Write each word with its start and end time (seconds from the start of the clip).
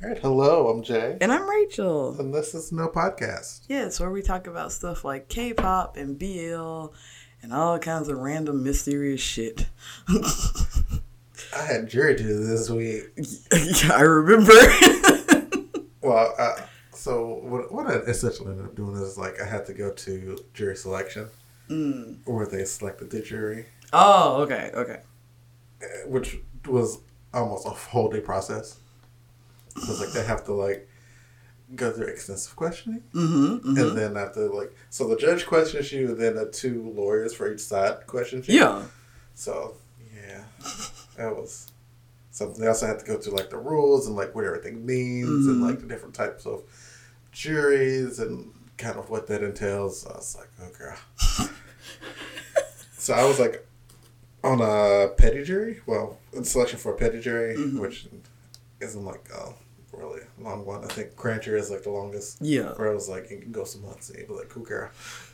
All 0.00 0.08
right, 0.10 0.18
hello, 0.18 0.68
I'm 0.68 0.84
Jay. 0.84 1.18
And 1.20 1.32
I'm 1.32 1.50
Rachel. 1.50 2.14
And 2.20 2.32
this 2.32 2.54
is 2.54 2.70
No 2.70 2.86
Podcast. 2.86 3.62
Yeah, 3.66 3.84
it's 3.86 3.98
where 3.98 4.12
we 4.12 4.22
talk 4.22 4.46
about 4.46 4.70
stuff 4.70 5.04
like 5.04 5.28
K 5.28 5.52
pop 5.52 5.96
and 5.96 6.16
BL 6.16 6.94
and 7.42 7.52
all 7.52 7.80
kinds 7.80 8.06
of 8.06 8.16
random 8.18 8.62
mysterious 8.62 9.20
shit. 9.20 9.66
I 10.08 11.62
had 11.66 11.88
jury 11.88 12.14
duty 12.14 12.32
this 12.32 12.70
week. 12.70 13.06
yeah, 13.52 13.92
I 13.92 14.02
remember. 14.02 14.52
well, 16.00 16.32
uh, 16.38 16.60
so 16.92 17.40
what, 17.42 17.72
what 17.72 17.88
I 17.88 17.94
essentially 17.94 18.52
ended 18.52 18.66
up 18.66 18.76
doing 18.76 18.94
is 19.02 19.18
like 19.18 19.40
I 19.40 19.46
had 19.46 19.66
to 19.66 19.74
go 19.74 19.90
to 19.90 20.38
jury 20.54 20.76
selection 20.76 21.28
mm. 21.68 22.18
where 22.24 22.46
they 22.46 22.64
selected 22.66 23.10
the 23.10 23.20
jury. 23.20 23.66
Oh, 23.92 24.42
okay, 24.42 24.70
okay. 24.74 25.00
Uh, 25.82 26.06
which 26.06 26.38
was 26.68 27.00
almost 27.34 27.66
a 27.66 27.70
whole 27.70 28.08
day 28.08 28.20
process. 28.20 28.78
Because 29.80 30.00
like 30.00 30.10
they 30.10 30.24
have 30.24 30.44
to 30.44 30.52
like 30.52 30.88
go 31.74 31.90
through 31.90 32.06
extensive 32.06 32.56
questioning, 32.56 33.02
mm-hmm, 33.12 33.56
mm-hmm. 33.56 33.76
and 33.76 33.96
then 33.96 34.16
after 34.16 34.48
like 34.48 34.74
so 34.90 35.08
the 35.08 35.16
judge 35.16 35.46
questions 35.46 35.92
you, 35.92 36.08
and 36.08 36.18
then 36.18 36.36
the 36.36 36.50
two 36.50 36.92
lawyers 36.94 37.34
for 37.34 37.52
each 37.52 37.60
side 37.60 38.06
questions 38.06 38.48
you. 38.48 38.60
Yeah. 38.60 38.82
So 39.34 39.76
yeah, 40.14 40.44
that 41.16 41.36
was 41.36 41.70
something. 42.30 42.60
They 42.60 42.68
also 42.68 42.86
had 42.86 43.00
to 43.00 43.04
go 43.04 43.18
through 43.18 43.34
like 43.34 43.50
the 43.50 43.58
rules 43.58 44.06
and 44.06 44.16
like 44.16 44.34
what 44.34 44.44
everything 44.44 44.84
means 44.84 45.28
mm-hmm. 45.28 45.50
and 45.50 45.62
like 45.62 45.80
the 45.80 45.86
different 45.86 46.14
types 46.14 46.46
of 46.46 46.62
juries 47.32 48.18
and 48.18 48.52
kind 48.78 48.96
of 48.96 49.10
what 49.10 49.26
that 49.26 49.42
entails. 49.42 50.02
So 50.02 50.10
I 50.10 50.16
was 50.16 50.36
like, 50.36 50.48
oh 50.62 50.78
girl. 50.78 50.96
so 52.96 53.14
I 53.14 53.24
was 53.24 53.38
like 53.38 53.66
on 54.42 54.60
a 54.60 55.08
petty 55.16 55.44
jury. 55.44 55.80
Well, 55.86 56.18
in 56.32 56.44
selection 56.44 56.78
for 56.78 56.94
a 56.94 56.96
petty 56.96 57.20
jury, 57.20 57.56
mm-hmm. 57.56 57.80
which 57.80 58.08
isn't 58.80 59.04
like 59.04 59.28
a 59.34 59.52
really 59.98 60.20
long 60.40 60.64
one. 60.64 60.84
I 60.84 60.88
think 60.88 61.16
grand 61.16 61.42
jury 61.42 61.60
is 61.60 61.70
like 61.70 61.82
the 61.82 61.90
longest. 61.90 62.38
Yeah. 62.40 62.72
Where 62.74 62.90
I 62.90 62.94
was 62.94 63.08
like, 63.08 63.30
you 63.30 63.38
can 63.38 63.52
go 63.52 63.64
some 63.64 63.82
months 63.82 64.08
and 64.10 64.18
you'd 64.18 64.28
be 64.28 64.34
like, 64.34 64.48
cool 64.48 64.62
girl. 64.64 64.90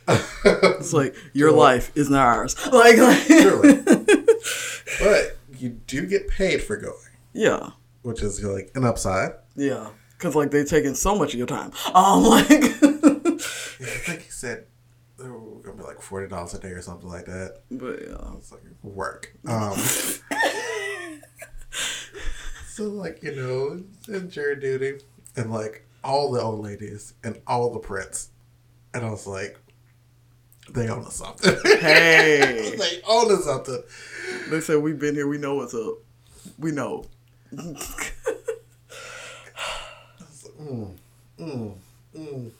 it's 0.07 0.93
like 0.93 1.15
your 1.33 1.51
life 1.51 1.91
is 1.95 2.09
not 2.09 2.25
ours. 2.25 2.55
Like, 2.71 2.97
like 2.97 3.27
but 4.99 5.37
you 5.57 5.69
do 5.69 6.05
get 6.05 6.27
paid 6.27 6.61
for 6.63 6.77
going. 6.77 6.95
Yeah. 7.33 7.71
Which 8.01 8.21
is 8.21 8.43
like 8.43 8.71
an 8.75 8.83
upside. 8.85 9.31
Yeah. 9.55 9.89
Cause 10.17 10.35
like 10.35 10.51
they're 10.51 10.65
taking 10.65 10.95
so 10.95 11.15
much 11.15 11.33
of 11.33 11.37
your 11.37 11.47
time. 11.47 11.71
Um, 11.93 12.23
like. 12.23 12.49
yeah, 12.49 12.57
I 12.61 13.99
think 14.05 14.21
he 14.21 14.29
said 14.31 14.65
they 15.17 15.27
were 15.27 15.39
gonna 15.61 15.77
be 15.77 15.83
like 15.83 16.01
forty 16.01 16.27
dollars 16.27 16.53
a 16.53 16.59
day 16.59 16.69
or 16.69 16.81
something 16.81 17.09
like 17.09 17.25
that. 17.25 17.61
But 17.69 18.01
yeah, 18.01 18.33
it's 18.37 18.51
like 18.51 18.61
work. 18.81 19.33
Um, 19.45 19.77
so 22.75 22.89
like 22.89 23.23
you 23.23 23.33
know, 23.33 23.81
in 24.13 24.29
jury 24.29 24.57
duty, 24.57 24.99
and 25.37 25.49
like 25.49 25.87
all 26.03 26.29
the 26.33 26.41
old 26.41 26.59
ladies 26.59 27.13
and 27.23 27.39
all 27.47 27.71
the 27.71 27.79
prints, 27.79 28.31
and 28.93 29.05
I 29.05 29.09
was 29.09 29.25
like, 29.25 29.57
they 30.71 30.89
own 30.89 31.05
us 31.05 31.15
something. 31.15 31.55
Hey, 31.79 32.75
they 32.77 33.01
own 33.07 33.31
us 33.31 33.45
something. 33.45 33.81
They 34.49 34.59
said 34.59 34.83
we've 34.83 34.99
been 34.99 35.15
here. 35.15 35.25
We 35.25 35.37
know 35.37 35.55
what's 35.55 35.73
up. 35.73 35.99
We 36.59 36.71
know. 36.73 37.05
mm, 37.55 37.77
mm, 41.39 41.75
mm. 42.13 42.51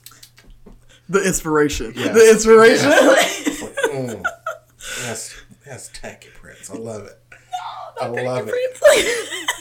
The 1.09 1.27
inspiration. 1.27 1.91
Yes. 1.93 2.15
The 2.15 2.31
inspiration. 2.31 2.89
Yes. 2.89 3.61
like, 3.61 3.75
mm. 3.91 4.23
That's 5.01 5.35
that's 5.65 5.89
tacky 5.89 6.29
Prince. 6.39 6.69
I 6.69 6.75
love 6.75 7.03
it. 7.03 7.19
No, 7.99 8.05
I 8.15 8.23
love 8.23 8.49
it. 8.49 9.41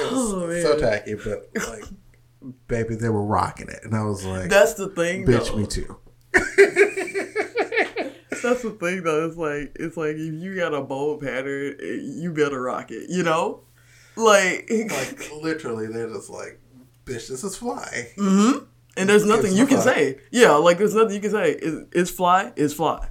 it 0.00 0.12
was 0.12 0.32
oh, 0.32 0.62
so 0.62 0.78
tacky, 0.78 1.14
but 1.14 1.48
like, 1.68 1.84
baby, 2.66 2.94
they 2.94 3.08
were 3.08 3.24
rocking 3.24 3.68
it, 3.68 3.80
and 3.84 3.94
I 3.94 4.04
was 4.04 4.24
like, 4.24 4.48
"That's 4.50 4.74
the 4.74 4.88
thing, 4.88 5.26
bitch, 5.26 5.48
though. 5.48 5.56
me 5.56 5.66
too." 5.66 5.96
That's 8.42 8.62
the 8.62 8.70
thing, 8.70 9.02
though. 9.02 9.26
It's 9.26 9.36
like 9.36 9.76
it's 9.76 9.96
like 9.96 10.16
if 10.16 10.34
you 10.42 10.56
got 10.56 10.74
a 10.74 10.80
bold 10.80 11.20
pattern, 11.20 11.76
you 11.80 12.32
better 12.32 12.60
rock 12.62 12.90
it. 12.90 13.10
You 13.10 13.22
know, 13.22 13.62
like 14.16 14.70
like 14.70 15.30
literally, 15.42 15.86
they're 15.86 16.08
just 16.08 16.30
like, 16.30 16.60
"Bitch, 17.04 17.28
this 17.28 17.44
is 17.44 17.56
fly." 17.56 18.12
Mm-hmm. 18.16 18.64
And 18.96 19.08
there's 19.08 19.24
nothing 19.24 19.54
you 19.54 19.66
can 19.66 19.80
say. 19.80 20.18
Yeah, 20.30 20.52
like 20.52 20.78
there's 20.78 20.94
nothing 20.94 21.14
you 21.14 21.20
can 21.20 21.30
say. 21.30 21.52
It's, 21.52 21.88
it's 21.92 22.10
fly. 22.10 22.52
It's 22.56 22.74
fly. 22.74 23.08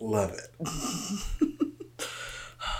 Love 0.00 0.32
it. 0.32 0.48
I 2.60 2.76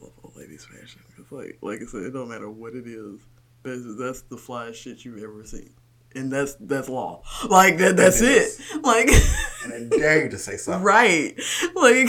love 0.00 0.12
old 0.22 0.36
ladies 0.36 0.64
fashion. 0.64 1.00
It's 1.18 1.19
like, 1.30 1.58
like 1.60 1.80
I 1.82 1.86
said, 1.86 2.02
it 2.02 2.10
don't 2.12 2.28
matter 2.28 2.50
what 2.50 2.74
it 2.74 2.86
is. 2.86 3.20
That's, 3.62 3.96
that's 3.98 4.22
the 4.22 4.36
flyest 4.36 4.74
shit 4.74 5.04
you've 5.04 5.22
ever 5.22 5.44
seen, 5.44 5.74
and 6.14 6.32
that's 6.32 6.54
that's 6.54 6.88
law. 6.88 7.22
Like 7.48 7.78
that. 7.78 7.96
That's 7.96 8.20
it. 8.20 8.48
it. 8.58 8.84
Like, 8.84 9.08
and 9.64 9.92
I 9.92 9.96
dare 9.96 10.24
you 10.24 10.30
to 10.30 10.38
say 10.38 10.56
something. 10.56 10.82
Right. 10.82 11.34
Like, 11.74 12.08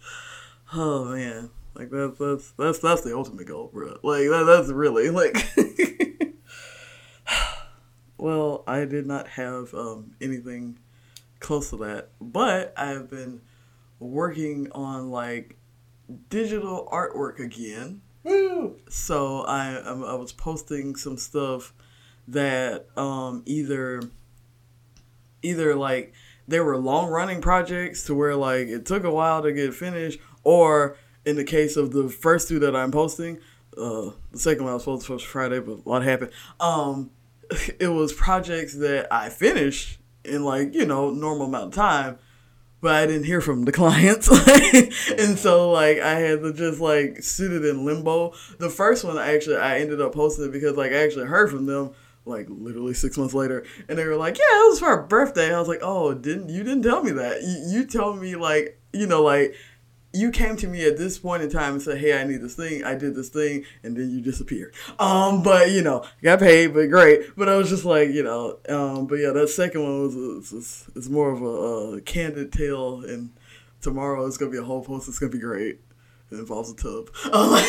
oh 0.72 1.04
man. 1.06 1.50
Like 1.74 1.90
that's 1.90 2.18
that's 2.18 2.52
that's 2.52 2.78
that's 2.80 3.00
the 3.00 3.16
ultimate 3.16 3.46
goal, 3.46 3.70
bro. 3.72 3.98
Like 4.02 4.28
that, 4.28 4.44
that's 4.46 4.70
really 4.70 5.10
like. 5.10 5.48
well, 8.18 8.62
I 8.66 8.84
did 8.84 9.06
not 9.06 9.28
have 9.28 9.72
um, 9.74 10.14
anything 10.20 10.78
close 11.40 11.70
to 11.70 11.76
that, 11.78 12.10
but 12.20 12.72
I 12.76 12.88
have 12.88 13.10
been 13.10 13.40
working 13.98 14.70
on 14.72 15.10
like 15.10 15.56
digital 16.28 16.88
artwork 16.92 17.40
again. 17.40 18.02
Woo! 18.24 18.76
So 18.88 19.42
I 19.42 19.74
I 19.74 20.14
was 20.14 20.32
posting 20.32 20.96
some 20.96 21.16
stuff 21.16 21.72
that 22.28 22.86
um, 22.96 23.42
either 23.46 24.02
either 25.42 25.74
like 25.74 26.12
there 26.46 26.64
were 26.64 26.76
long 26.76 27.08
running 27.08 27.40
projects 27.40 28.04
to 28.04 28.14
where 28.14 28.36
like 28.36 28.68
it 28.68 28.86
took 28.86 29.04
a 29.04 29.10
while 29.10 29.42
to 29.42 29.52
get 29.52 29.74
finished, 29.74 30.18
or 30.44 30.96
in 31.24 31.36
the 31.36 31.44
case 31.44 31.76
of 31.76 31.92
the 31.92 32.08
first 32.08 32.48
two 32.48 32.58
that 32.60 32.76
I'm 32.76 32.92
posting, 32.92 33.38
uh, 33.76 34.10
the 34.30 34.38
second 34.38 34.64
one 34.64 34.72
I 34.72 34.74
was 34.74 34.82
supposed 34.82 35.06
to 35.06 35.12
post 35.12 35.26
Friday, 35.26 35.60
but 35.60 35.80
a 35.84 35.88
lot 35.88 36.02
happened. 36.02 36.30
Um, 36.60 37.10
it 37.80 37.88
was 37.88 38.12
projects 38.12 38.74
that 38.74 39.12
I 39.12 39.28
finished 39.28 39.98
in 40.24 40.44
like 40.44 40.74
you 40.74 40.86
know 40.86 41.10
normal 41.10 41.46
amount 41.46 41.64
of 41.64 41.74
time 41.74 42.18
but 42.82 42.94
I 42.94 43.06
didn't 43.06 43.24
hear 43.24 43.40
from 43.40 43.64
the 43.64 43.72
clients. 43.80 44.28
and 45.10 45.38
so 45.38 45.70
like 45.70 45.98
I 46.00 46.18
had 46.18 46.42
to 46.42 46.52
just 46.52 46.80
like 46.80 47.22
sit 47.22 47.52
it 47.52 47.64
in 47.64 47.86
limbo. 47.86 48.34
The 48.58 48.68
first 48.68 49.04
one 49.04 49.16
I 49.16 49.32
actually 49.34 49.56
I 49.56 49.78
ended 49.78 50.02
up 50.02 50.12
posting 50.12 50.44
it 50.46 50.52
because 50.52 50.76
like 50.76 50.92
I 50.92 50.96
actually 50.96 51.26
heard 51.26 51.50
from 51.50 51.64
them 51.64 51.92
like 52.24 52.46
literally 52.50 52.94
six 52.94 53.16
months 53.16 53.34
later 53.34 53.64
and 53.88 53.98
they 53.98 54.04
were 54.04 54.16
like, 54.16 54.36
Yeah, 54.36 54.66
it 54.66 54.68
was 54.68 54.80
for 54.80 54.86
our 54.86 55.02
birthday. 55.04 55.54
I 55.54 55.58
was 55.58 55.68
like, 55.68 55.80
Oh, 55.80 56.12
didn't 56.12 56.50
you 56.50 56.62
didn't 56.64 56.82
tell 56.82 57.02
me 57.02 57.12
that. 57.12 57.42
You, 57.42 57.78
you 57.80 57.86
told 57.86 58.20
me 58.20 58.36
like 58.36 58.78
you 58.92 59.06
know, 59.06 59.22
like 59.22 59.54
you 60.12 60.30
came 60.30 60.56
to 60.56 60.66
me 60.66 60.84
at 60.84 60.98
this 60.98 61.18
point 61.18 61.42
in 61.42 61.50
time 61.50 61.74
and 61.74 61.82
said, 61.82 61.98
"Hey, 61.98 62.18
I 62.20 62.24
need 62.24 62.42
this 62.42 62.54
thing." 62.54 62.84
I 62.84 62.94
did 62.94 63.14
this 63.14 63.30
thing, 63.30 63.64
and 63.82 63.96
then 63.96 64.10
you 64.10 64.20
disappeared. 64.20 64.74
Um, 64.98 65.42
but 65.42 65.70
you 65.70 65.82
know, 65.82 66.04
got 66.22 66.40
paid, 66.40 66.74
but 66.74 66.88
great. 66.88 67.34
But 67.36 67.48
I 67.48 67.56
was 67.56 67.70
just 67.70 67.84
like, 67.84 68.10
you 68.10 68.22
know, 68.22 68.58
um, 68.68 69.06
but 69.06 69.16
yeah, 69.16 69.30
that 69.30 69.48
second 69.48 69.82
one 69.82 70.02
was 70.02 70.86
it's, 70.94 71.08
more 71.08 71.30
of 71.30 71.42
a, 71.42 71.96
a, 71.96 72.00
candid 72.02 72.52
tale, 72.52 73.02
and 73.04 73.30
tomorrow 73.80 74.26
it's 74.26 74.36
gonna 74.36 74.50
be 74.50 74.58
a 74.58 74.62
whole 74.62 74.84
post. 74.84 75.08
It's 75.08 75.18
gonna 75.18 75.32
be 75.32 75.38
great. 75.38 75.80
It 76.30 76.38
involves 76.38 76.70
a 76.70 76.76
tub. 76.76 77.08
Um, 77.32 77.62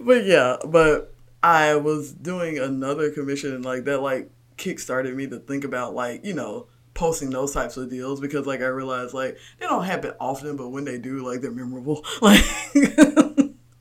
but 0.00 0.24
yeah, 0.24 0.56
but 0.66 1.14
I 1.42 1.76
was 1.76 2.12
doing 2.12 2.58
another 2.58 3.10
commission, 3.10 3.54
and 3.54 3.64
like 3.64 3.84
that, 3.84 4.00
like 4.00 4.30
kickstarted 4.56 5.14
me 5.14 5.26
to 5.26 5.38
think 5.38 5.64
about 5.64 5.94
like 5.94 6.24
you 6.24 6.34
know 6.34 6.66
posting 7.02 7.30
those 7.30 7.52
types 7.52 7.76
of 7.76 7.90
deals 7.90 8.20
because 8.20 8.46
like 8.46 8.60
I 8.60 8.66
realize 8.66 9.12
like 9.12 9.36
they 9.58 9.66
don't 9.66 9.82
happen 9.82 10.12
often, 10.20 10.56
but 10.56 10.68
when 10.68 10.84
they 10.84 10.98
do, 10.98 11.26
like 11.26 11.40
they're 11.40 11.50
memorable. 11.50 12.06
Like 12.22 12.44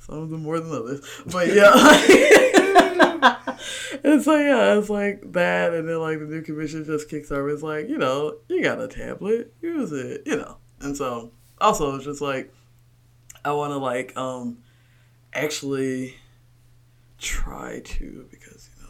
some 0.00 0.08
of 0.08 0.30
them 0.30 0.42
more 0.42 0.58
than 0.58 0.72
others. 0.72 1.00
But 1.26 1.54
yeah. 1.54 1.72
and 4.02 4.20
so 4.20 4.36
yeah, 4.36 4.76
it's 4.76 4.90
like 4.90 5.32
that 5.34 5.72
and 5.72 5.88
then 5.88 6.00
like 6.00 6.18
the 6.18 6.24
new 6.24 6.42
commission 6.42 6.84
just 6.84 7.08
kicks 7.08 7.30
over. 7.30 7.48
It's 7.48 7.62
like, 7.62 7.88
you 7.88 7.96
know, 7.96 8.38
you 8.48 8.60
got 8.60 8.80
a 8.80 8.88
tablet, 8.88 9.54
use 9.62 9.92
it, 9.92 10.22
you 10.26 10.34
know. 10.34 10.56
And 10.80 10.96
so 10.96 11.30
also 11.60 11.94
it's 11.94 12.06
just 12.06 12.20
like 12.20 12.52
I 13.44 13.52
wanna 13.52 13.78
like 13.78 14.16
um 14.16 14.58
actually 15.32 16.16
try 17.18 17.82
to 17.84 18.26
because, 18.32 18.68
you 18.74 18.82
know, 18.82 18.88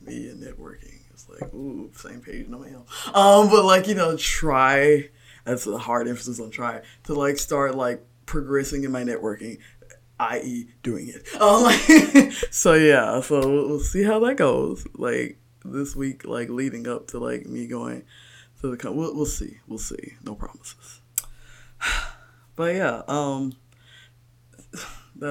me 0.00 0.28
and 0.28 0.40
networking 0.40 0.93
like, 1.28 1.52
ooh, 1.54 1.90
same 1.94 2.20
page, 2.20 2.48
no 2.48 2.58
mail. 2.58 2.86
Um, 3.14 3.48
but 3.48 3.64
like, 3.64 3.86
you 3.88 3.94
know, 3.94 4.16
try 4.16 5.08
that's 5.44 5.66
a 5.66 5.78
hard 5.78 6.08
emphasis 6.08 6.40
on 6.40 6.50
try 6.50 6.80
to 7.04 7.14
like 7.14 7.38
start 7.38 7.74
like 7.74 8.04
progressing 8.26 8.84
in 8.84 8.90
my 8.90 9.04
networking, 9.04 9.58
i.e., 10.18 10.68
doing 10.82 11.08
it. 11.08 11.26
Um, 11.40 12.30
so 12.50 12.74
yeah, 12.74 13.20
so 13.20 13.40
we'll 13.40 13.80
see 13.80 14.02
how 14.02 14.18
that 14.20 14.36
goes. 14.36 14.86
Like 14.94 15.38
this 15.64 15.94
week, 15.94 16.24
like 16.24 16.48
leading 16.48 16.88
up 16.88 17.08
to 17.08 17.18
like 17.18 17.46
me 17.46 17.66
going 17.66 18.04
to 18.60 18.74
the 18.74 18.92
we'll, 18.92 19.14
we'll 19.14 19.26
see, 19.26 19.58
we'll 19.66 19.78
see. 19.78 20.14
No 20.24 20.34
promises. 20.34 21.00
But 22.56 22.76
yeah, 22.76 23.02
um, 23.08 23.54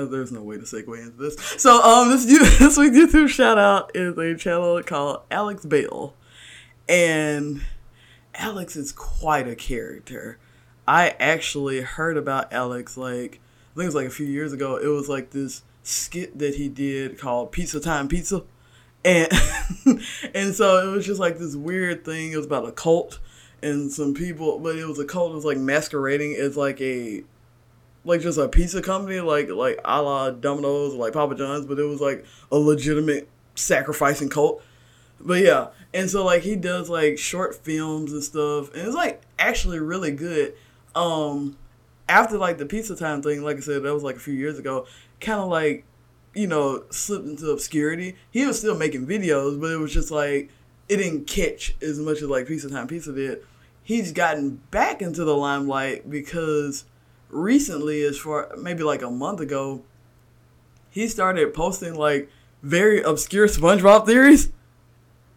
there's 0.02 0.32
no 0.32 0.42
way 0.42 0.58
to 0.58 0.64
segue 0.64 1.00
into 1.00 1.18
this. 1.18 1.36
So 1.58 1.82
um, 1.82 2.10
this 2.10 2.26
this 2.60 2.78
week's 2.78 2.98
YouTube 2.98 3.30
shout 3.30 3.58
out 3.58 3.92
is 3.96 4.18
a 4.18 4.36
channel 4.36 4.82
called 4.84 5.22
Alex 5.30 5.66
Bale, 5.66 6.16
and 6.90 7.62
Alex 8.36 8.76
is 8.76 8.92
quite 8.92 9.48
a 9.48 9.56
character. 9.56 10.40
I 10.88 11.16
actually 11.20 11.82
heard 11.82 12.18
about 12.18 12.52
Alex 12.52 12.98
like 12.98 13.40
I 13.72 13.76
think 13.76 13.84
it 13.84 13.86
was 13.86 13.96
like 13.96 14.08
a 14.08 14.12
few 14.12 14.28
years 14.28 14.54
ago. 14.54 14.78
It 14.78 14.88
was 14.88 15.08
like 15.10 15.32
this 15.32 15.64
skit 15.84 16.38
that 16.40 16.56
he 16.56 16.70
did 16.70 17.18
called 17.18 17.52
Pizza 17.52 17.80
Time 17.80 18.08
Pizza, 18.08 18.44
and 19.06 19.32
and 20.34 20.54
so 20.54 20.88
it 20.88 20.92
was 20.92 21.06
just 21.06 21.20
like 21.20 21.38
this 21.38 21.56
weird 21.56 22.04
thing. 22.04 22.32
It 22.32 22.38
was 22.38 22.46
about 22.46 22.68
a 22.68 22.72
cult 22.72 23.20
and 23.64 23.92
some 23.92 24.14
people, 24.14 24.60
but 24.60 24.78
it 24.78 24.86
was 24.86 25.00
a 25.00 25.06
cult 25.06 25.32
that 25.32 25.36
was 25.36 25.46
like 25.46 25.58
masquerading 25.58 26.36
as 26.36 26.58
like 26.58 26.82
a 26.82 27.24
like 28.06 28.22
just 28.22 28.38
a 28.38 28.48
pizza 28.48 28.82
company, 28.82 29.20
like 29.20 29.50
like 29.50 29.80
a 29.86 30.02
la 30.02 30.32
Domino's 30.32 30.94
like 30.94 31.14
Papa 31.14 31.36
John's, 31.36 31.66
but 31.66 31.80
it 31.80 31.84
was 31.84 32.02
like 32.02 32.26
a 32.52 32.58
legitimate 32.58 33.30
sacrificing 33.56 34.30
cult. 34.30 34.62
But 35.20 35.42
yeah, 35.42 35.68
and 35.94 36.10
so 36.10 36.26
like 36.26 36.44
he 36.44 36.56
does 36.56 36.90
like 36.90 37.18
short 37.18 37.56
films 37.56 38.12
and 38.12 38.24
stuff, 38.24 38.74
and 38.74 38.88
it's 38.88 38.96
like 38.96 39.22
actually 39.40 39.80
really 39.80 40.12
good. 40.12 40.54
Um, 40.96 41.58
after 42.10 42.38
like 42.38 42.58
the 42.58 42.66
pizza 42.66 42.96
time 42.96 43.22
thing, 43.22 43.44
like 43.44 43.58
I 43.58 43.62
said, 43.62 43.84
that 43.84 43.94
was 43.94 44.04
like 44.04 44.18
a 44.18 44.20
few 44.20 44.34
years 44.34 44.60
ago. 44.60 44.86
Kind 45.22 45.40
of 45.40 45.48
like, 45.48 45.86
you 46.34 46.48
know, 46.48 46.84
slipped 46.90 47.26
into 47.26 47.50
obscurity. 47.50 48.16
He 48.32 48.46
was 48.46 48.60
still 48.60 48.78
making 48.78 49.08
videos, 49.08 49.60
but 49.60 49.72
it 49.72 49.78
was 49.78 49.94
just 49.94 50.12
like 50.12 50.50
it 50.90 50.98
didn't 50.98 51.28
catch 51.28 51.76
as 51.82 52.00
much 52.00 52.18
as 52.18 52.28
like 52.28 52.48
Pizza 52.48 52.70
Time 52.70 52.88
Pizza 52.88 53.14
did. 53.14 53.44
He's 53.82 54.12
gotten 54.12 54.62
back 54.72 55.02
into 55.02 55.24
the 55.24 55.36
limelight 55.36 56.10
because 56.10 56.86
recently, 57.34 58.04
as 58.04 58.18
far 58.18 58.50
maybe 58.58 58.84
like 58.84 59.02
a 59.02 59.10
month 59.10 59.40
ago, 59.40 59.84
he 60.90 61.08
started 61.08 61.54
posting 61.54 61.96
like 61.96 62.30
very 62.62 63.02
obscure 63.02 63.48
SpongeBob 63.48 64.06
theories. 64.06 64.50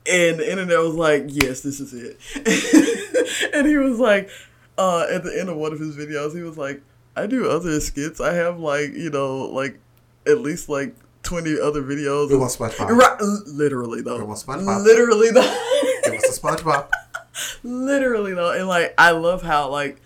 And 0.09 0.39
the 0.39 0.49
internet 0.49 0.79
was 0.79 0.95
like, 0.95 1.25
yes, 1.27 1.63
this 1.63 1.81
is 1.81 1.93
it. 1.93 3.51
and 3.55 3.67
he 3.67 3.77
was 3.77 3.99
like, 3.99 4.31
uh, 4.79 5.07
at 5.11 5.25
the 5.25 5.37
end 5.37 5.49
of 5.49 5.57
one 5.57 5.73
of 5.73 5.81
his 5.81 5.97
videos, 5.97 6.35
he 6.35 6.43
was 6.43 6.57
like, 6.57 6.81
I 7.17 7.27
do 7.27 7.51
other 7.51 7.81
skits. 7.81 8.21
I 8.21 8.35
have 8.35 8.61
like, 8.61 8.93
you 8.93 9.11
know, 9.11 9.47
like 9.47 9.81
at 10.27 10.39
least 10.39 10.69
like 10.69 10.95
20 11.25 11.59
other 11.61 11.83
videos. 11.83 12.31
We 12.31 12.37
want 12.37 12.53
SpongeBob. 12.53 12.91
Right, 12.91 13.21
literally 13.47 14.03
though. 14.03 14.19
We 14.19 14.25
want 14.25 14.39
SpongeBob. 14.39 14.85
Literally 14.85 15.31
though. 15.31 15.41
It 16.05 16.13
was 16.13 16.41
the 16.41 16.41
SpongeBob. 16.41 16.89
literally 17.65 18.33
though. 18.35 18.53
And 18.53 18.69
like, 18.69 18.95
I 18.97 19.11
love 19.11 19.43
how 19.43 19.71
like, 19.71 20.01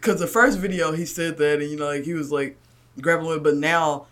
because 0.00 0.20
the 0.20 0.26
first 0.28 0.58
video 0.58 0.92
he 0.92 1.04
said 1.04 1.38
that 1.38 1.60
and 1.60 1.70
you 1.70 1.76
know, 1.76 1.86
like 1.86 2.04
he 2.04 2.14
was 2.14 2.30
like 2.30 2.56
grappling 3.00 3.30
with, 3.30 3.42
but 3.42 3.56
now 3.56 4.06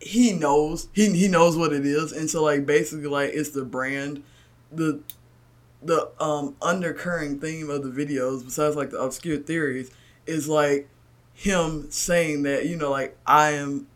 he 0.00 0.32
knows 0.32 0.88
he 0.92 1.10
he 1.12 1.28
knows 1.28 1.56
what 1.56 1.72
it 1.72 1.84
is, 1.84 2.12
and 2.12 2.30
so 2.30 2.42
like 2.44 2.64
basically 2.64 3.08
like 3.08 3.30
it's 3.32 3.50
the 3.50 3.64
brand, 3.64 4.22
the 4.70 5.00
the 5.82 6.10
um 6.20 6.56
undercurrent 6.62 7.40
theme 7.40 7.68
of 7.68 7.82
the 7.82 7.90
videos 7.90 8.44
besides 8.44 8.76
like 8.76 8.90
the 8.90 8.98
obscure 8.98 9.38
theories 9.38 9.90
is 10.26 10.48
like 10.48 10.88
him 11.34 11.90
saying 11.90 12.42
that 12.44 12.66
you 12.66 12.76
know 12.76 12.90
like 12.90 13.16
I 13.26 13.50
am 13.50 13.86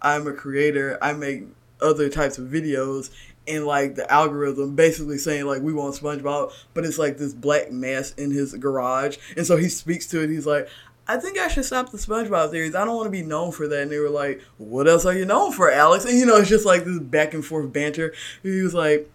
I'm 0.00 0.26
a 0.26 0.32
creator 0.32 0.98
I 1.00 1.12
make 1.12 1.44
other 1.80 2.08
types 2.08 2.38
of 2.38 2.48
videos 2.48 3.10
and 3.46 3.66
like 3.66 3.94
the 3.94 4.10
algorithm 4.10 4.74
basically 4.76 5.18
saying 5.18 5.44
like 5.46 5.62
we 5.62 5.72
want 5.72 5.94
SpongeBob 5.94 6.52
but 6.74 6.84
it's 6.84 6.98
like 6.98 7.18
this 7.18 7.34
black 7.34 7.72
mass 7.72 8.12
in 8.12 8.30
his 8.30 8.54
garage 8.54 9.16
and 9.36 9.46
so 9.46 9.56
he 9.56 9.68
speaks 9.68 10.06
to 10.06 10.22
it 10.22 10.30
he's 10.30 10.46
like 10.46 10.68
I 11.08 11.16
think 11.16 11.36
I 11.36 11.48
should 11.48 11.64
stop 11.64 11.90
the 11.90 11.98
SpongeBob 11.98 12.50
theories. 12.52 12.74
I 12.74 12.84
don't 12.84 12.94
want 12.94 13.06
to 13.06 13.10
be 13.10 13.22
known 13.22 13.50
for 13.50 13.66
that. 13.66 13.82
And 13.82 13.90
they 13.90 13.98
were 13.98 14.08
like, 14.08 14.40
What 14.58 14.88
else 14.88 15.04
are 15.04 15.12
you 15.12 15.24
known 15.24 15.52
for, 15.52 15.70
Alex? 15.70 16.04
And 16.04 16.16
you 16.16 16.26
know, 16.26 16.36
it's 16.36 16.48
just 16.48 16.64
like 16.64 16.84
this 16.84 17.00
back 17.00 17.34
and 17.34 17.44
forth 17.44 17.72
banter. 17.72 18.14
He 18.42 18.62
was 18.62 18.72
like, 18.72 19.10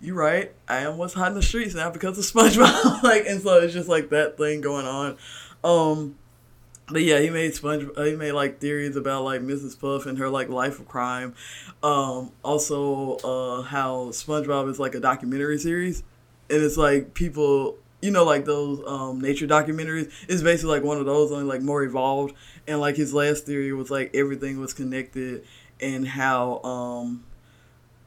You're 0.00 0.14
right. 0.14 0.52
I 0.68 0.78
am 0.78 0.96
what's 0.96 1.14
hot 1.14 1.28
in 1.28 1.34
the 1.34 1.42
streets 1.42 1.74
now 1.74 1.90
because 1.90 2.16
of 2.18 2.24
SpongeBob. 2.24 3.02
like, 3.02 3.26
and 3.26 3.42
so 3.42 3.58
it's 3.58 3.74
just 3.74 3.88
like 3.88 4.10
that 4.10 4.38
thing 4.38 4.60
going 4.60 4.86
on. 4.86 5.16
Um, 5.64 6.14
but 6.88 7.02
yeah, 7.02 7.20
he 7.20 7.30
made 7.30 7.54
Sponge. 7.54 7.88
Uh, 7.96 8.04
he 8.04 8.16
made 8.16 8.32
like 8.32 8.60
theories 8.60 8.96
about 8.96 9.24
like 9.24 9.40
Mrs. 9.40 9.78
Puff 9.78 10.06
and 10.06 10.18
her 10.18 10.28
like 10.28 10.48
life 10.48 10.78
of 10.78 10.86
crime. 10.86 11.34
Um, 11.82 12.32
also, 12.42 13.16
uh, 13.16 13.62
how 13.62 14.08
SpongeBob 14.10 14.68
is 14.70 14.78
like 14.78 14.94
a 14.94 15.00
documentary 15.00 15.58
series, 15.58 16.02
and 16.50 16.62
it's 16.62 16.76
like 16.76 17.14
people 17.14 17.78
you 18.04 18.10
know, 18.10 18.24
like 18.24 18.44
those 18.44 18.86
um, 18.86 19.18
nature 19.18 19.46
documentaries. 19.46 20.12
It's 20.28 20.42
basically 20.42 20.74
like 20.74 20.84
one 20.84 20.98
of 20.98 21.06
those, 21.06 21.32
only 21.32 21.44
like 21.44 21.62
more 21.62 21.82
evolved. 21.82 22.34
And 22.66 22.78
like 22.78 22.96
his 22.96 23.14
last 23.14 23.46
theory 23.46 23.72
was 23.72 23.90
like 23.90 24.14
everything 24.14 24.60
was 24.60 24.74
connected, 24.74 25.42
and 25.80 26.06
how 26.06 26.62
um, 26.62 27.24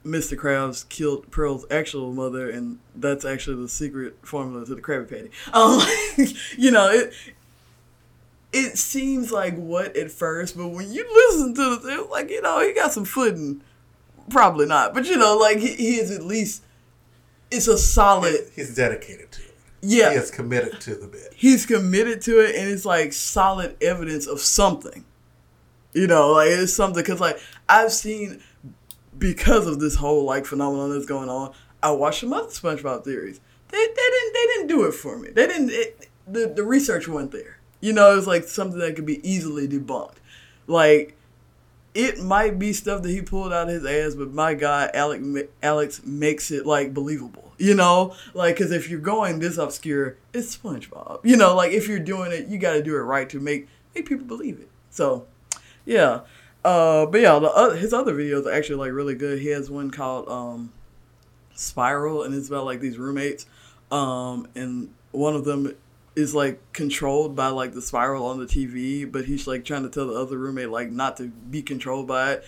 Mr. 0.05 0.37
Krabs 0.37 0.87
killed 0.87 1.31
Pearl's 1.31 1.65
actual 1.71 2.13
mother, 2.13 2.47
and 2.47 2.77
that's 2.95 3.25
actually 3.25 3.59
the 3.59 3.67
secret 3.67 4.17
formula 4.21 4.67
to 4.67 4.75
the 4.75 4.81
Krabby 4.81 5.09
Patty. 5.09 5.31
Um, 5.51 5.81
you 6.57 6.69
know, 6.69 6.89
it 6.89 7.11
it 8.53 8.77
seems 8.77 9.31
like 9.31 9.55
what 9.55 9.95
at 9.95 10.11
first, 10.11 10.57
but 10.57 10.69
when 10.69 10.91
you 10.91 11.05
listen 11.13 11.53
to 11.55 11.69
the 11.69 11.77
thing, 11.77 12.09
like 12.09 12.29
you 12.29 12.41
know, 12.41 12.61
he 12.61 12.73
got 12.73 12.93
some 12.93 13.05
footing. 13.05 13.61
Probably 14.29 14.65
not, 14.65 14.93
but 14.93 15.05
you 15.05 15.17
know, 15.17 15.37
like 15.37 15.57
he, 15.57 15.73
he 15.73 15.95
is 15.95 16.11
at 16.11 16.23
least. 16.23 16.63
It's 17.49 17.67
a 17.67 17.77
solid. 17.77 18.51
He's 18.55 18.75
dedicated 18.75 19.31
to 19.31 19.41
it. 19.41 19.55
Yeah. 19.81 20.11
He 20.11 20.17
is 20.17 20.31
committed 20.31 20.81
to 20.81 20.95
the 20.95 21.07
bit. 21.07 21.33
He's 21.33 21.65
committed 21.65 22.21
to 22.23 22.39
it, 22.41 22.55
and 22.55 22.69
it's 22.69 22.83
like 22.83 23.13
solid 23.13 23.77
evidence 23.81 24.27
of 24.27 24.41
something. 24.41 25.05
You 25.93 26.07
know, 26.07 26.33
like 26.33 26.49
it's 26.49 26.73
something 26.73 27.01
because 27.01 27.21
like 27.21 27.39
I've 27.69 27.91
seen 27.91 28.41
because 29.17 29.65
of 29.65 29.79
this 29.79 29.95
whole 29.95 30.25
like 30.25 30.45
phenomenon 30.45 30.91
that's 30.91 31.05
going 31.05 31.29
on. 31.29 31.53
I 31.81 31.91
watched 31.91 32.21
some 32.21 32.33
other 32.33 32.47
SpongeBob 32.47 33.03
theories. 33.03 33.39
They, 33.69 33.77
they 33.77 33.93
didn't 33.93 34.33
they 34.33 34.45
didn't 34.47 34.67
do 34.67 34.85
it 34.85 34.93
for 34.93 35.17
me. 35.17 35.29
They 35.29 35.47
didn't. 35.47 35.69
It, 35.71 36.09
the 36.27 36.47
the 36.47 36.63
research 36.63 37.07
went 37.07 37.31
there. 37.31 37.56
You 37.79 37.93
know, 37.93 38.17
it's 38.17 38.27
like 38.27 38.43
something 38.43 38.79
that 38.79 38.95
could 38.95 39.05
be 39.05 39.27
easily 39.27 39.67
debunked. 39.67 40.15
Like 40.65 41.17
it 41.93 42.19
might 42.19 42.59
be 42.59 42.73
stuff 42.73 43.01
that 43.01 43.09
he 43.09 43.23
pulled 43.23 43.51
out 43.51 43.69
of 43.69 43.73
his 43.73 43.85
ass, 43.85 44.15
but 44.15 44.31
my 44.31 44.53
God, 44.53 44.91
Alex 44.93 45.23
Alex 45.63 46.01
makes 46.05 46.51
it 46.51 46.65
like 46.65 46.93
believable. 46.93 47.53
You 47.57 47.73
know, 47.73 48.15
like 48.35 48.55
because 48.55 48.71
if 48.71 48.87
you're 48.87 48.99
going 48.99 49.39
this 49.39 49.57
obscure, 49.57 50.17
it's 50.31 50.55
SpongeBob. 50.55 51.21
You 51.23 51.37
know, 51.37 51.55
like 51.55 51.71
if 51.71 51.87
you're 51.87 51.99
doing 51.99 52.31
it, 52.31 52.47
you 52.47 52.59
got 52.59 52.73
to 52.73 52.83
do 52.83 52.95
it 52.95 52.99
right 52.99 53.27
to 53.31 53.39
make 53.39 53.67
make 53.95 54.07
people 54.07 54.27
believe 54.27 54.59
it. 54.59 54.69
So, 54.91 55.25
yeah. 55.85 56.21
Uh, 56.63 57.05
but 57.07 57.21
yeah, 57.21 57.39
the, 57.39 57.49
uh, 57.49 57.75
his 57.75 57.93
other 57.93 58.13
videos 58.13 58.45
are 58.45 58.51
actually 58.51 58.75
like 58.75 58.91
really 58.91 59.15
good. 59.15 59.39
He 59.39 59.47
has 59.47 59.71
one 59.71 59.89
called 59.89 60.27
um, 60.29 60.71
Spiral, 61.55 62.23
and 62.23 62.35
it's 62.35 62.47
about 62.47 62.65
like 62.65 62.79
these 62.79 62.99
roommates. 62.99 63.47
Um, 63.89 64.47
and 64.53 64.93
one 65.11 65.35
of 65.35 65.45
them 65.45 65.75
is 66.17 66.33
like 66.33 66.59
controlled 66.73 67.35
by 67.35 67.47
like 67.49 67.73
the 67.73 67.81
spiral 67.81 68.25
on 68.25 68.39
the 68.39 68.47
TV, 68.47 69.09
but 69.09 69.25
he's 69.25 69.45
like 69.45 69.63
trying 69.63 69.83
to 69.83 69.89
tell 69.89 70.07
the 70.07 70.19
other 70.19 70.35
roommate 70.35 70.69
like 70.69 70.89
not 70.89 71.15
to 71.17 71.27
be 71.27 71.61
controlled 71.61 72.07
by 72.07 72.33
it. 72.33 72.45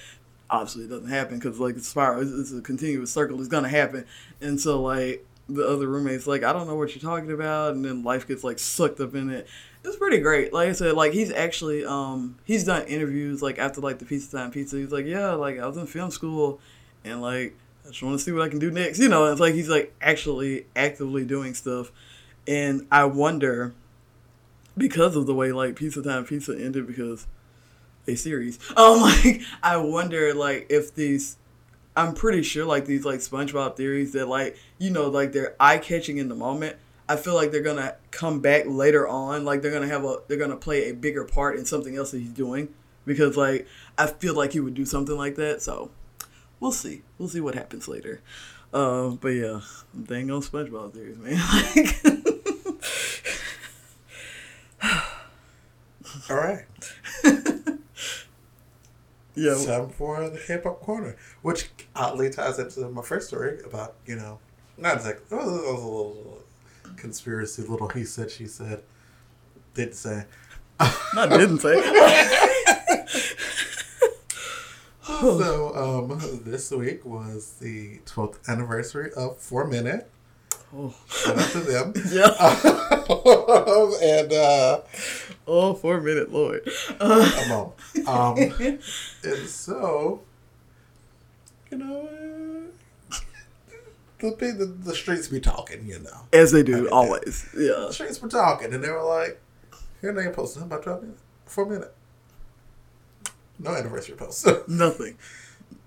Obviously, 0.49 0.85
it 0.85 0.89
doesn't 0.89 1.07
happen 1.07 1.37
because 1.37 1.59
like 1.59 1.75
the 1.75 1.81
spiral 1.81 2.19
is 2.21 2.51
a 2.51 2.61
continuous 2.61 3.11
circle. 3.11 3.39
It's 3.39 3.47
gonna 3.47 3.69
happen, 3.69 4.07
and 4.41 4.59
so 4.59 4.81
like 4.81 5.23
the 5.47 5.67
other 5.67 5.87
roommate's 5.87 6.25
like, 6.25 6.43
I 6.43 6.51
don't 6.51 6.65
know 6.65 6.73
what 6.73 6.95
you're 6.95 7.01
talking 7.01 7.31
about, 7.31 7.73
and 7.75 7.85
then 7.85 8.03
life 8.03 8.27
gets 8.27 8.43
like 8.43 8.57
sucked 8.57 8.99
up 8.99 9.13
in 9.13 9.29
it. 9.29 9.47
It's 9.83 9.97
pretty 9.97 10.17
great. 10.17 10.51
Like 10.51 10.69
I 10.69 10.71
said, 10.71 10.95
like 10.95 11.13
he's 11.13 11.31
actually 11.31 11.85
um 11.85 12.39
he's 12.45 12.63
done 12.63 12.87
interviews 12.87 13.43
like 13.43 13.59
after 13.59 13.81
like 13.81 13.99
the 13.99 14.05
Pizza 14.05 14.35
Time 14.35 14.49
Pizza. 14.49 14.77
He's 14.77 14.91
like, 14.91 15.05
yeah, 15.05 15.33
like 15.33 15.59
I 15.59 15.67
was 15.67 15.77
in 15.77 15.85
film 15.85 16.09
school, 16.09 16.59
and 17.05 17.21
like 17.21 17.55
I 17.85 17.89
just 17.89 18.01
want 18.01 18.17
to 18.17 18.25
see 18.25 18.31
what 18.31 18.41
I 18.41 18.49
can 18.49 18.57
do 18.57 18.71
next. 18.71 18.97
You 18.97 19.09
know, 19.09 19.25
it's 19.25 19.39
like 19.39 19.53
he's 19.53 19.69
like 19.69 19.93
actually 20.01 20.65
actively 20.75 21.23
doing 21.23 21.53
stuff 21.53 21.91
and 22.49 22.87
I 22.91 23.05
wonder 23.05 23.73
because 24.75 25.15
of 25.15 25.27
the 25.27 25.35
way 25.35 25.51
like 25.51 25.75
Pizza 25.75 26.01
Time 26.01 26.25
Pizza 26.25 26.59
ended 26.59 26.87
because 26.87 27.27
a 28.07 28.15
series. 28.15 28.59
Um, 28.75 29.01
like 29.01 29.41
I 29.63 29.77
wonder 29.77 30.33
like 30.33 30.67
if 30.69 30.93
these. 30.95 31.37
I'm 31.95 32.13
pretty 32.13 32.43
sure 32.43 32.65
like 32.65 32.85
these 32.85 33.03
like 33.03 33.19
SpongeBob 33.19 33.75
theories 33.75 34.13
that 34.13 34.27
like 34.27 34.57
you 34.77 34.89
know 34.89 35.09
like 35.09 35.31
they're 35.31 35.55
eye 35.59 35.77
catching 35.77 36.17
in 36.17 36.27
the 36.27 36.35
moment. 36.35 36.77
I 37.07 37.17
feel 37.17 37.35
like 37.35 37.51
they're 37.51 37.61
gonna 37.61 37.95
come 38.11 38.39
back 38.39 38.63
later 38.67 39.07
on. 39.07 39.45
Like 39.45 39.61
they're 39.61 39.71
gonna 39.71 39.87
have 39.87 40.03
a 40.03 40.17
they're 40.27 40.37
gonna 40.37 40.55
play 40.55 40.89
a 40.89 40.93
bigger 40.93 41.25
part 41.25 41.57
in 41.57 41.65
something 41.65 41.95
else 41.95 42.11
that 42.11 42.19
he's 42.19 42.29
doing 42.29 42.69
because 43.05 43.37
like 43.37 43.67
I 43.97 44.07
feel 44.07 44.33
like 44.33 44.53
he 44.53 44.59
would 44.59 44.75
do 44.75 44.85
something 44.85 45.15
like 45.17 45.35
that. 45.35 45.61
So 45.61 45.91
we'll 46.59 46.71
see. 46.71 47.03
We'll 47.17 47.29
see 47.29 47.41
what 47.41 47.55
happens 47.55 47.87
later. 47.87 48.21
Uh, 48.73 49.09
but 49.09 49.29
yeah, 49.29 49.61
dang 50.03 50.31
on 50.31 50.41
SpongeBob 50.41 50.93
theories, 50.93 51.17
man. 51.17 51.37
Like. 52.15 52.35
All 56.29 56.37
right. 56.37 56.65
yeah. 59.35 59.55
Time 59.65 59.89
for 59.89 60.29
the 60.29 60.37
hip 60.37 60.63
hop 60.63 60.81
corner, 60.81 61.15
which 61.41 61.69
oddly 61.95 62.29
ties 62.29 62.59
into 62.59 62.87
my 62.89 63.01
first 63.01 63.29
story 63.29 63.59
about 63.65 63.95
you 64.05 64.15
know, 64.15 64.39
not 64.77 64.97
exactly. 64.97 65.25
It 65.31 65.41
was, 65.41 65.47
it 65.47 65.73
was 65.73 65.83
a 65.83 65.87
little 65.87 66.43
conspiracy, 66.97 67.63
little 67.63 67.87
he 67.89 68.03
said, 68.05 68.29
she 68.29 68.45
said. 68.45 68.83
Did 69.73 69.95
say. 69.95 70.25
Not 71.13 71.29
didn't 71.29 71.59
say. 71.59 71.75
so 75.03 76.09
um, 76.09 76.41
this 76.45 76.71
week 76.71 77.05
was 77.05 77.55
the 77.59 77.99
12th 78.05 78.47
anniversary 78.47 79.11
of 79.13 79.37
Four 79.37 79.67
Minute. 79.67 80.09
Oh. 80.75 80.93
Shout 81.09 81.37
out 81.37 81.49
to 81.51 81.59
them. 81.61 81.93
Yeah. 82.11 82.29
and 84.01 84.33
uh, 84.33 84.81
Oh, 85.47 85.73
four 85.73 85.99
minute 85.99 86.31
Lord. 86.31 86.61
Uh, 86.99 87.31
I'm 87.37 87.51
on. 87.51 87.71
Um, 88.37 88.53
and 89.23 89.47
so, 89.47 90.21
you 91.71 91.77
know, 91.79 92.07
uh, 93.11 93.17
the, 94.19 94.29
the 94.51 94.65
the 94.65 94.93
streets 94.95 95.27
be 95.27 95.39
talking, 95.39 95.87
you 95.87 95.99
know. 95.99 96.27
as 96.31 96.51
they 96.51 96.61
do, 96.61 96.87
always. 96.89 97.47
Yeah. 97.55 97.85
The 97.87 97.93
streets 97.93 98.21
were 98.21 98.29
talking, 98.29 98.73
and 98.73 98.83
they 98.83 98.89
were 98.91 99.01
like, 99.03 99.41
"Your 100.03 100.13
name 100.13 100.31
posted 100.33 100.61
about 100.63 100.83
12 100.83 101.01
minutes, 101.01 101.21
four 101.45 101.65
minute." 101.65 101.95
No 103.57 103.71
anniversary 103.75 104.15
post. 104.15 104.47
Nothing. 104.67 105.17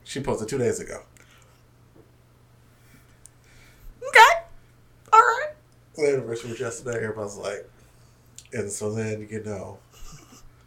she 0.04 0.20
posted 0.20 0.48
two 0.48 0.58
days 0.58 0.80
ago. 0.80 1.02
Okay. 4.08 4.44
All 5.12 5.20
right. 5.20 5.50
The 5.96 6.08
anniversary 6.08 6.50
was 6.50 6.60
yesterday. 6.60 6.98
Everybody's 6.98 7.36
like, 7.36 7.68
and 8.52 8.70
so 8.70 8.92
then 8.92 9.28
you 9.30 9.42
know, 9.42 9.78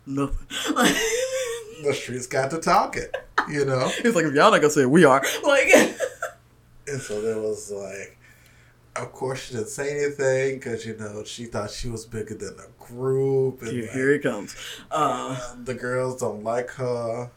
Nothing. 0.06 0.48
the 1.84 1.94
streets 1.94 2.28
got 2.28 2.52
to 2.52 2.60
talking, 2.60 3.08
you 3.50 3.66
know. 3.66 3.90
it's 3.98 4.16
like 4.16 4.26
if 4.26 4.34
y'all 4.34 4.52
not 4.52 4.62
gonna 4.62 4.70
say 4.70 4.82
it, 4.82 4.90
we 4.90 5.04
are. 5.04 5.24
Like 5.44 5.68
And 6.88 7.02
so 7.02 7.22
there 7.22 7.40
was 7.40 7.72
like, 7.72 8.18
of 8.96 9.12
course 9.12 9.46
she 9.46 9.56
didn't 9.56 9.70
say 9.70 10.04
anything 10.04 10.60
because 10.60 10.86
you 10.86 10.96
know 10.98 11.24
she 11.24 11.46
thought 11.46 11.72
she 11.72 11.90
was 11.90 12.06
bigger 12.06 12.36
than 12.36 12.56
the 12.58 12.68
group, 12.80 13.62
and 13.64 13.72
here, 13.72 13.82
like, 13.82 13.92
here 13.92 14.14
it 14.14 14.22
comes. 14.22 14.56
Uh 14.92 15.56
the 15.64 15.74
girls 15.74 16.20
don't 16.20 16.44
like 16.44 16.70
her 16.72 17.32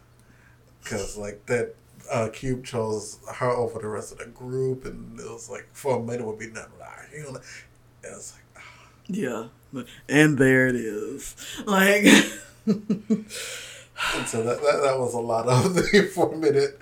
because 0.82 1.16
like 1.16 1.46
that 1.46 1.74
uh, 2.10 2.28
Cube 2.32 2.64
chose 2.64 3.18
her 3.34 3.50
over 3.50 3.78
the 3.80 3.88
rest 3.88 4.12
of 4.12 4.18
the 4.18 4.26
group, 4.26 4.84
and 4.84 5.18
it 5.18 5.30
was 5.30 5.50
like 5.50 5.68
for 5.72 5.98
a 5.98 6.02
minute 6.02 6.26
would 6.26 6.38
be 6.38 6.50
nothing 6.50 6.78
like 6.78 7.10
you 7.14 7.32
know. 7.32 7.40
Like, 8.12 8.64
yeah. 9.08 9.46
And 10.08 10.38
there 10.38 10.66
it 10.68 10.76
is. 10.76 11.36
Like 11.66 12.04
and 12.66 14.26
so 14.26 14.42
that, 14.42 14.60
that 14.62 14.80
that 14.82 14.98
was 14.98 15.14
a 15.14 15.18
lot 15.20 15.46
of 15.48 15.74
the 15.76 16.10
four 16.14 16.34
minute 16.36 16.80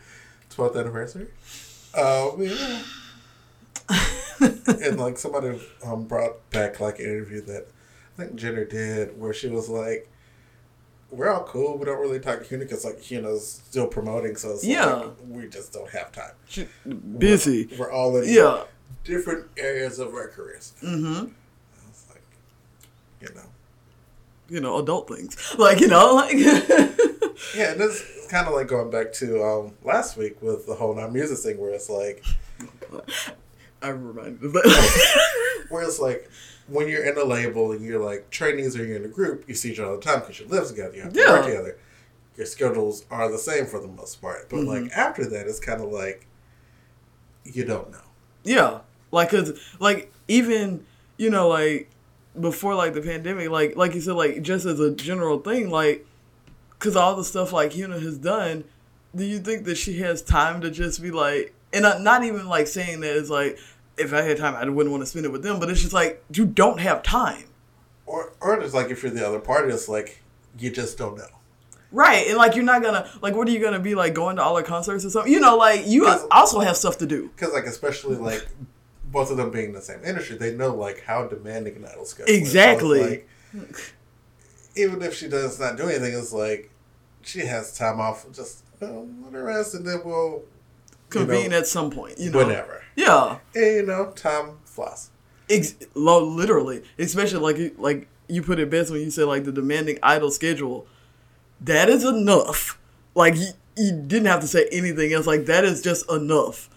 twelfth 0.50 0.76
anniversary. 0.76 1.28
Um, 1.96 2.36
yeah. 2.42 2.82
and 4.40 4.98
like 4.98 5.16
somebody 5.18 5.60
um, 5.84 6.04
brought 6.04 6.48
back 6.50 6.80
like 6.80 6.98
an 6.98 7.06
interview 7.06 7.40
that 7.42 7.66
I 8.18 8.22
think 8.22 8.34
Jenner 8.36 8.64
did 8.64 9.18
where 9.18 9.32
she 9.32 9.48
was 9.48 9.68
like, 9.68 10.10
"We're 11.10 11.30
all 11.30 11.44
cool. 11.44 11.78
We 11.78 11.84
don't 11.86 12.00
really 12.00 12.20
talk 12.20 12.40
to 12.40 12.44
HyunA 12.44 12.60
because 12.60 12.84
like 12.84 12.98
HyunA's 13.00 13.62
still 13.66 13.86
promoting, 13.86 14.36
so 14.36 14.52
it's 14.52 14.64
Yeah. 14.64 14.86
like 14.94 15.10
we 15.28 15.46
just 15.48 15.72
don't 15.72 15.88
have 15.90 16.12
time. 16.12 16.32
busy. 17.18 17.68
We're 17.78 17.90
all 17.90 18.16
in 18.16 18.28
Yeah. 18.28 18.64
Different 19.06 19.46
areas 19.56 19.98
of 19.98 20.14
our 20.14 20.28
careers." 20.28 20.72
Mm-hmm. 20.82 21.26
I 21.26 21.88
was 21.88 22.04
like, 22.10 22.22
you 23.20 23.28
know, 23.34 23.42
You 24.48 24.60
know, 24.60 24.78
adult 24.78 25.08
things. 25.08 25.36
Like, 25.58 25.80
you 25.80 25.88
know, 25.88 26.14
like 26.14 26.36
yeah, 27.54 27.72
and 27.72 27.80
this 27.80 28.00
is 28.00 28.26
kind 28.30 28.46
of 28.46 28.54
like 28.54 28.68
going 28.68 28.90
back 28.90 29.12
to 29.14 29.42
um, 29.42 29.72
last 29.84 30.16
week 30.16 30.40
with 30.42 30.66
the 30.66 30.74
whole 30.74 30.94
non 30.94 31.12
music 31.12 31.38
thing, 31.38 31.58
where 31.58 31.72
it's 31.72 31.88
like, 31.90 32.24
I'm 33.82 34.06
reminded 34.06 34.42
of 34.44 34.52
that. 34.52 35.20
where 35.68 35.82
it's 35.82 35.98
like. 35.98 36.30
When 36.68 36.88
you're 36.88 37.04
in 37.04 37.16
a 37.16 37.22
label 37.22 37.70
and 37.70 37.80
you're 37.84 38.04
like 38.04 38.28
trainees 38.30 38.76
or 38.76 38.84
you're 38.84 38.96
in 38.96 39.04
a 39.04 39.08
group, 39.08 39.44
you 39.46 39.54
see 39.54 39.70
each 39.70 39.78
other 39.78 39.90
all 39.92 39.96
the 39.98 40.02
time 40.02 40.18
because 40.18 40.40
you 40.40 40.48
live 40.48 40.66
together, 40.66 40.96
you 40.96 41.02
have 41.02 41.12
to 41.12 41.20
Yeah. 41.20 41.30
work 41.30 41.44
together. 41.46 41.78
Your 42.36 42.44
schedules 42.44 43.04
are 43.08 43.30
the 43.30 43.38
same 43.38 43.66
for 43.66 43.78
the 43.78 43.86
most 43.86 44.20
part, 44.20 44.48
but 44.48 44.64
like 44.64 44.82
Mm-hmm. 44.82 44.98
after 44.98 45.24
that, 45.30 45.46
it's 45.46 45.60
kind 45.60 45.80
of 45.80 45.92
like 45.92 46.26
you 47.44 47.64
don't 47.64 47.92
know. 47.92 48.00
Yeah, 48.42 48.80
like 49.10 49.30
cause 49.30 49.58
like 49.80 50.12
even 50.28 50.84
you 51.16 51.30
know 51.30 51.48
like 51.48 51.90
before 52.38 52.74
like 52.74 52.94
the 52.94 53.00
pandemic, 53.00 53.50
like 53.50 53.76
like 53.76 53.94
you 53.94 54.00
said, 54.00 54.14
like 54.14 54.42
just 54.42 54.66
as 54.66 54.78
a 54.80 54.90
general 54.94 55.38
thing, 55.38 55.70
like 55.70 56.06
cause 56.78 56.96
all 56.96 57.16
the 57.16 57.24
stuff 57.24 57.52
like 57.52 57.72
HyunA 57.72 58.02
has 58.02 58.18
done, 58.18 58.64
do 59.14 59.24
you 59.24 59.38
think 59.38 59.64
that 59.64 59.76
she 59.76 59.98
has 60.00 60.20
time 60.22 60.60
to 60.60 60.70
just 60.70 61.00
be 61.00 61.10
like, 61.10 61.54
and 61.72 61.82
not, 61.82 62.02
not 62.02 62.24
even 62.24 62.46
like 62.46 62.66
saying 62.66 63.00
that 63.00 63.16
it's 63.16 63.30
like 63.30 63.58
if 63.96 64.12
I 64.12 64.20
had 64.20 64.36
time, 64.36 64.54
I 64.54 64.68
wouldn't 64.68 64.90
want 64.92 65.02
to 65.02 65.06
spend 65.06 65.24
it 65.24 65.32
with 65.32 65.42
them, 65.42 65.58
but 65.58 65.70
it's 65.70 65.80
just 65.80 65.94
like 65.94 66.22
you 66.32 66.44
don't 66.44 66.78
have 66.80 67.02
time, 67.02 67.44
Or 68.04 68.32
or 68.40 68.60
it's 68.60 68.74
like 68.74 68.90
if 68.90 69.02
you're 69.02 69.12
the 69.12 69.26
other 69.26 69.40
party, 69.40 69.72
it's 69.72 69.88
like 69.88 70.22
you 70.58 70.70
just 70.70 70.98
don't 70.98 71.16
know. 71.16 71.24
right? 71.92 72.26
And 72.28 72.36
like 72.36 72.54
you're 72.54 72.64
not 72.64 72.82
gonna 72.82 73.08
like 73.22 73.34
what 73.34 73.48
are 73.48 73.50
you 73.50 73.60
gonna 73.60 73.80
be 73.80 73.94
like 73.94 74.12
going 74.12 74.36
to 74.36 74.42
all 74.42 74.54
the 74.56 74.62
concerts 74.62 75.06
or 75.06 75.10
something? 75.10 75.32
You 75.32 75.40
know, 75.40 75.56
like 75.56 75.86
you 75.86 76.06
also 76.30 76.60
have 76.60 76.76
stuff 76.76 76.98
to 76.98 77.06
do. 77.06 77.30
Because 77.34 77.54
like 77.54 77.64
especially 77.64 78.16
like 78.16 78.46
both 79.16 79.30
of 79.30 79.38
them 79.38 79.50
being 79.50 79.68
in 79.68 79.72
the 79.72 79.80
same 79.80 80.04
industry, 80.04 80.36
they 80.36 80.54
know 80.54 80.74
like 80.74 81.02
how 81.04 81.26
demanding 81.26 81.74
an 81.76 81.86
idol 81.86 82.04
schedule 82.04 82.30
is. 82.30 82.38
Exactly. 82.38 83.00
like, 83.00 83.28
even 84.76 85.00
if 85.00 85.14
she 85.14 85.26
does 85.26 85.58
not 85.58 85.78
do 85.78 85.84
anything, 85.84 86.12
it's 86.12 86.34
like 86.34 86.70
she 87.22 87.40
has 87.40 87.74
time 87.74 87.98
off. 87.98 88.26
Just 88.30 88.62
well, 88.78 89.08
let 89.24 89.32
her 89.32 89.44
rest, 89.44 89.74
and 89.74 89.86
then 89.86 90.02
we'll 90.04 90.42
Convene 91.08 91.50
know, 91.52 91.56
at 91.56 91.66
some 91.66 91.90
point, 91.90 92.18
you 92.18 92.30
know. 92.30 92.44
whenever. 92.44 92.84
Yeah. 92.94 93.38
And 93.54 93.64
you 93.76 93.86
know, 93.86 94.10
time 94.10 94.58
flies. 94.66 95.08
Ex- 95.48 95.76
literally, 95.94 96.82
especially 96.98 97.40
like 97.40 97.56
you- 97.56 97.74
like 97.78 98.08
you 98.28 98.42
put 98.42 98.58
it 98.58 98.68
best 98.68 98.90
when 98.90 99.00
you 99.00 99.10
said 99.10 99.24
like 99.24 99.44
the 99.44 99.52
demanding 99.52 99.98
idol 100.02 100.30
schedule. 100.30 100.86
That 101.62 101.88
is 101.88 102.04
enough. 102.04 102.78
Like 103.14 103.34
you, 103.36 103.46
you 103.78 103.92
didn't 103.92 104.26
have 104.26 104.40
to 104.40 104.46
say 104.46 104.68
anything 104.70 105.14
else. 105.14 105.26
Like 105.26 105.46
that 105.46 105.64
is 105.64 105.80
just 105.80 106.10
enough. 106.10 106.68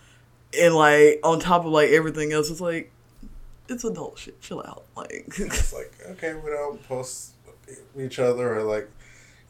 And 0.57 0.73
like 0.73 1.19
on 1.23 1.39
top 1.39 1.65
of 1.65 1.71
like 1.71 1.89
everything 1.89 2.31
else, 2.31 2.49
it's 2.49 2.61
like 2.61 2.91
it's 3.67 3.83
adult 3.83 4.17
shit. 4.17 4.41
Chill 4.41 4.59
out. 4.65 4.83
Like 4.95 5.25
It's 5.37 5.73
like 5.73 5.93
okay, 6.11 6.33
we 6.33 6.49
don't 6.49 6.81
post 6.87 7.33
each 7.97 8.17
other 8.19 8.55
or 8.55 8.63
like 8.63 8.89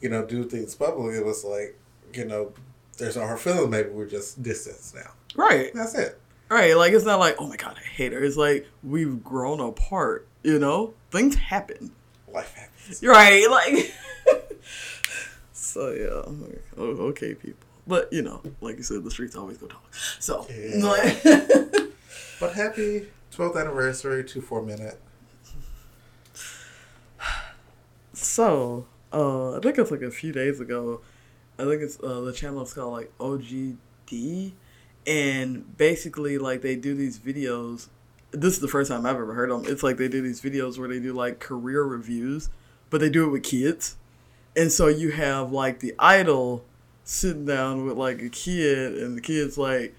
you 0.00 0.08
know 0.08 0.24
do 0.24 0.44
things 0.44 0.74
publicly. 0.74 1.16
It 1.18 1.24
was 1.24 1.44
like 1.44 1.78
you 2.12 2.24
know, 2.24 2.52
there's 2.98 3.16
no 3.16 3.26
hard 3.26 3.40
feeling. 3.40 3.70
Maybe 3.70 3.88
we're 3.90 4.06
just 4.06 4.42
distance 4.42 4.92
now. 4.94 5.12
right, 5.36 5.70
That's 5.74 5.94
it. 5.94 6.20
right. 6.48 6.76
Like 6.76 6.92
it's 6.92 7.04
not 7.04 7.18
like 7.18 7.36
oh 7.38 7.46
my 7.46 7.56
god, 7.56 7.76
I 7.78 7.86
hate 7.88 8.12
her. 8.12 8.22
It's 8.22 8.36
like 8.36 8.66
we've 8.82 9.22
grown 9.24 9.60
apart. 9.60 10.26
You 10.42 10.58
know, 10.58 10.94
things 11.10 11.34
happen. 11.36 11.92
Life 12.32 12.54
happens. 12.54 13.02
Right. 13.02 13.48
Like, 13.50 13.92
so 15.52 15.90
yeah. 15.92 16.32
Oh, 16.76 16.84
okay, 17.10 17.34
people. 17.34 17.66
But 17.90 18.12
you 18.12 18.22
know, 18.22 18.40
like 18.60 18.76
you 18.76 18.84
said, 18.84 19.02
the 19.02 19.10
streets 19.10 19.34
always 19.34 19.58
go 19.58 19.66
talk. 19.66 19.84
So, 20.20 20.46
Yeah. 20.48 20.86
like, 20.86 21.22
But 22.40 22.54
happy 22.54 23.08
12th 23.36 23.60
anniversary 23.60 24.22
to 24.24 24.40
four 24.40 24.62
minute. 24.62 25.00
so 28.12 28.86
uh, 29.12 29.56
I 29.56 29.60
think 29.60 29.76
it's 29.78 29.90
like 29.90 30.02
a 30.02 30.10
few 30.12 30.32
days 30.32 30.60
ago. 30.60 31.00
I 31.58 31.64
think 31.64 31.82
it's 31.82 31.98
uh, 32.02 32.20
the 32.20 32.32
channel 32.32 32.62
is 32.62 32.72
called 32.72 32.92
like 32.92 33.12
OGD, 33.18 34.52
and 35.04 35.76
basically 35.76 36.38
like 36.38 36.62
they 36.62 36.76
do 36.76 36.94
these 36.94 37.18
videos. 37.18 37.88
This 38.30 38.54
is 38.54 38.60
the 38.60 38.68
first 38.68 38.88
time 38.90 39.04
I've 39.04 39.16
ever 39.16 39.34
heard 39.34 39.50
them. 39.50 39.64
It's 39.66 39.82
like 39.82 39.96
they 39.96 40.06
do 40.06 40.22
these 40.22 40.40
videos 40.40 40.78
where 40.78 40.88
they 40.88 41.00
do 41.00 41.12
like 41.12 41.40
career 41.40 41.82
reviews, 41.82 42.48
but 42.88 43.00
they 43.00 43.10
do 43.10 43.26
it 43.26 43.30
with 43.30 43.42
kids. 43.42 43.96
And 44.56 44.70
so 44.70 44.86
you 44.86 45.10
have 45.10 45.50
like 45.50 45.80
the 45.80 45.92
idol 45.98 46.64
sitting 47.10 47.44
down 47.44 47.84
with 47.86 47.96
like 47.96 48.22
a 48.22 48.28
kid, 48.28 48.96
and 48.98 49.16
the 49.16 49.20
kid's 49.20 49.58
like, 49.58 49.94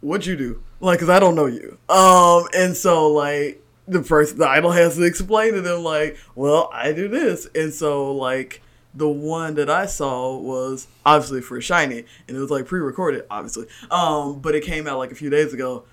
"What'd 0.00 0.26
you 0.26 0.36
do?" 0.36 0.62
Like, 0.80 0.98
cause 0.98 1.08
I 1.08 1.20
don't 1.20 1.36
know 1.36 1.46
you. 1.46 1.78
Um, 1.88 2.48
and 2.54 2.76
so 2.76 3.08
like 3.12 3.62
the 3.86 4.02
person, 4.02 4.38
the 4.38 4.48
idol 4.48 4.72
has 4.72 4.96
to 4.96 5.04
explain 5.04 5.54
to 5.54 5.60
them 5.60 5.84
like, 5.84 6.18
"Well, 6.34 6.68
I 6.72 6.92
do 6.92 7.06
this," 7.08 7.46
and 7.54 7.72
so 7.72 8.12
like 8.12 8.60
the 8.94 9.08
one 9.08 9.54
that 9.54 9.70
I 9.70 9.86
saw 9.86 10.36
was 10.36 10.88
obviously 11.06 11.40
for 11.40 11.58
SHINee, 11.60 12.04
and 12.26 12.36
it 12.36 12.40
was 12.40 12.50
like 12.50 12.66
pre-recorded, 12.66 13.24
obviously. 13.30 13.66
Um, 13.90 14.40
but 14.40 14.54
it 14.54 14.64
came 14.64 14.86
out 14.88 14.98
like 14.98 15.12
a 15.12 15.16
few 15.16 15.30
days 15.30 15.54
ago. 15.54 15.84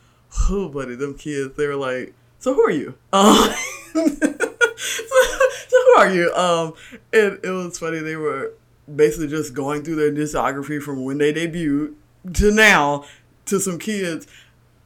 Oh, 0.50 0.68
buddy, 0.68 0.96
them 0.96 1.14
kids, 1.14 1.56
they 1.58 1.68
were 1.68 1.76
like, 1.76 2.16
"So 2.40 2.56
who 2.56 2.62
are 2.62 2.72
you?" 2.72 2.96
Um, 3.14 3.54
so, 3.94 4.06
so 4.08 5.78
who 5.86 5.96
are 5.98 6.12
you? 6.12 6.34
Um, 6.34 6.74
and 7.14 7.40
it 7.44 7.52
was 7.52 7.78
funny. 7.78 8.00
They 8.00 8.16
were 8.16 8.54
basically 8.96 9.28
just 9.28 9.54
going 9.54 9.84
through 9.84 9.96
their 9.96 10.12
discography 10.12 10.82
from 10.82 11.04
when 11.04 11.18
they 11.18 11.34
debuted 11.34 11.94
to 12.34 12.52
now 12.52 13.06
to 13.46 13.60
some 13.60 13.80
kids 13.80 14.28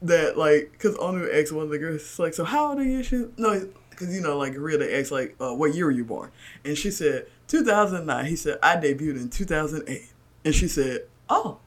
that 0.02 0.36
like 0.36 0.72
because 0.72 0.96
Onew 0.96 1.28
asked 1.34 1.52
one 1.52 1.64
of 1.64 1.70
the 1.70 1.78
girls 1.78 2.18
like, 2.18 2.34
"So 2.34 2.44
how 2.44 2.70
old 2.70 2.78
are 2.78 2.84
you?" 2.84 3.02
She 3.02 3.24
no, 3.36 3.68
because 3.90 4.14
you 4.14 4.20
know 4.20 4.36
like 4.36 4.54
Rhea 4.56 4.78
they 4.78 4.98
asked 4.98 5.12
like, 5.12 5.36
uh, 5.40 5.54
"What 5.54 5.74
year 5.74 5.86
were 5.86 5.90
you 5.90 6.04
born?" 6.04 6.30
And 6.64 6.76
she 6.76 6.90
said 6.90 7.26
2009. 7.48 8.26
He 8.26 8.36
said 8.36 8.58
I 8.62 8.76
debuted 8.76 9.16
in 9.16 9.30
2008, 9.30 10.02
and 10.44 10.54
she 10.54 10.68
said, 10.68 11.06
"Oh." 11.28 11.58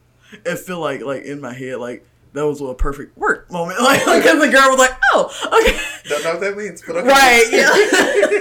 It 0.44 0.58
feel 0.58 0.78
like 0.78 1.00
like 1.00 1.22
in 1.22 1.40
my 1.40 1.54
head 1.54 1.78
like 1.78 2.04
that 2.34 2.46
was 2.46 2.60
a 2.60 2.74
perfect 2.74 3.16
work 3.16 3.50
moment 3.50 3.80
like 3.82 4.00
because 4.00 4.38
the 4.38 4.50
girl 4.50 4.68
was 4.68 4.78
like, 4.78 4.92
"Oh, 5.14 5.60
okay." 5.60 5.78
Don't 6.08 6.24
know 6.24 6.32
what 6.32 6.40
that 6.40 6.56
means, 6.56 6.82
but 6.86 6.96
okay. 6.96 7.08
Right, 7.08 7.48
yeah. 7.50 7.70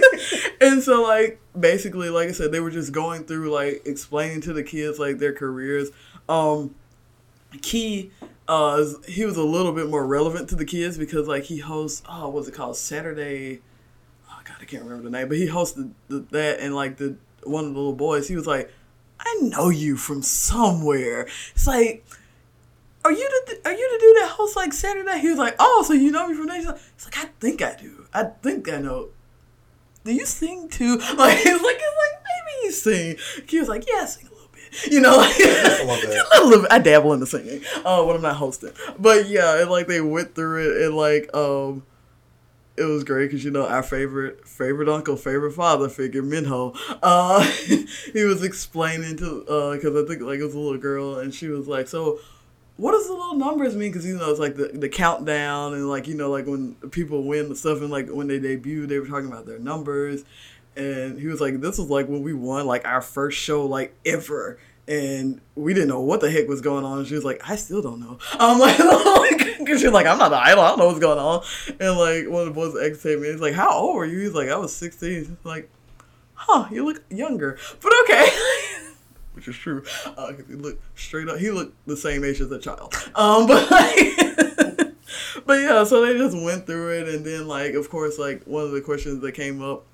and 0.61 0.81
so 0.81 1.03
like 1.03 1.39
basically, 1.57 2.09
like 2.09 2.29
I 2.29 2.31
said, 2.31 2.51
they 2.51 2.59
were 2.59 2.71
just 2.71 2.91
going 2.91 3.25
through 3.25 3.51
like 3.51 3.83
explaining 3.85 4.41
to 4.41 4.53
the 4.53 4.63
kids 4.63 4.99
like 4.99 5.19
their 5.19 5.33
careers. 5.33 5.89
Um, 6.27 6.75
Key, 7.61 8.11
uh, 8.47 8.83
he 9.07 9.25
was 9.25 9.37
a 9.37 9.43
little 9.43 9.71
bit 9.71 9.89
more 9.89 10.05
relevant 10.05 10.49
to 10.49 10.55
the 10.55 10.65
kids 10.65 10.97
because 10.97 11.27
like 11.27 11.43
he 11.43 11.59
hosts, 11.59 12.03
oh, 12.07 12.29
what's 12.29 12.47
it 12.47 12.53
called, 12.53 12.75
Saturday. 12.75 13.61
Oh 14.29 14.39
God, 14.43 14.57
I 14.61 14.65
can't 14.65 14.83
remember 14.83 15.03
the 15.03 15.09
name, 15.09 15.29
but 15.29 15.37
he 15.37 15.47
hosted 15.47 15.91
the, 16.07 16.19
that 16.31 16.59
and 16.59 16.75
like 16.75 16.97
the 16.97 17.15
one 17.43 17.65
of 17.65 17.73
the 17.73 17.77
little 17.77 17.93
boys. 17.93 18.27
He 18.27 18.35
was 18.35 18.47
like, 18.47 18.71
I 19.19 19.39
know 19.41 19.69
you 19.69 19.97
from 19.97 20.21
somewhere. 20.21 21.27
It's 21.53 21.65
like 21.67 22.05
are 23.07 23.11
you 23.11 23.29
the 23.45 23.69
are 23.69 23.73
you 23.73 23.91
the 23.93 23.99
dude 23.99 24.17
that 24.17 24.29
hosts 24.31 24.57
like 24.57 24.73
Saturday? 24.73 25.19
He 25.19 25.29
was 25.29 25.37
like, 25.37 25.55
oh, 25.59 25.83
so 25.87 25.93
you 25.93 26.11
know 26.11 26.27
me 26.27 26.35
from? 26.35 26.49
He's 26.49 26.65
he's 26.65 27.05
like, 27.05 27.17
I 27.17 27.29
think 27.39 27.61
I 27.61 27.73
do. 27.75 28.05
I 28.13 28.25
think 28.25 28.69
I 28.69 28.79
know. 28.79 29.09
Do 30.07 30.13
you 30.13 30.25
sing 30.25 30.69
too? 30.69 30.97
Like, 31.17 31.37
he's 31.37 31.61
like, 31.61 31.75
it's 31.79 31.97
like 31.97 32.23
maybe 32.23 32.65
you 32.65 32.71
sing. 32.71 33.17
He 33.47 33.59
was 33.59 33.67
like, 33.69 33.85
yeah, 33.87 34.01
I 34.01 34.05
sing 34.05 34.27
a 34.27 34.31
little 34.33 34.49
bit. 34.53 34.91
You 34.91 35.01
know, 35.01 35.17
like 35.17 35.37
a 35.39 35.83
little 35.85 36.01
bit. 36.09 36.25
a 36.39 36.43
little 36.45 36.61
bit. 36.61 36.71
I 36.71 36.79
dabble 36.79 37.13
in 37.13 37.19
the 37.19 37.27
singing 37.27 37.61
uh, 37.85 38.03
when 38.03 38.15
I'm 38.15 38.21
not 38.21 38.37
hosting. 38.37 38.71
But 38.97 39.27
yeah, 39.27 39.61
and 39.61 39.69
like 39.69 39.87
they 39.87 40.01
went 40.01 40.33
through 40.33 40.71
it 40.77 40.85
and 40.85 40.95
like 40.95 41.35
um 41.35 41.83
it 42.77 42.83
was 42.83 43.03
great 43.03 43.27
because 43.27 43.43
you 43.43 43.51
know 43.51 43.67
our 43.67 43.83
favorite 43.83 44.47
favorite 44.47 44.87
uncle, 44.87 45.17
favorite 45.17 45.53
father 45.53 45.89
figure, 45.89 46.21
Minho. 46.21 46.73
Uh, 47.01 47.41
he 48.13 48.23
was 48.23 48.43
explaining 48.43 49.17
to 49.17 49.41
because 49.41 49.95
uh, 49.95 50.03
I 50.03 50.07
think 50.07 50.21
like 50.21 50.39
it 50.39 50.45
was 50.45 50.53
a 50.55 50.59
little 50.59 50.77
girl, 50.77 51.17
and 51.19 51.33
she 51.33 51.47
was 51.47 51.67
like, 51.67 51.87
"So, 51.87 52.19
what 52.77 52.91
does 52.91 53.07
the 53.07 53.13
little 53.13 53.35
numbers 53.35 53.75
mean? 53.75 53.91
Because 53.91 54.05
you 54.05 54.17
know 54.17 54.29
it's 54.29 54.39
like 54.39 54.55
the, 54.55 54.67
the 54.67 54.89
countdown 54.89 55.73
and 55.73 55.89
like 55.89 56.07
you 56.07 56.15
know 56.15 56.29
like 56.29 56.45
when 56.45 56.75
people 56.91 57.23
win 57.23 57.49
the 57.49 57.55
stuff 57.55 57.81
and 57.81 57.89
like 57.89 58.09
when 58.09 58.27
they 58.27 58.39
debut, 58.39 58.85
they 58.85 58.99
were 58.99 59.07
talking 59.07 59.27
about 59.27 59.45
their 59.45 59.59
numbers, 59.59 60.23
and 60.75 61.19
he 61.19 61.27
was 61.27 61.41
like, 61.41 61.59
"This 61.59 61.77
was 61.77 61.89
like 61.89 62.07
when 62.07 62.21
we 62.21 62.33
won 62.33 62.65
like 62.67 62.87
our 62.87 63.01
first 63.01 63.37
show 63.37 63.65
like 63.65 63.95
ever." 64.05 64.59
And 64.89 65.41
we 65.55 65.73
didn't 65.73 65.89
know 65.89 65.99
what 65.99 66.21
the 66.21 66.31
heck 66.31 66.47
was 66.47 66.61
going 66.61 66.85
on. 66.85 66.99
And 66.99 67.07
she 67.07 67.13
was 67.15 67.25
like, 67.25 67.41
I 67.49 67.57
still 67.57 67.81
don't 67.81 67.99
know. 67.99 68.19
I'm 68.39 68.57
like, 68.57 68.77
because 69.59 69.81
she's 69.81 69.91
like, 69.91 70.05
I'm 70.05 70.17
not 70.17 70.29
the 70.29 70.37
idol. 70.37 70.63
I 70.63 70.69
don't 70.69 70.79
know 70.79 70.87
what's 70.87 70.99
going 70.99 71.19
on. 71.19 71.43
And 71.79 71.97
like, 71.97 72.29
one 72.29 72.47
of 72.47 72.47
the 72.47 72.53
boys 72.53 72.73
ex 72.81 73.03
me. 73.03 73.29
He's 73.29 73.41
like, 73.41 73.53
How 73.53 73.69
old 73.77 73.97
were 73.97 74.05
you? 74.05 74.19
He's 74.19 74.33
like, 74.33 74.47
I 74.47 74.55
was 74.55 74.73
16. 74.73 75.09
He's 75.09 75.29
like, 75.43 75.69
Huh, 76.35 76.67
you 76.71 76.85
look 76.85 77.03
younger. 77.09 77.57
But 77.81 77.91
okay. 78.03 78.27
which 79.37 79.47
is 79.47 79.55
true. 79.55 79.83
Uh, 80.17 80.33
he 80.33 80.55
looked 80.55 80.81
straight 80.97 81.29
up. 81.29 81.37
He 81.37 81.51
looked 81.51 81.75
the 81.85 81.95
same 81.95 82.23
age 82.23 82.41
as 82.41 82.51
a 82.51 82.57
child. 82.57 82.91
Um, 83.13 83.45
but 83.47 83.69
like, 83.69 84.95
but 85.45 85.61
yeah. 85.61 85.83
So 85.83 86.03
they 86.03 86.17
just 86.17 86.35
went 86.35 86.65
through 86.65 86.99
it, 86.99 87.07
and 87.07 87.23
then 87.23 87.47
like, 87.47 87.75
of 87.75 87.87
course, 87.91 88.17
like 88.17 88.43
one 88.45 88.63
of 88.63 88.71
the 88.71 88.81
questions 88.81 89.21
that 89.21 89.33
came 89.33 89.61
up 89.61 89.85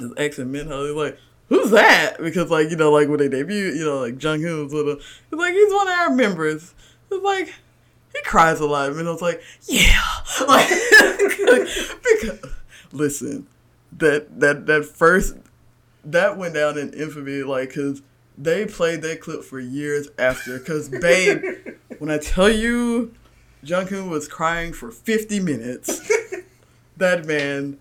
is 0.00 0.12
X 0.16 0.40
and 0.40 0.50
Minho. 0.50 0.82
They're 0.82 0.92
like, 0.92 1.18
"Who's 1.50 1.70
that?" 1.70 2.16
Because 2.18 2.50
like 2.50 2.68
you 2.70 2.76
know, 2.76 2.90
like 2.90 3.08
when 3.08 3.18
they 3.18 3.28
debut, 3.28 3.66
you 3.66 3.84
know, 3.84 4.00
like 4.00 4.14
was 4.14 4.74
with 4.74 4.88
him. 4.88 4.98
It's 4.98 5.32
like 5.32 5.54
he's 5.54 5.72
one 5.72 5.86
of 5.86 5.94
our 5.94 6.10
members. 6.10 6.74
It's 7.12 7.24
like 7.24 7.54
he 8.12 8.22
cries 8.24 8.58
a 8.58 8.66
lot. 8.66 8.90
And 8.90 9.08
I 9.08 9.12
was 9.12 9.22
like, 9.22 9.40
yeah, 9.68 10.02
like 10.48 10.68
because 12.02 12.40
listen, 12.90 13.46
that 13.92 14.40
that 14.40 14.66
that 14.66 14.84
first 14.84 15.36
that 16.04 16.36
went 16.36 16.54
down 16.54 16.76
in 16.76 16.92
infamy, 16.92 17.44
like 17.44 17.68
because 17.68 18.02
they 18.36 18.66
played 18.66 19.02
that 19.02 19.20
clip 19.20 19.44
for 19.44 19.60
years 19.60 20.08
after. 20.18 20.58
Because, 20.58 20.88
babe, 20.88 21.42
when 21.98 22.10
I 22.10 22.18
tell 22.18 22.48
you 22.50 23.14
Jungkook 23.64 24.08
was 24.08 24.28
crying 24.28 24.72
for 24.72 24.90
50 24.90 25.40
minutes, 25.40 26.10
that 26.96 27.26
man 27.26 27.78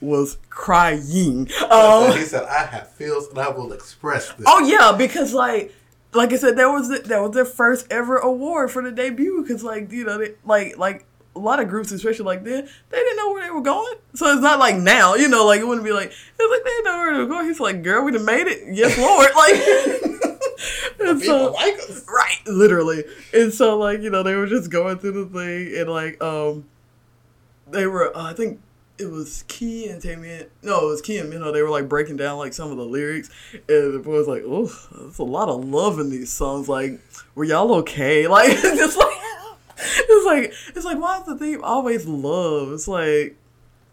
was 0.00 0.38
crying. 0.50 1.48
Um, 1.70 2.12
he 2.16 2.24
said, 2.24 2.44
"I 2.44 2.66
have 2.66 2.92
feels 2.92 3.28
and 3.28 3.38
I 3.38 3.48
will 3.48 3.72
express 3.72 4.32
this." 4.32 4.46
Oh 4.46 4.60
yeah, 4.60 4.92
because 4.96 5.32
like, 5.32 5.72
like 6.12 6.32
I 6.32 6.36
said, 6.36 6.56
that 6.56 6.66
was 6.66 6.88
the, 6.88 6.98
that 7.08 7.20
was 7.20 7.32
their 7.32 7.44
first 7.44 7.86
ever 7.90 8.18
award 8.18 8.70
for 8.70 8.82
the 8.82 8.92
debut. 8.92 9.42
Because 9.42 9.64
like 9.64 9.90
you 9.90 10.04
know, 10.04 10.18
they, 10.18 10.34
like 10.44 10.76
like 10.78 11.06
a 11.36 11.38
lot 11.38 11.60
of 11.60 11.68
groups, 11.68 11.90
especially 11.92 12.24
like 12.24 12.44
then, 12.44 12.68
they 12.90 12.96
didn't 12.96 13.16
know 13.16 13.32
where 13.32 13.44
they 13.44 13.50
were 13.50 13.60
going. 13.60 13.94
So 14.14 14.32
it's 14.32 14.42
not 14.42 14.58
like 14.58 14.76
now, 14.76 15.14
you 15.14 15.28
know, 15.28 15.46
like 15.46 15.60
it 15.60 15.66
wouldn't 15.66 15.84
be 15.84 15.92
like 15.92 16.06
it's 16.08 16.50
like 16.50 16.64
they 16.64 16.70
didn't 16.70 16.84
know 16.84 16.98
where 16.98 17.14
they 17.14 17.20
were 17.20 17.26
going. 17.26 17.46
He's 17.46 17.60
like, 17.60 17.82
"Girl, 17.82 18.04
we 18.04 18.12
done 18.12 18.24
made 18.24 18.46
it, 18.46 18.62
yes, 18.72 18.98
Lord." 18.98 19.30
Like, 20.96 21.10
and 21.10 21.20
so 21.20 21.52
like 21.52 21.74
us. 21.74 22.06
right, 22.08 22.40
literally. 22.46 23.04
And 23.32 23.52
so 23.52 23.76
like 23.76 24.00
you 24.00 24.10
know 24.10 24.22
they 24.22 24.34
were 24.34 24.46
just 24.46 24.70
going 24.70 24.98
through 24.98 25.24
the 25.24 25.38
thing 25.38 25.76
and 25.78 25.90
like 25.90 26.22
um, 26.22 26.64
they 27.70 27.86
were 27.86 28.16
uh, 28.16 28.30
I 28.30 28.32
think 28.32 28.60
it 28.98 29.10
was 29.10 29.44
Key 29.48 29.88
and 29.88 30.00
Taemin. 30.00 30.48
No, 30.62 30.86
it 30.86 30.90
was 30.90 31.02
Key 31.02 31.18
and 31.18 31.28
Minho. 31.28 31.52
They 31.52 31.62
were 31.62 31.70
like 31.70 31.88
breaking 31.88 32.16
down 32.16 32.38
like 32.38 32.52
some 32.52 32.70
of 32.70 32.76
the 32.76 32.84
lyrics, 32.84 33.28
and 33.52 33.94
the 33.94 33.98
boy 33.98 34.12
was 34.12 34.28
like, 34.28 34.42
"Oh, 34.46 34.72
there's 34.92 35.18
a 35.18 35.24
lot 35.24 35.48
of 35.48 35.64
love 35.64 35.98
in 35.98 36.10
these 36.10 36.32
songs. 36.32 36.68
Like, 36.68 37.00
were 37.34 37.44
y'all 37.44 37.74
okay? 37.76 38.26
Like, 38.34 38.50
just 38.50 38.96
like." 38.96 39.23
it's 39.78 40.26
like 40.26 40.52
it's 40.76 40.84
like 40.84 40.98
why 40.98 41.20
is 41.20 41.26
the 41.26 41.36
theme 41.36 41.62
always 41.62 42.06
love? 42.06 42.72
It's 42.72 42.88
like 42.88 43.36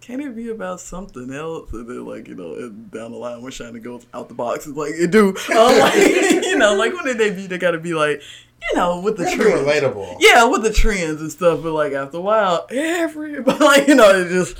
can't 0.02 0.22
it 0.22 0.36
be 0.36 0.50
about 0.50 0.80
something 0.80 1.32
else? 1.32 1.72
And 1.74 1.88
then 1.88 2.06
like 2.06 2.28
you 2.28 2.36
know 2.36 2.70
down 2.70 3.12
the 3.12 3.18
line 3.18 3.42
when 3.42 3.52
China 3.52 3.80
goes 3.80 4.06
out 4.14 4.28
the 4.30 4.34
box, 4.34 4.66
it's 4.68 4.76
like 4.76 4.94
it 4.96 5.12
do. 5.12 5.36
Um, 5.52 5.80
like, 5.80 5.96
you 5.96 6.58
know, 6.58 6.76
like 6.76 6.94
when 6.94 7.06
they 7.06 7.14
debut, 7.14 7.48
they 7.48 7.58
gotta 7.58 7.80
be 7.80 7.94
like 7.94 8.22
you 8.62 8.78
know 8.78 9.00
with 9.00 9.18
the 9.18 9.24
trends, 9.24 9.62
relatable. 9.62 10.18
Yeah, 10.20 10.46
with 10.46 10.64
the 10.64 10.74
trends 10.74 11.22
and 11.22 11.32
stuff. 11.32 11.62
But 11.62 11.74
like 11.74 11.94
after 11.94 12.18
a 12.18 12.22
while, 12.22 12.68
everybody 12.70 13.64
like 13.64 13.88
you 13.88 13.96
know 13.96 14.10
it 14.10 14.30
just. 14.30 14.56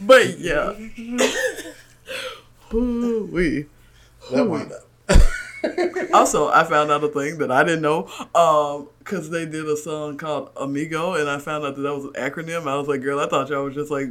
but 0.00 0.38
yeah. 0.38 0.74
Ooh, 2.74 3.28
we. 3.32 3.66
That 4.30 4.72
up. 4.72 4.87
Also, 6.12 6.48
I 6.48 6.64
found 6.64 6.90
out 6.90 7.04
a 7.04 7.08
thing 7.08 7.38
that 7.38 7.50
I 7.50 7.64
didn't 7.64 7.82
know 7.82 8.02
because 8.32 9.26
um, 9.26 9.32
they 9.32 9.46
did 9.46 9.66
a 9.66 9.76
song 9.76 10.16
called 10.16 10.50
Amigo, 10.56 11.14
and 11.14 11.28
I 11.28 11.38
found 11.38 11.64
out 11.64 11.76
that 11.76 11.82
that 11.82 11.94
was 11.94 12.04
an 12.04 12.12
acronym. 12.12 12.68
I 12.68 12.76
was 12.76 12.88
like, 12.88 13.02
girl, 13.02 13.20
I 13.20 13.28
thought 13.28 13.48
y'all 13.48 13.64
was 13.64 13.74
just 13.74 13.90
like 13.90 14.08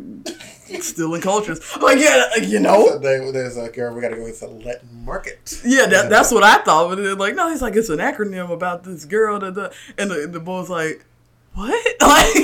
stealing 0.81 1.21
cultures. 1.21 1.59
I'm 1.75 1.81
like, 1.81 1.99
yeah, 1.99 2.35
you 2.37 2.59
know. 2.59 2.87
So 2.87 2.99
there's 2.99 3.57
a 3.57 3.69
girl, 3.69 3.93
we 3.93 4.01
got 4.01 4.09
to 4.09 4.15
go 4.15 4.31
to 4.31 4.47
Latin 4.47 5.05
market. 5.05 5.61
Yeah, 5.65 5.85
that, 5.87 6.09
that's 6.09 6.31
what 6.31 6.43
I 6.43 6.59
thought. 6.59 6.89
But 6.89 6.95
they're 6.95 7.15
like, 7.15 7.35
no, 7.35 7.49
he's 7.49 7.61
like, 7.61 7.75
it's 7.75 7.89
an 7.89 7.99
acronym 7.99 8.51
about 8.51 8.83
this 8.83 9.05
girl. 9.05 9.39
That, 9.39 9.55
that. 9.55 9.73
And 9.97 10.11
the, 10.11 10.27
the 10.27 10.39
boy's 10.39 10.69
like, 10.69 11.05
what? 11.53 11.85
Like, 12.07 12.35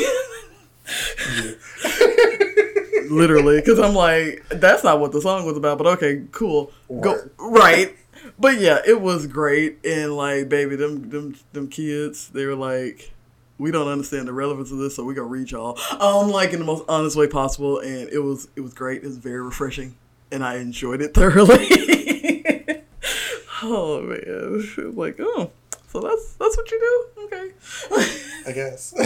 literally, 3.10 3.60
because 3.60 3.80
I'm 3.80 3.94
like, 3.94 4.44
that's 4.50 4.84
not 4.84 5.00
what 5.00 5.14
the 5.14 5.22
song 5.22 5.46
was 5.46 5.56
about. 5.56 5.78
But 5.78 5.88
okay, 5.88 6.24
cool. 6.32 6.72
Go 7.00 7.18
right 7.38 7.96
but 8.44 8.60
yeah, 8.60 8.80
it 8.86 9.00
was 9.00 9.26
great. 9.26 9.80
And 9.86 10.18
like, 10.18 10.50
baby, 10.50 10.76
them 10.76 11.10
them 11.10 11.38
them 11.54 11.70
kids, 11.70 12.28
they 12.28 12.46
were 12.46 12.58
like, 12.58 13.14
we 13.58 13.72
don't 13.72 13.88
understand 13.88 14.28
the 14.28 14.34
relevance 14.34 14.70
of 14.70 14.80
this, 14.80 14.98
so 14.98 15.06
we 15.06 15.14
gonna 15.14 15.28
read 15.28 15.50
y'all. 15.50 15.80
Um, 16.02 16.30
like 16.30 16.52
in 16.52 16.60
the 16.60 16.66
most 16.66 16.84
honest 16.90 17.16
way 17.16 17.28
possible, 17.28 17.80
and 17.80 18.10
it 18.10 18.20
was 18.20 18.50
it 18.58 18.60
was 18.60 18.74
great. 18.74 19.02
It 19.02 19.08
was 19.08 19.18
very 19.18 19.42
refreshing, 19.42 19.96
and 20.30 20.44
I 20.44 20.58
enjoyed 20.58 21.02
it 21.02 21.14
thoroughly. 21.14 21.56
oh 23.64 24.02
man, 24.02 24.94
like 24.94 25.16
oh, 25.22 25.50
so 25.88 26.02
that's 26.02 26.34
that's 26.34 26.58
what 26.58 26.70
you 26.70 26.80
do, 26.80 27.06
okay? 27.24 27.52
I 28.46 28.52
guess. 28.52 28.94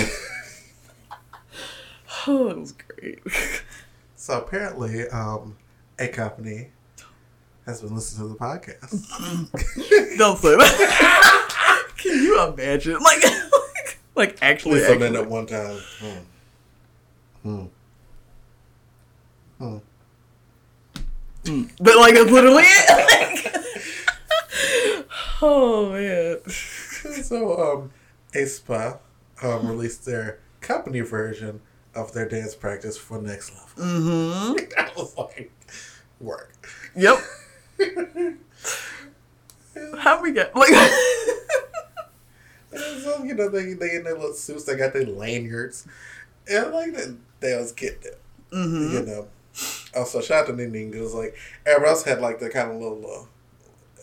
oh, 2.28 2.48
it 2.48 2.58
was 2.58 2.72
great. 2.72 3.20
So 4.16 4.40
apparently, 4.40 5.08
um, 5.10 5.58
a 6.00 6.08
company 6.08 6.70
has 7.68 7.82
been 7.82 7.94
listening 7.94 8.30
to 8.30 8.34
the 8.34 8.40
podcast. 8.40 10.18
Don't 10.18 10.40
say 10.40 10.56
that. 10.56 11.84
Can 11.98 12.24
you 12.24 12.42
imagine? 12.48 12.98
Like, 13.00 13.24
like, 13.24 14.00
like 14.16 14.38
actually. 14.42 14.80
Some 14.80 15.02
in 15.04 15.16
at 15.16 15.30
one 15.30 15.46
time. 15.46 15.78
Hmm. 16.00 16.20
Hmm. 17.44 17.66
Hmm. 19.60 19.78
But 21.80 21.98
like 21.98 22.14
that's 22.14 22.32
literally 22.32 22.64
it. 22.64 23.44
Like, 23.44 23.56
oh 25.42 25.92
man. 25.92 26.40
So 26.50 27.60
um, 27.60 27.92
aespa 28.34 29.00
um 29.42 29.68
released 29.68 30.06
their 30.06 30.40
company 30.62 31.02
version 31.02 31.62
of 31.96 32.14
their 32.14 32.28
dance 32.28 32.56
practice 32.56 32.98
for 32.98 33.22
next 33.22 33.52
level. 33.52 33.92
Mm-hmm. 33.92 34.70
that 34.76 34.96
was 34.96 35.18
like 35.18 35.52
work. 36.20 36.68
Yep. 36.96 37.18
How 40.00 40.22
we 40.22 40.32
get 40.32 40.56
like? 40.56 40.70
so, 42.72 43.24
you 43.24 43.34
know, 43.36 43.50
they 43.50 43.74
they 43.74 43.96
in 43.96 44.04
their 44.04 44.16
little 44.16 44.34
suits. 44.34 44.66
They 44.66 44.76
got 44.76 44.94
their 44.94 45.06
lanyards, 45.06 45.88
and 46.50 46.72
like 46.74 46.94
they, 46.96 47.06
they 47.40 47.56
was 47.56 47.74
it. 47.78 48.20
Mm-hmm. 48.52 48.94
You 48.94 49.06
know. 49.06 49.28
Also, 49.96 50.22
shout 50.22 50.50
out 50.50 50.58
to 50.58 50.68
Ning 50.68 50.92
because 50.92 51.14
like 51.14 51.36
everybody 51.66 51.90
else 51.90 52.04
had 52.04 52.22
like 52.22 52.40
the 52.40 52.50
kind 52.50 52.72
of 52.72 52.78
little. 52.78 53.06
Uh, 53.06 53.26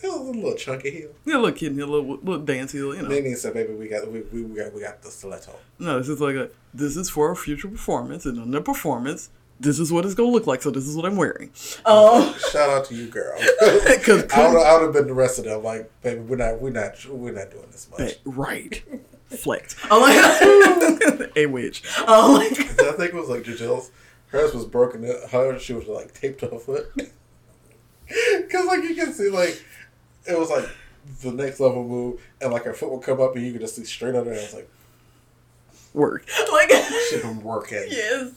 it 0.02 0.08
was 0.08 0.28
a 0.28 0.32
little 0.32 0.54
chunky 0.54 0.90
heel. 0.90 1.10
Yeah, 1.24 1.36
little 1.36 1.52
kid 1.52 1.72
heel, 1.72 1.86
little 1.86 2.16
little 2.16 2.44
dance 2.44 2.72
heel, 2.72 2.94
you 2.94 3.02
know. 3.02 3.08
Ning 3.08 3.34
said, 3.36 3.54
"Baby, 3.54 3.74
we 3.74 3.88
got 3.88 4.10
we, 4.10 4.20
we, 4.32 4.42
we 4.42 4.56
got 4.56 4.72
we 4.74 4.80
got 4.80 5.02
the 5.02 5.10
stiletto." 5.10 5.52
No, 5.78 5.98
this 5.98 6.08
is 6.08 6.20
like 6.20 6.34
a 6.34 6.50
this 6.72 6.96
is 6.96 7.08
for 7.08 7.30
a 7.30 7.36
future 7.36 7.68
performance, 7.68 8.26
and 8.26 8.38
on 8.38 8.50
the 8.50 8.60
performance, 8.60 9.30
this 9.60 9.78
is 9.78 9.92
what 9.92 10.04
it's 10.04 10.14
gonna 10.14 10.30
look 10.30 10.46
like. 10.46 10.62
So 10.62 10.70
this 10.70 10.86
is 10.86 10.96
what 10.96 11.04
I'm 11.06 11.16
wearing. 11.16 11.50
Um, 11.84 12.34
Shout 12.52 12.70
out 12.70 12.84
to 12.86 12.94
you, 12.94 13.06
girl. 13.08 13.36
I 13.62 13.98
would 14.06 14.32
I 14.32 14.74
would 14.74 14.82
have 14.82 14.92
been 14.92 15.06
the 15.06 15.14
rest 15.14 15.38
of 15.38 15.44
them 15.44 15.62
like, 15.62 15.90
baby, 16.02 16.20
we're 16.20 16.36
not 16.36 16.60
we're 16.60 16.70
not 16.70 16.92
we're 17.08 17.32
not 17.32 17.50
doing 17.50 17.66
this 17.70 17.88
much. 17.96 18.14
right, 18.24 18.82
flex. 19.28 19.76
I'm 19.90 20.00
like 20.02 21.32
a 21.36 21.46
witch. 21.46 21.82
I'm 21.98 22.34
like, 22.34 22.52
I 22.80 22.92
think 22.92 23.00
it 23.10 23.14
was 23.14 23.28
like 23.28 23.44
Giselle's. 23.44 23.90
Hers 24.28 24.52
was 24.52 24.64
broken. 24.64 25.04
Her 25.30 25.58
she 25.58 25.72
was 25.74 25.86
like 25.86 26.12
taped 26.12 26.40
to 26.40 26.48
her 26.48 26.58
foot. 26.58 26.90
Cause 28.50 28.66
like 28.66 28.82
you 28.82 28.94
can 28.94 29.12
see 29.12 29.30
like 29.30 29.62
it 30.26 30.38
was 30.38 30.50
like 30.50 30.68
the 31.22 31.30
next 31.32 31.60
level 31.60 31.84
move, 31.86 32.20
and 32.40 32.52
like 32.52 32.64
her 32.64 32.74
foot 32.74 32.90
would 32.90 33.02
come 33.02 33.20
up, 33.20 33.36
and 33.36 33.46
you 33.46 33.52
could 33.52 33.60
just 33.60 33.76
see 33.76 33.84
straight 33.84 34.14
under. 34.16 34.32
it. 34.32 34.38
I 34.38 34.42
was 34.42 34.54
like, 34.54 34.70
work. 35.92 36.26
Like 36.52 36.70
she's 37.10 37.22
been 37.22 37.42
working. 37.42 37.84
yes. 37.88 38.32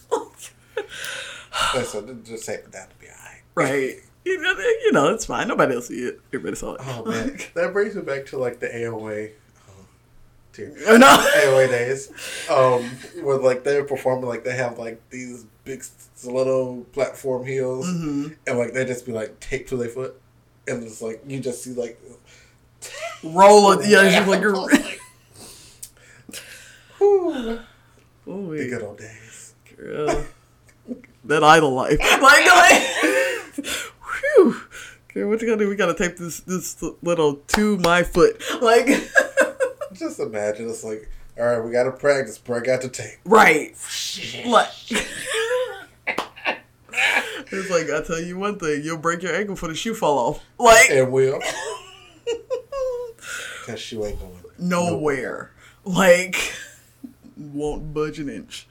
So 1.86 2.02
just 2.24 2.46
say 2.46 2.60
that'll 2.72 2.90
to 2.90 2.96
be 3.00 3.08
alright. 3.08 3.42
Right. 3.56 3.96
You 4.26 4.42
know, 4.42 4.52
you 4.58 4.92
know, 4.92 5.14
it's 5.14 5.26
fine. 5.26 5.48
Nobody 5.48 5.74
will 5.76 5.82
see 5.82 6.00
it. 6.00 6.20
Everybody 6.34 6.56
saw 6.56 6.74
it. 6.76 6.82
Oh 6.84 7.06
man, 7.06 7.38
that 7.56 7.72
brings 7.74 7.96
me 7.96 8.02
back 8.02 8.26
to 8.28 8.38
like 8.38 8.60
the 8.60 8.68
AOA. 8.68 9.32
Oh, 9.70 9.86
dear. 10.54 10.76
Oh, 10.88 10.98
no. 10.98 11.08
AOA 11.36 11.68
days, 11.70 12.10
um, 12.50 12.84
where 13.24 13.38
like 13.38 13.64
they're 13.64 13.86
performing, 13.86 14.26
like 14.26 14.44
they 14.44 14.56
have 14.56 14.78
like 14.78 15.02
these 15.10 15.46
big 15.64 15.84
stiletto 15.84 16.82
platform 16.92 17.46
heels, 17.46 17.88
Mhm. 17.88 18.36
and 18.46 18.58
like 18.58 18.74
they 18.74 18.84
just 18.86 19.06
be 19.06 19.12
like 19.14 19.40
taped 19.40 19.70
to 19.70 19.78
their 19.78 19.90
foot, 19.90 20.20
and 20.68 20.84
it's 20.84 21.02
like 21.02 21.22
you 21.26 21.40
just 21.40 21.64
see 21.64 21.72
like 21.74 22.00
Roll 23.24 23.72
it. 23.80 23.88
Yeah, 23.88 24.04
she's 24.10 24.28
like, 24.28 24.42
was 24.44 24.72
like, 24.74 25.00
the 27.00 28.68
good 28.70 28.82
old 28.84 28.98
days. 28.98 29.54
girl. 29.76 30.26
That 31.28 31.44
idol 31.44 31.74
life. 31.74 32.00
Like, 32.00 32.22
like 32.22 33.66
whew. 34.36 34.62
Okay, 35.10 35.24
what 35.24 35.42
you 35.42 35.48
gonna 35.48 35.58
do? 35.58 35.70
We 35.70 35.76
gotta 35.76 35.96
tape 35.96 36.18
this 36.18 36.40
this 36.42 36.82
little 37.02 37.36
to 37.36 37.78
my 37.78 38.04
foot. 38.04 38.42
Like, 38.62 38.88
Just 39.94 40.20
imagine 40.20 40.70
it's 40.70 40.84
like, 40.84 41.10
all 41.40 41.46
right, 41.46 41.64
we 41.64 41.72
got 41.72 41.84
to 41.84 41.92
practice. 41.92 42.38
Break 42.38 42.68
out 42.68 42.82
the 42.82 42.90
tape. 42.90 43.18
right. 43.26 43.76
Like. 44.46 44.70
It's 47.50 47.70
like 47.70 47.90
I 47.90 48.06
tell 48.06 48.22
you 48.22 48.38
one 48.38 48.60
thing, 48.60 48.82
you'll 48.84 48.98
break 48.98 49.22
your 49.24 49.34
ankle 49.34 49.56
for 49.56 49.70
the 49.70 49.76
shoe 49.76 49.94
fall 49.94 50.18
off. 50.18 50.44
Like 50.60 50.90
it 50.90 51.10
will, 51.10 51.40
because 53.62 53.80
she 53.80 53.96
ain't 53.96 54.20
going 54.20 54.44
nowhere. 54.60 55.52
Like 55.86 56.54
won't 57.38 57.94
budge 57.94 58.20
an 58.20 58.30
inch. 58.30 58.68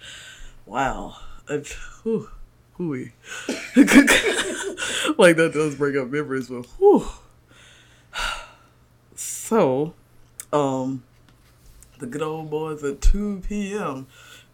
Wow. 0.67 1.17
That's, 1.49 1.73
whew, 2.03 2.29
hooey. 2.77 3.13
like 5.19 5.37
that 5.37 5.51
does 5.53 5.75
bring 5.75 5.97
up 5.99 6.09
memories, 6.09 6.49
but 6.49 6.67
whew. 6.79 7.07
So, 9.15 9.95
um, 10.53 11.03
the 11.99 12.07
good 12.07 12.23
old 12.23 12.51
boys 12.51 12.83
at 12.83 13.01
2PM 13.01 14.07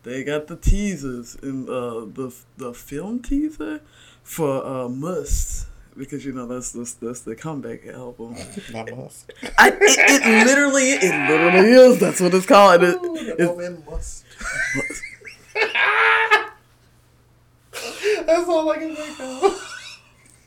They 0.02 0.24
got 0.24 0.46
the 0.46 0.56
teasers 0.56 1.36
in 1.36 1.68
uh, 1.68 2.06
the 2.12 2.34
the 2.56 2.74
film 2.74 3.22
teaser 3.22 3.80
for 4.22 4.64
uh, 4.64 4.88
Must 4.88 5.66
because 5.96 6.24
you 6.24 6.32
know 6.32 6.46
that's 6.46 6.72
that's, 6.72 6.94
that's 6.94 7.20
the 7.20 7.36
comeback 7.36 7.86
album. 7.86 8.36
My 8.72 8.84
must. 8.84 9.32
I, 9.58 9.68
it, 9.68 9.76
it 9.80 10.46
literally, 10.46 10.90
it 10.92 11.30
literally 11.30 11.70
is. 11.70 12.00
That's 12.00 12.20
what 12.20 12.34
it's 12.34 12.46
called. 12.46 12.82
It, 12.82 12.94
Ooh, 12.96 13.16
it's, 13.16 13.42
old 13.42 13.58
man 13.58 13.82
must. 13.88 14.24
That's 18.26 18.48
all 18.48 18.70
I 18.70 18.78
can 18.78 18.96
think 18.96 19.20
of. 19.20 19.78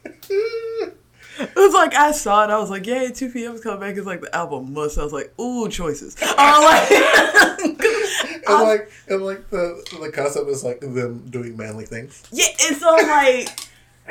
it 1.40 1.56
was 1.56 1.74
like 1.74 1.94
I 1.94 2.12
saw 2.12 2.44
it. 2.44 2.50
I 2.50 2.58
was 2.58 2.70
like, 2.70 2.86
"Yay, 2.86 3.10
2PM 3.10 3.56
is 3.56 3.62
coming 3.62 3.80
back." 3.80 3.98
It's 3.98 4.06
like 4.06 4.22
the 4.22 4.34
album 4.36 4.74
must. 4.74 4.98
I 4.98 5.04
was 5.04 5.14
like, 5.14 5.38
"Ooh, 5.40 5.68
choices." 5.70 6.16
I'm 6.38 6.64
like, 6.64 6.92
and 8.48 8.62
like, 8.62 8.92
and 9.08 9.26
like 9.26 9.50
the 9.50 9.84
the 10.02 10.12
concept 10.12 10.48
is 10.50 10.64
like 10.64 10.80
them 10.80 11.26
doing 11.30 11.58
manly 11.58 11.86
things. 11.86 12.24
yeah. 12.32 12.46
it's 12.60 12.80
so 12.80 12.94
like, 12.94 13.50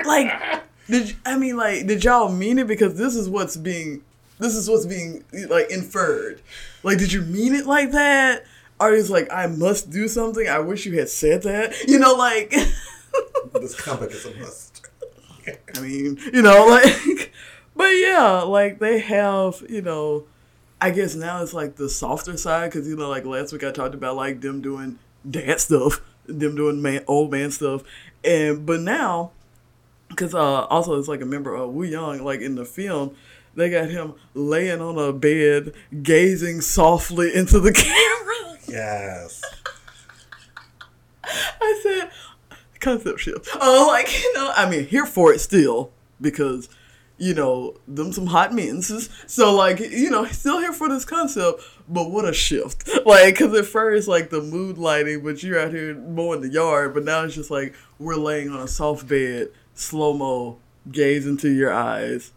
like, 0.06 0.62
did 0.88 1.16
I 1.24 1.38
mean 1.38 1.56
like, 1.56 1.86
did 1.86 2.04
y'all 2.04 2.30
mean 2.30 2.58
it? 2.58 2.66
Because 2.66 2.96
this 2.96 3.14
is 3.14 3.28
what's 3.28 3.56
being, 3.56 4.02
this 4.38 4.54
is 4.54 4.68
what's 4.68 4.86
being 4.86 5.24
like 5.48 5.70
inferred. 5.70 6.42
Like, 6.82 6.98
did 6.98 7.12
you 7.12 7.22
mean 7.22 7.54
it 7.54 7.66
like 7.66 7.92
that? 7.92 8.44
Or 8.80 8.92
is 8.92 9.08
like, 9.08 9.32
I 9.32 9.46
must 9.46 9.88
do 9.90 10.08
something. 10.08 10.48
I 10.48 10.58
wish 10.58 10.84
you 10.84 10.98
had 10.98 11.08
said 11.08 11.42
that. 11.42 11.74
You 11.86 11.98
know, 11.98 12.14
like. 12.14 12.52
This 13.54 13.80
comeback 13.80 14.10
is 14.10 14.24
a 14.26 14.34
must. 14.34 14.86
I 15.76 15.80
mean, 15.80 16.18
you 16.32 16.42
know, 16.42 16.66
like, 16.66 17.32
but 17.76 17.88
yeah, 17.88 18.42
like 18.42 18.78
they 18.78 18.98
have, 19.00 19.62
you 19.68 19.82
know, 19.82 20.24
I 20.80 20.90
guess 20.90 21.14
now 21.14 21.42
it's 21.42 21.54
like 21.54 21.76
the 21.76 21.88
softer 21.88 22.36
side 22.36 22.70
because 22.70 22.88
you 22.88 22.96
know, 22.96 23.08
like 23.08 23.24
last 23.24 23.52
week 23.52 23.64
I 23.64 23.70
talked 23.70 23.94
about 23.94 24.16
like 24.16 24.40
them 24.40 24.60
doing 24.60 24.98
dad 25.28 25.60
stuff, 25.60 26.00
them 26.26 26.56
doing 26.56 26.82
man, 26.82 27.04
old 27.06 27.30
man 27.30 27.50
stuff, 27.50 27.82
and 28.24 28.66
but 28.66 28.80
now, 28.80 29.32
because 30.08 30.34
uh, 30.34 30.64
also 30.64 30.98
it's 30.98 31.08
like 31.08 31.20
a 31.20 31.26
member 31.26 31.54
of 31.54 31.70
Woo 31.72 31.84
Young, 31.84 32.22
like 32.24 32.40
in 32.40 32.54
the 32.54 32.64
film. 32.64 33.14
They 33.56 33.70
got 33.70 33.88
him 33.88 34.14
laying 34.34 34.80
on 34.80 34.98
a 34.98 35.12
bed, 35.12 35.74
gazing 36.02 36.60
softly 36.60 37.32
into 37.32 37.60
the 37.60 37.72
camera. 37.72 38.58
Yes. 38.66 39.40
I 41.24 41.80
said, 41.82 42.10
concept 42.84 43.20
shift. 43.20 43.48
Oh, 43.60 43.86
like, 43.88 44.22
you 44.22 44.32
know, 44.34 44.52
I 44.56 44.68
mean, 44.68 44.86
here 44.86 45.06
for 45.06 45.32
it 45.32 45.40
still 45.40 45.90
because, 46.20 46.68
you 47.18 47.34
know, 47.34 47.74
them 47.88 48.12
some 48.12 48.26
hot 48.26 48.52
menses. 48.54 49.08
So, 49.26 49.54
like, 49.54 49.80
you 49.80 50.10
know, 50.10 50.24
still 50.26 50.60
here 50.60 50.72
for 50.72 50.88
this 50.88 51.04
concept, 51.04 51.62
but 51.88 52.10
what 52.10 52.24
a 52.28 52.32
shift. 52.32 52.88
Like, 53.06 53.34
because 53.34 53.52
at 53.58 53.66
first, 53.66 54.08
like, 54.08 54.30
the 54.30 54.40
mood 54.40 54.78
lighting, 54.78 55.22
but 55.22 55.42
you're 55.42 55.60
out 55.60 55.72
here 55.72 55.94
mowing 55.94 56.40
the 56.40 56.48
yard, 56.48 56.94
but 56.94 57.04
now 57.04 57.22
it's 57.24 57.34
just 57.34 57.50
like 57.50 57.74
we're 57.98 58.14
laying 58.16 58.48
on 58.50 58.60
a 58.60 58.68
soft 58.68 59.06
bed, 59.06 59.48
slow 59.74 60.14
mo, 60.14 60.58
gaze 60.90 61.26
into 61.26 61.50
your 61.50 61.72
eyes. 61.72 62.32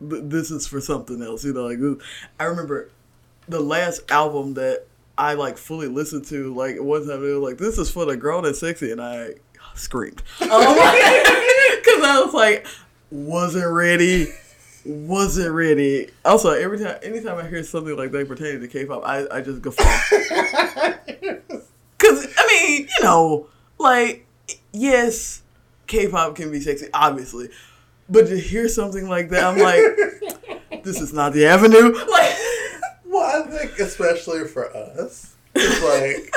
This 0.00 0.50
is 0.50 0.66
for 0.66 0.80
something 0.80 1.22
else, 1.22 1.44
you 1.44 1.52
know. 1.52 1.66
Like, 1.66 1.80
this- 1.80 1.96
I 2.38 2.44
remember 2.44 2.90
the 3.48 3.60
last 3.60 4.10
album 4.10 4.54
that 4.54 4.86
I 5.18 5.34
like 5.34 5.58
fully 5.58 5.88
listened 5.88 6.24
to, 6.26 6.54
like 6.54 6.76
one 6.80 7.06
time 7.06 7.22
it 7.22 7.34
was 7.34 7.42
like, 7.50 7.58
"This 7.58 7.76
is 7.78 7.90
for 7.90 8.06
the 8.06 8.16
grown 8.16 8.46
and 8.46 8.56
sexy," 8.56 8.90
and 8.92 9.00
I 9.02 9.34
screamed 9.80 10.22
oh. 10.40 10.46
because 11.82 12.04
I 12.04 12.22
was 12.24 12.34
like, 12.34 12.66
wasn't 13.10 13.72
ready, 13.72 14.28
wasn't 14.84 15.52
ready. 15.52 16.10
Also, 16.24 16.50
every 16.50 16.78
time, 16.78 16.98
anytime 17.02 17.38
I 17.38 17.48
hear 17.48 17.62
something 17.62 17.96
like 17.96 18.12
that 18.12 18.28
pertaining 18.28 18.60
to 18.60 18.68
K-pop, 18.68 19.02
I 19.04 19.26
I 19.30 19.40
just 19.40 19.62
guffaw. 19.62 19.82
Cause 21.98 22.26
I 22.36 22.46
mean, 22.46 22.82
you 22.82 23.04
know, 23.04 23.46
like 23.78 24.26
yes, 24.72 25.42
K-pop 25.86 26.36
can 26.36 26.50
be 26.50 26.60
sexy, 26.60 26.86
obviously, 26.94 27.48
but 28.08 28.26
to 28.26 28.38
hear 28.38 28.68
something 28.68 29.08
like 29.08 29.30
that, 29.30 29.44
I'm 29.44 29.58
like, 29.58 30.82
this 30.84 31.00
is 31.00 31.12
not 31.12 31.32
the 31.32 31.46
avenue. 31.46 31.92
Like, 31.92 32.36
Well, 33.06 33.44
I 33.44 33.50
think 33.50 33.78
especially 33.78 34.46
for 34.46 34.74
us, 34.74 35.34
it's 35.54 35.82
like 35.82 36.34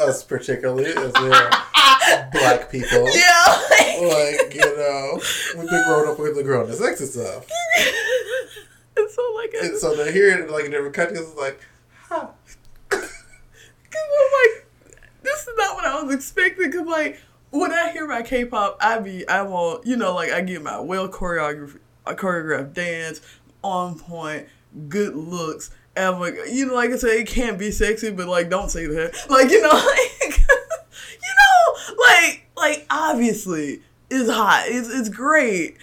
us 0.00 0.22
particularly 0.22 0.86
as 0.86 1.12
we're 1.14 1.50
black 2.32 2.70
people. 2.70 3.08
yeah. 3.14 3.58
Like 4.00 4.54
you 4.54 4.76
know, 4.76 5.20
we've 5.56 5.68
been 5.68 5.84
growing 5.84 6.08
up 6.08 6.18
with 6.18 6.34
the 6.36 6.42
grown 6.42 6.68
and 6.68 6.74
sexy 6.74 7.04
stuff, 7.04 7.46
and 8.96 9.10
so 9.10 9.22
like, 9.36 9.54
and 9.60 9.76
so 9.76 9.94
to 10.04 10.10
hear 10.10 10.30
it 10.30 10.50
like 10.50 10.64
in 10.64 10.70
different 10.70 10.94
countries, 10.94 11.20
it's 11.20 11.36
like, 11.36 11.60
huh. 12.08 12.28
Cause 12.90 13.02
I'm 13.94 14.54
like, 14.54 14.66
this 15.22 15.40
is 15.42 15.54
not 15.56 15.74
what 15.76 15.84
I 15.84 16.02
was 16.02 16.14
expecting. 16.14 16.72
Cause 16.72 16.86
like, 16.86 17.20
when 17.50 17.72
I 17.72 17.90
hear 17.90 18.06
my 18.06 18.22
K-pop, 18.22 18.78
I 18.80 18.98
be, 19.00 19.28
I 19.28 19.42
want, 19.42 19.86
you 19.86 19.96
know, 19.96 20.14
like 20.14 20.30
I 20.30 20.40
get 20.40 20.62
my 20.62 20.80
well 20.80 21.08
choreographed, 21.08 21.78
choreographed 22.06 22.72
dance, 22.72 23.20
on 23.62 23.98
point, 23.98 24.46
good 24.88 25.14
looks. 25.14 25.70
Like, 25.96 26.34
you 26.50 26.66
know, 26.66 26.74
like 26.74 26.90
I 26.90 26.96
said, 26.96 27.10
it 27.10 27.26
can't 27.26 27.58
be 27.58 27.70
sexy, 27.70 28.10
but 28.10 28.28
like, 28.28 28.48
don't 28.48 28.70
say 28.70 28.86
that. 28.86 29.14
Like, 29.28 29.50
you 29.50 29.60
know, 29.60 29.68
like, 29.74 30.38
you 30.38 31.34
know, 31.38 31.94
like, 31.98 32.46
like 32.56 32.86
obviously, 32.90 33.82
it's 34.10 34.30
hot. 34.30 34.64
It's 34.66 34.88
it's 34.88 35.08
great. 35.08 35.76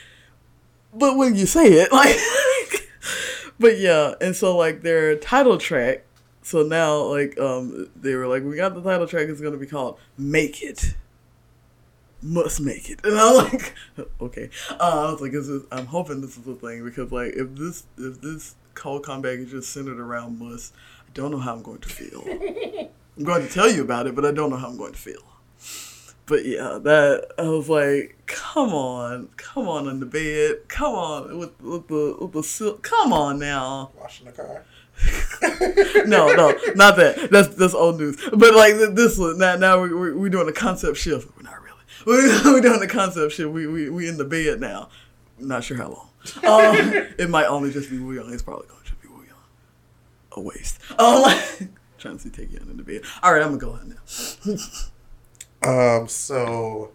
But 0.94 1.18
when 1.18 1.36
you 1.36 1.46
say 1.46 1.74
it, 1.74 1.92
like, 1.92 2.18
but 3.60 3.78
yeah, 3.78 4.14
and 4.22 4.36
so 4.36 4.56
like 4.56 4.82
their 4.82 5.16
title 5.16 5.58
track. 5.58 6.04
So 6.42 6.64
now, 6.64 7.02
like, 7.02 7.38
um, 7.40 7.90
they 7.96 8.16
were 8.16 8.26
like, 8.26 8.44
we 8.44 8.56
got 8.56 8.74
the 8.74 8.82
title 8.82 9.06
track. 9.06 9.28
It's 9.28 9.42
gonna 9.42 9.58
be 9.58 9.68
called 9.68 10.00
"Make 10.18 10.64
It." 10.64 10.96
Must 12.20 12.60
make 12.62 12.90
it, 12.90 13.00
and 13.04 13.16
I'm 13.16 13.36
like, 13.36 13.76
okay. 14.22 14.50
Uh, 14.72 15.08
I 15.08 15.12
was 15.12 15.22
like, 15.22 15.34
this 15.34 15.48
is, 15.48 15.64
I'm 15.72 15.86
hoping 15.86 16.20
this 16.22 16.36
is 16.36 16.48
a 16.48 16.56
thing 16.56 16.84
because, 16.84 17.12
like, 17.12 17.34
if 17.36 17.54
this 17.54 17.84
if 17.96 18.20
this 18.22 18.56
cold 18.78 19.04
comeback 19.04 19.40
is 19.40 19.52
just 19.52 19.74
centered 19.74 20.00
around 20.00 20.40
must, 20.40 20.74
I 21.02 21.10
don't 21.14 21.32
know 21.32 21.40
how 21.40 21.54
I'm 21.54 21.64
going 21.64 21.80
to 21.80 21.90
feel. 21.90 22.24
I'm 23.18 23.24
going 23.24 23.46
to 23.46 23.52
tell 23.52 23.70
you 23.70 23.82
about 23.82 24.08
it, 24.08 24.16
but 24.16 24.26
I 24.26 24.32
don't 24.32 24.50
know 24.50 24.58
how 24.58 24.68
I'm 24.68 24.78
going 24.78 24.94
to 24.94 24.98
feel. 24.98 25.24
but 26.28 26.46
yeah, 26.46 26.78
that 26.84 27.32
I 27.38 27.50
was 27.50 27.68
like, 27.68 28.16
come 28.28 28.74
on, 28.74 29.30
come 29.36 29.68
on 29.68 29.88
in 29.88 30.00
the 30.00 30.06
bed, 30.06 30.70
come 30.70 30.94
on 30.94 31.38
with 31.38 31.60
with 31.62 31.88
the 31.88 32.18
with 32.22 32.32
the 32.34 32.44
silk, 32.44 32.84
come 32.84 33.12
on 33.12 33.40
now. 33.40 33.92
Washing 34.00 34.28
the 34.28 34.32
car. 34.32 34.64
no, 36.06 36.34
no, 36.34 36.58
not 36.76 36.96
that. 36.96 37.30
That's 37.32 37.50
that's 37.56 37.74
old 37.74 38.00
news. 38.00 38.18
But 38.32 38.56
like 38.56 38.76
this 38.96 39.18
one, 39.18 39.38
now 39.38 39.56
now 39.56 39.82
we 39.82 39.94
we 39.94 40.12
we 40.14 40.30
doing 40.30 40.48
a 40.48 40.54
concept 40.54 40.98
shift. 40.98 41.30
We're 41.36 41.44
not 41.44 41.62
really. 41.62 41.68
We 42.06 42.54
we 42.54 42.62
doing 42.62 42.82
a 42.82 42.88
concept 42.88 43.34
shift. 43.34 43.52
We 43.52 43.68
we 43.68 43.90
we 43.90 44.08
in 44.08 44.18
the 44.18 44.26
bed 44.26 44.60
now. 44.60 44.90
Not 45.40 45.64
sure 45.64 45.78
how 45.78 45.90
long. 45.90 46.07
Um, 46.44 46.76
it 47.18 47.30
might 47.30 47.46
only 47.46 47.72
just 47.72 47.90
be 47.90 48.00
Woo 48.00 48.14
Young. 48.14 48.34
It's 48.34 48.44
probably 48.44 48.68
gonna 48.68 48.82
be 49.02 49.08
Woo 49.08 49.24
Young. 49.24 49.38
A 50.34 50.42
waste. 50.42 50.80
Oh 51.00 51.24
Um, 51.62 51.70
trying 51.98 52.18
to 52.18 52.24
see 52.24 52.30
Taecyeon 52.30 52.70
in 52.70 52.78
the 52.78 52.84
bed. 52.84 53.02
All 53.24 53.34
right, 53.34 53.42
I'm 53.42 53.58
gonna 53.58 53.60
go 53.60 53.72
ahead 53.72 53.88
now. 53.90 54.56
Um, 56.00 56.08
so 56.08 56.92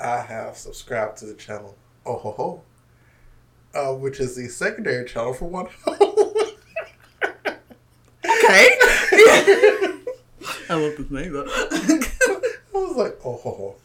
I 0.00 0.20
have 0.20 0.56
subscribed 0.56 1.18
to 1.18 1.26
the 1.26 1.34
channel 1.34 1.76
Oh 2.06 2.16
Ho 2.16 2.30
Ho, 2.32 2.62
uh, 3.74 3.94
which 3.94 4.20
is 4.20 4.36
the 4.36 4.48
secondary 4.48 5.04
channel 5.06 5.34
for 5.34 5.44
One 5.46 5.66
Ho. 5.84 5.92
Okay. 8.24 8.78
I 10.70 10.70
love 10.70 10.96
this 10.96 11.10
name 11.10 11.32
though. 11.32 11.46
I 11.46 12.48
was 12.72 12.96
like, 12.96 13.18
Oh 13.24 13.36
Ho 13.36 13.76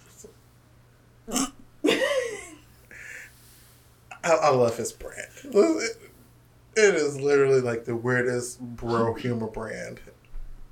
Ho. 1.28 1.50
I, 4.24 4.32
I 4.32 4.50
love 4.50 4.78
his 4.78 4.92
brand. 4.92 5.28
It, 5.44 5.98
it 6.76 6.96
is 6.96 7.20
literally 7.20 7.62
like 7.62 7.86
the 7.86 7.96
weirdest 7.96 8.60
bro 8.62 9.14
humor 9.14 9.48
brand, 9.48 10.00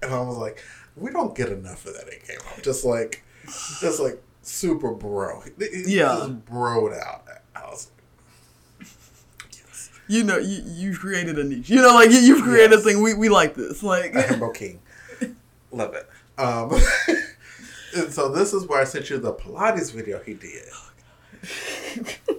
and 0.02 0.14
I 0.14 0.22
was 0.22 0.38
like, 0.38 0.64
we 0.96 1.12
don't 1.12 1.36
get 1.36 1.50
enough 1.50 1.86
of 1.86 1.94
that 1.96 2.08
in 2.12 2.20
Game 2.28 2.38
Up. 2.56 2.62
Just 2.64 2.86
like, 2.86 3.24
just 3.80 4.00
like 4.00 4.22
super 4.42 4.92
bro. 4.92 5.44
Yeah. 5.60 6.16
just 6.20 6.46
broed 6.46 6.98
out. 7.00 7.24
I 7.56 7.62
was 7.70 7.90
like, 8.80 9.58
you 10.08 10.24
know, 10.24 10.38
you 10.38 10.62
you've 10.66 11.00
created 11.00 11.38
a 11.38 11.44
niche. 11.44 11.70
You 11.70 11.82
know, 11.82 11.94
like 11.94 12.12
you, 12.12 12.20
you've 12.20 12.44
created 12.44 12.72
Yes. 12.72 12.82
a 12.82 12.84
thing. 12.84 13.02
We 13.02 13.14
we 13.14 13.28
like 13.30 13.56
this. 13.56 13.84
Like 13.84 14.14
Himbo 14.14 14.54
King. 14.54 14.80
Love 15.72 15.94
it. 15.96 16.08
Um, 16.38 16.72
and 17.96 18.14
so 18.14 18.30
this 18.32 18.54
is 18.54 18.66
where 18.68 18.80
I 18.80 18.86
sent 18.86 19.10
you 19.10 19.18
the 19.18 19.34
Pilates 19.34 19.92
video 19.92 20.20
he 20.24 20.34
did. 20.36 20.70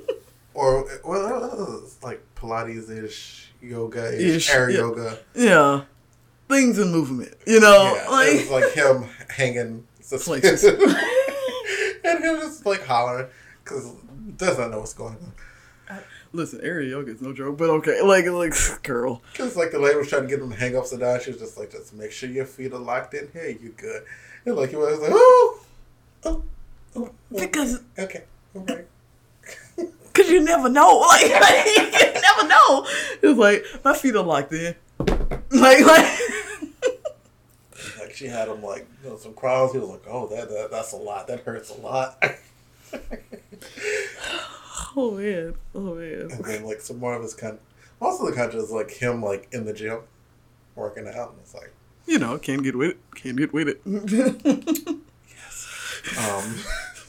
or, 0.59 0.88
well, 1.05 1.83
like 2.03 2.21
Pilates 2.35 2.90
ish, 2.90 3.53
yoga 3.61 4.14
ish, 4.14 4.37
Ish, 4.37 4.51
air 4.51 4.71
yeah. 4.71 4.79
yoga. 4.79 5.18
yeah, 5.35 5.83
things 6.49 6.79
in 6.79 6.90
movement. 6.90 7.35
You 7.47 7.61
know, 7.61 7.94
yeah, 7.94 8.09
like 8.11 8.29
it 8.29 8.51
was 8.51 8.51
like 8.51 8.73
him 8.73 9.05
hanging 9.31 9.87
Places. 10.09 10.61
suspended. 10.62 10.88
and 12.05 12.25
him 12.25 12.37
just 12.40 12.64
like 12.66 12.85
hollering 12.85 13.29
because 13.62 13.92
doesn't 14.37 14.71
know 14.71 14.79
what's 14.81 14.94
going 14.94 15.16
on. 15.16 15.33
Uh, 15.97 16.01
listen, 16.33 16.61
aerial 16.62 17.01
yoga 17.01 17.12
is 17.12 17.21
no 17.21 17.33
joke, 17.33 17.57
but 17.59 17.71
okay, 17.71 18.01
like 18.03 18.27
like 18.27 18.55
girl. 18.83 19.23
Because 19.33 19.57
like 19.57 19.71
the 19.71 19.79
lady 19.79 19.97
was 19.99 20.09
trying 20.09 20.23
to 20.23 20.29
get 20.29 20.40
him 20.40 20.51
to 20.51 20.57
hang 20.57 20.77
upside 20.77 21.01
down, 21.01 21.21
she 21.21 21.31
was 21.31 21.40
just 21.40 21.59
like, 21.59 21.71
just 21.71 21.94
make 21.94 22.11
sure 22.12 22.29
your 22.29 22.47
feet 22.47 22.73
are 22.73 22.79
locked 22.79 23.14
in 23.14 23.29
here. 23.33 23.49
You 23.49 23.75
good? 23.77 24.03
And 24.44 24.57
like 24.57 24.71
he 24.71 24.77
was 24.77 24.99
like, 25.01 25.11
oh, 25.12 25.61
oh, 26.25 26.42
oh, 26.97 27.11
oh, 27.35 27.38
Because 27.38 27.81
okay, 27.99 28.25
all 28.55 28.62
right. 28.64 28.87
Cause 30.19 30.29
you 30.31 30.41
never 30.43 30.69
know. 30.69 31.01
Like, 31.09 31.23
you 31.23 32.21
never 32.21 32.49
know. 32.49 32.87
It's 33.23 33.39
like 33.39 33.65
my 33.85 33.95
feet 33.95 34.17
are 34.17 34.23
locked 34.25 34.53
in. 34.53 34.75
Like 34.99 35.81
like 35.85 36.19
Like 37.99 38.15
she 38.15 38.27
had 38.27 38.49
him 38.49 38.63
like 38.63 38.87
you 39.03 39.11
know, 39.11 39.17
some 39.17 39.35
crowds. 39.35 39.73
He 39.73 39.79
was 39.79 39.89
like, 39.89 40.05
oh, 40.09 40.27
that, 40.29 40.49
that 40.49 40.69
that's 40.71 40.93
a 40.93 40.97
lot. 40.97 41.27
That 41.29 41.41
hurts 41.41 41.71
a 41.71 41.81
lot. 41.81 42.23
Oh 44.97 45.13
man. 45.13 45.55
Oh 45.77 45.95
man. 45.95 46.29
and 46.33 46.45
then 46.45 46.65
like 46.65 46.81
some 46.81 46.99
more 46.99 47.15
of 47.15 47.23
his 47.23 47.35
con, 47.35 47.59
most 48.01 48.21
of 48.21 48.27
the 48.27 48.33
content 48.33 48.63
is 48.65 48.71
like 48.71 48.91
him 48.91 49.23
like 49.23 49.47
in 49.53 49.65
the 49.65 49.73
gym, 49.73 50.01
working 50.75 51.07
out, 51.07 51.31
and 51.31 51.39
it's 51.41 51.55
like, 51.55 51.73
You 52.07 52.19
know, 52.19 52.37
can't 52.39 52.65
get 52.65 52.75
with 52.75 52.91
it. 52.91 52.99
Can't 53.15 53.37
get 53.37 53.53
with 53.53 53.69
it. 53.69 53.81
Yes. 55.31 56.19
Um, 56.19 56.57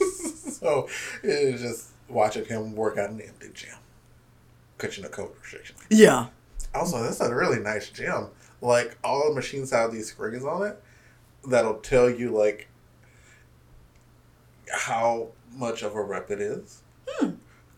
so 0.52 0.88
it 1.24 1.56
just 1.58 1.89
watching 2.10 2.44
him 2.44 2.74
work 2.74 2.98
out 2.98 3.10
in 3.10 3.16
the 3.18 3.26
empty 3.26 3.50
gym, 3.54 3.76
catching 4.78 5.04
the 5.04 5.10
code 5.10 5.30
restriction. 5.40 5.76
yeah. 5.90 6.26
Also, 6.74 7.02
that's 7.02 7.20
a 7.20 7.34
really 7.34 7.58
nice 7.58 7.88
gym. 7.90 8.28
Like 8.60 8.96
all 9.02 9.28
the 9.28 9.34
machines 9.34 9.70
have 9.70 9.92
these 9.92 10.08
screens 10.08 10.44
on 10.44 10.66
it 10.66 10.80
that'll 11.48 11.78
tell 11.80 12.08
you 12.10 12.30
like 12.30 12.68
how 14.72 15.28
much 15.56 15.82
of 15.82 15.94
a 15.96 16.02
rep 16.02 16.30
it 16.30 16.40
is. 16.40 16.82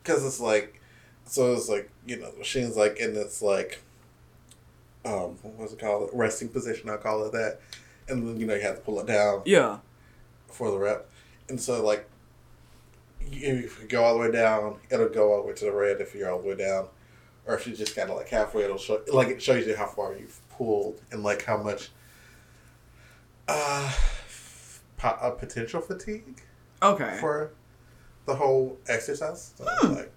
Because 0.03 0.25
it's 0.27 0.41
like, 0.41 0.81
so 1.25 1.53
it's 1.55 1.69
like 1.69 1.89
you 2.07 2.19
know 2.19 2.31
the 2.33 2.39
machine's 2.39 2.77
like 2.77 2.99
in 2.99 3.15
this 3.15 3.41
like, 3.41 3.81
um, 5.05 5.39
what's 5.57 5.73
it 5.73 5.79
called? 5.79 6.11
Resting 6.13 6.49
position. 6.49 6.91
I 6.91 6.97
call 6.97 7.25
it 7.25 7.33
that. 7.33 7.61
And 8.09 8.27
then 8.29 8.39
you 8.39 8.47
know 8.47 8.55
you 8.55 8.61
have 8.63 8.77
to 8.77 8.81
pull 8.83 9.01
it 9.01 9.07
down 9.07 9.43
Yeah. 9.47 9.79
for 10.49 10.71
the 10.71 10.79
rep. 10.79 11.09
And 11.49 11.61
so 11.61 11.83
like, 11.85 12.07
if 13.31 13.81
you 13.81 13.89
go 13.89 14.03
all 14.05 14.15
the 14.15 14.21
way 14.21 14.31
down, 14.31 14.77
it'll 14.91 15.09
go 15.09 15.33
all 15.33 15.43
the 15.43 15.49
way 15.49 15.55
to 15.55 15.65
the 15.67 15.73
red 15.73 16.01
if 16.01 16.15
you're 16.15 16.31
all 16.31 16.41
the 16.41 16.49
way 16.49 16.57
down, 16.57 16.87
or 17.47 17.55
if 17.55 17.67
you're 17.67 17.77
just 17.77 17.95
kind 17.97 18.11
of 18.11 18.17
like 18.17 18.29
halfway, 18.29 18.63
it'll 18.65 18.79
show 18.79 19.01
like 19.13 19.29
it 19.29 19.43
shows 19.43 19.67
you 19.67 19.77
how 19.77 19.87
far 19.87 20.15
you've 20.17 20.41
pulled 20.51 21.01
and 21.11 21.23
like 21.23 21.45
how 21.45 21.57
much 21.57 21.91
uh, 23.49 23.93
po- 24.97 25.09
uh 25.21 25.31
potential 25.31 25.81
fatigue 25.81 26.41
Okay. 26.83 27.17
for 27.21 27.53
the 28.27 28.35
whole 28.37 28.79
exercise. 28.89 29.53
So 29.57 29.65
it's 29.67 29.85
like, 29.97 30.13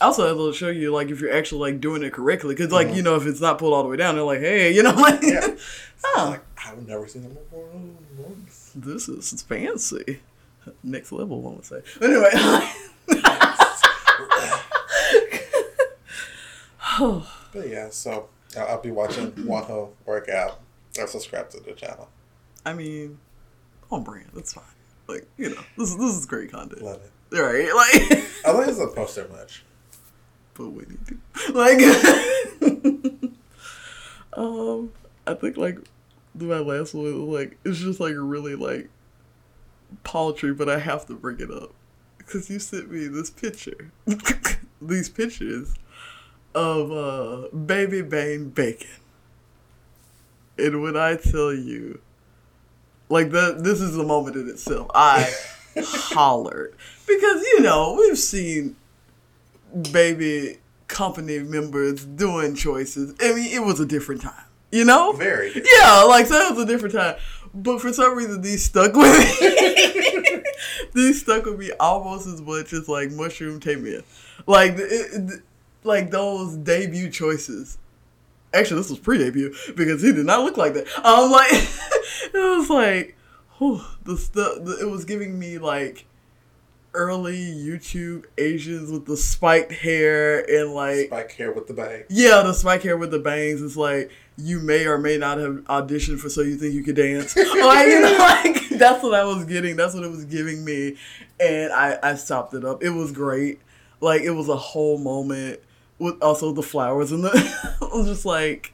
Also, 0.00 0.30
it'll 0.30 0.52
show 0.52 0.68
you 0.68 0.92
like 0.92 1.08
if 1.08 1.20
you're 1.20 1.32
actually 1.34 1.72
like 1.72 1.80
doing 1.80 2.02
it 2.02 2.12
correctly, 2.12 2.54
because 2.54 2.70
like 2.72 2.88
Mhm. 2.88 2.96
you 2.96 3.02
know 3.02 3.16
if 3.16 3.26
it's 3.26 3.40
not 3.40 3.58
pulled 3.58 3.72
all 3.74 3.82
the 3.82 3.88
way 3.88 3.96
down, 3.96 4.14
they're 4.14 4.24
like, 4.24 4.40
hey, 4.40 4.72
you 4.72 4.82
know, 4.82 4.90
like, 4.94 5.20
yeah, 5.22 5.56
oh, 6.04 6.26
like 6.30 6.42
I've 6.64 6.86
never 6.86 7.06
seen 7.08 7.22
them 7.22 7.34
before. 7.34 7.68
this 8.74 9.08
is 9.08 9.42
fancy, 9.42 10.20
next 10.82 11.12
level, 11.12 11.40
one 11.40 11.54
would 11.56 11.64
say. 11.64 11.80
Anyway, 12.02 12.30
But 17.52 17.68
yeah, 17.68 17.90
so 17.90 18.28
I'll, 18.56 18.80
be 18.80 18.90
watching 18.90 19.30
Wonho 19.32 19.90
work 20.04 20.28
out. 20.28 20.60
Or 20.98 21.06
subscribe 21.06 21.50
to 21.50 21.60
the 21.60 21.72
channel. 21.72 22.08
I 22.64 22.72
mean, 22.72 23.18
on 23.90 24.02
brand, 24.02 24.30
that's 24.34 24.54
fine. 24.54 24.64
Like 25.06 25.26
you 25.36 25.50
know, 25.50 25.60
this 25.76 25.90
is 25.90 25.98
this 25.98 26.16
is 26.16 26.24
great 26.26 26.50
content, 26.50 26.82
Love 26.82 27.00
it. 27.02 27.12
right? 27.38 27.72
Like, 27.74 28.24
I 28.46 28.50
like 28.52 28.66
doesn't 28.66 28.94
post 28.94 29.14
there 29.16 29.28
much. 29.28 29.62
but 30.54 30.70
we 30.70 30.84
need 30.86 31.06
to 31.06 31.18
like, 31.52 31.78
um, 34.32 34.90
I 35.26 35.34
think 35.34 35.58
like 35.58 35.78
my 36.34 36.58
last 36.58 36.94
one 36.94 37.30
like 37.30 37.58
it's 37.64 37.78
just 37.78 38.00
like 38.00 38.14
really 38.16 38.54
like 38.56 38.88
paltry, 40.04 40.52
but 40.52 40.68
I 40.68 40.78
have 40.78 41.06
to 41.06 41.14
bring 41.14 41.40
it 41.40 41.50
up 41.50 41.72
because 42.18 42.50
you 42.50 42.58
sent 42.58 42.90
me 42.90 43.06
this 43.08 43.30
picture, 43.30 43.92
these 44.82 45.08
pictures 45.08 45.74
of 46.54 46.90
uh 46.90 47.48
baby 47.54 48.02
Bane 48.02 48.48
bacon, 48.50 48.88
and 50.58 50.82
when 50.82 50.96
I 50.96 51.16
tell 51.16 51.52
you, 51.52 52.00
like 53.08 53.30
that, 53.30 53.62
this 53.62 53.80
is 53.80 53.94
the 53.94 54.04
moment 54.04 54.36
in 54.36 54.48
itself. 54.48 54.90
I 54.94 55.32
hollered 55.78 56.74
because 57.06 57.42
you 57.42 57.60
know 57.60 57.94
we've 57.98 58.18
seen 58.18 58.76
baby 59.92 60.58
company 60.88 61.40
members 61.40 62.04
doing 62.04 62.54
choices. 62.54 63.14
I 63.20 63.34
mean, 63.34 63.52
it 63.52 63.62
was 63.62 63.80
a 63.80 63.86
different 63.86 64.22
time, 64.22 64.44
you 64.70 64.84
know. 64.84 65.12
Very. 65.12 65.52
Yeah, 65.54 66.02
like 66.02 66.26
so 66.26 66.36
it 66.36 66.54
was 66.54 66.64
a 66.64 66.66
different 66.66 66.94
time. 66.94 67.16
But 67.56 67.80
for 67.80 67.92
some 67.92 68.16
reason 68.16 68.42
these 68.42 68.64
stuck 68.64 68.94
with 68.94 69.40
me. 69.40 70.42
these 70.94 71.22
stuck 71.22 71.44
with 71.46 71.58
me 71.58 71.72
almost 71.80 72.26
as 72.26 72.40
much 72.42 72.72
as 72.72 72.88
like 72.88 73.10
Mushroom 73.10 73.60
came 73.60 73.86
in. 73.86 74.02
Like 74.46 74.72
it, 74.72 74.80
it- 74.80 75.42
like 75.84 76.10
those 76.10 76.56
debut 76.56 77.08
choices. 77.10 77.78
Actually, 78.52 78.80
this 78.80 78.90
was 78.90 78.98
pre-debut 78.98 79.54
because 79.76 80.02
he 80.02 80.12
did 80.12 80.26
not 80.26 80.42
look 80.42 80.56
like 80.56 80.74
that. 80.74 80.86
Um, 81.04 81.30
like 81.30 81.50
it 81.52 82.32
was 82.58 82.68
like, 82.68 83.16
whew, 83.58 83.80
the 84.04 84.16
stuff. 84.16 84.64
The, 84.64 84.78
it 84.80 84.90
was 84.90 85.04
giving 85.04 85.38
me 85.38 85.58
like 85.58 86.06
early 86.92 87.36
YouTube 87.36 88.24
Asians 88.38 88.90
with 88.90 89.04
the 89.06 89.16
spiked 89.16 89.70
hair 89.72 90.40
and 90.50 90.72
like 90.74 91.06
Spike 91.08 91.32
hair 91.32 91.52
with 91.52 91.66
the 91.68 91.74
bangs. 91.74 92.06
yeah, 92.08 92.42
the 92.42 92.54
spike 92.54 92.82
hair 92.82 92.96
with 92.96 93.10
the 93.10 93.18
bangs 93.18 93.60
is 93.60 93.76
like 93.76 94.10
you 94.38 94.60
may 94.60 94.86
or 94.86 94.98
may 94.98 95.16
not 95.16 95.38
have 95.38 95.64
auditioned 95.64 96.18
for 96.20 96.28
so 96.28 96.42
you 96.42 96.56
think 96.56 96.74
you 96.74 96.82
could 96.82 96.96
dance. 96.96 97.34
like 97.36 97.46
you 97.88 98.00
know, 98.00 98.16
like 98.18 98.68
that's 98.70 99.02
what 99.02 99.14
I 99.14 99.24
was 99.24 99.44
getting. 99.44 99.76
That's 99.76 99.94
what 99.94 100.04
it 100.04 100.10
was 100.10 100.24
giving 100.24 100.64
me, 100.64 100.96
and 101.40 101.72
I 101.72 101.98
I 102.02 102.14
stopped 102.14 102.54
it 102.54 102.64
up. 102.64 102.82
It 102.82 102.90
was 102.90 103.12
great. 103.12 103.60
Like 104.00 104.22
it 104.22 104.30
was 104.30 104.48
a 104.48 104.56
whole 104.56 104.98
moment 104.98 105.60
with 105.98 106.22
also 106.22 106.52
the 106.52 106.62
flowers 106.62 107.12
and 107.12 107.24
the. 107.24 107.30
I 107.80 107.96
was 107.96 108.06
just 108.06 108.26
like, 108.26 108.72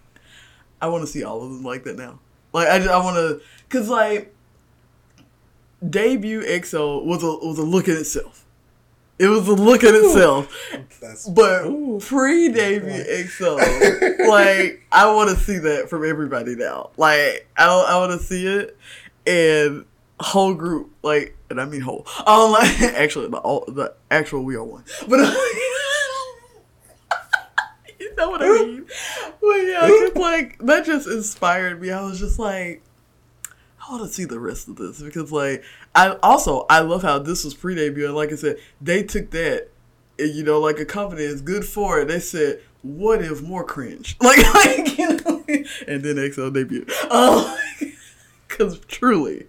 I 0.80 0.88
want 0.88 1.02
to 1.02 1.06
see 1.06 1.22
all 1.22 1.42
of 1.42 1.50
them 1.50 1.62
like 1.62 1.84
that 1.84 1.96
now. 1.96 2.18
Like 2.52 2.68
I 2.68 2.78
just, 2.78 2.90
I 2.90 2.98
want 2.98 3.16
to, 3.16 3.40
cause 3.68 3.88
like 3.88 4.34
debut 5.88 6.42
EXO 6.42 7.04
was 7.04 7.22
a 7.22 7.26
was 7.26 7.58
a 7.58 7.62
look 7.62 7.88
in 7.88 7.96
itself. 7.96 8.41
It 9.22 9.28
was 9.28 9.46
a 9.46 9.52
look 9.52 9.84
in 9.84 9.94
itself. 9.94 10.52
That's 11.00 11.28
But 11.28 11.62
pre 12.00 12.48
debut 12.48 12.90
EXO, 12.90 13.56
like 14.28 14.84
I 14.90 15.12
want 15.14 15.30
to 15.30 15.36
see 15.36 15.58
that 15.58 15.88
from 15.88 16.04
everybody 16.04 16.56
now. 16.56 16.90
Like 16.96 17.48
I 17.56 17.66
I 17.66 17.98
want 17.98 18.20
to 18.20 18.26
see 18.26 18.48
it, 18.48 18.76
and 19.24 19.84
whole 20.18 20.54
group 20.54 20.90
like, 21.04 21.36
and 21.50 21.60
I 21.60 21.66
mean 21.66 21.82
whole. 21.82 22.04
Um, 22.26 22.50
like, 22.50 22.80
actually 22.82 23.28
the 23.28 23.36
all 23.36 23.64
the 23.68 23.94
actual 24.10 24.42
we 24.42 24.56
are 24.56 24.64
one, 24.64 24.82
but 25.06 25.20
you 28.00 28.16
know 28.16 28.28
what 28.28 28.42
I 28.42 28.48
mean. 28.48 28.86
But 29.40 29.54
yeah, 29.54 30.08
like 30.16 30.58
that 30.58 30.84
just 30.84 31.06
inspired 31.06 31.80
me. 31.80 31.92
I 31.92 32.02
was 32.02 32.18
just 32.18 32.40
like. 32.40 32.82
I 33.84 33.90
want 33.90 34.06
to 34.06 34.14
see 34.14 34.24
the 34.24 34.38
rest 34.38 34.68
of 34.68 34.76
this 34.76 35.02
because, 35.02 35.32
like, 35.32 35.64
I 35.94 36.16
also 36.22 36.64
I 36.70 36.80
love 36.80 37.02
how 37.02 37.18
this 37.18 37.44
was 37.44 37.54
pre-debut 37.54 38.06
and, 38.06 38.14
like 38.14 38.32
I 38.32 38.36
said, 38.36 38.56
they 38.80 39.02
took 39.02 39.30
that 39.30 39.68
and, 40.18 40.34
you 40.34 40.44
know, 40.44 40.60
like 40.60 40.78
a 40.78 40.84
company 40.84 41.22
is 41.22 41.40
good 41.40 41.64
for 41.64 42.00
it. 42.00 42.08
They 42.08 42.20
said, 42.20 42.60
"What 42.82 43.22
if 43.22 43.42
more 43.42 43.64
cringe?" 43.64 44.16
Like, 44.22 44.54
like 44.54 44.98
you 44.98 45.08
know, 45.08 45.44
and 45.88 46.02
then 46.02 46.16
EXO 46.16 46.52
debut. 46.52 46.86
Um, 47.10 47.56
because 48.48 48.78
truly, 48.80 49.46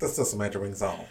That's 0.00 0.16
just 0.16 0.36
Magic 0.36 0.60
Wings 0.60 0.82
on. 0.82 1.04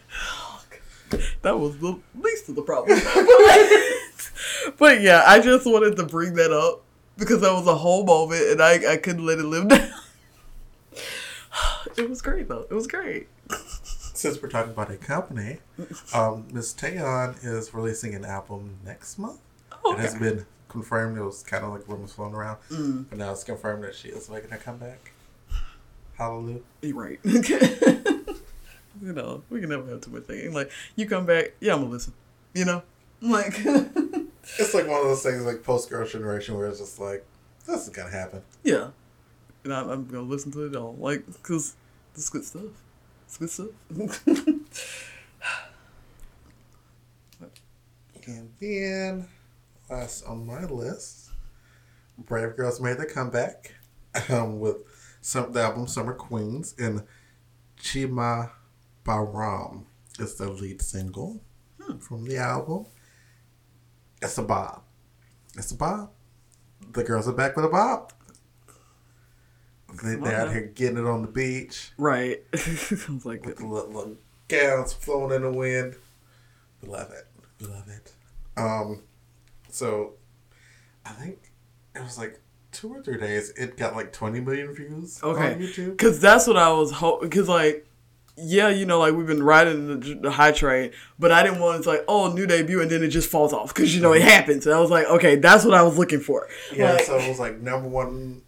that 1.41 1.59
was 1.59 1.77
the 1.77 1.99
least 2.19 2.49
of 2.49 2.55
the 2.55 2.61
problem. 2.61 2.99
but 4.77 5.01
yeah, 5.01 5.23
I 5.25 5.39
just 5.39 5.65
wanted 5.65 5.95
to 5.97 6.05
bring 6.05 6.33
that 6.35 6.51
up 6.51 6.83
because 7.17 7.41
that 7.41 7.53
was 7.53 7.67
a 7.67 7.75
whole 7.75 8.03
moment, 8.05 8.43
and 8.49 8.61
I 8.61 8.93
I 8.93 8.97
couldn't 8.97 9.25
let 9.25 9.39
it 9.39 9.45
live 9.45 9.67
down. 9.69 9.89
It 11.97 12.09
was 12.09 12.21
great 12.21 12.47
though. 12.47 12.65
It 12.69 12.73
was 12.73 12.87
great. 12.87 13.27
Since 14.19 14.41
we're 14.41 14.49
talking 14.49 14.73
about 14.73 14.91
a 14.91 14.97
company, 14.97 15.59
um, 16.13 16.45
Miss 16.51 16.73
Taeyeon 16.73 17.41
is 17.41 17.73
releasing 17.73 18.13
an 18.15 18.25
album 18.25 18.75
next 18.85 19.17
month. 19.17 19.39
Oh, 19.85 19.93
It 19.93 19.99
has 19.99 20.13
been 20.15 20.45
confirmed. 20.67 21.17
It 21.17 21.23
was 21.23 21.41
kind 21.41 21.63
of 21.63 21.71
like 21.71 21.87
rumors 21.87 22.11
flown 22.11 22.33
around, 22.35 22.57
Mm. 22.69 23.05
but 23.09 23.17
now 23.17 23.31
it's 23.31 23.45
confirmed 23.45 23.85
that 23.85 23.95
she 23.95 24.09
is 24.09 24.29
making 24.29 24.49
her 24.49 24.57
comeback. 24.57 25.13
Hallelujah. 26.17 26.59
You're 26.81 26.95
right. 26.97 27.19
you 27.23 29.13
know, 29.13 29.41
we 29.49 29.61
can 29.61 29.69
never 29.69 29.89
have 29.89 30.01
too 30.01 30.11
much 30.11 30.23
thinking. 30.23 30.53
Like, 30.53 30.69
you 30.97 31.07
come 31.07 31.25
back, 31.25 31.53
yeah, 31.61 31.71
I'm 31.75 31.79
gonna 31.83 31.91
listen. 31.93 32.11
You 32.53 32.65
know, 32.65 32.83
like, 33.21 33.57
It's 34.57 34.73
like 34.73 34.85
one 34.87 34.99
of 34.99 35.05
those 35.05 35.23
things 35.23 35.45
like 35.45 35.63
post 35.63 35.89
girl 35.89 36.05
generation 36.05 36.57
where 36.57 36.67
it's 36.67 36.79
just 36.79 36.99
like, 36.99 37.23
this 37.65 37.83
is 37.83 37.89
gonna 37.89 38.09
happen. 38.11 38.41
yeah, 38.63 38.89
and 39.63 39.73
I'm, 39.73 39.89
I'm 39.89 40.05
gonna 40.07 40.23
listen 40.23 40.51
to 40.51 40.65
it 40.65 40.75
all, 40.75 40.95
like, 40.99 41.23
cause 41.41 41.75
it's 42.15 42.29
good 42.29 42.43
stuff. 42.43 42.63
Stuff. 43.29 43.67
And 48.25 48.51
then, 48.59 49.27
last 49.89 50.23
on 50.23 50.45
my 50.45 50.63
list, 50.65 51.31
Brave 52.15 52.55
Girls 52.55 52.79
made 52.79 52.97
their 52.99 53.07
comeback 53.07 53.73
um, 54.29 54.59
with 54.59 54.77
some 55.21 55.51
the 55.51 55.61
album 55.61 55.87
Summer 55.87 56.13
Queens 56.13 56.75
and 56.77 57.03
Chima 57.81 58.51
Baram 59.03 59.85
is 60.19 60.35
the 60.35 60.49
lead 60.49 60.81
single 60.83 61.41
from 61.99 62.25
the 62.25 62.37
album. 62.37 62.85
It's 64.21 64.37
a 64.37 64.43
bob. 64.43 64.83
It's 65.55 65.71
a 65.71 65.75
bob. 65.75 66.11
The 66.91 67.03
girls 67.03 67.27
are 67.27 67.33
back 67.33 67.55
with 67.55 67.65
a 67.65 67.69
bob. 67.69 68.13
They, 70.03 70.15
they're 70.15 70.39
out 70.41 70.51
here 70.51 70.71
getting 70.75 70.97
it 70.97 71.05
on 71.05 71.21
the 71.23 71.27
beach 71.27 71.91
right. 71.97 72.41
Sounds 72.55 73.25
like 73.25 73.45
with 73.45 73.55
it. 73.55 73.57
the 73.59 73.65
little, 73.67 73.89
little 73.91 74.17
gowns 74.47 74.93
flowing 74.93 75.33
in 75.35 75.41
the 75.41 75.51
wind. 75.51 75.95
We 76.81 76.89
love 76.89 77.11
it. 77.11 77.27
We 77.59 77.67
love 77.67 77.87
it. 77.89 78.13
Um, 78.55 79.01
so 79.69 80.13
I 81.05 81.09
think 81.11 81.39
it 81.95 82.01
was 82.01 82.17
like 82.17 82.39
two 82.71 82.93
or 82.93 83.01
three 83.01 83.17
days. 83.17 83.49
It 83.57 83.77
got 83.77 83.95
like 83.95 84.13
twenty 84.13 84.39
million 84.39 84.73
views 84.73 85.21
Okay. 85.23 85.53
on 85.53 85.59
YouTube. 85.59 85.97
Cause 85.97 86.19
that's 86.21 86.47
what 86.47 86.57
I 86.57 86.71
was 86.71 86.91
hoping. 86.91 87.29
Cause 87.29 87.49
like, 87.49 87.85
yeah, 88.37 88.69
you 88.69 88.85
know, 88.85 88.99
like 88.99 89.13
we've 89.15 89.27
been 89.27 89.43
riding 89.43 89.99
the, 89.99 90.13
the 90.21 90.31
high 90.31 90.51
train, 90.53 90.91
but 91.17 91.31
I 91.31 91.43
didn't 91.43 91.59
want 91.59 91.79
it's 91.79 91.87
like, 91.87 92.05
oh, 92.07 92.31
new 92.31 92.45
debut, 92.47 92.81
and 92.81 92.89
then 92.89 93.03
it 93.03 93.09
just 93.09 93.29
falls 93.29 93.51
off. 93.53 93.73
Cause 93.73 93.93
you 93.93 94.01
know 94.01 94.13
it 94.13 94.21
happens. 94.21 94.65
And 94.65 94.73
I 94.75 94.79
was 94.79 94.89
like, 94.91 95.07
okay, 95.07 95.35
that's 95.35 95.65
what 95.65 95.73
I 95.73 95.81
was 95.81 95.97
looking 95.97 96.19
for. 96.21 96.47
Yeah, 96.73 96.93
Like- 96.93 97.03
so 97.03 97.17
it 97.17 97.27
was 97.27 97.39
like 97.39 97.59
number 97.59 97.87
one, 97.89 98.43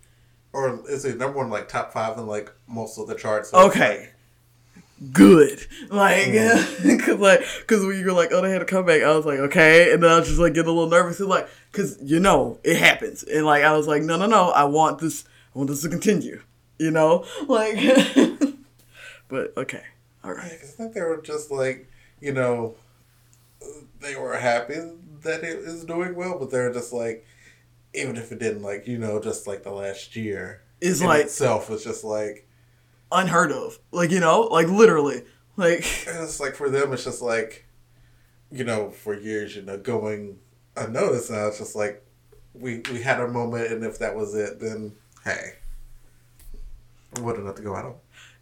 or 0.54 0.82
is 0.90 1.06
it 1.06 1.18
number 1.18 1.38
one 1.38 1.50
like 1.50 1.68
top 1.68 1.94
five 1.94 2.18
in 2.18 2.28
like 2.28 2.52
most 2.68 2.98
of 2.98 3.08
the 3.08 3.16
charts? 3.16 3.50
So 3.52 3.68
Okay. 3.68 4.10
good. 5.14 5.66
Like, 5.90 6.28
mm. 6.28 7.00
cause 7.06 7.20
like, 7.20 7.42
cause 7.68 7.86
when 7.86 7.98
you 8.00 8.06
were 8.06 8.12
like, 8.14 8.30
oh, 8.32 8.42
they 8.42 8.52
had 8.52 8.62
a 8.62 8.66
comeback, 8.66 9.02
I 9.02 9.16
was 9.16 9.26
like, 9.26 9.40
okay, 9.40 9.94
and 9.94 10.04
then 10.04 10.12
I 10.12 10.20
was 10.20 10.28
just 10.28 10.40
like 10.40 10.54
getting 10.54 10.70
a 10.70 10.74
little 10.74 10.90
nervous. 10.90 11.20
It's 11.20 11.28
like, 11.30 11.48
cause 11.72 11.98
you 12.02 12.20
know 12.20 12.60
it 12.64 12.78
happens, 12.78 13.24
and 13.24 13.46
like 13.46 13.64
I 13.64 13.76
was 13.76 13.88
like, 13.88 14.04
no, 14.04 14.18
no, 14.18 14.26
no, 14.28 14.50
I 14.52 14.66
want 14.66 15.00
this, 15.00 15.24
I 15.56 15.60
want 15.60 15.70
this 15.70 15.82
to 15.84 15.90
continue. 15.90 16.42
You 16.78 16.92
know, 16.92 17.26
like, 17.48 17.78
but 19.28 19.54
okay, 19.58 19.84
all 20.24 20.34
right. 20.34 20.52
Yeah, 20.52 20.58
I 20.64 20.72
think 20.72 20.94
they 20.94 21.02
were 21.02 21.22
just 21.22 21.50
like, 21.52 21.90
you 22.20 22.34
know, 22.34 22.76
they 24.02 24.16
were 24.16 24.38
happy 24.38 24.76
that 25.24 25.44
it 25.44 25.60
is 25.60 25.86
doing 25.86 26.16
well, 26.16 26.38
but 26.40 26.50
they're 26.52 26.74
just 26.74 26.92
like, 26.94 27.26
even 27.94 28.16
if 28.18 28.32
it 28.32 28.40
didn't, 28.40 28.62
like, 28.62 28.88
you 28.88 28.98
know, 28.98 29.20
just 29.20 29.48
like 29.48 29.64
the 29.64 29.72
last 29.72 30.16
year 30.16 30.64
in 30.82 30.98
like- 31.00 31.26
itself 31.26 31.70
was 31.70 31.84
just 31.84 32.04
like, 32.04 32.48
unheard 33.12 33.52
of. 33.52 33.78
Like 33.92 34.12
you 34.12 34.20
know, 34.20 34.42
like 34.42 34.68
literally, 34.68 35.24
like 35.58 35.80
it's 36.08 36.40
like 36.40 36.56
for 36.56 36.70
them, 36.70 36.94
it's 36.94 37.04
just 37.04 37.22
like, 37.22 37.66
you 38.52 38.64
know, 38.64 38.90
for 38.90 39.14
years, 39.14 39.56
you 39.56 39.62
know, 39.62 39.78
going 39.78 40.40
unnoticed. 40.76 41.32
Now 41.32 41.48
it's 41.48 41.60
just 41.60 41.76
like, 41.76 42.06
we 42.54 42.82
we 42.92 43.02
had 43.02 43.20
a 43.20 43.28
moment, 43.28 43.72
and 43.72 43.84
if 43.84 44.00
that 44.00 44.16
was 44.16 44.34
it, 44.36 44.60
then 44.60 44.94
hey, 45.24 45.54
what 47.20 47.36
enough 47.36 47.56
to 47.56 47.62
go 47.62 47.76
out 47.76 47.86
on 47.86 47.96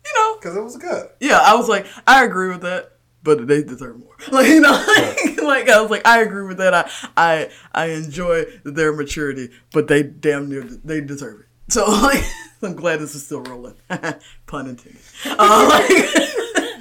you 0.05 0.11
know, 0.15 0.35
because 0.39 0.55
it 0.55 0.61
was 0.63 0.77
good. 0.77 1.09
yeah, 1.19 1.41
I 1.43 1.55
was 1.55 1.67
like, 1.67 1.85
I 2.07 2.23
agree 2.23 2.49
with 2.49 2.61
that. 2.61 2.93
But 3.21 3.47
they 3.47 3.63
deserve 3.63 3.99
more. 3.99 4.15
Like 4.31 4.47
you 4.47 4.61
know, 4.61 4.71
like, 4.71 5.41
like, 5.41 5.69
I 5.69 5.81
was 5.81 5.89
like, 5.91 6.05
I 6.07 6.21
agree 6.21 6.45
with 6.47 6.57
that. 6.57 6.73
I 6.73 6.89
I 7.17 7.49
I 7.73 7.85
enjoy 7.87 8.45
their 8.63 8.93
maturity, 8.93 9.49
but 9.73 9.87
they 9.87 10.03
damn 10.03 10.49
near 10.49 10.61
they 10.63 11.01
deserve 11.01 11.41
it. 11.41 11.45
So 11.73 11.85
like, 11.89 12.23
I'm 12.61 12.75
glad 12.75 12.99
this 12.99 13.15
is 13.15 13.25
still 13.25 13.41
rolling. 13.41 13.75
Pun 14.47 14.67
intended. 14.67 15.01
Uh, 15.25 15.69
like, 15.69 15.89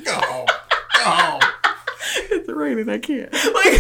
Go, 0.04 0.46
go. 1.04 1.38
it's 2.30 2.48
raining. 2.48 2.88
I 2.88 2.98
can't. 2.98 3.32
Like, 3.32 3.74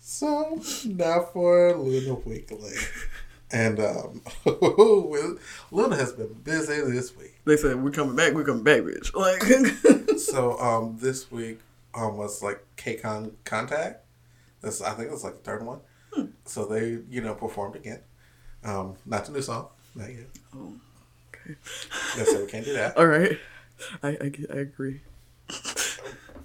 So 0.00 0.60
now 0.86 1.22
for 1.32 1.76
LOONA 1.76 2.14
Weekly. 2.24 2.72
And 3.54 3.78
um, 3.78 4.20
LOONA 5.70 5.94
has 5.94 6.12
been 6.12 6.32
busy 6.42 6.80
this 6.80 7.16
week. 7.16 7.36
they 7.44 7.56
said 7.56 7.80
we're 7.80 7.92
coming 7.92 8.16
back. 8.16 8.32
We're 8.34 8.42
coming 8.44 8.64
back, 8.64 8.80
bitch. 8.82 9.14
Like, 9.14 10.18
So 10.18 10.58
um, 10.58 10.96
this 11.00 11.30
week 11.30 11.60
um, 11.94 12.16
was 12.16 12.42
like 12.42 12.64
KCON 12.76 13.30
Contact. 13.44 14.04
This 14.60 14.82
I 14.82 14.90
think 14.94 15.08
it 15.08 15.12
was 15.12 15.22
like 15.22 15.36
the 15.36 15.42
third 15.42 15.64
one. 15.64 15.78
So 16.44 16.66
they 16.66 16.98
you 17.08 17.20
know 17.20 17.34
performed 17.34 17.76
again. 17.76 18.00
Um, 18.64 18.96
not 19.06 19.24
the 19.26 19.32
new 19.32 19.42
song, 19.42 19.68
not 19.94 20.08
yet. 20.08 20.26
okay. 20.56 21.54
They 22.16 22.24
said 22.24 22.40
we 22.40 22.46
can't 22.46 22.64
do 22.64 22.72
that, 22.72 22.96
All 22.96 23.06
right. 23.06 23.38
I, 24.02 24.08
I, 24.08 24.32
I 24.52 24.56
agree. 24.56 25.02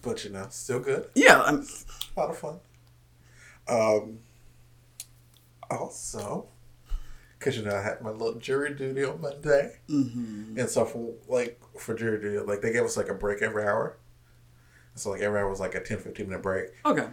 but 0.03 0.23
you 0.23 0.29
know 0.31 0.45
still 0.51 0.79
good. 0.79 1.09
Yeah, 1.15 1.41
I'm, 1.41 1.65
A 2.15 2.19
lot 2.19 2.29
of 2.29 2.37
fun. 2.37 2.59
Um, 3.67 4.19
also, 5.71 6.47
because 7.39 7.57
you 7.57 7.63
know 7.63 7.75
I 7.75 7.81
had 7.81 8.01
my 8.01 8.11
little 8.11 8.35
jury 8.35 8.73
duty 8.73 9.05
on 9.05 9.21
Monday, 9.21 9.79
mm-hmm. 9.89 10.59
and 10.59 10.69
so 10.69 10.83
for 10.85 11.13
like 11.27 11.59
for 11.77 11.95
jury 11.95 12.19
duty, 12.19 12.39
like 12.39 12.61
they 12.61 12.73
gave 12.73 12.83
us 12.83 12.97
like 12.97 13.07
a 13.07 13.13
break 13.13 13.41
every 13.41 13.63
hour. 13.63 13.97
So 14.95 15.11
like 15.11 15.21
every 15.21 15.39
hour 15.39 15.49
was 15.49 15.61
like 15.61 15.75
a 15.75 15.79
10, 15.81 15.99
15 15.99 16.27
minute 16.27 16.43
break, 16.43 16.71
okay. 16.85 17.07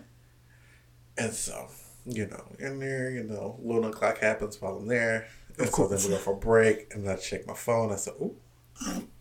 and 1.17 1.33
so 1.33 1.69
you 2.05 2.27
know 2.27 2.57
in 2.59 2.81
there, 2.81 3.11
you 3.11 3.23
know, 3.23 3.61
LOONA 3.63 3.89
o'clock 3.89 4.19
happens 4.19 4.61
while 4.61 4.79
I'm 4.79 4.89
there, 4.89 5.29
and 5.59 5.69
so 5.69 5.87
then 5.87 5.99
we 6.03 6.09
go 6.09 6.17
for 6.17 6.35
a 6.35 6.37
break, 6.37 6.93
and 6.93 7.09
I 7.09 7.15
check 7.17 7.47
my 7.47 7.55
phone. 7.55 7.93
I 7.93 7.97
said, 7.97 8.15
"Ooh, 8.21 8.35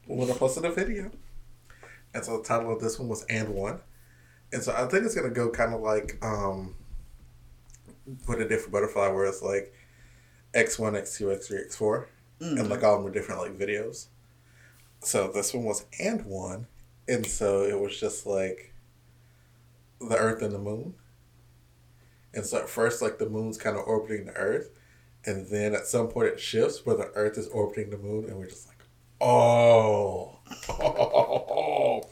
LOONA 0.08 0.34
posted 0.34 0.66
a 0.66 0.72
video," 0.72 1.12
and 2.16 2.26
so 2.26 2.38
the 2.38 2.44
title 2.44 2.74
of 2.74 2.82
this 2.82 2.98
one 2.98 3.08
was 3.08 3.24
"And 3.26 3.50
One." 3.50 3.82
And 4.52 4.64
so 4.64 4.74
I 4.74 4.88
think 4.88 5.06
it's 5.06 5.16
gonna 5.16 5.30
go 5.30 5.52
kind 5.52 5.74
of 5.76 5.82
like 5.82 6.18
um, 6.24 6.74
what 8.26 8.42
it 8.42 8.50
did 8.50 8.62
for 8.62 8.72
Butterfly, 8.72 9.10
where 9.10 9.26
it's 9.26 9.44
like 9.44 9.72
X 10.56 10.80
one, 10.80 10.96
X 10.96 11.18
two, 11.18 11.32
X 11.32 11.48
three, 11.48 11.60
X 11.60 11.76
four, 11.76 12.08
and 12.40 12.70
like 12.70 12.84
all 12.84 12.94
of 12.96 13.00
them 13.00 13.04
were 13.04 13.12
different 13.12 13.42
like 13.42 13.58
videos. 13.60 14.08
So 15.02 15.28
this 15.32 15.54
one 15.54 15.66
was 15.66 15.86
and 16.00 16.26
one, 16.26 16.68
and 17.08 17.26
so 17.26 17.64
it 17.64 17.80
was 17.80 18.00
just 18.00 18.26
like 18.26 18.74
the 20.00 20.18
Earth 20.18 20.42
and 20.42 20.54
the 20.54 20.60
Moon. 20.60 20.96
And 22.34 22.46
so 22.46 22.58
at 22.58 22.70
first, 22.70 23.02
like 23.02 23.18
the 23.18 23.30
moon's 23.30 23.58
kind 23.58 23.78
of 23.78 23.84
orbiting 23.86 24.26
the 24.26 24.34
Earth, 24.34 24.70
and 25.26 25.48
then 25.48 25.74
at 25.74 25.88
some 25.88 26.08
point 26.08 26.30
it 26.30 26.40
shifts 26.40 26.86
where 26.86 26.98
the 26.98 27.12
Earth 27.16 27.38
is 27.38 27.48
orbiting 27.48 27.92
the 27.92 27.98
moon, 27.98 28.26
and 28.26 28.38
we're 28.38 28.48
just 28.48 28.68
like, 28.68 28.78
oh, 29.22 30.40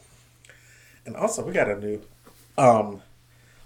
and 1.06 1.16
also 1.16 1.44
we 1.44 1.52
got 1.52 1.68
a 1.70 1.78
new 1.78 2.00
um 2.56 3.02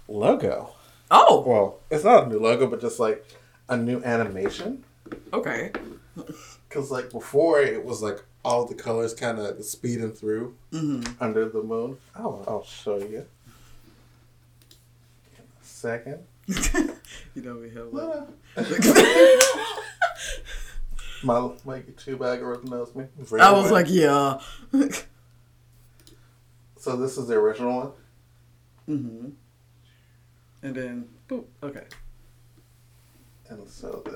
logo. 0.07 0.73
Oh, 1.11 1.43
Well, 1.45 1.79
it's 1.89 2.03
not 2.03 2.25
a 2.25 2.29
new 2.29 2.39
logo, 2.39 2.67
but 2.67 2.81
just 2.81 2.99
like 2.99 3.25
a 3.69 3.77
new 3.77 4.03
animation. 4.03 4.83
okay. 5.31 5.71
Because 6.67 6.91
like 6.91 7.09
before, 7.11 7.61
it 7.61 7.83
was 7.85 8.01
like 8.01 8.23
all 8.43 8.65
the 8.65 8.75
colors 8.75 9.13
kind 9.13 9.39
of 9.39 9.63
speeding 9.63 10.11
through 10.11 10.55
under 11.19 11.47
the 11.47 11.63
moon. 11.63 11.97
Oh, 12.17 12.43
I'll 12.47 12.63
show 12.63 12.97
you. 12.97 13.25
In 15.37 15.43
a 15.61 15.63
second. 15.63 16.19
you 17.35 17.41
know 17.41 17.55
we 17.55 17.69
have 17.69 17.93
like. 17.93 18.27
my 21.23 21.51
my 21.65 21.79
YouTube 21.81 22.25
algorithm 22.25 22.69
knows 22.69 22.93
me. 22.95 23.05
very 23.17 23.41
I 23.41 23.51
was 23.51 23.71
like, 23.71 23.87
yeah. 23.89 24.39
so 26.77 26.95
this 26.97 27.17
is 27.17 27.27
the 27.27 27.35
original 27.35 27.77
one. 27.77 27.91
hmm 28.97 29.29
And 30.63 30.75
then, 30.75 31.09
boop. 31.29 31.45
Okay. 31.63 31.83
And 33.49 33.67
so 33.67 34.01
then 34.05 34.15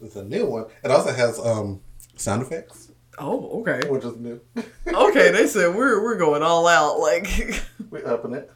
there's 0.00 0.16
a 0.16 0.24
new 0.24 0.46
one. 0.46 0.66
It 0.84 0.90
also 0.90 1.12
has 1.12 1.38
um 1.38 1.80
sound 2.16 2.42
effects, 2.42 2.92
Oh, 3.18 3.60
okay. 3.60 3.88
which 3.88 4.04
is 4.04 4.16
new. 4.16 4.40
Okay, 4.86 5.30
they 5.32 5.46
said 5.46 5.74
we're 5.74 6.02
we're 6.02 6.16
going 6.18 6.42
all 6.42 6.66
out. 6.68 6.98
Like, 6.98 7.26
we 7.90 8.02
open 8.02 8.34
it. 8.34 8.50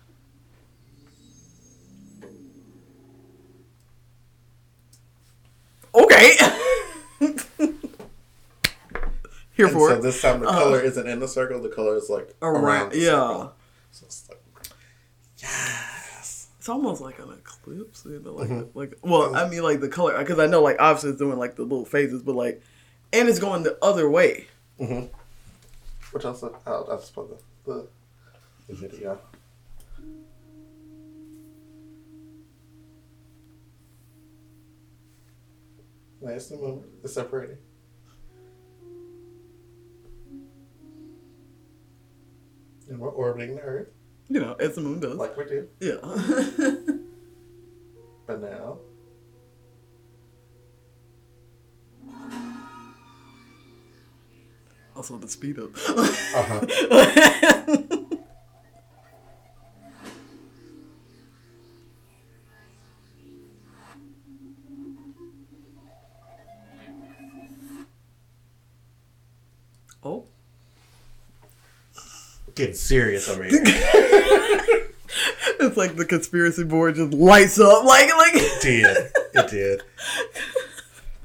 okay. 5.94 6.32
Here 9.52 9.66
And 9.66 9.74
for 9.74 9.90
so 9.90 9.96
it. 9.96 10.02
this 10.02 10.22
time 10.22 10.40
the 10.40 10.46
Uh-huh. 10.48 10.58
color 10.58 10.80
isn't 10.80 11.06
in 11.06 11.20
the 11.20 11.28
circle. 11.28 11.60
The 11.60 11.68
color 11.68 11.96
is 11.96 12.08
like 12.08 12.34
around. 12.40 12.64
Around, 12.64 12.92
the 12.92 12.98
yeah. 12.98 13.10
circle. 13.10 13.52
So 13.92 14.06
it's 14.06 14.28
like, 14.28 14.40
yes. 15.38 15.89
It's 16.60 16.68
almost 16.68 17.00
like 17.00 17.18
an 17.18 17.30
eclipse, 17.30 18.04
you 18.04 18.20
know, 18.20 18.34
like 18.34 18.50
Mm-hmm. 18.50 18.78
like. 18.78 18.98
Well, 19.00 19.34
I 19.34 19.48
mean, 19.48 19.62
like 19.62 19.80
the 19.80 19.88
color, 19.88 20.18
because 20.18 20.38
I 20.38 20.44
know, 20.44 20.60
like, 20.60 20.76
obviously, 20.78 21.08
it's 21.08 21.18
doing 21.18 21.38
like 21.38 21.56
the 21.56 21.62
little 21.62 21.86
phases, 21.86 22.20
but 22.22 22.34
like, 22.34 22.60
and 23.14 23.30
it's 23.30 23.38
going 23.38 23.62
the 23.62 23.78
other 23.82 24.10
way. 24.10 24.46
Which 24.78 26.26
also, 26.26 26.54
I'll, 26.66 26.86
I'll 26.90 26.98
just 26.98 27.14
put 27.14 27.30
the, 27.30 27.72
the, 27.72 27.88
the 28.68 28.74
video. 28.74 29.18
The 36.20 36.56
moon. 36.60 36.84
It's 37.02 37.14
separating. 37.14 37.56
And 42.90 42.98
we're 42.98 43.08
orbiting 43.08 43.54
the 43.56 43.62
Earth, 43.62 43.88
You 44.30 44.38
know, 44.40 44.54
as 44.60 44.76
the 44.76 44.80
moon 44.80 45.00
does. 45.00 45.16
like 45.18 45.36
we 45.36 45.44
do. 45.44 45.68
yeah. 45.80 45.96
But 48.26 48.42
now, 48.42 48.78
also 54.94 55.18
the 55.18 55.26
speed 55.28 55.58
up. 55.58 55.70
uh-huh. 55.74 56.60
getting 72.60 72.74
serious 72.74 73.28
over 73.28 73.44
here. 73.44 73.64
It's 75.62 75.76
like 75.76 75.96
the 75.96 76.06
conspiracy 76.06 76.64
board 76.64 76.94
just 76.94 77.12
lights 77.12 77.60
up, 77.60 77.84
like 77.84 78.08
like. 78.16 78.32
It 78.34 78.62
did. 78.62 79.12
It 79.34 79.50
did. 79.50 79.82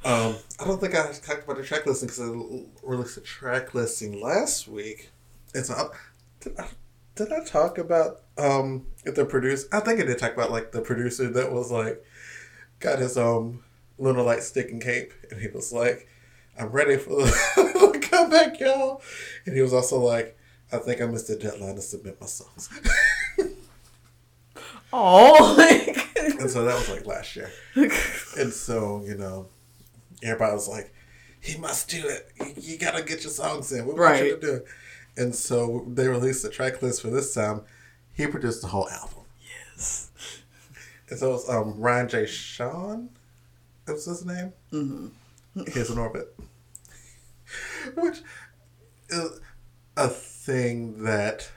Um, 0.04 0.36
I 0.60 0.66
don't 0.66 0.80
think 0.80 0.94
I 0.94 1.12
talked 1.14 1.46
about 1.46 1.58
the 1.58 1.64
track 1.64 1.88
listing 1.88 2.06
because 2.10 2.22
I 2.22 2.88
released 2.88 3.18
a 3.18 3.22
track 3.22 3.74
listing 3.74 4.22
last 4.22 4.68
week. 4.68 5.10
It's 5.56 5.68
not. 5.68 5.94
Did 6.42 6.60
I, 6.60 6.68
did 7.16 7.32
I 7.34 7.44
talk 7.44 7.80
about 7.80 8.22
um 8.38 8.86
the 9.04 9.26
producer? 9.26 9.68
I 9.72 9.80
think 9.80 10.00
I 10.00 10.04
did 10.04 10.20
talk 10.20 10.34
about 10.34 10.52
like 10.52 10.72
the 10.72 10.82
producer 10.82 11.28
that 11.30 11.52
was 11.52 11.72
like 11.72 12.06
got 12.80 13.00
his 13.00 13.18
um 13.18 13.64
lunar 13.98 14.22
light 14.22 14.44
stick 14.44 14.70
and 14.70 14.80
cape, 14.80 15.12
and 15.32 15.42
he 15.42 15.48
was 15.48 15.74
like, 15.74 16.08
"I'm 16.60 16.70
ready 16.70 16.98
for 16.98 17.10
the 17.16 18.08
comeback, 18.08 18.60
y'all," 18.60 19.02
and 19.48 19.56
he 19.56 19.62
was 19.64 19.74
also 19.74 19.98
like, 19.98 20.38
"I 20.76 20.80
think 20.80 21.02
I 21.02 21.06
missed 21.06 21.28
the 21.28 21.36
deadline 21.36 21.76
to 21.76 21.82
submit 21.82 22.20
my 22.22 22.28
songs," 22.28 22.70
Oh, 24.94 25.56
like. 25.58 26.08
and 26.40 26.50
so 26.50 26.64
that 26.64 26.76
was 26.76 26.90
like 26.90 27.06
last 27.06 27.36
year. 27.36 27.52
And 28.38 28.52
so, 28.52 29.02
you 29.06 29.16
know, 29.16 29.48
everybody 30.22 30.54
was 30.54 30.68
like, 30.68 30.94
he 31.40 31.58
must 31.58 31.90
do 31.90 32.06
it. 32.06 32.30
You, 32.40 32.54
you 32.74 32.78
gotta 32.78 33.02
get 33.02 33.24
your 33.24 33.32
songs 33.32 33.72
in. 33.72 33.86
We 33.86 33.94
want 33.94 34.18
you 34.20 34.26
to 34.26 34.32
Right. 34.34 34.42
do 34.42 34.54
it. 34.56 34.66
And 35.16 35.34
so 35.34 35.86
they 35.88 36.08
released 36.10 36.44
the 36.44 36.50
track 36.50 36.82
list 36.82 37.02
for 37.02 37.10
this 37.10 37.34
time. 37.34 37.62
He 38.14 38.28
produced 38.28 38.62
the 38.62 38.68
whole 38.68 38.90
album. 38.90 39.24
yes. 39.76 40.12
And 41.10 41.18
so 41.18 41.36
it's 41.36 41.48
um, 41.50 41.80
Ryan 41.80 42.10
J. 42.10 42.26
Sean. 42.26 43.10
That 43.86 43.94
was 43.94 44.06
his 44.06 44.26
name? 44.26 44.52
Mm-hmm. 44.74 45.64
Here's 45.72 45.90
an 45.90 45.98
orbit. 46.00 46.36
Which 47.96 48.18
is 49.10 49.40
a 49.96 50.10
thing 50.46 51.04
that 51.04 51.50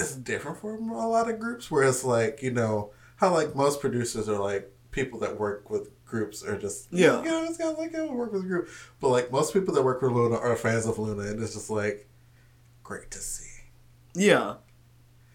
is 0.00 0.16
different 0.16 0.58
from 0.58 0.90
a 0.90 1.08
lot 1.08 1.30
of 1.30 1.38
groups 1.38 1.70
where 1.70 1.82
it's 1.84 2.04
like, 2.04 2.42
you 2.42 2.50
know, 2.50 2.92
how 3.16 3.32
like 3.32 3.54
most 3.54 3.80
producers 3.80 4.28
are 4.28 4.38
like 4.38 4.70
people 4.90 5.18
that 5.20 5.38
work 5.38 5.70
with 5.70 5.90
groups 6.04 6.42
are 6.42 6.58
just 6.58 6.88
Yeah. 6.90 7.22
you 7.22 7.28
know, 7.30 7.44
it's 7.44 7.58
kind 7.58 7.70
of 7.72 7.78
like 7.78 7.92
oh, 7.94 8.12
work 8.12 8.32
with 8.32 8.42
a 8.42 8.46
group. 8.46 8.68
But 9.00 9.08
like 9.08 9.32
most 9.32 9.52
people 9.52 9.74
that 9.74 9.82
work 9.82 10.02
with 10.02 10.12
LOONA 10.12 10.36
are 10.36 10.56
fans 10.56 10.86
of 10.86 10.98
LOONA 10.98 11.22
and 11.30 11.42
it's 11.42 11.54
just 11.54 11.70
like 11.70 12.08
great 12.82 13.10
to 13.12 13.18
see. 13.18 13.50
Yeah. 14.14 14.54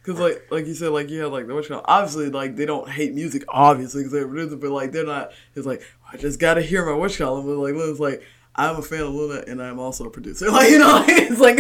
Cause 0.04 0.20
like 0.20 0.48
like 0.50 0.66
you 0.66 0.74
said 0.74 0.90
like 0.90 1.12
you 1.12 1.20
yeah 1.20 1.28
like 1.28 1.46
the 1.46 1.54
you 1.54 1.76
call 1.76 1.84
obviously 1.86 2.32
like 2.32 2.56
they 2.56 2.66
don't 2.66 2.90
hate 2.90 3.14
music 3.14 3.44
obviously 3.48 4.02
because 4.02 4.12
they're 4.12 4.28
producer 4.28 4.56
but 4.56 4.72
like 4.72 4.92
they're 4.92 5.06
not 5.06 5.32
it's 5.54 5.68
like 5.68 5.84
oh, 6.04 6.10
I 6.14 6.18
just 6.18 6.40
gotta 6.40 6.64
hear 6.64 6.84
my 6.84 6.96
you 7.20 7.20
call 7.20 7.44
but 7.44 7.58
like 7.58 7.76
LOONA's 7.76 8.00
like 8.00 8.24
I'm 8.56 8.76
a 8.78 8.82
fan 8.82 9.02
of 9.02 9.14
LOONA 9.14 9.44
and 9.48 9.62
I'm 9.62 9.80
also 9.80 10.06
a 10.06 10.10
producer 10.10 10.50
like 10.52 10.70
you 10.72 10.80
know 10.80 11.04
it's 11.08 11.40
like 11.40 11.60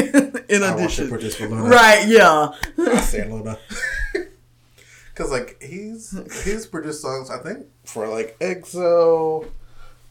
in 0.49 0.63
I 0.63 0.67
to 0.71 0.75
addition 0.75 1.09
produce 1.09 1.35
for 1.35 1.47
LOONA. 1.47 1.69
right 1.69 2.07
yeah 2.07 2.49
I 2.77 3.01
stand 3.01 3.31
LOONA. 3.33 3.57
Cause 5.15 5.29
like 5.31 5.61
he's 5.61 6.17
he's 6.43 6.65
produced 6.65 7.01
songs 7.01 7.29
I 7.29 7.37
think 7.39 7.65
for 7.85 8.07
like 8.07 8.37
EXO, 8.39 9.45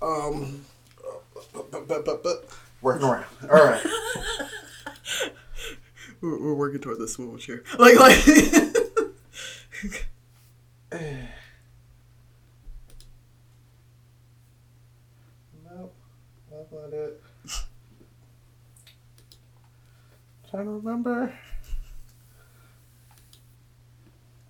um, 0.02 0.64
but, 1.52 1.88
but, 1.88 2.04
but, 2.04 2.22
but 2.22 2.48
working 2.82 3.06
around. 3.08 3.24
All 3.50 3.64
right, 3.64 3.84
we're, 6.20 6.38
we're 6.40 6.54
working 6.54 6.80
toward 6.80 6.98
this 7.00 7.14
swivel 7.14 7.38
chair 7.38 7.62
like 7.78 7.98
like 7.98 8.16
nope, 15.68 15.94
that's 16.50 16.72
not 16.72 16.92
it. 16.92 17.22
Trying 20.50 20.64
to 20.64 20.70
remember, 20.72 21.32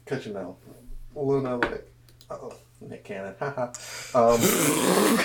cause 0.06 0.24
you 0.26 0.32
know, 0.32 0.56
LOONA 1.14 1.56
like, 1.58 1.92
oh 2.30 2.54
Nick 2.80 3.04
Cannon, 3.04 3.34
haha. 3.38 3.70
Um. 4.42 5.18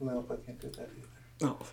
Nope, 0.00 0.30
I 0.32 0.36
can't 0.46 0.60
do 0.60 0.68
that 0.70 0.88
either. 0.96 1.52
oh 1.52 1.66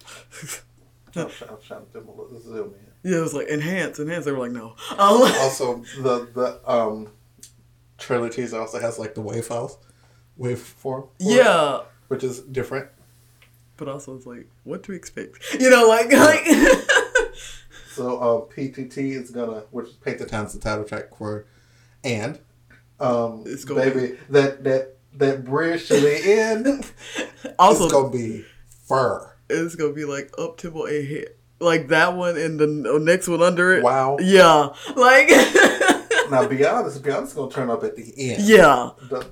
I'm 1.15 1.29
trying, 1.29 1.49
I'm 1.51 1.57
trying 1.67 1.85
to 1.93 2.41
zoom 2.41 2.73
in. 3.03 3.11
yeah 3.11 3.17
it 3.17 3.21
was 3.21 3.33
like 3.33 3.47
enhance 3.49 3.99
enhance 3.99 4.23
they 4.25 4.31
were 4.31 4.39
like 4.39 4.51
no 4.51 4.69
um, 4.91 5.21
Also, 5.39 5.77
the 6.01 6.29
the 6.33 6.71
um 6.71 7.09
trailer 7.97 8.29
teaser 8.29 8.59
also 8.59 8.79
has 8.79 8.97
like 8.97 9.13
the 9.15 9.21
wave 9.21 9.45
files, 9.45 9.77
wave 10.37 10.59
form. 10.59 11.05
yeah 11.19 11.81
which 12.11 12.23
is 12.23 12.39
different. 12.41 12.87
but 13.77 13.87
also 13.87 14.15
it's 14.15 14.25
like 14.25 14.45
what 14.65 14.83
to 14.83 14.91
expect 14.91 15.37
you 15.59 15.69
know 15.69 15.87
like 15.87 16.11
like 16.11 16.45
So 17.93 18.21
um, 18.21 18.41
PTT 18.55 19.21
is 19.21 19.31
gonna, 19.31 19.63
which 19.71 19.87
is 19.87 19.93
Paint 19.95 20.19
the 20.19 20.25
Town's 20.25 20.53
the 20.53 20.59
title 20.61 20.85
track 20.85 21.13
for, 21.17 21.45
and 22.05 22.39
um, 23.01 23.43
It's 23.45 23.65
going- 23.65 23.81
baby 23.93 24.17
that 24.29 24.63
that 24.63 24.95
that 25.17 25.43
bridge 25.43 25.87
to 25.89 25.99
the 25.99 26.21
end, 26.23 26.89
Also, 27.59 27.83
it's 27.85 27.93
gonna 27.93 28.09
be 28.09 28.45
fur. 28.87 29.33
it's 29.49 29.75
gonna 29.75 29.91
be 29.91 30.05
like 30.05 30.31
up 30.37 30.55
tempo 30.57 30.87
a 30.87 31.03
hit, 31.03 31.37
like 31.59 31.89
that 31.89 32.15
one 32.15 32.37
and 32.37 32.57
the 32.57 32.67
next 33.01 33.27
one 33.27 33.41
under 33.41 33.73
it. 33.73 33.83
Wow. 33.83 34.15
Yeah, 34.21 34.69
like 34.95 35.27
Now, 36.31 36.47
be 36.47 36.65
honest, 36.65 37.03
Beyonce's 37.03 37.33
gonna 37.33 37.51
turn 37.51 37.69
up 37.69 37.83
at 37.83 37.97
the 37.97 38.13
end. 38.31 38.43
yeah. 38.43 38.91
The- 39.09 39.27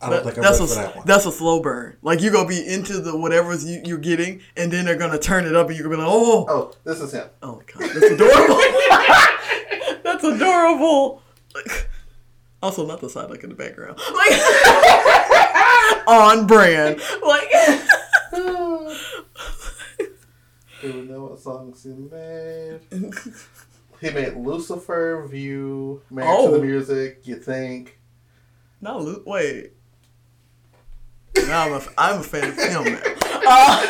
I 0.00 0.10
don't 0.10 0.16
That- 0.16 0.24
think 0.24 0.36
I'm 0.38 0.42
that's 0.44 0.60
ready 0.60 0.72
a 0.72 0.74
for 0.76 0.80
that 0.82 0.96
one. 0.96 1.06
that's 1.06 1.26
a 1.26 1.32
slow 1.32 1.60
burn. 1.60 1.96
Like 2.02 2.20
you're 2.22 2.32
gonna 2.32 2.48
be 2.48 2.64
into 2.66 3.00
the 3.00 3.16
whatever's 3.16 3.64
you, 3.64 3.80
you're 3.84 3.98
getting, 3.98 4.40
and 4.56 4.70
then 4.72 4.84
they're 4.84 4.96
gonna 4.96 5.18
turn 5.18 5.44
it 5.44 5.56
up, 5.56 5.68
and 5.68 5.76
you're 5.76 5.88
gonna 5.88 5.96
be 5.96 6.02
like, 6.02 6.10
oh, 6.12 6.46
Oh, 6.48 6.72
this 6.84 7.00
is 7.00 7.12
him. 7.12 7.28
oh 7.42 7.56
my 7.56 7.62
god, 7.64 7.90
that's 7.94 8.12
adorable. 8.12 8.60
that's 10.04 10.24
adorable. 10.24 11.22
Like, 11.54 11.88
also, 12.62 12.86
not 12.86 13.00
the 13.00 13.10
side 13.10 13.28
like 13.30 13.42
in 13.42 13.48
the 13.50 13.56
background, 13.56 13.98
like 13.98 14.32
on 16.08 16.46
brand. 16.46 17.00
Like, 17.26 17.50
Do 20.80 20.92
we 20.92 21.02
know 21.02 21.24
what 21.24 21.40
songs 21.40 21.82
he 21.82 21.90
made? 21.90 22.80
He 24.00 24.10
made 24.10 24.36
Lucifer, 24.36 25.26
View, 25.28 26.02
Married 26.08 26.28
to 26.28 26.32
Oh. 26.38 26.52
the 26.52 26.60
Music, 26.64 27.20
You 27.24 27.34
Think. 27.36 27.98
no, 28.80 28.98
Lu- 29.00 29.24
wait. 29.26 29.72
Now 31.46 31.66
I'm 31.66 31.72
a, 31.72 31.82
I'm 31.96 32.20
a 32.20 32.22
fan 32.22 32.48
of 32.50 32.56
him 32.56 32.84
now. 32.84 33.02
Uh, 33.50 33.86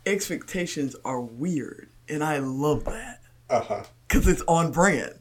expectations 0.05 0.95
are 1.05 1.21
weird, 1.21 1.89
and 2.07 2.23
I 2.23 2.39
love 2.39 2.85
that 2.85 3.21
Uh 3.49 3.61
huh. 3.61 3.83
because 4.07 4.27
it's 4.27 4.41
on 4.47 4.71
brand. 4.71 5.13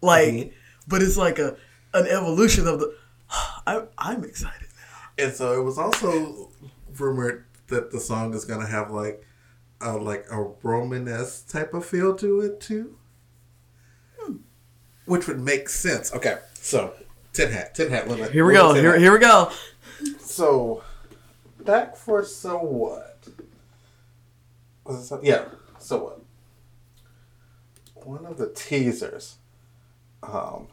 Like, 0.00 0.32
Mhm. 0.34 0.52
but 0.88 1.02
it's 1.02 1.16
like 1.16 1.38
a 1.38 1.56
an 1.92 2.06
evolution 2.08 2.66
of 2.66 2.80
the. 2.80 2.94
I'm 3.66 3.88
I'm 3.98 4.24
excited 4.24 4.68
now. 4.76 5.24
And 5.24 5.32
so 5.34 5.58
it 5.60 5.62
was 5.64 5.78
also 5.78 6.50
rumored 6.98 7.44
that 7.68 7.90
the 7.92 8.00
song 8.00 8.34
is 8.34 8.44
gonna 8.44 8.66
have 8.66 8.90
like 8.90 9.24
a 9.80 9.96
like 9.96 10.26
a 10.30 10.42
Romanesque 10.62 11.48
type 11.48 11.74
of 11.74 11.84
feel 11.84 12.14
to 12.16 12.40
it 12.40 12.60
too, 12.60 12.96
which 15.04 15.26
would 15.26 15.40
make 15.40 15.68
sense. 15.68 16.12
Okay, 16.14 16.38
so 16.54 16.94
tin 17.32 17.50
hat, 17.50 17.74
tin 17.74 17.90
hat 17.90 18.08
limit. 18.08 18.32
Here 18.32 18.44
we 18.44 18.54
go. 18.54 18.74
Here 18.74 18.92
hat. 18.92 19.00
here 19.00 19.12
we 19.12 19.18
go. 19.18 19.50
So 20.18 20.82
back 21.60 21.96
for 21.96 22.24
so 22.24 22.58
what? 22.58 23.28
Was 24.84 25.00
it 25.00 25.04
so, 25.04 25.20
yeah. 25.22 25.44
So 25.78 26.04
what? 26.04 26.20
One 28.06 28.26
of 28.26 28.38
the 28.38 28.48
teasers. 28.50 29.36
Um. 30.22 30.68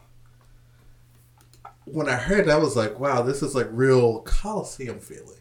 When 1.84 2.08
I 2.08 2.14
heard 2.14 2.46
that, 2.46 2.58
I 2.58 2.58
was 2.58 2.76
like, 2.76 3.00
"Wow, 3.00 3.22
this 3.22 3.42
is 3.42 3.56
like 3.56 3.66
real 3.70 4.20
Coliseum 4.20 5.00
feeling." 5.00 5.40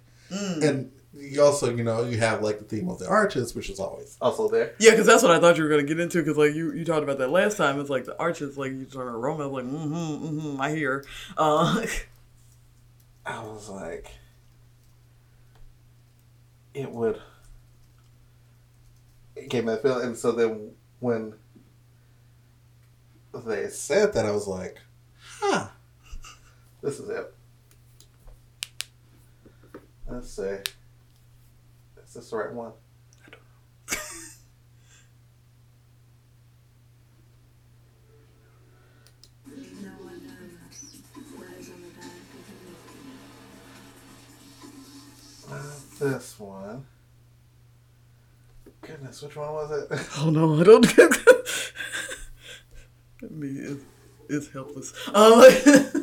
And 0.64 0.92
you 1.14 1.42
also, 1.42 1.76
you 1.76 1.84
know, 1.84 2.04
you 2.04 2.18
have 2.20 2.42
like 2.42 2.60
the 2.60 2.66
theme 2.66 2.90
of 2.90 3.00
the 3.00 3.08
arches, 3.08 3.54
which 3.54 3.70
is 3.70 3.80
always 3.80 4.18
also 4.22 4.48
there. 4.48 4.76
Yeah, 4.80 4.92
because 4.92 5.06
that's 5.06 5.22
what 5.22 5.32
I 5.32 5.40
thought 5.40 5.58
you 5.58 5.64
were 5.64 5.70
gonna 5.70 5.84
get 5.84 6.00
into. 6.00 6.20
Because 6.20 6.38
like 6.38 6.54
you, 6.54 6.74
you 6.74 6.86
talked 6.86 7.04
about 7.04 7.18
that 7.18 7.30
last 7.30 7.58
time. 7.58 7.80
It's 7.80 7.90
like 7.90 8.06
the 8.06 8.18
arches, 8.18 8.58
like 8.58 8.72
you 8.72 8.86
turn 8.86 9.08
a 9.08 9.18
Roma. 9.18 9.48
Like 9.48 9.66
mm-hmm, 9.66 9.94
mm-hmm. 9.94 10.62
I 10.62 10.72
hear. 10.72 11.06
Uh, 11.38 11.86
I 13.26 13.44
was 13.44 13.70
like, 13.70 14.10
it 16.74 16.90
would. 16.90 17.22
It 19.36 19.50
gave 19.50 19.66
me 19.66 19.72
that 19.72 19.82
feeling, 19.82 20.08
and 20.08 20.18
so 20.18 20.32
then 20.32 20.72
when 21.00 21.34
they 23.34 23.68
said 23.68 24.14
that, 24.14 24.26
I 24.26 24.32
was 24.32 24.48
like, 24.48 24.78
huh, 25.40 25.68
this 26.82 27.00
is 27.00 27.10
it. 27.10 27.34
Let's 30.08 30.30
see. 30.30 30.58
Is 32.12 32.16
this 32.16 32.30
the 32.32 32.36
right 32.36 32.52
one? 32.52 32.74
Back 33.24 33.36
of 33.36 33.40
Not 45.50 46.00
this 46.02 46.38
one. 46.38 46.86
Goodness, 48.82 49.22
which 49.22 49.38
one 49.38 49.54
was 49.54 49.72
it? 49.72 49.88
oh 50.18 50.30
no, 50.30 50.60
I 50.60 50.64
don't. 50.64 50.98
Me 53.32 53.48
is 53.48 53.78
is 54.28 54.52
helpless. 54.52 54.94
Uh, 55.14 55.90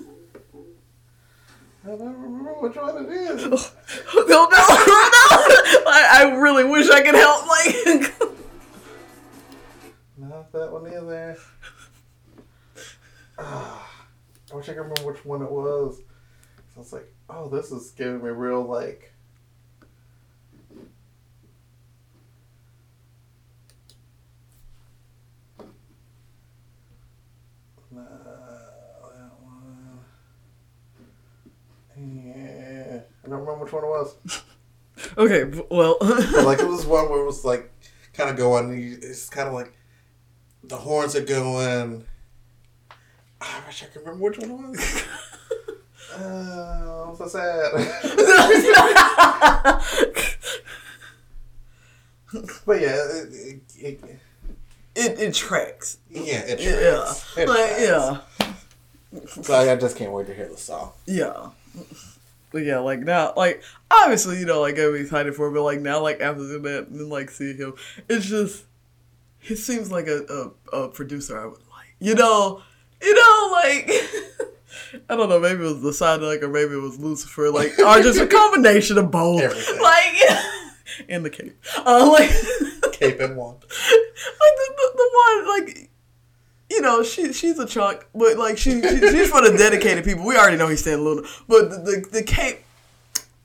I 1.89 1.97
don't 1.97 2.21
remember 2.21 2.53
which 2.61 2.77
one 2.77 3.07
it 3.07 3.09
is. 3.09 3.45
no, 3.47 3.57
no, 4.27 4.47
no. 4.47 4.59
I, 5.87 6.19
I 6.19 6.35
really 6.37 6.65
wish 6.65 6.91
I 6.91 7.01
could 7.01 7.15
help. 7.15 7.47
Like, 7.47 8.13
Not 10.19 10.53
that 10.53 10.71
one 10.71 10.87
either. 10.87 11.39
Ah, 13.39 14.05
I 14.53 14.57
wish 14.57 14.69
I 14.69 14.73
could 14.73 14.81
remember 14.81 15.07
which 15.07 15.25
one 15.25 15.41
it 15.41 15.51
was. 15.51 15.99
So 15.99 16.03
I 16.77 16.79
was 16.81 16.93
like, 16.93 17.15
oh, 17.31 17.49
this 17.49 17.73
is 17.73 17.91
giving 17.93 18.23
me 18.23 18.29
real 18.29 18.63
like. 18.63 19.15
Nah, 27.91 28.03
that 28.03 29.33
one. 29.41 30.01
Yeah, 32.01 33.01
I 33.25 33.29
don't 33.29 33.41
remember 33.41 33.65
which 33.65 33.73
one 33.73 33.85
it 33.85 33.89
was. 33.89 34.15
okay, 35.19 35.45
well, 35.71 35.97
But 36.01 36.45
like 36.45 36.59
it 36.67 36.69
was 36.69 36.87
one 36.87 37.09
where 37.11 37.21
it 37.21 37.27
was 37.27 37.45
like 37.45 37.73
kind 38.13 38.31
of 38.31 38.37
going. 38.37 38.99
It's 39.03 39.29
kind 39.29 39.49
of 39.49 39.55
like 39.55 39.73
the 40.63 40.77
horns 40.77 41.17
are 41.17 41.23
going. 41.25 42.05
Ah, 43.41 43.63
I 43.63 43.67
wish 43.67 43.83
I 43.83 43.87
could 43.87 44.03
remember 44.03 44.25
which 44.25 44.39
one 44.39 44.51
it 44.51 44.59
was. 44.79 45.05
Oh, 46.21 47.07
I'm 47.11 47.17
so 47.17 47.29
sad. 47.29 47.73
but 52.67 52.81
yeah, 52.81 52.97
it, 52.97 53.33
it, 53.33 53.61
it, 53.79 54.21
it 54.95 55.19
it 55.21 55.35
tracks. 55.35 55.99
yeah, 56.11 56.41
it 56.41 56.61
Yeah, 56.61 56.73
tracks. 57.05 57.37
It 57.37 57.49
like 57.49 57.59
tracks. 57.77 57.81
yeah. 57.81 59.43
So 59.43 59.55
I, 59.55 59.73
I 59.73 59.77
just 59.77 59.97
can't 59.97 60.13
wait 60.13 60.27
to 60.27 60.35
hear 60.35 60.49
the 60.49 60.57
song. 60.59 60.93
Yeah. 61.07 61.49
But 62.51 62.65
yeah, 62.65 62.79
like 62.79 63.01
now, 63.01 63.35
like 63.37 63.63
obviously, 63.91 64.39
you 64.39 64.47
know, 64.47 64.61
like 64.61 64.79
I'm 64.79 64.95
excited 64.97 65.35
for 65.35 65.49
it, 65.49 65.53
but 65.53 65.63
like 65.63 65.81
now, 65.81 66.01
like 66.01 66.21
after 66.21 66.45
that, 66.45 66.87
and 66.89 67.01
then 67.01 67.09
like 67.09 67.31
seeing 67.31 67.59
him, 67.59 67.75
it's 68.09 68.27
just 68.27 68.65
he 69.39 69.55
seems 69.55 69.91
like 69.93 70.07
a, 70.07 70.53
a, 70.73 70.77
a 70.77 70.89
producer 70.89 71.39
I 71.41 71.47
would 71.47 71.61
like. 71.71 71.95
You 72.01 72.15
know, 72.15 72.63
you 73.03 73.15
know, 73.15 73.51
like 73.53 73.91
I 75.11 75.17
don't 75.17 75.29
know, 75.29 75.41
maybe 75.41 75.61
it 75.61 75.73
was 75.73 75.83
the 75.83 75.93
side 75.93 76.21
like, 76.21 76.43
or 76.43 76.49
maybe 76.49 76.73
it 76.75 76.81
was 76.81 76.99
Lucifer, 76.99 77.51
like, 77.51 77.79
or 77.79 78.01
just 78.03 78.21
a 78.21 78.27
combination 78.39 78.99
of 78.99 79.11
both. 79.11 79.43
Everything. 79.43 79.81
Like, 79.83 80.15
and 81.09 81.25
the 81.25 81.31
cape, 81.31 81.57
uh, 81.85 82.09
like, 82.11 82.31
Cape 82.93 83.21
and 83.21 83.37
one. 83.37 83.55
like 83.55 83.63
the, 83.63 84.75
the, 84.77 84.93
the 84.97 85.11
one 85.15 85.49
like 85.59 85.91
you 86.71 86.81
know 86.81 87.03
she 87.03 87.33
she's 87.33 87.59
a 87.59 87.67
chunk 87.67 88.07
but 88.15 88.37
like 88.37 88.59
she, 88.59 88.81
she 88.83 88.99
she's 88.99 89.31
for 89.31 89.43
the 89.43 89.57
dedicated 89.57 90.05
people. 90.05 90.25
We 90.25 90.37
already 90.37 90.57
know 90.57 90.69
he's 90.69 90.81
staying 90.81 91.05
LOONA 91.05 91.23
but 91.47 91.71
the, 91.71 91.77
the 91.79 92.09
the 92.13 92.23
cape 92.23 92.61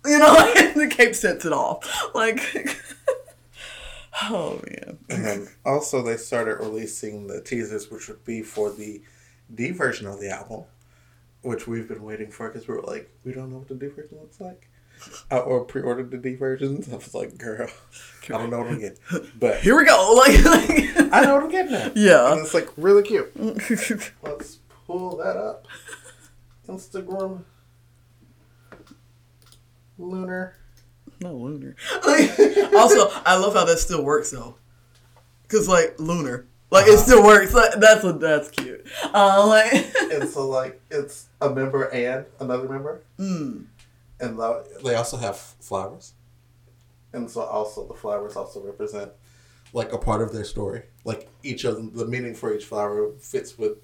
you 0.05 0.19
know 0.19 0.33
the 0.75 0.87
cape 0.89 1.15
sets 1.15 1.45
it 1.45 1.53
off. 1.53 1.87
Like 2.13 2.41
oh 4.23 4.61
man. 4.67 4.97
And 5.09 5.25
then 5.25 5.47
also 5.65 6.01
they 6.01 6.17
started 6.17 6.55
releasing 6.59 7.27
the 7.27 7.41
teasers, 7.41 7.89
which 7.89 8.07
would 8.07 8.23
be 8.25 8.41
for 8.41 8.71
the 8.71 9.01
D 9.53 9.71
version 9.71 10.07
of 10.07 10.19
the 10.19 10.29
album, 10.29 10.63
which 11.41 11.67
we've 11.67 11.87
been 11.87 12.03
waiting 12.03 12.31
for 12.31 12.49
because 12.49 12.67
we 12.67 12.75
were 12.75 12.81
like, 12.81 13.09
we 13.23 13.33
don't 13.33 13.51
know 13.51 13.57
what 13.57 13.67
the 13.67 13.75
D 13.75 13.87
version 13.87 14.17
looks 14.19 14.39
like. 14.39 14.69
I, 15.31 15.37
or 15.37 15.65
pre-ordered 15.65 16.11
the 16.11 16.17
D 16.17 16.35
versions. 16.35 16.91
I 16.91 16.95
was 16.95 17.13
like, 17.13 17.37
girl, 17.37 17.67
I 18.25 18.27
don't 18.29 18.49
know 18.49 18.59
what 18.59 18.67
I'm 18.67 18.79
getting, 18.79 18.97
but 19.39 19.59
here 19.59 19.75
we 19.77 19.85
go 19.85 20.13
like, 20.17 20.43
like 20.43 21.13
I 21.13 21.21
know 21.25 21.35
what 21.35 21.43
I'm 21.43 21.49
getting 21.49 21.73
at. 21.75 21.95
Yeah. 21.97 22.31
and 22.31 22.41
it's 22.41 22.53
like 22.53 22.69
really 22.77 23.03
cute. 23.03 23.31
Let's 24.23 24.59
pull 24.85 25.17
that 25.17 25.37
up. 25.37 25.67
Instagram. 26.67 27.43
Lunar. 29.97 30.55
no 31.21 31.35
lunar 31.35 31.75
like, 32.05 32.31
also 32.73 33.09
I 33.25 33.37
love 33.37 33.53
how 33.53 33.63
that 33.65 33.77
still 33.77 34.03
works 34.03 34.31
though 34.31 34.55
because 35.43 35.67
like 35.67 35.95
lunar 35.99 36.47
like 36.71 36.87
it 36.87 36.97
still 36.97 37.23
works 37.23 37.53
like, 37.53 37.73
that's 37.75 38.03
what 38.03 38.19
that's 38.19 38.49
cute 38.49 38.85
uh 39.13 39.45
like 39.47 39.71
and 40.11 40.27
so 40.27 40.49
like 40.49 40.81
it's 40.89 41.27
a 41.41 41.49
member 41.49 41.83
and 41.85 42.25
another 42.39 42.67
member. 42.67 43.03
mm, 43.19 43.65
And 44.19 44.37
the- 44.39 44.63
they 44.83 44.95
also 44.95 45.17
have 45.17 45.37
flowers. 45.37 46.13
and 47.13 47.29
so 47.29 47.41
also 47.41 47.87
the 47.87 47.93
flowers 47.93 48.35
also 48.35 48.61
represent 48.61 49.11
like 49.73 49.91
a 49.93 49.97
part 49.97 50.21
of 50.21 50.31
their 50.33 50.43
story. 50.43 50.83
Like 51.03 51.29
each 51.43 51.63
of 51.65 51.75
them, 51.75 51.91
the 51.93 52.05
meaning 52.05 52.35
for 52.35 52.53
each 52.53 52.65
flower 52.65 53.11
fits 53.19 53.57
with 53.57 53.77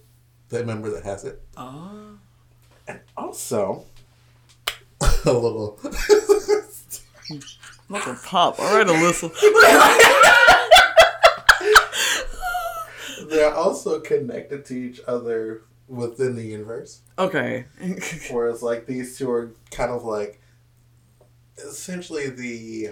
the 0.50 0.64
member 0.64 0.90
that 0.92 1.04
has 1.04 1.24
it. 1.26 1.42
Oh. 1.58 2.18
And 2.88 3.00
also 3.18 3.86
a 5.26 5.34
little 5.34 5.80
Not 7.90 8.08
a 8.08 8.14
pop. 8.26 8.60
All 8.60 8.78
right, 8.78 8.88
Alyssa. 8.88 9.32
they're 13.30 13.54
also 13.54 14.00
connected 14.00 14.66
to 14.66 14.74
each 14.76 15.02
other 15.08 15.62
within 15.90 16.36
the 16.36 16.44
universe. 16.44 17.02
okay. 17.18 17.66
Whereas 18.32 18.62
like 18.64 18.86
these 18.86 19.18
two 19.18 19.30
are 19.32 19.52
kind 19.72 19.92
of 19.92 20.04
like 20.06 20.40
essentially 21.58 22.30
the 22.30 22.92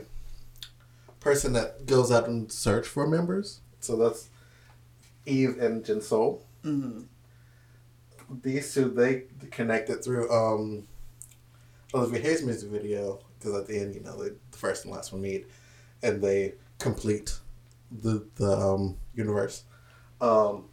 person 1.19 1.53
that 1.53 1.85
goes 1.85 2.11
out 2.11 2.27
and 2.27 2.51
search 2.51 2.87
for 2.87 3.07
members. 3.07 3.59
So 3.79 3.95
that's 3.95 4.29
Yves 5.25 5.57
and 5.59 5.83
JinSoul. 5.85 6.41
hmm 6.63 7.01
These 8.41 8.73
two 8.73 8.89
they 8.89 9.23
connected 9.51 10.03
through 10.03 10.29
um 10.31 10.87
Olivia 11.93 12.21
Hye's 12.21 12.43
music 12.43 12.69
video 12.69 13.19
because 13.39 13.55
at 13.55 13.67
the 13.67 13.79
end, 13.79 13.95
you 13.95 14.01
know, 14.01 14.21
they, 14.21 14.29
the 14.51 14.57
first 14.57 14.83
and 14.85 14.93
last 14.93 15.13
one 15.13 15.21
meet, 15.21 15.47
and 16.03 16.21
they 16.21 16.53
complete 16.79 17.37
the 17.91 18.25
the 18.35 18.51
um, 18.51 18.97
universe. 19.15 19.63
Um, 20.19 20.65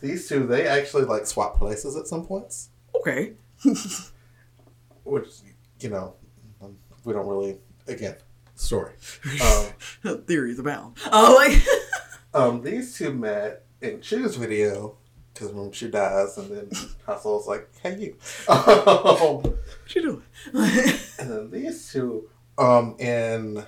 these 0.00 0.28
two 0.28 0.46
they 0.46 0.66
actually 0.66 1.04
like 1.04 1.26
swap 1.26 1.58
places 1.58 1.96
at 1.96 2.06
some 2.06 2.26
points. 2.26 2.70
Okay. 2.94 3.32
which 5.04 5.28
you 5.80 5.88
know 5.88 6.14
um, 6.62 6.76
we 7.04 7.12
don't 7.12 7.26
really 7.26 7.58
again 7.86 8.16
story 8.54 8.92
um, 10.04 10.22
Theories 10.22 10.58
abound. 10.58 10.96
Oh, 11.12 11.34
like. 11.36 11.62
um 12.34 12.62
these 12.62 12.96
two 12.96 13.12
met 13.12 13.64
in 13.80 14.00
Chuu's 14.00 14.36
video 14.36 14.96
because 15.32 15.50
when 15.52 15.72
she 15.72 15.88
dies 15.88 16.36
and 16.36 16.50
then 16.50 16.70
Hustle's 17.06 17.46
like 17.46 17.68
hey 17.82 17.96
you 17.98 18.16
um, 18.48 19.42
what 19.42 19.94
you 19.94 20.02
doing? 20.02 20.22
and 20.52 21.30
then 21.30 21.50
these 21.50 21.90
two 21.90 22.28
um 22.58 22.96
in 22.98 23.64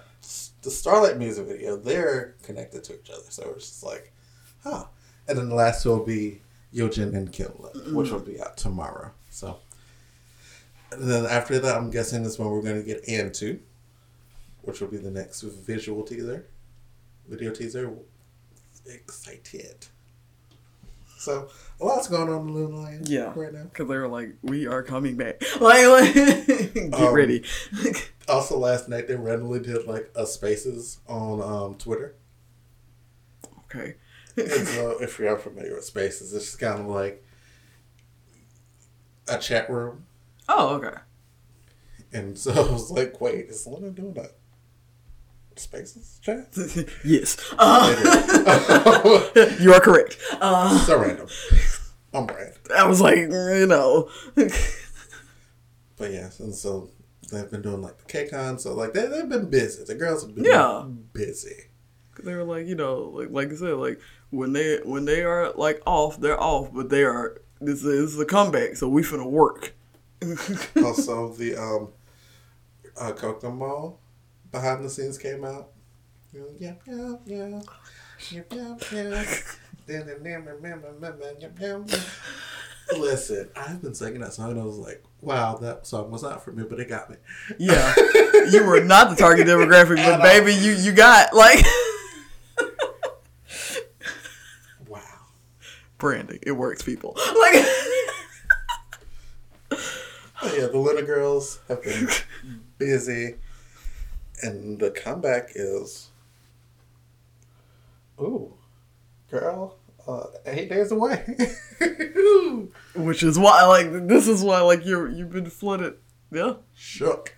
the 0.63 0.71
Starlight 0.71 1.17
music 1.17 1.47
video 1.47 1.77
they're 1.77 2.37
connected 2.43 2.85
to 2.85 2.95
each 2.99 3.11
other 3.11 3.23
so 3.31 3.53
it's 3.57 3.69
just 3.69 3.83
like 3.83 4.13
huh 4.63 4.85
and 5.31 5.39
then 5.39 5.49
the 5.49 5.55
last 5.55 5.85
will 5.87 6.05
be 6.05 6.43
Yeojin 6.75 7.15
and 7.17 7.33
Kim 7.33 7.49
which 7.95 8.11
will 8.11 8.21
be 8.21 8.39
out 8.41 8.57
tomorrow 8.59 9.11
so 9.31 9.59
and 10.93 11.03
then 11.11 11.25
after 11.27 11.59
that 11.61 11.77
I'm 11.77 11.91
guessing 11.91 12.25
is 12.25 12.39
when 12.39 12.49
we're 12.51 12.63
going 12.63 12.77
to 12.81 12.87
get 12.87 13.05
into 13.05 13.61
which 14.63 14.81
will 14.81 14.89
be 14.89 14.99
the 14.99 15.11
next 15.11 15.41
visual 15.43 16.03
teaser 16.03 16.47
video 17.29 17.51
teaser 17.53 17.91
excited 18.87 19.87
so 21.19 21.49
a 21.81 21.85
lot's 21.85 22.09
going 22.09 22.31
on 22.31 22.49
in 22.49 22.55
LOONA 22.55 22.77
Land 22.81 23.09
Yeah. 23.09 23.33
right 23.37 23.53
now 23.53 23.65
Because 23.65 23.89
they 23.89 23.97
were 23.99 24.09
like, 24.09 24.37
we 24.43 24.67
are 24.67 24.83
coming 24.83 25.17
back. 25.17 25.43
Like, 25.61 25.87
like 25.87 26.15
get 26.75 26.95
Um, 26.95 27.13
ready. 27.15 27.45
Also, 28.29 28.57
last 28.59 28.89
night 28.89 29.07
they 29.09 29.17
randomly 29.17 29.59
did 29.61 29.87
like 29.87 30.11
a 30.15 30.25
Spaces 30.27 30.99
on 31.09 31.43
um, 31.43 31.75
Twitter. 31.75 32.15
okay. 33.65 33.97
And 34.41 34.67
so, 34.69 34.91
if 35.03 35.19
you're 35.19 35.35
unfamiliar 35.35 35.75
with 35.75 35.85
Spaces, 35.85 36.33
it's 36.35 36.45
just 36.47 36.59
kind 36.59 36.81
of 36.81 36.87
like 36.87 37.25
a 39.29 39.39
chat 39.39 39.71
room. 39.71 40.05
Oh, 40.49 40.77
okay. 40.77 40.97
And 42.13 42.37
so 42.43 42.53
I 42.53 42.73
was 42.73 42.91
like, 42.91 43.21
wait, 43.21 43.47
is 43.47 43.67
LOONA 43.67 43.91
doing 43.91 44.17
a 44.19 44.29
Spaces 45.59 46.19
chat? 46.23 46.49
yes. 47.05 47.37
Uh, 47.59 49.31
you 49.61 49.73
are 49.75 49.81
correct. 49.81 50.17
Uh, 50.41 50.79
so 50.81 50.99
random. 51.01 51.29
On 52.13 52.27
brand. 52.27 52.55
I 52.77 52.87
was 52.87 53.01
like, 53.01 53.19
you 53.19 53.67
know. 53.69 54.09
But 55.97 56.13
yes, 56.13 56.41
and 56.41 56.55
so 56.55 56.91
they've 57.31 57.51
been 57.51 57.63
doing 57.63 57.83
like 57.83 57.99
the 57.99 58.05
KCON. 58.13 58.59
So, 58.59 58.75
like, 58.75 58.95
they, 58.95 59.07
they've 59.07 59.29
been 59.29 59.51
busy. 59.51 59.85
The 59.85 59.95
girls 59.95 60.25
have 60.25 60.35
been 60.35 60.45
Yeah. 60.45 60.87
busy. 61.13 61.67
they 62.23 62.35
were 62.35 62.43
like, 62.45 62.67
you 62.67 62.75
know, 62.75 63.11
like 63.15 63.29
like 63.31 63.53
I 63.53 63.57
said, 63.57 63.75
like 63.75 64.01
when 64.31 64.53
they 64.53 64.79
when 64.79 65.05
they 65.05 65.23
are 65.23 65.53
like 65.53 65.83
off, 65.87 66.21
they're 66.21 66.41
off, 66.41 66.73
but 66.73 66.89
they 66.89 67.05
are 67.05 67.41
this 67.61 67.85
is 67.85 68.19
a 68.19 68.25
comeback, 68.25 68.77
so 68.77 68.89
we 68.89 69.03
finna 69.03 69.29
work. 69.29 69.75
also, 70.85 71.33
the 71.35 71.57
um, 71.57 71.89
uh, 72.99 73.13
Kokomo 73.13 73.99
behind 74.51 74.85
the 74.85 74.91
scenes 74.91 75.19
came 75.19 75.45
out. 75.45 75.71
Yeah, 76.33 76.43
yeah, 76.59 76.73
yeah. 77.27 77.61
Yeah, 78.31 78.43
yeah, 78.53 78.77
yeah. 78.93 79.21
Listen, 82.97 83.49
I've 83.57 83.81
been 83.81 83.95
singing 83.95 84.21
that 84.21 84.33
song 84.35 84.51
and 84.51 84.61
I 84.61 84.65
was 84.65 84.77
like, 84.77 85.03
wow, 85.21 85.57
that 85.59 85.87
song 85.87 86.11
was 86.11 86.23
not 86.23 86.45
for 86.45 86.53
me, 86.53 86.65
but 86.69 86.81
it 86.81 86.89
got 86.89 87.09
me. 87.09 87.17
Yeah, 87.59 87.95
you 88.51 88.65
were 88.65 88.83
not 88.83 89.11
the 89.11 89.17
target 89.17 89.47
demographic, 89.49 89.97
but 89.97 90.23
baby, 90.23 90.53
you 90.55 90.73
you 90.73 90.93
got 90.93 91.35
like 91.35 91.65
Wow. 94.89 95.01
Branding. 96.01 96.41
It 96.43 96.53
works, 96.53 96.83
people. 96.83 97.17
Like 97.17 97.65
But 100.43 100.57
yeah, 100.57 100.67
the 100.67 100.79
LOONA 100.79 101.03
girls 101.03 101.61
have 101.69 101.83
been 101.83 102.09
busy. 102.79 103.37
And 104.43 104.79
the 104.79 104.91
comeback 104.91 105.51
is, 105.55 106.09
ooh, 108.19 108.55
girl, 109.31 109.77
uh, 110.09 110.29
eight 110.47 110.71
days 110.71 110.91
away. 110.93 111.27
which 112.95 113.23
is 113.23 113.39
why 113.39 113.65
like 113.67 114.07
this 114.09 114.27
is 114.27 114.43
why 114.43 114.61
like 114.63 114.87
you're 114.87 115.11
you've 115.11 115.31
been 115.31 115.51
flooded. 115.51 115.97
Yeah. 116.33 116.55
Shook. 116.75 117.35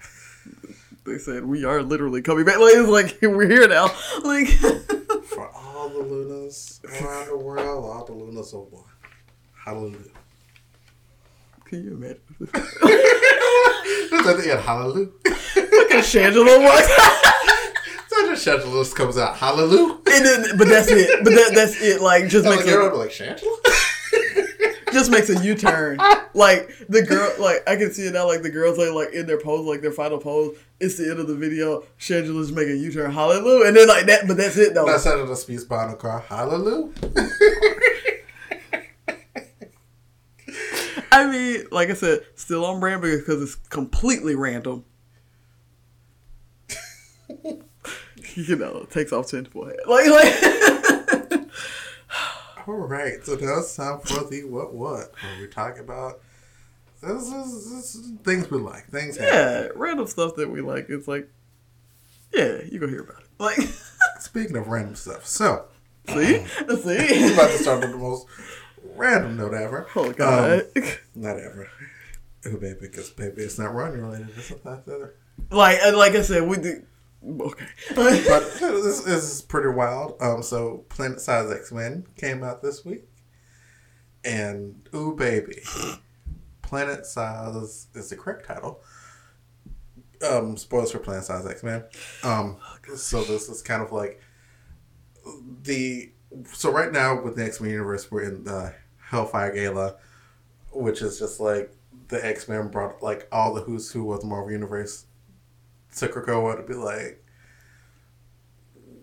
They 1.05 1.19
said 1.19 1.45
we 1.45 1.65
are 1.65 1.83
literally 1.83 2.23
coming 2.23 2.45
back. 2.45 2.59
Like 2.61 2.75
it's 2.77 2.89
like 2.89 3.19
we're 3.21 3.49
here 3.49 3.67
now. 3.67 3.89
Like 4.23 4.47
For 4.47 5.49
all 5.49 5.62
the 5.62 5.62
LOONAs 6.03 6.81
around 6.85 7.29
the 7.29 7.37
world, 7.37 7.85
all 7.85 8.05
the 8.05 8.13
LOONAs 8.13 8.53
are 8.55 8.61
one. 8.61 8.85
Hallelujah. 9.65 9.99
Can 11.65 11.85
you 11.85 11.93
imagine? 11.95 12.21
That's 14.11 14.27
at 14.27 14.37
the 14.37 14.49
end. 14.53 14.61
Hallelujah. 14.61 15.09
Look 15.25 15.91
at 15.91 16.05
Shangela 16.05 16.63
walks 16.63 16.89
So 18.09 18.29
just 18.29 18.47
Shangela 18.47 18.95
comes 18.95 19.17
out. 19.17 19.37
Hallelujah. 19.37 19.99
but 20.05 20.69
that's 20.69 20.91
it. 20.91 21.25
But 21.25 21.31
that 21.31 21.53
that's 21.55 21.81
it. 21.81 22.03
Like 22.03 22.29
just 22.29 22.47
I'm 22.47 22.57
like, 22.57 22.67
you're 22.67 22.95
like 22.95 23.11
Shangela? 23.11 23.62
Just 24.93 25.11
makes 25.11 25.29
a 25.31 25.43
U 25.43 25.55
turn. 25.55 25.99
Like 26.35 26.71
the 26.89 27.03
girl, 27.03 27.31
like 27.39 27.63
I 27.69 27.77
can 27.77 27.93
see 27.93 28.07
it 28.07 28.15
now. 28.15 28.27
Like 28.27 28.41
the 28.41 28.49
girls 28.49 28.79
are 28.79 28.91
like 28.91 29.13
in 29.13 29.27
their 29.27 29.39
pose, 29.39 29.67
like 29.67 29.83
their 29.83 29.93
final 29.93 30.17
pose. 30.17 30.57
It's 30.81 30.97
the 30.97 31.11
end 31.11 31.21
of 31.21 31.27
the 31.27 31.35
video. 31.35 31.85
Shangela's 31.99 32.51
making 32.51 32.73
a 32.73 32.77
U 32.77 32.91
turn. 32.91 33.13
Hallelujah, 33.13 33.67
and 33.67 33.77
then 33.77 33.87
like 33.87 34.07
that. 34.07 34.27
But 34.27 34.39
that's 34.39 34.57
it 34.57 34.73
though. 34.73 34.87
That's 34.87 35.07
out 35.07 35.19
of 35.19 35.29
the 35.29 35.37
speech 35.37 35.69
behind 35.69 35.93
the 35.93 35.97
car. 35.97 36.21
Hallelujah. 36.21 36.91
I 41.13 41.31
mean, 41.31 41.67
like 41.71 41.91
I 41.91 41.95
said, 41.95 42.21
still 42.35 42.65
on 42.65 42.81
brand 42.81 43.03
because 43.03 43.43
it's 43.43 43.57
completely 43.57 44.35
random. 44.35 44.87
you 48.35 48.57
know, 48.57 48.87
takes 48.91 49.13
off 49.13 49.27
tinfoil 49.29 49.67
hat. 49.67 49.87
Like, 49.87 50.07
like. 50.07 50.82
All 52.67 52.75
right, 52.75 53.25
so 53.25 53.35
now 53.35 53.59
it's 53.59 53.75
time 53.75 54.01
for 54.01 54.25
the 54.25 54.45
what 54.45 54.73
what 54.73 55.13
where 55.21 55.41
we 55.41 55.49
talk 55.49 55.79
about 55.79 56.21
this 57.03 57.33
is, 57.33 57.71
this 57.71 57.95
is 57.97 58.13
things 58.23 58.49
we 58.51 58.59
like, 58.59 58.87
things 58.87 59.17
happen. 59.17 59.35
yeah, 59.35 59.69
random 59.75 60.07
stuff 60.07 60.37
that 60.37 60.49
we 60.51 60.61
like. 60.61 60.87
It's 60.89 61.09
like, 61.09 61.29
yeah, 62.33 62.59
you 62.71 62.79
go 62.79 62.87
hear 62.87 63.01
about 63.01 63.23
it. 63.23 63.29
Like, 63.39 63.59
Speaking 64.21 64.57
of 64.57 64.69
random 64.69 64.95
stuff, 64.95 65.27
so 65.27 65.65
see, 66.09 66.15
we're 66.15 66.41
um, 66.71 66.77
see. 66.83 67.33
about 67.35 67.51
to 67.51 67.59
start 67.59 67.81
with 67.81 67.91
the 67.91 67.99
most 67.99 68.27
random 68.95 69.37
note 69.37 69.55
ever. 69.55 69.89
Oh 69.97 70.13
God. 70.13 70.63
Um, 70.77 70.83
not 71.17 71.39
ever. 71.41 71.69
Oh 72.47 72.57
baby, 72.57 72.79
because 72.83 73.11
baby, 73.11 73.43
it's 73.43 73.59
not 73.59 73.75
running 73.75 74.01
related. 74.01 74.29
It's 74.37 74.53
not 74.65 74.87
that. 74.87 75.13
like, 75.51 75.79
uh, 75.83 75.97
like 75.97 76.13
I 76.13 76.23
said, 76.23 76.47
we 76.47 76.57
do. 76.59 76.85
Okay. 77.25 77.67
But 77.95 78.11
this, 78.61 79.01
this 79.01 79.33
is 79.33 79.43
pretty 79.43 79.69
wild. 79.69 80.17
Um, 80.21 80.43
so 80.43 80.85
Planet 80.89 81.21
Size 81.21 81.51
X 81.51 81.73
Men 81.73 82.07
came 82.17 82.43
out 82.43 82.63
this 82.63 82.85
week, 82.85 83.05
and 84.25 84.89
ooh 84.95 85.15
baby, 85.15 85.63
Planet 86.63 87.07
Size 87.07 87.89
is 87.95 88.09
the 88.09 88.17
correct 88.17 88.47
title. 88.47 88.83
Um, 90.29 90.57
spoilers 90.57 90.93
for 90.93 90.99
Planet 90.99 91.25
Size 91.25 91.47
X 91.47 91.63
Men. 91.63 91.85
Um, 92.23 92.59
so 92.97 93.23
this 93.23 93.49
is 93.49 93.63
kind 93.63 93.83
of 93.83 93.93
like 93.93 94.21
the 95.63 96.13
so 96.53 96.73
right 96.73 96.91
now 96.91 97.23
with 97.23 97.37
the 97.37 97.45
X 97.45 97.61
Men 97.61 97.71
universe, 97.71 98.11
we're 98.11 98.23
in 98.23 98.45
the 98.45 98.75
Hellfire 99.01 99.53
Gala, 99.53 99.97
which 100.73 101.03
is 101.03 101.19
just 101.19 101.41
like 101.41 101.73
the 102.09 102.25
X 102.25 102.49
Men 102.49 102.69
brought 102.69 103.03
like 103.03 103.29
all 103.31 103.55
the 103.55 103.61
who's 103.61 103.91
who 103.93 104.13
of 104.13 104.21
the 104.21 104.27
Marvel 104.27 104.51
universe 104.51 105.07
to 105.97 106.09
Krakoa 106.09 106.57
to 106.57 106.63
be 106.63 106.75
like, 106.75 107.25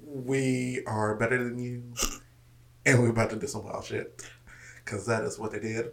we 0.05 0.83
are 0.87 1.15
better 1.15 1.43
than 1.43 1.59
you, 1.59 1.83
and 2.85 2.99
we're 3.01 3.09
about 3.09 3.29
to 3.31 3.35
do 3.35 3.47
some 3.47 3.63
wild 3.65 3.85
shit. 3.85 4.23
Because 4.83 5.05
that 5.05 5.23
is 5.23 5.37
what 5.37 5.51
they 5.51 5.59
did. 5.59 5.91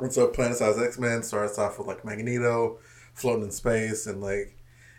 And 0.00 0.12
so 0.12 0.28
Planet 0.28 0.56
Size 0.56 0.78
X 0.80 0.98
Men 0.98 1.22
starts 1.22 1.58
off 1.58 1.78
with 1.78 1.86
like 1.86 2.04
Magneto 2.04 2.78
floating 3.14 3.44
in 3.44 3.50
space, 3.52 4.06
and 4.06 4.20
like 4.20 4.56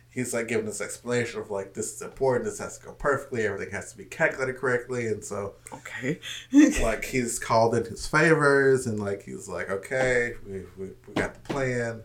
he's 0.10 0.34
like 0.34 0.48
giving 0.48 0.66
this 0.66 0.82
explanation 0.82 1.40
of 1.42 1.52
like 1.52 1.74
this 1.74 1.94
is 1.94 2.02
important, 2.02 2.46
this 2.46 2.60
has 2.60 2.78
to 2.80 2.86
go 2.86 2.92
perfectly, 2.94 3.46
everything 3.46 3.72
has 3.74 3.92
to 3.92 3.98
be 3.98 4.06
calculated 4.06 4.58
correctly, 4.58 5.08
and 5.08 5.24
so 5.24 5.56
Okay. 5.74 6.20
like 6.82 7.04
he's 7.06 7.38
called 7.38 7.76
in 7.76 7.84
his 7.86 8.08
favors, 8.08 8.88
and 8.88 9.00
like 9.00 9.24
he's 9.24 9.50
like, 9.50 9.70
okay, 9.70 10.34
we 10.48 10.64
we, 10.78 10.92
we 11.08 11.14
got 11.16 11.34
the 11.34 11.54
plan. 11.54 12.04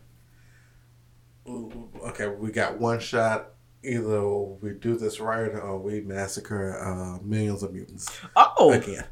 Okay, 1.46 2.28
we 2.28 2.50
got 2.50 2.78
one 2.78 3.00
shot. 3.00 3.50
Either 3.82 4.26
we 4.30 4.70
do 4.70 4.96
this 4.96 5.20
right, 5.20 5.54
or 5.54 5.78
we 5.78 6.00
massacre 6.00 6.78
uh, 6.80 7.18
millions 7.22 7.62
of 7.62 7.74
mutants 7.74 8.08
oh. 8.34 8.72
again. 8.72 9.04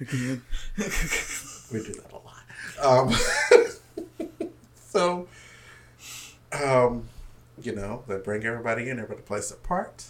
Again. 0.00 0.42
We 1.72 1.82
do 1.82 1.94
that 1.94 2.12
a 2.12 2.18
lot. 2.18 3.08
Um, 4.40 4.48
so, 4.88 5.26
um, 6.52 7.08
you 7.60 7.74
know, 7.74 8.04
they 8.06 8.18
bring 8.18 8.44
everybody 8.44 8.88
in, 8.88 8.98
everybody 8.98 9.22
plays 9.22 9.48
their 9.48 9.58
part. 9.58 10.04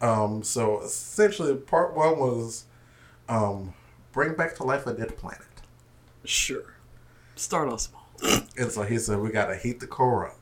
Um, 0.00 0.42
so 0.42 0.80
essentially, 0.80 1.54
part 1.54 1.94
one 1.94 2.18
was 2.18 2.64
um, 3.28 3.74
bring 4.12 4.34
back 4.34 4.56
to 4.56 4.64
life 4.64 4.86
a 4.86 4.94
dead 4.94 5.16
planet. 5.16 5.46
Sure. 6.24 6.74
Start 7.36 7.68
off 7.68 7.80
small. 7.80 7.97
And 8.58 8.72
so 8.72 8.82
he 8.82 8.98
said, 8.98 9.18
we 9.20 9.30
got 9.30 9.46
to 9.46 9.56
heat 9.56 9.78
the 9.80 9.86
core 9.86 10.26
up. 10.28 10.36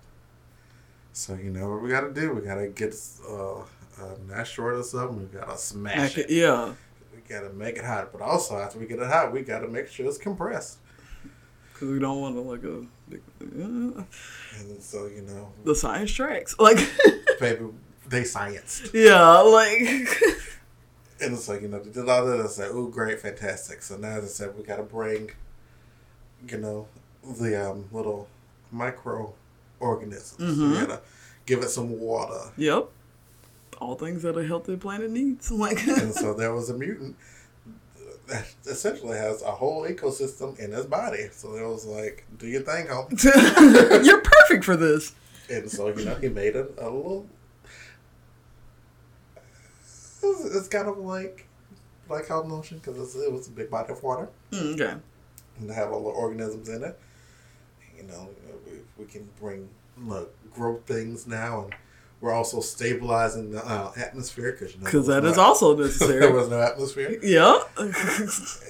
So, 1.12 1.34
you 1.34 1.50
know 1.50 1.70
what 1.70 1.82
we 1.82 1.90
got 1.90 2.00
to 2.02 2.12
do? 2.12 2.32
We 2.32 2.40
got 2.42 2.54
to 2.56 2.68
get 2.68 2.94
uh, 3.28 3.60
an 4.02 4.30
asteroid 4.34 4.78
or 4.78 4.82
something. 4.82 5.18
We 5.18 5.38
got 5.38 5.50
to 5.50 5.58
smash 5.58 6.16
it. 6.18 6.30
Yeah. 6.30 6.72
We 7.14 7.20
got 7.28 7.42
to 7.42 7.50
make 7.50 7.76
it 7.76 7.84
hot. 7.84 8.12
But 8.12 8.22
also, 8.22 8.56
after 8.58 8.78
we 8.78 8.86
get 8.86 8.98
it 9.00 9.06
hot, 9.06 9.32
we 9.32 9.42
got 9.42 9.60
to 9.60 9.68
make 9.68 9.88
sure 9.88 10.06
it's 10.06 10.16
compressed. 10.18 10.78
Because 11.72 11.88
we 11.90 11.98
don't 11.98 12.20
want 12.22 12.36
to, 12.36 12.40
like, 12.40 12.64
a 12.64 12.86
big. 13.10 13.22
Uh, 13.42 14.02
And 14.60 14.82
so, 14.82 15.06
you 15.06 15.22
know, 15.22 15.52
the 15.64 15.74
science 15.74 16.10
tracks. 16.12 16.54
Like, 16.58 16.78
baby, 17.40 17.66
they 18.08 18.22
scienced. 18.22 18.92
yeah, 18.94 19.38
like. 19.40 20.08
And 21.18 21.32
it's 21.32 21.48
like, 21.48 21.62
you 21.62 21.68
know, 21.68 21.80
they 21.80 21.90
did 21.90 22.06
all 22.10 22.26
that. 22.26 22.40
I 22.40 22.46
said, 22.46 22.72
ooh, 22.72 22.90
great, 22.90 23.18
fantastic. 23.20 23.80
So 23.82 23.96
now, 23.96 24.18
as 24.18 24.24
I 24.24 24.26
said, 24.26 24.54
we 24.56 24.62
got 24.62 24.76
to 24.76 24.82
bring, 24.82 25.30
you 26.46 26.58
know, 26.58 26.88
the 27.38 27.70
um, 27.70 27.84
little 27.92 28.28
microorganisms. 28.72 30.38
Mhm. 30.58 30.70
We 30.70 30.86
got 30.86 30.88
to 30.88 31.00
give 31.46 31.62
it 31.62 31.70
some 31.70 31.98
water. 31.98 32.50
yep. 32.56 32.88
All 33.78 33.94
things 33.94 34.22
that 34.22 34.36
a 34.38 34.46
healthy 34.46 34.76
planet 34.76 35.10
needs. 35.10 35.50
Like, 35.64 35.86
And 35.86 36.14
so 36.14 36.32
there 36.34 36.54
was 36.54 36.70
a 36.70 36.74
mutant 36.74 37.16
that 38.26 38.46
essentially 38.66 39.16
has 39.18 39.42
a 39.42 39.50
whole 39.52 39.86
ecosystem 39.86 40.58
in 40.58 40.72
his 40.72 40.86
body. 40.86 41.28
So 41.32 41.54
it 41.54 41.66
was 41.66 41.84
like, 41.84 42.24
do 42.38 42.46
your 42.46 42.62
thing, 42.62 42.86
homie. 42.86 43.22
you're 44.04 44.22
perfect 44.22 44.64
for 44.64 44.76
this. 44.76 45.14
And 45.50 45.70
so, 45.70 45.88
you 45.88 46.04
know, 46.06 46.14
he 46.16 46.28
made 46.28 46.56
a, 46.56 46.66
a 46.78 46.88
little. 46.90 47.26
It's, 50.22 50.44
it's 50.44 50.68
kind 50.68 50.88
of 50.88 50.98
like 50.98 51.46
like 52.08 52.26
Hell 52.28 52.50
Ocean 52.52 52.78
because 52.78 53.14
it 53.16 53.32
was 53.32 53.46
a 53.48 53.50
big 53.50 53.70
body 53.70 53.92
of 53.92 54.02
water. 54.02 54.28
Mm, 54.52 54.74
okay. 54.80 54.94
and 55.60 55.70
they 55.70 55.74
have 55.74 55.90
all 55.92 56.02
the 56.02 56.10
organisms 56.10 56.68
in 56.68 56.82
it. 56.82 56.98
You 57.96 58.04
know, 58.04 58.28
we, 58.66 58.72
we 58.98 59.04
can 59.10 59.28
bring 59.40 59.68
look 59.98 60.34
grow 60.52 60.76
things 60.86 61.26
now, 61.26 61.64
and 61.64 61.74
we're 62.20 62.32
also 62.32 62.60
stabilizing 62.60 63.50
the 63.52 63.64
uh, 63.66 63.92
atmosphere 63.96 64.52
because 64.52 64.74
you 64.74 64.80
know 64.82 64.90
there 64.90 65.20
that 65.20 65.22
was 65.22 65.32
is 65.32 65.38
also 65.38 65.74
there 65.76 65.86
necessary. 65.86 66.32
was 66.32 66.48
no 66.48 66.60
atmosphere. 66.60 67.18
yeah. 67.22 67.60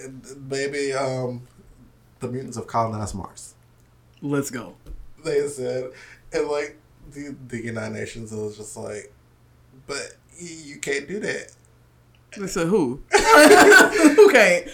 And 0.05 0.51
maybe 0.51 0.93
um, 0.93 1.43
the 2.21 2.29
mutants 2.29 2.57
have 2.57 2.67
colonized 2.67 3.15
Mars. 3.15 3.55
Let's 4.23 4.51
go. 4.51 4.75
They 5.25 5.47
said, 5.49 5.91
and 6.33 6.49
like 6.49 6.77
the 7.13 7.35
the 7.49 7.63
United 7.65 7.95
Nations 7.95 8.33
was 8.33 8.57
just 8.57 8.77
like, 8.77 9.13
but 9.87 10.17
you, 10.39 10.49
you 10.75 10.77
can't 10.79 11.07
do 11.09 11.21
that. 11.21 11.53
They 12.37 12.47
said 12.49 12.67
who? 12.67 13.01
who 13.13 14.31
can't? 14.33 14.69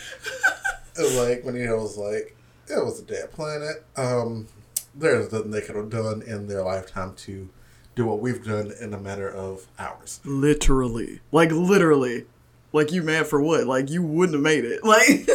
And 0.96 1.16
like 1.16 1.44
when 1.44 1.54
he 1.56 1.66
was 1.68 1.96
like, 1.96 2.36
it 2.68 2.84
was 2.84 3.00
a 3.00 3.04
dead 3.04 3.32
planet. 3.32 3.84
Um, 3.96 4.48
there's 4.94 5.32
nothing 5.32 5.50
they 5.50 5.60
could 5.60 5.76
have 5.76 5.90
done 5.90 6.22
in 6.22 6.46
their 6.46 6.62
lifetime 6.62 7.14
to 7.16 7.48
do 7.94 8.06
what 8.06 8.20
we've 8.20 8.44
done 8.44 8.72
in 8.80 8.94
a 8.94 8.98
matter 8.98 9.28
of 9.28 9.66
hours. 9.78 10.20
Literally. 10.24 11.20
Like, 11.30 11.50
literally. 11.50 12.24
Like, 12.72 12.90
you 12.92 13.02
mad 13.02 13.26
for 13.26 13.40
what? 13.40 13.66
Like, 13.66 13.90
you 13.90 14.02
wouldn't 14.02 14.34
have 14.34 14.42
made 14.42 14.64
it. 14.64 14.80
Like, 14.84 15.28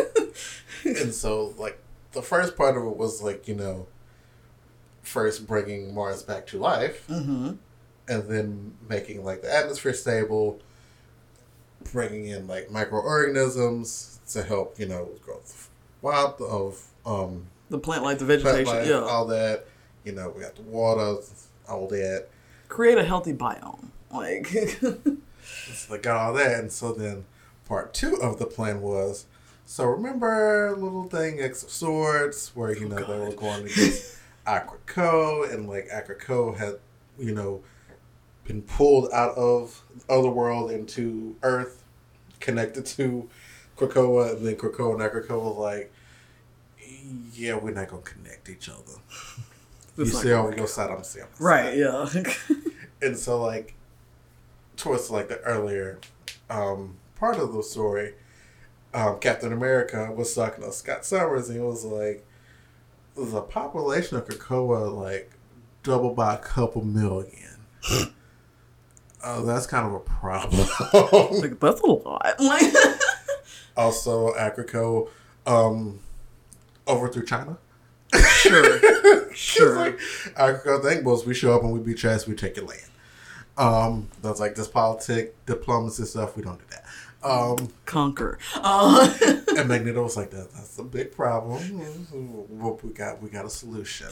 and 0.96 1.14
so 1.14 1.54
like 1.58 1.80
the 2.12 2.22
first 2.22 2.56
part 2.56 2.78
of 2.78 2.84
it 2.84 2.98
was 2.98 3.22
like 3.22 3.48
you 3.48 3.56
know, 3.56 3.88
first 5.02 5.48
bringing 5.48 5.94
Mars 5.94 6.24
back 6.24 6.48
to 6.48 6.58
life, 6.58 7.08
mm-hmm. 7.08 7.54
and 8.08 8.30
then 8.30 8.74
making 8.90 9.24
like 9.24 9.42
the 9.42 9.54
atmosphere 9.54 9.94
stable, 9.94 10.60
bringing 11.92 12.28
in 12.28 12.48
like 12.48 12.72
microorganisms 12.72 14.20
to 14.30 14.44
help 14.44 14.80
you 14.80 14.88
know 14.88 15.10
growth 15.22 15.70
wild 16.02 16.40
of 16.42 16.87
um 17.08 17.48
the 17.70 17.80
plant 17.80 18.04
life, 18.04 18.20
the 18.20 18.26
vegetation. 18.26 18.66
life, 18.66 18.88
yeah. 18.88 19.00
all 19.00 19.26
that. 19.28 19.66
You 20.04 20.12
know, 20.14 20.32
we 20.36 20.42
got 20.42 20.56
the 20.56 20.62
water, 20.62 21.22
all 21.68 21.88
that. 21.88 22.28
Create 22.70 22.98
a 22.98 23.04
healthy 23.04 23.34
biome. 23.34 23.86
Like, 24.12 24.48
So 25.74 25.96
they 25.96 26.02
got 26.02 26.18
all 26.18 26.34
that, 26.34 26.60
and 26.60 26.72
so 26.72 26.94
then 26.94 27.26
part 27.66 27.94
two 27.94 28.16
of 28.22 28.40
the 28.40 28.46
plan 28.46 28.82
was. 28.82 29.26
So 29.66 29.86
remember 29.86 30.76
little 30.78 31.06
thing 31.06 31.42
X 31.42 31.64
of 31.64 31.70
Swords 31.70 32.52
where 32.56 32.76
you 32.76 32.88
know 32.88 32.96
they 32.96 33.20
were 33.20 33.32
God. 33.32 33.38
going 33.38 33.66
against 33.66 34.18
Akrakoa 34.48 35.54
and 35.54 35.68
like 35.68 35.90
Akrakoa 35.90 36.56
had 36.58 36.76
you 37.20 37.34
know 37.34 37.64
been 38.46 38.62
pulled 38.62 39.12
out 39.12 39.36
of 39.36 39.84
other 40.10 40.30
world 40.30 40.72
into 40.72 41.36
Earth, 41.44 41.84
connected 42.40 42.86
to 42.86 43.30
Krakoa, 43.78 44.38
and 44.38 44.46
then 44.46 44.56
Krakoa 44.56 44.94
and 44.94 45.02
Akrakoa 45.02 45.56
was 45.56 45.58
like, 45.58 45.92
yeah, 47.34 47.56
we're 47.56 47.72
not 47.74 47.88
gonna 47.88 48.02
connect 48.02 48.50
each 48.50 48.70
other. 48.70 48.82
You 49.98 50.04
It's 50.04 50.14
not 50.14 50.22
see 50.22 50.30
gonna 50.30 50.50
on 50.50 50.58
your 50.58 50.68
side, 50.68 50.92
I'm 50.92 51.04
seeing. 51.04 51.26
right, 51.40 51.76
yeah. 51.76 52.08
and 53.02 53.18
so 53.18 53.42
like 53.42 53.74
towards 54.76 55.10
like 55.10 55.28
the 55.28 55.40
earlier 55.40 56.00
um 56.52 56.98
part 57.16 57.38
of 57.38 57.52
the 57.52 57.64
story 57.64 58.14
um 58.94 59.18
captain 59.20 59.52
america 59.52 60.12
was 60.16 60.34
talking 60.36 60.64
to 60.64 60.72
scott 60.72 61.04
summers 61.04 61.50
and 61.50 61.58
he 61.58 61.64
was 61.66 61.84
like 61.84 62.24
the 63.16 63.42
population 63.42 64.18
of 64.18 64.28
krakoa 64.28 64.96
like 64.96 65.32
doubled 65.82 66.16
by 66.16 66.36
a 66.36 66.38
couple 66.38 66.84
million 66.86 67.58
uh, 69.24 69.42
that's 69.46 69.66
kind 69.66 69.88
of 69.88 69.94
a 69.94 70.00
problem 70.00 70.68
like, 71.42 71.60
that's 71.60 71.82
a 71.82 71.86
lot. 71.88 72.36
Like, 72.40 72.74
also 73.76 74.32
Akrakoa 74.34 75.10
um 75.48 76.00
overthrew 76.88 77.26
china 77.26 77.58
sure. 78.42 78.80
Sure. 79.38 79.76
like, 79.76 80.00
Akrakoa 80.36 80.82
thing 80.82 81.04
was 81.04 81.26
we 81.26 81.36
show 81.36 81.54
up 81.56 81.62
and 81.62 81.72
we 81.72 81.80
beat 81.80 82.02
your 82.02 82.12
ass 82.12 82.26
we 82.26 82.34
take 82.34 82.56
your 82.56 82.66
land 82.66 82.82
um 83.58 84.10
that's 84.24 84.40
like 84.40 84.56
this 84.56 84.68
politic 84.68 85.36
diplomacy 85.46 86.06
stuff 86.06 86.36
we 86.36 86.42
don't 86.42 86.58
do 86.58 86.66
that 86.72 86.86
um 87.24 87.72
Conquer. 87.86 88.40
Uh, 88.56 89.14
And 89.58 89.68
Magneto 89.68 90.04
was 90.04 90.16
like, 90.16 90.30
that, 90.32 90.52
"That's 90.54 90.78
a 90.78 90.84
big 90.84 91.12
problem. 91.12 91.60
What 92.60 92.84
we 92.84 92.94
got? 92.94 93.22
We 93.24 93.30
got 93.30 93.44
a 93.44 93.50
solution." 93.50 94.08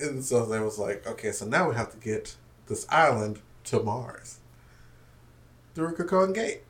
And 0.00 0.24
so 0.24 0.46
they 0.46 0.58
was 0.58 0.78
like, 0.78 1.06
"Okay, 1.06 1.32
so 1.32 1.44
now 1.46 1.68
we 1.68 1.74
have 1.74 1.90
to 1.92 1.98
get 1.98 2.34
this 2.66 2.86
island 2.88 3.40
to 3.64 3.82
Mars 3.82 4.38
through 5.74 5.88
a 5.88 5.92
Krakoan 5.92 6.34
Gate." 6.34 6.62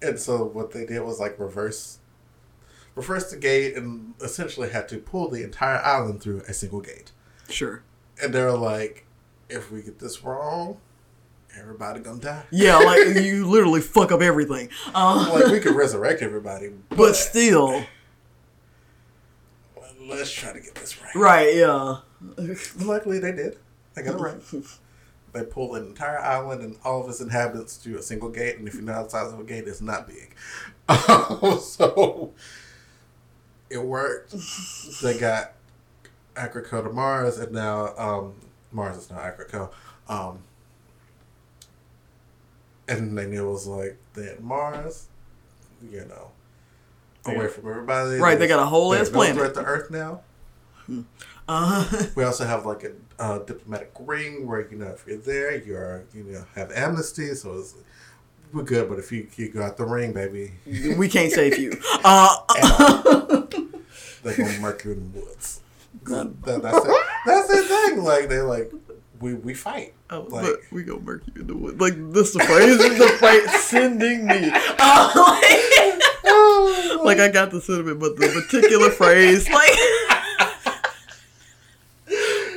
and 0.00 0.18
so 0.18 0.44
what 0.44 0.70
they 0.70 0.86
did 0.86 1.00
was 1.00 1.18
like 1.18 1.38
reverse, 1.40 1.98
reverse 2.98 3.30
the 3.30 3.36
gate, 3.36 3.76
and 3.76 4.14
essentially 4.20 4.70
had 4.70 4.88
to 4.88 4.98
pull 4.98 5.28
the 5.30 5.42
entire 5.44 5.78
island 5.78 6.20
through 6.20 6.42
a 6.48 6.52
single 6.52 6.80
gate. 6.80 7.12
sure. 7.48 7.82
And 8.20 8.34
they're 8.34 8.52
like, 8.52 9.06
"If 9.48 9.70
we 9.70 9.80
get 9.82 10.00
this 10.00 10.24
wrong, 10.24 10.78
everybody 11.56 12.00
gonna 12.00 12.18
die." 12.20 12.42
Yeah, 12.50 12.78
like, 12.78 13.14
you 13.24 13.46
literally 13.46 13.80
fuck 13.80 14.10
up 14.10 14.20
everything. 14.20 14.68
Uh, 14.92 15.30
like 15.32 15.46
we 15.46 15.60
could 15.60 15.76
resurrect 15.76 16.20
everybody, 16.20 16.70
but 16.90 17.14
still. 17.14 17.84
let's 20.08 20.32
try 20.32 20.52
to 20.52 20.60
get 20.60 20.74
this 20.74 21.00
right. 21.00 21.14
Right, 21.14 21.54
yeah. 21.54 21.98
Luckily, 22.80 23.20
they 23.20 23.30
did. 23.32 23.58
They 23.94 24.02
got 24.02 24.16
it 24.16 24.20
right. 24.20 24.40
they 25.32 25.44
pulled 25.44 25.76
an 25.76 25.86
entire 25.86 26.18
island 26.18 26.62
and 26.62 26.76
all 26.84 27.04
of 27.04 27.08
its 27.08 27.20
inhabitants 27.20 27.76
through 27.76 27.98
a 27.98 28.02
single 28.02 28.30
gate, 28.30 28.58
and 28.58 28.66
if 28.66 28.74
you 28.74 28.82
know 28.82 29.04
the 29.04 29.10
size 29.10 29.32
of 29.32 29.38
a 29.38 29.44
gate, 29.44 29.68
it's 29.68 29.80
not 29.80 30.08
big. 30.08 30.34
so 31.60 32.32
it 33.70 33.82
worked. 33.82 34.34
they 35.02 35.18
got 35.18 35.52
Akrakoa 36.34 36.84
to 36.84 36.90
Mars, 36.90 37.38
and 37.38 37.52
now 37.52 37.94
um, 37.96 38.34
Mars 38.72 38.96
is 38.96 39.10
now 39.10 39.18
Akrakoa. 39.18 39.70
Um, 40.08 40.38
and 42.88 43.18
it 43.18 43.42
was 43.42 43.66
like, 43.66 43.98
then 44.14 44.36
Mars, 44.40 45.08
you 45.90 46.04
know, 46.06 46.30
away 47.26 47.44
Yeah. 47.44 47.48
from 47.48 47.68
everybody. 47.70 48.18
Right, 48.18 48.38
they 48.38 48.46
There's- 48.46 48.58
got 48.58 48.62
a 48.62 48.66
whole 48.66 48.94
ass 48.94 49.10
planet. 49.10 49.36
threat 49.36 49.54
to 49.54 49.64
Earth 49.64 49.90
now. 49.90 50.22
Uh, 51.46 52.06
We 52.14 52.24
also 52.24 52.46
have 52.46 52.64
like 52.64 52.84
a 52.84 52.92
uh, 53.18 53.38
diplomatic 53.40 53.92
ring 54.00 54.46
where 54.46 54.66
you 54.70 54.78
know 54.78 54.86
if 54.88 55.04
you're 55.06 55.18
there, 55.18 55.56
you're 55.56 56.04
you 56.14 56.22
know 56.24 56.44
have 56.54 56.70
amnesty, 56.72 57.34
so 57.34 57.58
it's, 57.58 57.74
we're 58.54 58.62
good. 58.62 58.88
But 58.88 58.98
if 58.98 59.12
you 59.12 59.28
you 59.36 59.50
go 59.50 59.62
out 59.62 59.76
the 59.76 59.84
ring, 59.84 60.12
baby, 60.14 60.52
we 60.96 61.08
can't 61.08 61.30
save 61.32 61.58
you. 61.58 61.72
Uh, 62.04 63.37
they're 64.22 64.36
gonna 64.36 64.58
murk 64.58 64.84
you 64.84 64.92
in 64.92 65.12
the 65.12 65.20
woods. 65.20 65.60
That, 66.04 66.42
that's 66.44 66.84
it. 66.86 67.06
That's 67.26 67.48
the 67.48 67.62
thing. 67.62 68.04
Like 68.04 68.28
they're 68.28 68.44
like, 68.44 68.70
we 69.20 69.34
we 69.34 69.54
fight. 69.54 69.94
Oh, 70.10 70.20
Like- 70.30 70.44
but 70.44 70.60
we 70.70 70.84
gonna 70.84 71.00
murk 71.00 71.22
you 71.34 71.40
in 71.40 71.46
the 71.48 71.56
woods. 71.56 71.80
Like 71.80 71.94
this 72.12 72.32
the 72.34 72.40
phrase 72.40 72.78
is 72.78 72.98
the 72.98 73.08
fight 73.18 73.48
sending 73.60 74.26
me. 74.26 74.50
Uh, 74.78 75.12
like, 76.98 77.04
like 77.04 77.18
I 77.18 77.28
got 77.32 77.50
the 77.50 77.60
sentiment, 77.60 77.98
but 78.00 78.16
the 78.16 78.28
particular 78.28 78.90
phrase, 78.90 79.48
like, 79.48 79.76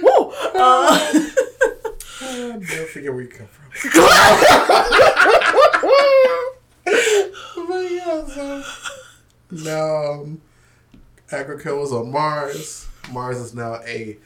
woo. 0.04 0.32
Uh, 0.54 1.00
I 2.22 2.58
never 2.60 2.86
forget 2.86 3.14
where 3.14 3.22
you 3.24 3.30
come 3.30 3.48
from. 3.48 3.70
but 7.68 7.92
yeah, 7.92 8.26
so 8.28 8.64
um, 10.22 10.42
Agricola 11.32 11.80
was 11.80 11.92
on 11.92 12.12
Mars. 12.12 12.88
Mars 13.12 13.38
is 13.38 13.54
now 13.54 13.76
a 13.86 14.18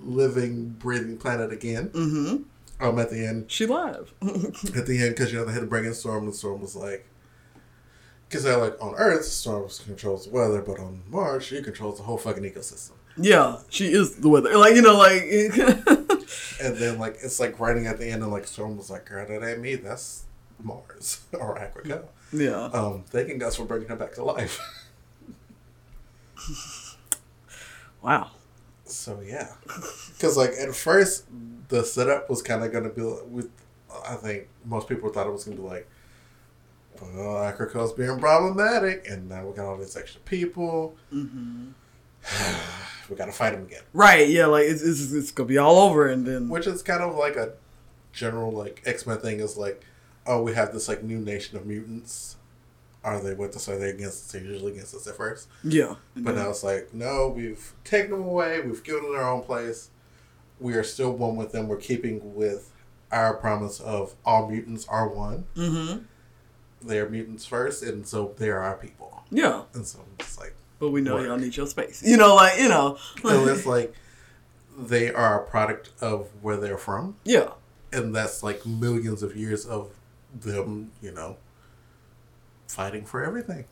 living, 0.00 0.70
breathing 0.70 1.16
planet 1.16 1.52
again. 1.52 1.88
mm-hmm. 1.88 2.42
Um, 2.80 2.98
at 3.00 3.10
the 3.10 3.26
end, 3.26 3.50
She 3.50 3.66
live. 3.66 4.14
at 4.22 4.86
the 4.86 5.00
end, 5.02 5.16
because 5.16 5.32
you 5.32 5.38
know 5.38 5.44
they 5.44 5.52
had 5.52 5.60
to 5.62 5.66
bring 5.66 5.84
in 5.84 5.94
Storm, 5.94 6.24
and 6.24 6.34
Storm 6.34 6.60
was 6.60 6.76
like, 6.76 7.08
because 8.28 8.44
they're 8.44 8.56
like 8.56 8.80
on 8.80 8.94
Earth, 8.94 9.24
Storm 9.24 9.68
controls 9.84 10.26
the 10.26 10.30
weather, 10.30 10.62
but 10.62 10.78
on 10.78 11.02
Mars, 11.08 11.44
she 11.44 11.60
controls 11.60 11.96
the 11.98 12.04
whole 12.04 12.18
fucking 12.18 12.44
ecosystem. 12.44 12.92
yeah, 13.16 13.58
she 13.68 13.86
is 13.92 14.16
the 14.16 14.28
weather. 14.28 14.56
Like 14.56 14.76
you 14.76 14.82
know, 14.82 14.96
like 14.96 15.22
And 16.62 16.76
then 16.76 16.98
like 17.00 17.16
it's 17.22 17.40
like 17.40 17.58
writing 17.58 17.86
at 17.88 17.98
the 17.98 18.06
end, 18.08 18.22
and 18.22 18.30
like 18.30 18.46
Storm 18.46 18.76
was 18.76 18.90
like, 18.90 19.06
"Girl, 19.06 19.26
that 19.26 19.42
ain't 19.48 19.60
me. 19.60 19.74
That's 19.74 20.24
Mars 20.62 21.22
or 21.32 21.58
Agricola." 21.58 22.02
yeah. 22.32 22.64
Um, 22.66 23.02
thanking 23.08 23.42
us 23.42 23.56
for 23.56 23.64
bringing 23.64 23.88
her 23.88 23.96
back 23.96 24.14
to 24.14 24.22
life. 24.24 24.60
Wow. 28.02 28.30
So 28.84 29.20
yeah, 29.24 29.52
because 30.12 30.36
like 30.36 30.52
at 30.58 30.74
first 30.74 31.24
the 31.68 31.82
setup 31.82 32.30
was 32.30 32.42
kind 32.42 32.64
of 32.64 32.72
gonna 32.72 32.88
be 32.88 33.02
with. 33.02 33.50
I 34.06 34.14
think 34.14 34.48
most 34.64 34.88
people 34.88 35.10
thought 35.10 35.26
it 35.26 35.32
was 35.32 35.44
gonna 35.44 35.56
be 35.56 35.62
like, 35.62 35.86
well, 37.02 37.36
Agricola's 37.38 37.92
being 37.92 38.18
problematic, 38.18 39.06
and 39.08 39.28
now 39.28 39.46
we 39.46 39.54
got 39.54 39.66
all 39.66 39.76
these 39.76 39.96
extra 39.96 40.20
people. 40.22 40.96
Mm-hmm. 41.12 41.68
we 43.10 43.16
got 43.16 43.26
to 43.26 43.32
fight 43.32 43.50
them 43.52 43.64
again, 43.64 43.82
Right. 43.92 44.28
Yeah. 44.28 44.46
Like 44.46 44.64
it's, 44.64 44.82
it's 44.82 45.12
it's 45.12 45.30
gonna 45.32 45.48
be 45.48 45.58
all 45.58 45.78
over, 45.78 46.08
and 46.08 46.26
then 46.26 46.48
which 46.48 46.66
is 46.66 46.82
kind 46.82 47.02
of 47.02 47.14
like 47.14 47.36
a 47.36 47.52
general 48.12 48.50
like 48.52 48.82
X 48.86 49.06
Men 49.06 49.18
thing. 49.18 49.40
Is 49.40 49.56
like, 49.58 49.84
oh, 50.26 50.42
we 50.42 50.54
have 50.54 50.72
this 50.72 50.88
like 50.88 51.02
new 51.02 51.18
nation 51.18 51.58
of 51.58 51.66
mutants. 51.66 52.36
Are 53.14 53.20
they 53.20 53.34
with 53.34 53.56
us? 53.56 53.68
Are 53.68 53.78
they 53.78 53.90
against 53.90 54.24
us? 54.26 54.32
They're 54.32 54.42
usually 54.42 54.72
against 54.72 54.94
us 54.94 55.06
at 55.06 55.16
first. 55.16 55.48
yeah. 55.64 55.94
But 56.16 56.34
now 56.34 56.50
it's 56.50 56.62
like, 56.62 56.92
no, 56.92 57.28
we've 57.34 57.72
taken 57.84 58.10
them 58.10 58.22
away. 58.22 58.60
We've 58.60 58.82
given 58.82 59.02
them 59.04 59.12
their 59.12 59.26
own 59.26 59.42
place. 59.42 59.90
We 60.60 60.74
are 60.74 60.82
still 60.84 61.12
one 61.12 61.36
with 61.36 61.52
them. 61.52 61.68
We're 61.68 61.76
keeping 61.76 62.34
with 62.34 62.70
our 63.10 63.34
promise 63.34 63.80
of 63.80 64.14
all 64.24 64.48
mutants 64.50 64.86
are 64.88 65.08
one. 65.08 65.44
Mm-hmm. 65.56 66.02
They 66.86 66.98
are 67.00 67.08
mutants 67.08 67.44
first, 67.46 67.82
and 67.82 68.06
so 68.06 68.34
they 68.36 68.50
are 68.50 68.62
our 68.62 68.76
people. 68.76 69.22
Yeah. 69.30 69.62
And 69.74 69.86
so 69.86 70.00
it's 70.20 70.38
like, 70.38 70.54
But 70.78 70.90
we 70.90 71.00
know 71.00 71.14
Work. 71.14 71.26
y'all 71.26 71.38
need 71.38 71.56
your 71.56 71.66
space. 71.66 72.02
You 72.04 72.16
know, 72.16 72.34
like 72.34 72.60
you 72.60 72.68
know. 72.68 72.98
and 73.24 73.48
it's 73.48 73.66
like 73.66 73.94
they 74.78 75.12
are 75.12 75.42
a 75.42 75.46
product 75.46 75.90
of 76.00 76.28
where 76.42 76.56
they're 76.56 76.78
from, 76.78 77.16
yeah. 77.24 77.48
and 77.92 78.14
that's 78.14 78.42
like 78.42 78.64
millions 78.66 79.22
of 79.24 79.36
years 79.36 79.66
of 79.66 79.90
them, 80.40 80.92
you 81.02 81.10
know, 81.12 81.36
fighting 82.68 83.04
for 83.04 83.24
everything. 83.24 83.64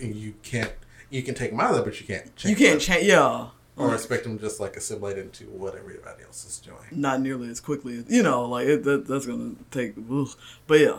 You 0.00 0.34
can't, 0.42 0.72
you 1.10 1.22
can 1.22 1.34
take 1.34 1.50
them 1.50 1.60
out 1.60 1.70
of 1.70 1.76
there, 1.76 1.84
but 1.84 2.00
you 2.00 2.06
can't. 2.06 2.34
Change 2.36 2.58
you 2.60 2.66
can't 2.66 2.80
change. 2.80 3.06
Yeah. 3.06 3.48
or 3.76 3.94
expect 3.94 4.24
them 4.24 4.36
to 4.38 4.44
just 4.44 4.58
like 4.60 4.76
assimilate 4.76 5.18
into 5.18 5.44
what 5.44 5.74
everybody 5.76 6.24
else 6.24 6.44
is 6.44 6.58
doing. 6.58 6.76
Not 6.90 7.20
nearly 7.20 7.48
as 7.48 7.60
quickly 7.60 7.98
as 7.98 8.04
you 8.10 8.22
know. 8.22 8.44
Like 8.44 8.66
it, 8.66 8.84
that, 8.84 9.06
that's 9.06 9.26
gonna 9.26 9.52
take. 9.70 9.94
ugh. 10.10 10.28
But 10.66 10.80
yeah. 10.80 10.98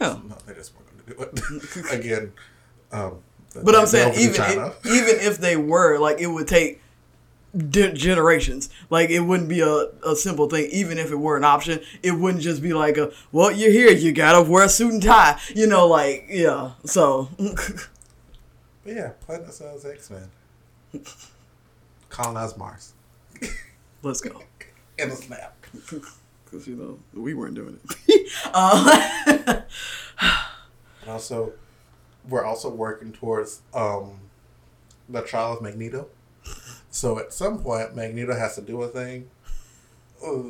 Yeah. 0.00 0.18
No, 0.28 0.36
they 0.46 0.52
just 0.54 0.72
weren't 0.74 1.16
going 1.16 1.30
to 1.32 1.42
do 1.42 1.80
it 1.88 1.92
again. 1.98 2.32
Um, 2.92 3.18
But 3.62 3.74
I'm 3.74 3.86
saying 3.86 4.14
even 4.18 4.34
China. 4.34 4.72
even 4.84 5.16
if 5.20 5.38
they 5.38 5.56
were 5.56 5.98
like 5.98 6.20
it 6.20 6.26
would 6.26 6.46
take 6.48 6.80
generations. 7.56 8.68
Like 8.90 9.10
it 9.10 9.20
wouldn't 9.20 9.48
be 9.48 9.60
a, 9.60 9.88
a 10.06 10.14
simple 10.16 10.48
thing. 10.48 10.68
Even 10.72 10.98
if 10.98 11.10
it 11.10 11.16
were 11.16 11.36
an 11.36 11.44
option, 11.44 11.80
it 12.02 12.12
wouldn't 12.12 12.42
just 12.42 12.62
be 12.62 12.72
like 12.72 12.96
a 12.96 13.12
well 13.32 13.50
you're 13.50 13.72
here 13.72 13.90
you 13.92 14.12
gotta 14.12 14.42
wear 14.48 14.64
a 14.64 14.68
suit 14.68 14.92
and 14.92 15.02
tie. 15.02 15.38
You 15.54 15.66
know 15.66 15.86
like 15.86 16.26
yeah. 16.30 16.72
So 16.84 17.28
But 17.38 17.88
yeah, 18.86 19.10
Planet 19.26 19.48
X 19.48 20.10
Men 20.10 20.30
colonize 22.08 22.56
Mars 22.56 22.92
let's 24.02 24.20
go. 24.20 24.42
in 24.98 25.10
a 25.10 25.16
snap. 25.16 25.56
Because 26.44 26.66
you 26.66 26.76
know 26.76 26.98
we 27.20 27.34
weren't 27.34 27.54
doing 27.54 27.78
it. 28.08 28.32
uh, 28.52 29.60
And 31.02 31.10
also, 31.10 31.52
we're 32.28 32.44
also 32.44 32.68
working 32.70 33.12
towards 33.12 33.62
um, 33.72 34.20
the 35.08 35.22
trial 35.22 35.54
of 35.54 35.62
Magneto. 35.62 36.08
So 36.90 37.18
at 37.18 37.32
some 37.32 37.58
point, 37.62 37.94
Magneto 37.94 38.34
has 38.34 38.56
to 38.56 38.62
do 38.62 38.82
a 38.82 38.88
thing 38.88 39.30
uh, 40.24 40.42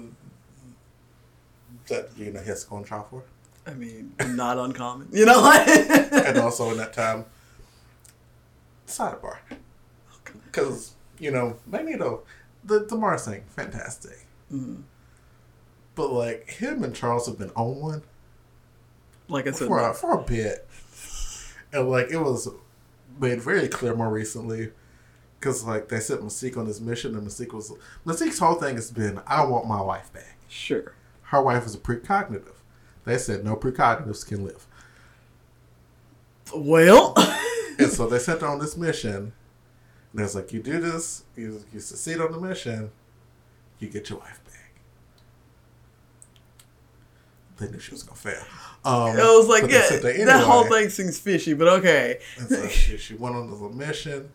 that 1.88 2.11
you 2.16 2.32
know 2.32 2.41
he 2.41 2.49
has 2.49 2.64
to 2.64 2.82
trial 2.82 3.07
for. 3.11 3.22
I 3.66 3.74
mean, 3.74 4.14
not 4.26 4.59
uncommon. 4.59 5.09
You 5.12 5.26
know. 5.26 5.53
and 5.66 6.38
also 6.38 6.70
in 6.70 6.78
that 6.78 6.93
time, 6.93 7.26
sidebar. 8.86 9.36
Because, 10.47 10.95
you 11.18 11.30
know, 11.30 11.57
Magneto, 11.66 12.22
the, 12.64 12.80
the 12.80 12.97
Mars 12.97 13.24
thing, 13.26 13.45
fantastic. 13.49 14.26
Mhm. 14.53 14.82
But, 15.95 16.12
like, 16.12 16.49
him 16.51 16.82
and 16.82 16.95
Charles 16.95 17.26
have 17.26 17.38
been 17.38 17.51
on 17.51 17.76
one 17.76 18.03
like 19.28 19.47
I 19.47 19.51
said, 19.51 19.68
for 19.68 19.78
a, 19.78 19.95
for 19.95 20.18
a 20.18 20.22
bit. 20.22 20.66
And, 21.72 21.88
like, 21.88 22.11
it 22.11 22.18
was 22.18 22.49
made 23.20 23.41
very 23.43 23.68
clear 23.68 23.95
more 23.95 24.11
recently. 24.11 24.70
Because, 25.41 25.64
like, 25.64 25.88
they 25.88 26.01
sent 26.01 26.20
Mystique 26.20 26.59
on 26.59 26.66
this 26.66 26.80
mission, 26.80 27.16
and 27.16 27.26
Mystique 27.26 27.55
was. 27.55 27.72
Mystique's 28.07 28.38
whole 28.38 28.57
thing 28.57 28.74
has 28.76 28.91
been, 28.91 29.20
I 29.26 29.43
want 29.45 29.66
my 29.66 29.80
wife 29.80 30.12
back. 30.12 30.36
sure. 30.49 30.93
Her 31.22 31.41
wife 31.43 31.64
is 31.64 31.74
a 31.74 31.78
precognitive. 31.78 32.57
They 33.05 33.16
said 33.16 33.45
no 33.45 33.55
precognitives 33.57 34.26
can 34.26 34.45
live. 34.45 34.66
Well, 36.55 37.14
And 37.78 37.91
so 37.91 38.07
they 38.09 38.18
sent 38.18 38.41
her 38.41 38.49
on 38.49 38.59
this 38.59 38.76
mission. 38.76 39.32
And 40.12 40.20
it's 40.20 40.34
like, 40.34 40.53
you 40.53 40.61
do 40.61 40.80
this, 40.80 41.22
you, 41.36 41.62
you 41.72 41.78
succeed 41.78 42.20
on 42.20 42.32
the 42.32 42.41
mission, 42.41 42.91
you 43.78 43.88
get 43.88 44.11
your 44.11 44.18
wife 44.18 44.41
back. 44.45 44.72
They 47.59 47.70
knew 47.70 47.78
she 47.78 47.93
was 47.93 48.03
to 48.03 48.14
fail. 48.14 48.43
Um, 48.84 49.11
I 49.16 49.36
was 49.36 49.47
like, 49.47 49.70
yeah, 49.70 49.88
her 49.88 50.24
that 50.24 50.45
whole 50.45 50.64
thing 50.64 50.88
seems 50.88 51.18
fishy, 51.18 51.55
but 51.55 51.68
okay. 51.68 52.18
And 52.38 52.49
so 52.49 52.66
she, 52.68 52.97
she 52.97 53.14
went 53.14 53.36
on 53.36 53.51
the 53.51 53.68
mission, 53.68 54.30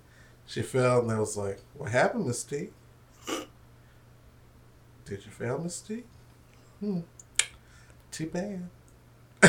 she 0.45 0.61
fell 0.61 0.99
and 1.01 1.09
they 1.09 1.15
was 1.15 1.35
like, 1.37 1.59
what 1.75 1.91
happened, 1.91 2.25
Mystique? 2.25 2.69
Did 5.05 5.23
you 5.25 5.31
fail, 5.31 5.59
Mystique? 5.59 6.03
Hmm. 6.79 6.99
Too 8.11 8.27
bad. 8.27 8.69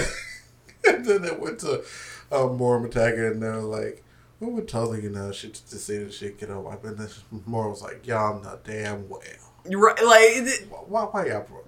and 0.86 1.04
then 1.04 1.22
they 1.22 1.30
went 1.30 1.60
to 1.60 1.82
um, 2.30 2.56
Moira 2.58 2.80
McTaggart, 2.88 3.32
and 3.32 3.42
they 3.42 3.48
were 3.48 3.56
like, 3.60 4.02
we 4.40 4.48
were 4.48 4.60
told 4.62 4.94
her, 4.94 5.00
you 5.00 5.08
know, 5.08 5.32
she 5.32 5.48
just 5.48 5.70
decided 5.70 6.12
she'd 6.12 6.36
get 6.38 6.50
her 6.50 6.60
wife. 6.60 6.84
And 6.84 6.98
then 6.98 7.08
was 7.46 7.82
like, 7.82 8.06
y'all 8.06 8.42
know 8.42 8.58
damn 8.64 9.08
well. 9.08 9.20
You're 9.68 9.80
right. 9.80 9.96
Like 10.04 10.20
it- 10.46 10.68
Why, 10.88 11.02
why 11.04 11.26
y'all 11.26 11.42
bro? 11.44 11.64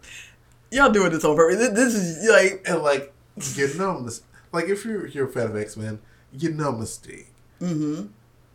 y'all 0.70 0.91
doing 0.93 1.11
this 1.11 1.24
on 1.24 1.35
purpose. 1.35 1.68
This- 1.70 1.95
is 1.95 2.29
like, 2.31 2.62
And 2.68 2.83
like, 2.83 3.12
you 3.55 3.72
know, 3.79 3.99
Mys- 4.01 4.22
like 4.53 4.66
if 4.68 4.85
you're, 4.85 5.07
you're 5.07 5.29
a 5.29 5.33
fan 5.33 5.47
of 5.47 5.57
X 5.57 5.76
Men, 5.76 5.99
you 6.33 6.51
know 6.53 6.72
Mystique. 6.72 7.26
mm-hmm. 7.61 8.09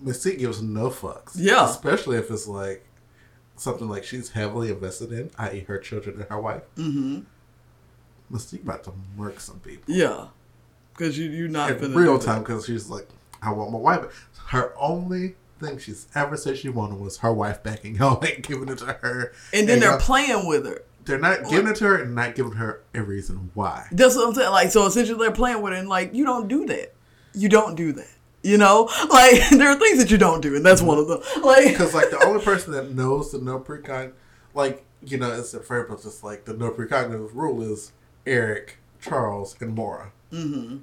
Mystique 0.04 0.40
gives 0.40 0.62
no 0.62 0.90
fucks. 0.90 1.32
Yeah. 1.36 1.70
Especially 1.70 2.18
if 2.18 2.30
it's 2.30 2.48
like 2.48 2.86
something 3.56 3.88
like 3.88 4.04
she's 4.04 4.32
heavily 4.32 4.70
invested 4.70 5.12
in, 5.12 5.32
i.e., 5.38 5.62
her 5.68 5.78
children 5.78 6.20
and 6.20 6.30
her 6.30 6.40
wife. 6.40 6.64
Mm-hmm. 6.76 7.22
Mystique 8.34 8.64
about 8.64 8.84
to 8.86 8.94
murk 9.16 9.40
some 9.40 9.60
people 9.60 9.94
Yeah. 9.94 10.28
Because 10.94 11.18
you, 11.18 11.30
you're 11.30 11.48
not 11.48 11.72
in 11.72 11.94
real 11.94 12.20
time 12.20 12.44
because 12.44 12.66
she's 12.66 12.90
like, 12.90 13.08
I 13.42 13.52
want 13.52 13.72
my 13.72 13.78
wife. 13.80 14.30
Her 14.48 14.74
only 14.78 15.36
thing 15.60 15.78
she's 15.80 16.08
ever 16.16 16.38
said 16.38 16.58
she 16.58 16.70
wanted 16.70 17.00
was 17.00 17.18
her 17.18 17.34
wife 17.34 17.64
back, 17.64 17.84
and 17.86 17.98
y'all 17.98 18.24
ain't 18.24 18.46
giving 18.46 18.70
it 18.70 18.80
to 18.80 18.86
her. 19.02 19.34
And 19.54 19.68
then 19.68 19.80
they're 19.80 20.00
playing 20.00 20.48
with 20.48 20.66
her. 20.66 20.84
they're 21.06 21.20
not 21.20 21.50
giving 21.50 21.68
it 21.68 21.76
to 21.78 21.86
her 21.86 22.02
and 22.04 22.16
not 22.16 22.36
giving 22.36 22.54
her 22.54 22.82
a 22.94 23.02
reason 23.02 23.52
why. 23.54 23.88
That's 23.92 24.16
what 24.16 24.28
I'm 24.28 24.34
saying. 24.34 24.52
Like, 24.52 24.72
so 24.72 24.86
essentially, 24.86 25.18
they're 25.18 25.32
playing 25.32 25.62
with 25.62 25.74
it, 25.74 25.80
and 25.80 25.90
like, 25.90 26.14
you 26.14 26.26
don't 26.26 26.48
do 26.48 26.66
that. 26.68 26.94
You 27.34 27.50
don't 27.50 27.76
do 27.76 27.92
that. 27.94 28.12
You 28.44 28.58
know, 28.58 28.90
like 29.10 29.50
there 29.52 29.70
are 29.70 29.76
things 29.80 30.00
that 30.00 30.12
you 30.12 30.18
don't 30.18 30.42
do, 30.42 30.56
and 30.56 30.66
that's 30.66 30.82
one 30.82 30.98
of 30.98 31.08
them. 31.08 31.22
Like, 31.42 31.70
Because 31.70 31.94
like 31.94 32.10
the 32.10 32.22
only 32.26 32.44
person 32.46 32.74
that 32.74 32.94
knows 32.94 33.32
the 33.32 33.40
no 33.40 33.60
precon, 33.60 34.12
like 34.54 34.84
you 35.06 35.18
know, 35.18 35.32
it's 35.32 35.54
a 35.54 35.60
fair, 35.60 35.84
but 35.84 36.02
just 36.04 36.24
like 36.24 36.46
the 36.46 36.54
no 36.54 36.70
precognitive 36.72 37.34
rule 37.34 37.62
is 37.62 37.92
Erik, 38.26 38.78
Charles, 39.02 39.56
and 39.62 39.74
Moira. 39.76 40.12
Mm-hmm. 40.32 40.78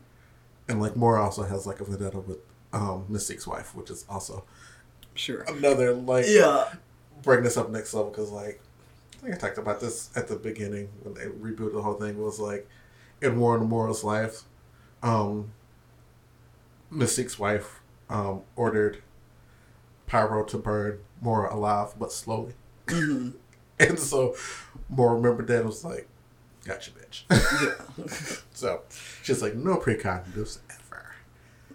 And 0.68 0.80
like 0.80 0.96
Moira 0.96 1.22
also 1.22 1.42
has 1.42 1.66
like 1.66 1.80
a 1.80 1.84
vendetta 1.84 2.20
with 2.20 2.38
um, 2.72 3.04
Mystique's 3.10 3.46
wife, 3.46 3.74
which 3.74 3.90
is 3.90 4.04
also 4.08 4.44
sure. 5.14 5.42
another 5.42 5.92
like 5.92 6.26
Yeah. 6.28 6.72
bring 7.22 7.42
this 7.42 7.56
up 7.56 7.68
next 7.70 7.92
level 7.94 8.10
because 8.10 8.30
like 8.30 8.60
I 9.18 9.22
think 9.22 9.34
I 9.34 9.38
talked 9.38 9.58
about 9.58 9.80
this 9.80 10.10
at 10.16 10.28
the 10.28 10.36
beginning 10.36 10.88
when 11.02 11.14
they 11.14 11.26
rebooted 11.26 11.74
the 11.74 11.82
whole 11.82 11.94
thing 11.94 12.16
was 12.22 12.38
like 12.38 12.68
in 13.20 13.38
Warren 13.38 13.68
Moira's 13.68 14.02
life, 14.04 14.42
um, 15.02 15.50
Mystique's 16.90 17.38
wife 17.38 17.80
um, 18.08 18.42
ordered 18.56 19.02
Pyro 20.06 20.44
to 20.44 20.58
burn 20.58 20.98
Moira 21.20 21.54
alive 21.54 21.94
but 21.98 22.12
slowly, 22.12 22.54
and 22.88 23.98
so 23.98 24.34
Moira 24.88 25.14
remembered 25.14 25.46
that 25.48 25.58
and 25.58 25.66
was 25.66 25.84
like, 25.84 26.08
"Gotcha, 26.64 26.90
bitch." 26.90 28.42
so 28.52 28.82
she's 29.22 29.42
like, 29.42 29.54
"No 29.54 29.76
precognitives 29.76 30.58
ever," 30.70 31.14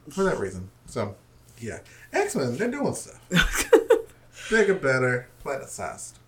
for 0.10 0.24
that 0.24 0.38
reason. 0.38 0.70
So 0.86 1.16
yeah, 1.60 1.80
X 2.12 2.36
Men 2.36 2.58
they're 2.58 2.70
doing 2.70 2.94
stuff. 2.94 3.22
Bigger, 4.50 4.76
better, 4.76 5.28
planet 5.40 5.70
sized. 5.70 6.20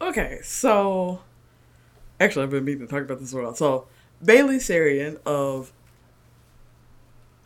Okay, 0.00 0.40
so 0.42 1.20
actually, 2.20 2.44
I've 2.44 2.50
been 2.50 2.64
meaning 2.64 2.80
to 2.80 2.86
talk 2.86 3.02
about 3.02 3.20
this 3.20 3.32
for 3.32 3.40
a 3.40 3.44
while. 3.44 3.54
So 3.54 3.86
Bailey 4.22 4.56
Sarian 4.56 5.18
of 5.24 5.72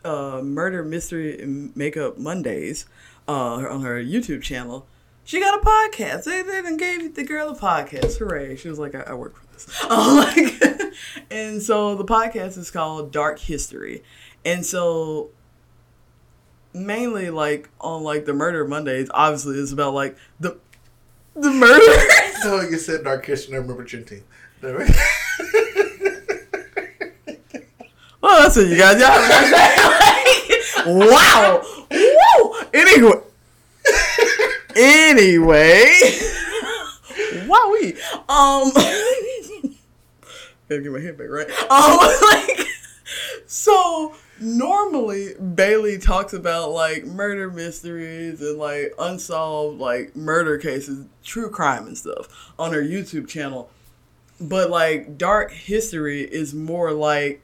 uh, 0.03 0.41
Murder 0.43 0.83
Mystery 0.83 1.43
Makeup 1.75 2.17
Mondays 2.17 2.85
uh, 3.27 3.55
on 3.55 3.81
her 3.81 4.01
YouTube 4.03 4.41
channel, 4.41 4.85
she 5.23 5.39
got 5.39 5.61
a 5.61 5.65
podcast. 5.65 6.25
They, 6.25 6.41
they 6.41 6.57
even 6.57 6.77
gave 6.77 7.15
the 7.15 7.23
girl 7.23 7.49
a 7.49 7.55
podcast. 7.55 8.17
Hooray! 8.17 8.55
She 8.55 8.69
was 8.69 8.79
like, 8.79 8.95
"I, 8.95 9.01
I 9.01 9.13
work 9.13 9.35
for 9.35 9.53
this." 9.53 9.83
Um, 9.83 10.17
like, 10.17 10.61
and 11.31 11.61
so 11.61 11.95
the 11.95 12.05
podcast 12.05 12.57
is 12.57 12.69
called 12.71 13.11
Dark 13.11 13.39
History, 13.39 14.03
and 14.43 14.65
so 14.65 15.29
mainly 16.73 17.29
like 17.29 17.69
on 17.79 18.03
like 18.03 18.25
the 18.25 18.33
Murder 18.33 18.67
Mondays, 18.67 19.09
obviously 19.13 19.57
it's 19.57 19.71
about 19.71 19.93
like 19.93 20.17
the 20.39 20.57
the 21.35 21.51
murder. 21.51 22.03
So 22.43 22.59
you 22.59 22.77
said 22.77 23.05
Dark 23.05 23.25
History, 23.25 23.55
I 23.55 23.59
remember 23.59 23.85
Juneteenth. 23.85 24.23
Well, 28.23 28.43
that's 28.43 28.55
it, 28.55 28.69
you 28.69 28.77
guys. 28.77 29.01
Y'all 29.01 29.11
have 29.11 29.25
a 29.25 29.27
nice 29.27 29.49
day. 29.51 30.85
Like, 30.85 31.11
wow. 31.11 31.61
Woo. 31.91 32.55
Anyway. 32.73 33.21
Anyway. 34.77 35.99
Wowee. 37.45 37.97
Um. 38.29 38.71
Gotta 40.69 40.81
get 40.81 40.91
my 40.93 41.01
head 41.01 41.17
back 41.17 41.27
right. 41.29 41.49
Um. 41.69 41.99
Like. 42.31 42.67
So 43.45 44.15
normally 44.39 45.33
Bailey 45.33 45.97
talks 45.97 46.31
about 46.31 46.71
like 46.71 47.05
murder 47.05 47.51
mysteries 47.51 48.41
and 48.41 48.57
like 48.57 48.93
unsolved 48.97 49.81
like 49.81 50.15
murder 50.15 50.57
cases, 50.57 51.05
true 51.25 51.49
crime 51.49 51.87
and 51.87 51.97
stuff 51.97 52.53
on 52.57 52.71
her 52.71 52.81
YouTube 52.81 53.27
channel. 53.27 53.69
But 54.39 54.69
like 54.69 55.17
dark 55.17 55.51
history 55.51 56.21
is 56.21 56.53
more 56.53 56.93
like 56.93 57.41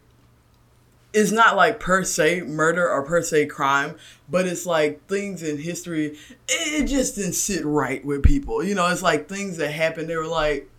it's 1.13 1.31
not 1.31 1.55
like 1.55 1.79
per 1.79 2.03
se 2.03 2.41
murder 2.41 2.87
or 2.87 3.03
per 3.03 3.21
se 3.21 3.47
crime, 3.47 3.95
but 4.29 4.45
it's 4.45 4.65
like 4.65 5.05
things 5.07 5.41
in 5.41 5.57
history. 5.57 6.17
It 6.47 6.85
just 6.85 7.15
didn't 7.15 7.33
sit 7.33 7.65
right 7.65 8.03
with 8.05 8.23
people. 8.23 8.63
You 8.63 8.75
know, 8.75 8.87
it's 8.87 9.01
like 9.01 9.27
things 9.27 9.57
that 9.57 9.71
happened. 9.71 10.09
They 10.09 10.17
were 10.17 10.27
like, 10.27 10.69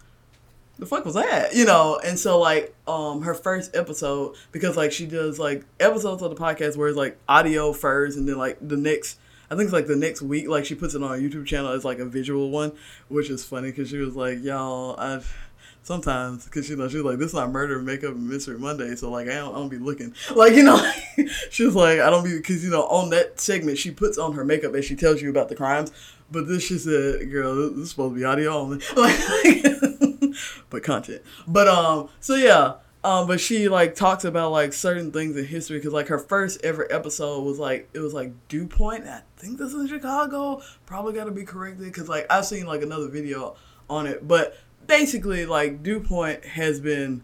the 0.78 0.86
fuck 0.86 1.04
was 1.04 1.14
that? 1.14 1.54
You 1.54 1.64
know, 1.64 2.00
and 2.04 2.18
so 2.18 2.38
like 2.38 2.74
um 2.86 3.22
her 3.22 3.34
first 3.34 3.76
episode 3.76 4.36
because 4.52 4.76
like 4.76 4.92
she 4.92 5.06
does 5.06 5.38
like 5.38 5.64
episodes 5.78 6.22
of 6.22 6.30
the 6.30 6.36
podcast 6.36 6.76
where 6.76 6.88
it's 6.88 6.96
like 6.96 7.18
audio 7.28 7.72
first 7.72 8.16
and 8.16 8.28
then 8.28 8.38
like 8.38 8.56
the 8.60 8.76
next 8.76 9.18
I 9.50 9.56
think 9.56 9.64
it's 9.64 9.72
like 9.72 9.88
the 9.88 9.96
next 9.96 10.22
week 10.22 10.48
like 10.48 10.64
she 10.64 10.74
puts 10.76 10.94
it 10.94 11.02
on 11.02 11.10
her 11.10 11.18
YouTube 11.18 11.44
channel 11.44 11.72
as 11.72 11.84
like 11.84 11.98
a 11.98 12.04
visual 12.04 12.50
one, 12.50 12.72
which 13.08 13.28
is 13.30 13.44
funny 13.44 13.70
because 13.70 13.90
she 13.90 13.98
was 13.98 14.14
like, 14.14 14.42
y'all, 14.42 14.94
I've 14.98 15.49
sometimes 15.90 16.44
because 16.44 16.70
you 16.70 16.76
know 16.76 16.88
she 16.88 16.98
was 16.98 17.04
like 17.04 17.18
this 17.18 17.30
is 17.30 17.34
not 17.34 17.50
murder 17.50 17.80
makeup 17.80 18.12
and 18.12 18.28
mystery 18.28 18.56
monday 18.56 18.94
so 18.94 19.10
like 19.10 19.26
i 19.26 19.32
don't, 19.32 19.52
I 19.52 19.58
don't 19.58 19.68
be 19.68 19.78
looking. 19.78 20.14
Like 20.36 20.52
you 20.52 20.62
know 20.62 20.78
she 21.50 21.64
was 21.64 21.74
like 21.74 21.98
i 21.98 22.08
don't 22.08 22.22
be 22.22 22.36
because 22.36 22.62
you 22.62 22.70
know 22.70 22.84
on 22.84 23.10
that 23.10 23.40
segment 23.40 23.76
she 23.76 23.90
puts 23.90 24.16
on 24.16 24.34
her 24.34 24.44
makeup 24.44 24.72
and 24.72 24.84
she 24.84 24.94
tells 24.94 25.20
you 25.20 25.30
about 25.30 25.48
the 25.48 25.56
crimes 25.56 25.90
but 26.30 26.46
this 26.46 26.62
she 26.62 26.78
said 26.78 27.28
girl 27.32 27.70
this 27.70 27.78
is 27.78 27.90
supposed 27.90 28.14
to 28.14 28.20
be 28.20 28.24
audio 28.24 28.52
only. 28.52 28.80
Like 28.96 30.36
but 30.70 30.84
content. 30.84 31.22
But 31.48 31.66
um 31.66 32.08
so 32.20 32.36
yeah 32.36 32.74
um 33.02 33.26
but 33.26 33.40
she 33.40 33.68
like 33.68 33.96
talks 33.96 34.24
about 34.24 34.52
like 34.52 34.72
certain 34.72 35.10
things 35.10 35.36
in 35.36 35.44
history 35.44 35.78
because 35.78 35.92
like 35.92 36.06
her 36.06 36.20
first 36.20 36.62
ever 36.62 36.86
episode 36.92 37.42
was 37.42 37.58
like 37.58 37.90
it 37.94 37.98
was 37.98 38.14
like 38.14 38.32
DuPont 38.48 39.06
i 39.06 39.22
think 39.36 39.58
this 39.58 39.72
is 39.72 39.80
in 39.80 39.88
chicago 39.88 40.60
probably 40.86 41.14
got 41.14 41.24
to 41.24 41.30
be 41.30 41.44
corrected 41.44 41.86
because 41.86 42.08
like 42.08 42.26
i've 42.30 42.44
seen 42.44 42.66
like 42.66 42.82
another 42.82 43.08
video 43.08 43.56
on 43.88 44.06
it 44.06 44.28
but 44.28 44.56
basically 44.86 45.46
like 45.46 45.82
DuPont 45.82 46.44
has 46.44 46.80
been 46.80 47.22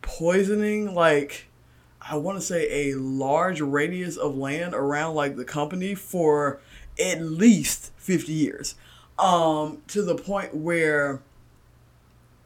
poisoning 0.00 0.94
like 0.94 1.48
I 2.00 2.16
want 2.16 2.38
to 2.38 2.42
say 2.44 2.90
a 2.90 2.96
large 2.96 3.60
radius 3.60 4.16
of 4.16 4.36
land 4.36 4.74
around 4.74 5.14
like 5.14 5.36
the 5.36 5.44
company 5.44 5.94
for 5.94 6.60
at 7.00 7.22
least 7.22 7.92
50 7.96 8.32
years. 8.32 8.74
Um 9.18 9.82
to 9.88 10.02
the 10.02 10.16
point 10.16 10.54
where 10.54 11.22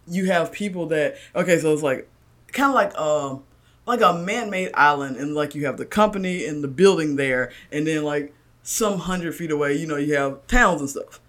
you 0.07 0.27
have 0.27 0.53
people 0.53 0.87
that 0.87 1.17
okay, 1.35 1.59
so 1.59 1.73
it's 1.73 1.83
like 1.83 2.09
kind 2.53 2.69
of 2.69 2.75
like 2.75 2.95
um 2.99 3.45
like 3.87 4.01
a 4.01 4.13
man-made 4.13 4.73
island 4.75 5.17
and 5.17 5.35
like 5.35 5.55
you 5.55 5.65
have 5.65 5.77
the 5.77 5.87
company 5.87 6.45
and 6.45 6.63
the 6.63 6.69
building 6.69 7.17
there 7.17 7.53
and 7.71 7.87
then 7.87 8.03
like 8.03 8.35
some 8.63 8.99
hundred 8.99 9.35
feet 9.35 9.51
away, 9.51 9.75
you 9.75 9.87
know, 9.87 9.97
you 9.97 10.15
have 10.15 10.45
towns 10.49 10.81
and 10.81 10.91
stuff. 10.91 11.21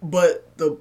But 0.00 0.56
the 0.58 0.78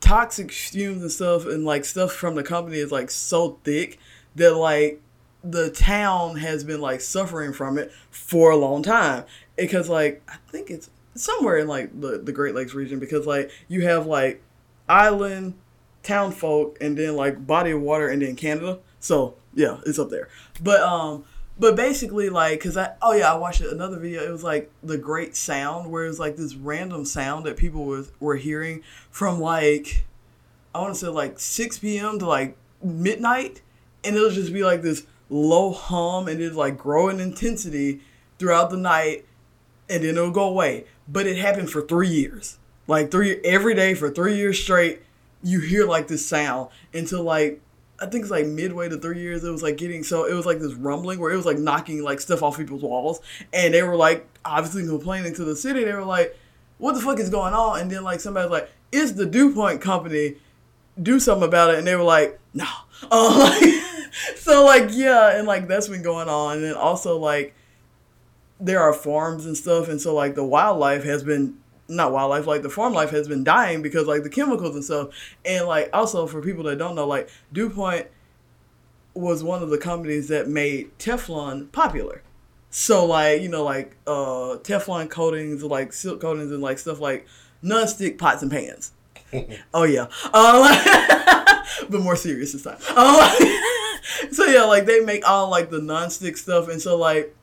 toxic 0.00 0.50
fumes 0.50 1.02
and 1.02 1.12
stuff 1.12 1.46
and 1.46 1.64
like 1.64 1.84
stuff 1.84 2.12
from 2.12 2.34
the 2.34 2.42
company 2.42 2.78
is 2.78 2.90
like 2.90 3.10
so 3.10 3.58
thick 3.64 3.98
that 4.34 4.54
like 4.54 5.00
the 5.42 5.70
town 5.70 6.36
has 6.36 6.64
been 6.64 6.80
like 6.80 7.00
suffering 7.00 7.52
from 7.52 7.78
it 7.78 7.92
for 8.10 8.50
a 8.50 8.56
long 8.56 8.82
time. 8.82 9.24
Because 9.56 9.88
like 9.88 10.22
i 10.28 10.36
think 10.50 10.70
it's 10.70 10.90
somewhere 11.14 11.58
in 11.58 11.66
like 11.68 12.00
the, 12.00 12.18
the 12.18 12.32
great 12.32 12.54
lakes 12.54 12.72
region 12.72 12.98
because 12.98 13.26
like 13.26 13.50
you 13.68 13.82
have 13.82 14.06
like 14.06 14.42
island 14.88 15.54
town 16.02 16.32
folk 16.32 16.78
and 16.80 16.96
then 16.96 17.14
like 17.14 17.46
body 17.46 17.72
of 17.72 17.80
water 17.80 18.08
and 18.08 18.22
then 18.22 18.36
canada. 18.36 18.78
So 19.00 19.34
yeah 19.54 19.80
it's 19.86 19.98
up 19.98 20.10
there. 20.10 20.28
But 20.62 20.80
um 20.80 21.24
but 21.60 21.76
basically 21.76 22.30
like 22.30 22.58
because 22.58 22.76
i 22.76 22.92
oh 23.02 23.12
yeah 23.12 23.32
i 23.32 23.36
watched 23.36 23.60
another 23.60 23.98
video. 23.98 24.24
It 24.24 24.30
was 24.30 24.42
like 24.42 24.70
the 24.82 24.98
great 24.98 25.36
sound 25.36 25.90
where 25.90 26.04
it 26.04 26.08
was 26.08 26.18
like 26.18 26.36
this 26.36 26.56
random 26.56 27.04
sound 27.04 27.46
that 27.46 27.56
people 27.56 27.84
was 27.84 28.10
were 28.18 28.36
hearing 28.36 28.82
from 29.10 29.38
like 29.40 30.04
i 30.74 30.80
want 30.80 30.94
to 30.94 30.98
say 30.98 31.08
like 31.08 31.38
6 31.38 31.78
p.m 31.78 32.18
to 32.18 32.26
like 32.26 32.56
midnight. 32.82 33.62
And 34.04 34.16
it'll 34.16 34.30
just 34.30 34.52
be 34.52 34.64
like 34.64 34.82
this 34.82 35.06
low 35.28 35.72
hum 35.72 36.28
and 36.28 36.40
it's 36.40 36.56
like 36.56 36.78
grow 36.78 37.08
in 37.08 37.20
intensity 37.20 38.00
throughout 38.38 38.70
the 38.70 38.76
night. 38.76 39.26
And 39.88 40.04
then 40.04 40.16
it'll 40.16 40.30
go 40.30 40.48
away. 40.48 40.84
But 41.08 41.26
it 41.26 41.36
happened 41.36 41.70
for 41.70 41.82
three 41.82 42.08
years. 42.08 42.58
Like 42.86 43.10
three 43.10 43.40
every 43.44 43.74
day 43.74 43.94
for 43.94 44.10
three 44.10 44.36
years 44.36 44.62
straight 44.62 45.00
you 45.42 45.60
hear 45.60 45.86
like 45.86 46.08
this 46.08 46.26
sound. 46.26 46.70
Until 46.92 47.22
like 47.22 47.60
I 48.00 48.06
think 48.06 48.22
it's 48.22 48.30
like 48.30 48.46
midway 48.46 48.88
to 48.88 48.96
three 48.96 49.20
years. 49.20 49.44
It 49.44 49.50
was 49.50 49.62
like 49.62 49.76
getting 49.76 50.02
so 50.02 50.24
it 50.24 50.32
was 50.32 50.46
like 50.46 50.58
this 50.58 50.72
rumbling 50.72 51.20
where 51.20 51.30
it 51.32 51.36
was 51.36 51.46
like 51.46 51.58
knocking 51.58 52.02
like 52.02 52.20
stuff 52.20 52.42
off 52.42 52.56
people's 52.56 52.82
walls, 52.82 53.20
and 53.52 53.74
they 53.74 53.82
were 53.82 53.96
like 53.96 54.26
obviously 54.44 54.86
complaining 54.86 55.34
to 55.34 55.44
the 55.44 55.54
city. 55.54 55.84
They 55.84 55.92
were 55.92 56.04
like, 56.04 56.36
"What 56.78 56.94
the 56.94 57.00
fuck 57.00 57.18
is 57.18 57.28
going 57.28 57.52
on?" 57.52 57.80
And 57.80 57.90
then 57.90 58.02
like 58.02 58.20
somebody's 58.20 58.50
like, 58.50 58.70
"It's 58.90 59.12
the 59.12 59.26
DuPont 59.26 59.82
company. 59.82 60.36
Do 61.00 61.20
something 61.20 61.46
about 61.46 61.70
it." 61.74 61.78
And 61.78 61.86
they 61.86 61.96
were 61.96 62.02
like, 62.02 62.38
"No." 62.54 62.66
Oh, 63.10 63.48
like, 63.60 64.12
so 64.36 64.62
like 64.64 64.88
yeah, 64.90 65.38
and 65.38 65.46
like 65.46 65.66
that's 65.68 65.88
been 65.88 66.02
going 66.02 66.28
on, 66.28 66.56
and 66.56 66.64
then 66.64 66.74
also 66.74 67.18
like 67.18 67.54
there 68.60 68.80
are 68.80 68.92
farms 68.92 69.46
and 69.46 69.56
stuff, 69.56 69.88
and 69.88 69.98
so 70.00 70.14
like 70.14 70.34
the 70.34 70.44
wildlife 70.44 71.04
has 71.04 71.22
been 71.22 71.56
not 71.90 72.12
wildlife, 72.12 72.46
like 72.46 72.62
the 72.62 72.70
farm 72.70 72.92
life 72.92 73.10
has 73.10 73.28
been 73.28 73.44
dying 73.44 73.82
because 73.82 74.06
like 74.06 74.22
the 74.22 74.30
chemicals 74.30 74.74
and 74.74 74.84
stuff. 74.84 75.08
And 75.44 75.66
like 75.66 75.90
also 75.92 76.26
for 76.26 76.40
people 76.40 76.64
that 76.64 76.76
don't 76.76 76.94
know, 76.94 77.06
like 77.06 77.28
DuPont 77.52 78.06
was 79.14 79.42
one 79.42 79.62
of 79.62 79.70
the 79.70 79.78
companies 79.78 80.28
that 80.28 80.48
made 80.48 80.96
Teflon 80.98 81.70
popular. 81.72 82.22
So 82.70 83.04
like, 83.04 83.42
you 83.42 83.48
know, 83.48 83.64
like 83.64 83.96
uh 84.06 84.58
Teflon 84.62 85.10
coatings, 85.10 85.62
like 85.62 85.92
silk 85.92 86.20
coatings 86.20 86.52
and 86.52 86.62
like 86.62 86.78
stuff 86.78 87.00
like 87.00 87.26
non-stick 87.62 88.18
pots 88.18 88.42
and 88.42 88.50
pans. 88.50 88.92
oh 89.74 89.84
yeah. 89.84 90.06
Uh, 90.32 91.62
but 91.88 92.00
more 92.00 92.16
serious 92.16 92.52
this 92.52 92.62
time. 92.62 92.78
Um, 92.96 93.30
so 94.32 94.46
yeah, 94.46 94.64
like 94.64 94.86
they 94.86 95.00
make 95.00 95.28
all 95.28 95.48
like 95.50 95.70
the 95.70 95.80
non-stick 95.80 96.36
stuff, 96.36 96.68
and 96.68 96.80
so 96.80 96.96
like 96.96 97.34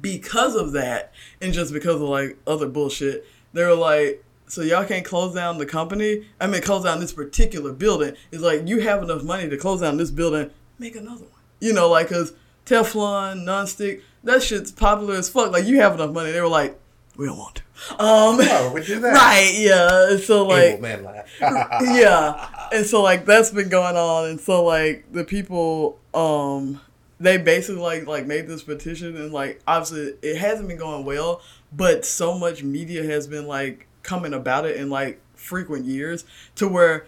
because 0.00 0.54
of 0.54 0.72
that, 0.72 1.12
and 1.40 1.52
just 1.52 1.72
because 1.72 1.96
of 1.96 2.02
like 2.02 2.38
other 2.46 2.68
bullshit, 2.68 3.26
they 3.52 3.64
were 3.64 3.74
like, 3.74 4.24
so 4.46 4.62
y'all 4.62 4.84
can't 4.84 5.04
close 5.04 5.34
down 5.34 5.58
the 5.58 5.66
company. 5.66 6.26
I 6.40 6.46
mean, 6.46 6.62
close 6.62 6.84
down 6.84 7.00
this 7.00 7.12
particular 7.12 7.72
building. 7.72 8.14
It's 8.32 8.42
like 8.42 8.66
you 8.66 8.80
have 8.80 9.02
enough 9.02 9.22
money 9.22 9.48
to 9.48 9.56
close 9.56 9.80
down 9.80 9.96
this 9.96 10.10
building, 10.10 10.50
make 10.78 10.96
another 10.96 11.24
one. 11.24 11.40
You 11.60 11.72
know, 11.72 11.88
like 11.88 12.08
cause 12.08 12.32
Teflon, 12.66 13.44
non-stick, 13.44 14.02
that 14.24 14.42
shit's 14.42 14.72
popular 14.72 15.14
as 15.14 15.28
fuck. 15.28 15.52
Like 15.52 15.66
you 15.66 15.80
have 15.80 15.94
enough 15.94 16.12
money. 16.12 16.32
They 16.32 16.40
were 16.40 16.48
like, 16.48 16.78
we 17.16 17.26
don't 17.26 17.38
want 17.38 17.56
to. 17.56 17.62
Um, 18.02 18.38
Oh, 18.40 18.72
we 18.74 18.84
do 18.84 19.00
that. 19.00 19.12
right? 19.14 19.52
Yeah. 19.54 20.16
So 20.18 20.46
like, 20.46 20.64
Evil 20.74 20.80
man 20.80 21.04
laugh. 21.04 21.26
yeah 21.82 22.60
and 22.72 22.86
so 22.86 23.02
like 23.02 23.24
that's 23.24 23.50
been 23.50 23.68
going 23.68 23.96
on 23.96 24.30
and 24.30 24.40
so 24.40 24.64
like 24.64 25.04
the 25.12 25.24
people 25.24 25.98
um 26.14 26.80
they 27.18 27.36
basically 27.36 27.80
like 27.80 28.06
like 28.06 28.26
made 28.26 28.46
this 28.48 28.62
petition 28.62 29.16
and 29.16 29.32
like 29.32 29.60
obviously 29.66 30.14
it 30.22 30.36
hasn't 30.36 30.68
been 30.68 30.78
going 30.78 31.04
well 31.04 31.42
but 31.72 32.04
so 32.04 32.38
much 32.38 32.62
media 32.62 33.04
has 33.04 33.26
been 33.26 33.46
like 33.46 33.86
coming 34.02 34.34
about 34.34 34.66
it 34.66 34.76
in 34.76 34.90
like 34.90 35.20
frequent 35.34 35.84
years 35.84 36.24
to 36.56 36.68
where 36.68 37.06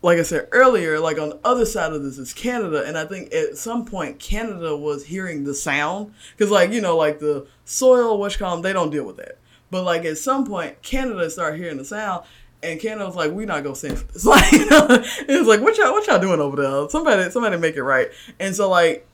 like 0.00 0.18
I 0.18 0.22
said 0.22 0.48
earlier, 0.52 1.00
like 1.00 1.18
on 1.18 1.30
the 1.30 1.40
other 1.44 1.66
side 1.66 1.92
of 1.92 2.02
this 2.02 2.18
is 2.18 2.32
Canada, 2.32 2.84
and 2.86 2.96
I 2.96 3.04
think 3.04 3.32
at 3.34 3.56
some 3.56 3.84
point 3.84 4.18
Canada 4.18 4.76
was 4.76 5.06
hearing 5.06 5.44
the 5.44 5.54
sound 5.54 6.14
because, 6.36 6.50
like 6.50 6.70
you 6.70 6.80
know, 6.80 6.96
like 6.96 7.18
the 7.18 7.46
soil, 7.64 8.28
call 8.30 8.54
them, 8.54 8.62
they 8.62 8.72
don't 8.72 8.90
deal 8.90 9.04
with 9.04 9.16
that. 9.16 9.38
But 9.70 9.82
like 9.82 10.04
at 10.04 10.18
some 10.18 10.46
point, 10.46 10.80
Canada 10.82 11.28
started 11.30 11.58
hearing 11.58 11.78
the 11.78 11.84
sound, 11.84 12.24
and 12.62 12.80
Canada 12.80 13.06
was 13.06 13.16
like, 13.16 13.32
"We 13.32 13.44
not 13.44 13.64
gonna 13.64 13.74
for 13.74 14.12
this." 14.12 14.24
Like 14.24 14.44
it's 14.52 15.48
like, 15.48 15.60
"What 15.60 15.76
y'all, 15.76 15.92
what 15.92 16.06
y'all 16.06 16.20
doing 16.20 16.40
over 16.40 16.56
there? 16.56 16.88
Somebody, 16.90 17.30
somebody 17.30 17.56
make 17.56 17.76
it 17.76 17.82
right." 17.82 18.08
And 18.38 18.54
so 18.54 18.70
like, 18.70 19.06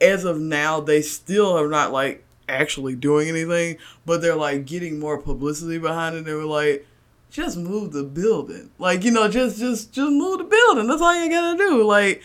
as 0.00 0.24
of 0.24 0.38
now, 0.38 0.80
they 0.80 1.02
still 1.02 1.56
have 1.56 1.68
not 1.68 1.92
like 1.92 2.24
actually 2.50 2.96
doing 2.96 3.28
anything, 3.28 3.78
but 4.04 4.20
they're 4.20 4.36
like 4.36 4.66
getting 4.66 4.98
more 4.98 5.18
publicity 5.18 5.78
behind 5.78 6.16
it. 6.16 6.24
They 6.24 6.34
were 6.34 6.44
like, 6.44 6.86
just 7.30 7.56
move 7.56 7.92
the 7.92 8.02
building. 8.02 8.70
Like, 8.78 9.04
you 9.04 9.10
know, 9.10 9.28
just 9.28 9.58
just 9.58 9.92
just 9.92 10.10
move 10.10 10.38
the 10.38 10.44
building. 10.44 10.88
That's 10.88 11.00
all 11.00 11.14
you 11.14 11.30
gotta 11.30 11.56
do. 11.56 11.84
Like 11.84 12.22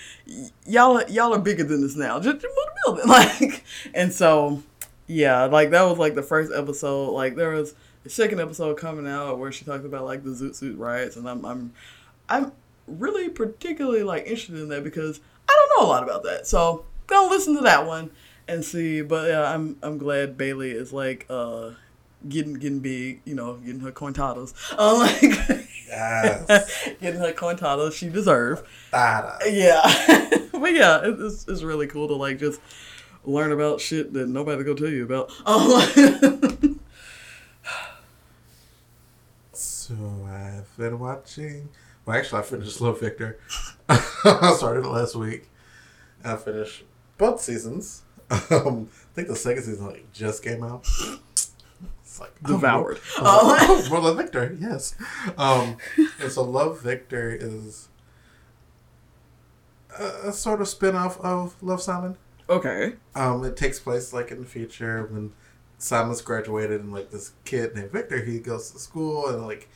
y'all 0.66 1.02
y'all 1.10 1.34
are 1.34 1.40
bigger 1.40 1.64
than 1.64 1.82
this 1.82 1.96
now. 1.96 2.20
Just, 2.20 2.42
just 2.42 2.56
move 2.56 2.66
the 2.66 2.82
building. 2.86 3.06
Like 3.10 3.64
and 3.94 4.12
so 4.12 4.64
yeah, 5.08 5.46
like 5.46 5.70
that 5.72 5.84
was 5.84 5.98
like 5.98 6.16
the 6.16 6.24
first 6.24 6.52
episode. 6.54 7.12
Like 7.12 7.36
there 7.36 7.52
was 7.52 7.76
a 8.06 8.10
second 8.10 8.40
episode 8.40 8.78
coming 8.78 9.08
out 9.08 9.40
where 9.40 9.52
she 9.52 9.64
talked 9.66 9.86
about 9.86 10.06
like 10.06 10.24
the 10.24 10.32
Zoot 10.32 10.56
Suit 10.56 10.78
riots 10.78 11.16
and 11.16 11.30
I'm 11.30 11.46
I'm 11.46 11.74
I'm 12.28 12.52
really 12.88 13.30
particularly 13.30 14.04
like 14.04 14.24
interested 14.24 14.56
in 14.56 14.70
that 14.70 14.84
because 14.84 15.20
I 15.48 15.54
don't 15.54 15.80
know 15.80 15.88
a 15.88 15.90
lot 15.90 16.04
about 16.04 16.24
that. 16.24 16.48
So 16.48 16.86
go 17.08 17.28
listen 17.30 17.56
to 17.56 17.62
that 17.62 17.86
one 17.86 18.10
and 18.48 18.64
see. 18.64 19.02
But 19.02 19.30
yeah, 19.30 19.54
I'm 19.54 19.78
I'm 19.82 19.98
glad 19.98 20.38
Bailey 20.38 20.72
is 20.72 20.92
like 20.94 21.26
uh 21.30 21.72
getting 22.28 22.54
getting 22.56 22.80
big, 22.80 23.22
you 23.26 23.36
know, 23.36 23.56
getting 23.56 23.82
her 23.82 23.92
cointados. 23.92 24.54
Um, 24.78 25.00
like 25.00 25.68
Yes. 25.88 26.90
getting 27.02 27.20
her 27.20 27.32
cointados 27.32 27.94
she 27.94 28.10
deserves. 28.10 28.62
Tada. 28.92 29.38
Yeah, 29.46 29.82
but 30.52 30.74
yeah, 30.74 31.00
it, 31.06 31.16
it's 31.20 31.48
it's 31.48 31.62
really 31.64 31.88
cool 31.88 32.08
to 32.08 32.16
like 32.16 32.40
just 32.40 32.60
learn 33.24 33.52
about 33.52 33.80
shit 33.82 34.14
that 34.14 34.28
nobody 34.28 34.64
gonna 34.64 34.76
tell 34.78 34.90
you 34.90 35.04
about. 35.04 35.32
Um, 35.46 36.80
So 39.54 39.96
I've 40.28 40.76
been 40.78 41.00
watching. 41.00 41.70
Well, 42.06 42.18
actually, 42.18 42.40
I 42.40 42.44
finished 42.44 42.76
Slow 42.78 42.92
Victor. 42.94 43.40
I 43.88 44.54
started 44.58 44.84
it 44.86 44.90
last 44.90 45.16
week. 45.16 45.48
I 46.24 46.36
finished 46.38 46.84
both 47.18 47.42
seasons. 47.42 48.02
Um, 48.52 48.90
I 48.92 49.14
think 49.16 49.28
the 49.28 49.36
second 49.36 49.64
season 49.64 49.86
like 49.88 50.12
just 50.12 50.44
came 50.44 50.64
out. 50.64 50.86
It's 52.02 52.20
like 52.20 52.34
oh, 52.46 52.54
Devoured. 52.54 52.96
Like, 52.96 53.02
oh, 53.20 53.88
well, 53.92 54.02
Love 54.02 54.18
Victor, 54.18 54.58
yes. 54.60 54.96
Um, 55.38 55.78
and 56.20 56.32
so 56.32 56.44
Love 56.44 56.82
Victor 56.82 57.32
is 57.32 57.90
a, 60.00 60.30
a 60.30 60.34
sort 60.34 60.62
of 60.62 60.68
spin-off 60.68 61.20
of 61.22 61.62
Love 61.62 61.82
Simon. 61.82 62.18
okay, 62.50 62.94
Um, 63.16 63.44
it 63.44 63.56
takes 63.58 63.80
place 63.80 64.14
like 64.14 64.32
in 64.32 64.40
the 64.42 64.46
future 64.48 65.06
when 65.08 65.34
Simon's 65.78 66.22
graduated 66.22 66.82
and 66.82 66.92
like 66.94 67.12
this 67.12 67.34
kid 67.44 67.76
named 67.76 67.92
Victor, 67.92 68.24
he 68.24 68.40
goes 68.40 68.72
to 68.72 68.80
school 68.80 69.28
and 69.28 69.46
like 69.46 69.70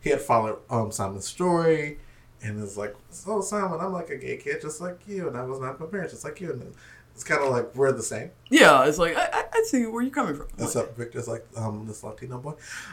he 0.00 0.10
had 0.10 0.20
followed 0.20 0.58
um 0.70 0.92
Simon's 0.92 1.26
story 1.26 1.98
and 2.42 2.62
is 2.62 2.76
like, 2.76 2.94
"Oh, 3.26 3.40
Simon, 3.40 3.80
I'm 3.80 3.92
like 3.92 4.10
a 4.10 4.16
gay 4.16 4.36
kid 4.36 4.60
just 4.60 4.80
like 4.80 5.00
you, 5.08 5.26
and 5.28 5.36
I 5.36 5.44
was 5.44 5.58
not 5.58 5.80
my 5.80 5.86
parents 5.86 6.12
just 6.12 6.24
like 6.24 6.40
you." 6.40 6.52
And 6.52 6.74
it's 7.16 7.24
kind 7.24 7.42
of 7.42 7.48
like 7.50 7.74
we're 7.74 7.92
the 7.92 8.02
same. 8.02 8.30
yeah, 8.50 8.84
it's 8.84 8.98
like 8.98 9.16
I, 9.16 9.24
I, 9.32 9.44
I 9.54 9.62
see 9.64 9.86
where 9.86 10.02
you're 10.02 10.12
coming 10.12 10.36
from. 10.36 10.48
Except 10.58 10.96
Victor's 10.96 11.26
like 11.26 11.44
um 11.56 11.86
this 11.88 12.04
Latino 12.04 12.36
boy, 12.38 12.52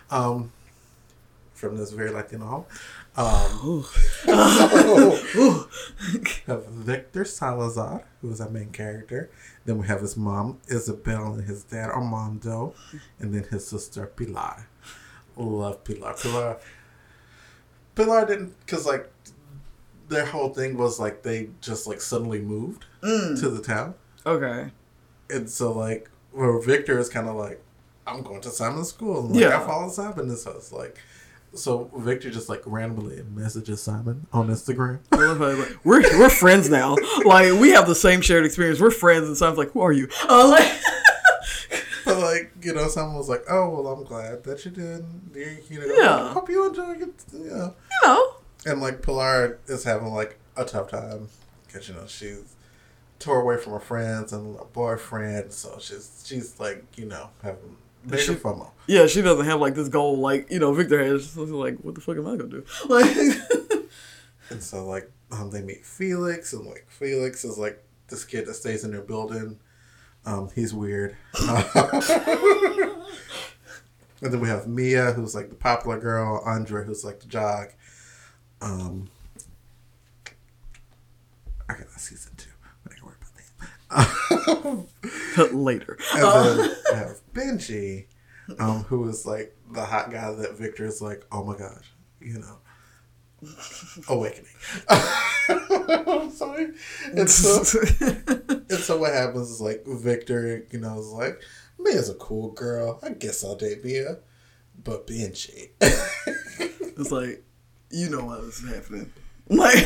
um, 0.09 0.51
from 1.53 1.75
this 1.77 1.91
very 1.91 2.09
Latino 2.09 2.45
home. 2.45 2.65
Um, 3.15 3.83
so, 4.25 5.67
have 6.47 6.65
Victor 6.67 7.25
Salazar, 7.25 8.05
who 8.21 8.31
is 8.31 8.41
our 8.41 8.49
main 8.49 8.71
character. 8.71 9.29
Then 9.65 9.77
we 9.77 9.87
have 9.87 10.01
his 10.01 10.17
mom, 10.17 10.59
Isabel, 10.67 11.33
and 11.33 11.43
his 11.45 11.63
dad, 11.63 11.89
Armando. 11.89 12.73
And 13.19 13.33
then 13.35 13.43
his 13.51 13.67
sister, 13.67 14.07
Pilar. 14.07 14.67
Love 15.37 15.83
Pilar. 15.83 16.13
Pilar, 16.15 16.57
Pilar 17.95 18.25
didn't, 18.25 18.59
because, 18.65 18.85
like, 18.87 19.11
their 20.09 20.25
whole 20.25 20.49
thing 20.49 20.75
was, 20.75 20.99
like, 20.99 21.21
they 21.23 21.49
just, 21.61 21.85
like, 21.87 22.01
suddenly 22.01 22.39
moved 22.41 22.85
Mm, 23.03 23.39
to 23.39 23.49
the 23.49 23.61
town. 23.61 23.93
Okay, 24.25 24.71
And 25.29 25.49
so, 25.49 25.71
like, 25.71 26.09
where 26.31 26.59
Victor 26.59 26.97
is 26.99 27.09
kind 27.09 27.27
of 27.27 27.35
like, 27.35 27.61
I'm 28.05 28.21
going 28.21 28.41
to 28.41 28.49
Simon's 28.49 28.89
school. 28.89 29.23
Like, 29.23 29.39
Yeah. 29.41 29.61
I 29.61 29.65
follow 29.65 29.89
Simon. 29.89 30.29
And 30.29 30.37
so 30.37 30.51
it's 30.51 30.71
like, 30.71 30.97
so 31.55 31.89
Victor 31.95 32.29
just, 32.31 32.49
like, 32.49 32.61
randomly 32.65 33.23
messages 33.33 33.81
Simon 33.81 34.27
on 34.33 34.47
Instagram. 34.49 34.99
I 35.11 35.15
love 35.17 35.37
how, 35.37 35.51
like, 35.53 35.85
we're 35.85 36.01
we're 36.19 36.29
friends 36.29 36.69
now. 36.69 36.95
Like 37.25 37.53
we 37.59 37.69
have 37.71 37.87
the 37.87 37.95
same 37.95 38.21
shared 38.21 38.45
experience. 38.45 38.79
We're 38.81 38.91
friends, 38.91 39.27
and 39.27 39.37
Simon's 39.37 39.57
like, 39.59 39.71
who 39.71 39.81
are 39.81 39.91
you? 39.93 40.07
Uh, 40.27 40.49
like, 40.49 40.71
But 42.05 42.17
like, 42.19 42.51
you 42.61 42.73
know, 42.73 42.87
Simon 42.89 43.15
was 43.15 43.29
like, 43.29 43.43
"Oh, 43.49 43.69
well, 43.69 43.87
I'm 43.93 44.03
glad 44.03 44.43
that 44.43 44.65
you 44.65 44.71
did. 44.71 45.05
You, 45.33 45.57
you 45.69 45.79
know, 45.87 45.95
Yeah. 45.95 46.33
hope 46.33 46.49
you 46.49 46.67
enjoy 46.67 46.91
it." 46.95 47.13
Yeah, 47.31 47.69
you 47.69 47.99
know, 48.03 48.33
and 48.65 48.81
like 48.81 49.01
Pilar 49.01 49.59
is 49.67 49.85
having 49.85 50.13
like 50.13 50.37
a 50.57 50.65
tough 50.65 50.89
time 50.91 51.29
because 51.65 51.87
you 51.87 51.95
know 51.95 52.05
she's 52.05 52.55
tore 53.23 53.41
away 53.41 53.57
from 53.57 53.73
her 53.73 53.79
friends 53.79 54.33
and 54.33 54.59
a 54.59 54.65
boyfriend, 54.65 55.53
so 55.53 55.77
she's 55.79 56.23
she's 56.25 56.59
like 56.59 56.83
you 56.97 57.05
know 57.05 57.29
having 57.41 57.77
major 58.03 58.33
She- 58.33 58.35
FOMO. 58.35 58.69
yeah, 58.87 59.07
she 59.07 59.21
doesn't 59.21 59.45
have 59.45 59.61
like 59.61 59.75
this 59.75 59.87
goal 59.89 60.17
like 60.19 60.51
you 60.51 60.59
know 60.59 60.73
Victor 60.73 61.01
has. 61.03 61.29
So 61.29 61.45
she's 61.45 61.51
like, 61.51 61.77
what 61.79 61.95
the 61.95 62.01
fuck 62.01 62.17
am 62.17 62.27
I 62.27 62.35
gonna 62.35 62.49
do? 62.49 62.65
Like, 62.89 63.15
And 64.49 64.61
so 64.61 64.85
like 64.85 65.09
um, 65.31 65.49
they 65.51 65.61
meet 65.61 65.85
Felix, 65.85 66.51
and 66.53 66.65
like 66.65 66.85
Felix 66.89 67.45
is 67.45 67.57
like 67.57 67.81
this 68.09 68.25
kid 68.25 68.45
that 68.45 68.55
stays 68.55 68.83
in 68.83 68.91
their 68.91 69.01
building. 69.01 69.57
Um, 70.25 70.49
he's 70.53 70.73
weird. 70.73 71.15
and 71.39 71.65
then 74.21 74.39
we 74.39 74.47
have 74.47 74.67
Mia, 74.67 75.11
who's 75.13 75.35
like 75.35 75.49
the 75.49 75.55
popular 75.55 75.99
girl. 75.99 76.41
Andre, 76.45 76.85
who's 76.85 77.03
like 77.03 77.19
the 77.19 77.27
jock. 77.27 77.73
Um, 78.61 79.09
I 81.69 81.73
got 81.73 81.89
season 81.99 82.31
two. 82.37 82.49
I 82.87 82.93
ain't 82.93 83.03
worry 83.03 83.15
about 83.19 83.33
that. 83.59 83.67
Later. 85.53 85.97
and 86.13 86.23
Uh, 86.23 86.43
then 86.43 86.57
we 86.91 86.97
have 86.97 87.21
Benji, 87.33 88.05
um, 88.59 88.83
who 88.83 89.07
is 89.09 89.25
like 89.25 89.55
the 89.71 89.83
hot 89.85 90.11
guy 90.11 90.31
that 90.33 90.57
Victor 90.57 90.85
is 90.85 91.01
like, 91.01 91.25
oh 91.31 91.43
my 91.43 91.57
gosh, 91.57 91.93
you 92.19 92.39
know, 92.39 92.59
awakening. 94.09 94.49
I'm 94.89 96.31
sorry. 96.31 96.71
And 97.15 97.29
so, 97.29 97.63
and 98.69 98.79
so 98.79 98.97
what 98.97 99.13
happens 99.13 99.49
is 99.49 99.61
like 99.61 99.83
Victor, 99.85 100.65
you 100.71 100.79
know, 100.79 100.99
is 100.99 101.07
like, 101.07 101.41
Mia's 101.79 102.09
a 102.09 102.15
cool 102.15 102.51
girl. 102.51 102.99
I 103.03 103.09
guess 103.09 103.43
I'll 103.43 103.55
date 103.55 103.83
Mia. 103.83 104.19
But 104.83 105.05
Benji. 105.07 105.69
it's 105.81 107.11
like, 107.11 107.43
you 107.91 108.09
know 108.09 108.25
what 108.25 108.39
is 108.41 108.63
happening. 108.67 109.11
Like, 109.49 109.85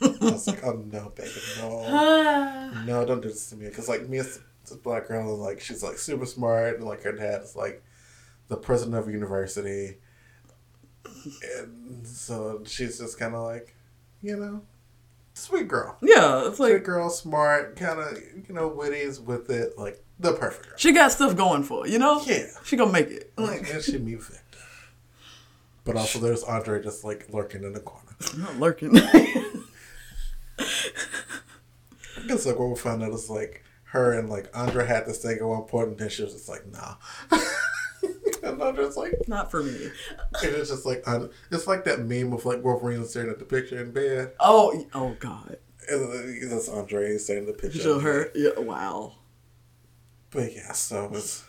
I 0.20 0.30
was 0.30 0.46
like, 0.46 0.64
oh 0.64 0.82
no, 0.90 1.12
baby, 1.14 1.30
no. 1.58 2.72
No, 2.86 3.04
don't 3.04 3.20
do 3.20 3.28
this 3.28 3.48
to 3.50 3.56
me. 3.56 3.66
Because, 3.66 3.88
like, 3.88 4.08
Mia's 4.08 4.40
this 4.64 4.76
black 4.76 5.08
girl, 5.08 5.32
and, 5.32 5.42
like, 5.42 5.60
she's, 5.60 5.82
like, 5.82 5.98
super 5.98 6.26
smart, 6.26 6.76
and, 6.76 6.84
like, 6.84 7.02
her 7.02 7.12
dad 7.12 7.42
is, 7.42 7.56
like, 7.56 7.82
the 8.48 8.56
president 8.56 8.96
of 8.96 9.08
a 9.08 9.12
university. 9.12 9.96
And 11.58 12.06
so 12.06 12.62
she's 12.66 12.98
just 12.98 13.18
kind 13.18 13.34
of 13.34 13.42
like, 13.42 13.74
you 14.22 14.36
know, 14.36 14.62
sweet 15.34 15.68
girl. 15.68 15.96
yeah, 16.02 16.46
it's 16.46 16.58
like 16.60 16.72
Sweet 16.72 16.84
girl, 16.84 17.10
smart, 17.10 17.76
kind 17.76 17.98
of, 18.00 18.18
you 18.48 18.54
know, 18.54 18.68
witty's 18.68 19.20
with 19.20 19.50
it, 19.50 19.78
like, 19.78 20.02
the 20.20 20.32
perfect 20.32 20.66
girl. 20.68 20.74
she 20.78 20.92
got 20.92 21.12
stuff 21.12 21.36
going 21.36 21.62
for 21.62 21.84
her, 21.84 21.88
you 21.88 21.98
know. 21.98 22.20
Yeah. 22.26 22.46
She 22.64 22.76
gonna 22.76 22.92
make 22.92 23.08
it. 23.08 23.32
Like, 23.36 23.72
and 23.72 23.82
she 23.82 23.98
meet 23.98 24.22
Victor. 24.22 24.58
But 25.84 25.96
also 25.96 26.18
there's 26.18 26.42
Andre 26.42 26.82
just 26.82 27.04
like 27.04 27.26
lurking 27.32 27.62
in 27.64 27.72
the 27.72 27.80
corner. 27.80 28.16
Not 28.36 28.58
lurking. 28.58 28.94
It's 30.58 32.44
like 32.46 32.58
what 32.58 32.68
we 32.68 32.76
found 32.76 33.02
out 33.02 33.12
is 33.12 33.30
like 33.30 33.64
her 33.84 34.12
and 34.12 34.28
like 34.28 34.50
Andre 34.54 34.86
had 34.86 35.06
this 35.06 35.18
thing 35.18 35.38
at 35.38 35.44
one 35.44 35.62
point, 35.62 35.88
and 35.88 35.98
then 35.98 36.08
she 36.08 36.22
was 36.22 36.34
just 36.34 36.48
like, 36.48 36.66
nah. 36.70 36.94
and 38.42 38.60
Andre's 38.60 38.96
like, 38.96 39.14
Not 39.28 39.50
for 39.50 39.62
me. 39.62 39.90
and 40.42 40.54
it's 40.54 40.70
just 40.70 40.84
like, 40.84 41.04
it's 41.50 41.66
like 41.66 41.84
that 41.84 42.00
meme 42.00 42.32
of 42.32 42.44
like 42.44 42.62
Wolverine 42.62 43.04
staring 43.04 43.30
at 43.30 43.38
the 43.38 43.44
picture 43.44 43.80
in 43.80 43.92
bed. 43.92 44.32
Oh, 44.40 44.84
oh 44.94 45.16
God. 45.18 45.58
And 45.90 46.04
uh, 46.04 46.48
that's 46.50 46.68
Andre 46.68 47.16
staring 47.16 47.48
at 47.48 47.56
the 47.56 47.62
picture. 47.62 47.80
Show 47.80 47.98
her. 48.00 48.30
Yeah. 48.34 48.58
Wow. 48.58 49.14
But 50.30 50.54
yeah, 50.54 50.72
so 50.72 51.10
it's 51.14 51.44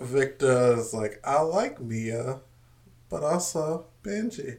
Victor 0.00 0.78
is 0.78 0.94
like, 0.94 1.20
I 1.24 1.42
like 1.42 1.80
Mia, 1.80 2.40
but 3.10 3.22
also 3.22 3.86
Benji. 4.02 4.58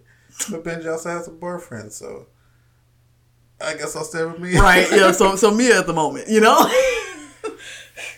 But 0.52 0.64
Benji 0.64 0.92
also 0.92 1.10
has 1.10 1.28
a 1.28 1.32
boyfriend, 1.32 1.92
so 1.92 2.28
I 3.62 3.76
guess 3.76 3.96
I'll 3.96 4.04
stay 4.04 4.24
with 4.24 4.40
Mia. 4.40 4.62
Right. 4.62 4.88
Yeah. 4.92 5.12
So 5.12 5.36
so 5.36 5.52
Mia 5.52 5.80
at 5.80 5.88
the 5.88 5.94
moment, 5.94 6.30
you 6.30 6.42
know. 6.42 6.70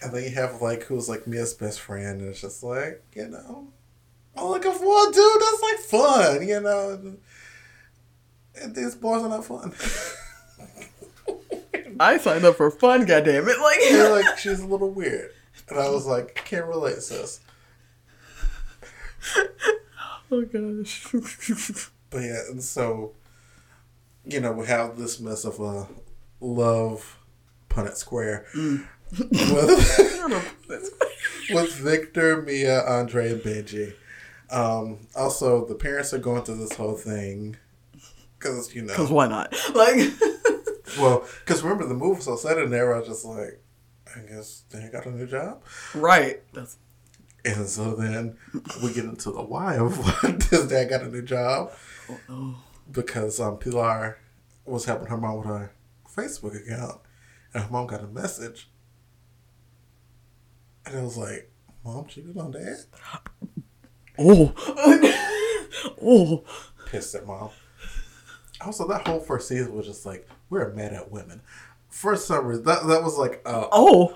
And 0.04 0.14
then 0.14 0.24
you 0.24 0.32
have 0.32 0.62
like 0.62 0.84
who's 0.84 1.10
like 1.10 1.28
Mia's 1.28 1.54
best 1.54 1.80
friend, 1.80 2.22
and 2.22 2.30
it's 2.30 2.42
just 2.42 2.64
like 2.64 3.04
you 3.14 3.28
know, 3.28 3.68
I'm 4.36 4.46
looking 4.46 4.72
for 4.72 5.10
a 5.10 5.12
dude 5.12 5.42
that's 5.42 5.62
like 5.62 5.80
fun, 5.80 6.48
you 6.48 6.60
know. 6.60 7.18
And 8.62 8.76
these 8.76 8.96
boys 8.96 9.22
are 9.22 9.30
not 9.30 9.46
fun. 9.46 9.74
I 12.00 12.18
signed 12.18 12.46
up 12.46 12.58
for 12.58 12.72
fun. 12.72 13.06
Goddamn 13.06 13.48
it! 13.48 13.60
Like. 13.60 13.80
Like 14.12 14.38
she's 14.38 14.60
a 14.60 14.68
little 14.68 14.92
weird, 14.92 15.32
and 15.70 15.80
I 15.80 15.90
was 15.90 16.06
like, 16.06 16.38
I 16.38 16.42
can't 16.48 16.66
relate, 16.66 17.02
sis. 17.02 17.40
Oh 20.32 20.42
gosh. 20.44 21.08
But 22.10 22.22
yeah, 22.22 22.42
and 22.50 22.64
so 22.64 23.14
you 24.26 24.40
know 24.40 24.52
we 24.52 24.68
have 24.68 24.98
this 24.98 25.20
mess 25.20 25.46
of 25.46 25.60
a 25.60 25.88
love 26.40 27.18
Punnett 27.70 27.96
Square 27.96 28.46
with 28.54 28.90
with 31.50 31.74
Victor, 31.76 32.42
Mia, 32.42 32.84
Andre, 32.86 33.32
and 33.34 33.42
Benji. 33.42 33.94
Um, 34.50 35.08
also, 35.16 35.66
the 35.66 35.76
parents 35.76 36.14
are 36.14 36.18
going 36.20 36.44
through 36.44 36.58
this 36.58 36.74
whole 36.74 36.96
thing 36.96 37.56
because 38.38 38.74
you 38.76 38.82
know 38.84 38.94
Cause 38.94 39.12
why 39.12 39.28
not? 39.28 39.54
Like. 39.76 40.12
Well, 41.00 41.26
because 41.40 41.64
remember 41.64 41.88
the 41.88 41.94
move 41.94 42.18
was 42.18 42.26
so 42.26 42.36
sudden, 42.36 42.74
I 42.74 42.84
was 42.84 43.08
just 43.08 43.24
like, 43.24 43.62
I 44.14 44.20
guess 44.22 44.64
they 44.72 44.90
got 44.92 45.06
a 45.06 45.12
new 45.12 45.26
job. 45.26 45.64
right. 45.96 46.42
That's. 46.54 46.78
And 47.46 47.68
so 47.68 47.96
then 47.96 48.38
we 48.84 48.94
get 48.94 49.06
into 49.06 49.32
the 49.32 49.42
why 49.42 49.76
of 49.76 49.98
what 50.24 50.44
his 50.44 50.68
dad 50.68 50.90
got 50.90 51.02
a 51.02 51.08
new 51.08 51.22
job. 51.22 51.72
Oh. 52.30 52.56
Because 52.90 53.40
um, 53.40 53.58
Pilar 53.58 54.18
was 54.66 54.86
helping 54.86 55.08
her 55.08 55.18
mom 55.18 55.38
with 55.38 55.48
her 55.48 55.74
Facebook 56.16 56.56
account, 56.62 57.00
and 57.54 57.64
her 57.64 57.70
mom 57.70 57.88
got 57.88 58.04
a 58.04 58.08
message. 58.08 58.70
And 60.86 60.96
it 60.96 61.02
was 61.02 61.18
like, 61.18 61.52
Mom 61.84 62.06
cheated 62.06 62.38
on 62.38 62.52
dad? 62.52 62.78
Oh. 64.20 64.54
oh. 66.02 66.44
Pissed 66.86 67.16
at 67.16 67.26
mom. 67.26 67.50
Also, 68.62 68.88
that 68.88 69.08
whole 69.08 69.20
first 69.20 69.48
season 69.48 69.74
was 69.74 69.88
just 69.88 70.06
like, 70.06 70.28
we're 70.50 70.72
mad 70.74 70.94
at 70.94 71.12
women. 71.12 71.42
For 71.90 72.16
some 72.16 72.46
reason, 72.46 72.66
that, 72.66 72.86
that 72.88 73.04
was 73.04 73.18
like, 73.18 73.42
uh, 73.46 73.68
Oh. 73.72 74.16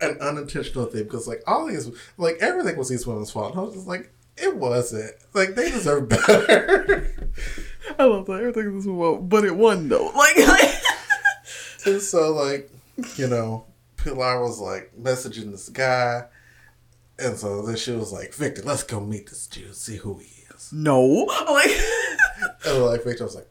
an 0.00 0.18
unintentional 0.20 0.86
thing 0.86 1.04
because 1.04 1.26
like 1.26 1.42
all 1.46 1.66
these 1.66 1.90
like 2.18 2.36
everything 2.40 2.76
was 2.76 2.88
these 2.90 3.06
women's 3.06 3.30
fault. 3.30 3.52
And 3.52 3.60
I 3.60 3.62
was 3.64 3.74
just 3.74 3.86
like, 3.86 4.12
it 4.36 4.56
wasn't. 4.56 5.12
Like 5.34 5.54
they 5.54 5.70
deserve 5.70 6.08
better. 6.10 7.12
I 7.98 8.04
love 8.04 8.26
that 8.26 8.40
everything 8.40 8.74
was 8.74 8.86
well, 8.86 9.16
but 9.16 9.44
it 9.44 9.56
won 9.56 9.88
though. 9.88 10.10
Like. 10.14 10.36
and 11.86 12.00
so 12.02 12.32
like, 12.32 12.70
you 13.16 13.26
know, 13.28 13.66
Pilar 13.96 14.42
was 14.42 14.58
like 14.60 14.92
messaging 15.00 15.50
this 15.52 15.68
guy. 15.68 16.24
And 17.18 17.36
so 17.38 17.62
then 17.62 17.76
she 17.76 17.92
was 17.92 18.12
like, 18.12 18.34
Victor, 18.34 18.62
let's 18.62 18.82
go 18.82 19.00
meet 19.00 19.28
this 19.28 19.46
dude, 19.46 19.74
see 19.74 19.96
who 19.96 20.18
he 20.18 20.44
is. 20.54 20.72
no. 20.72 21.00
Like. 21.48 21.70
And 22.66 22.84
like 22.84 23.02
Victor 23.04 23.24
was 23.24 23.34
like, 23.34 23.48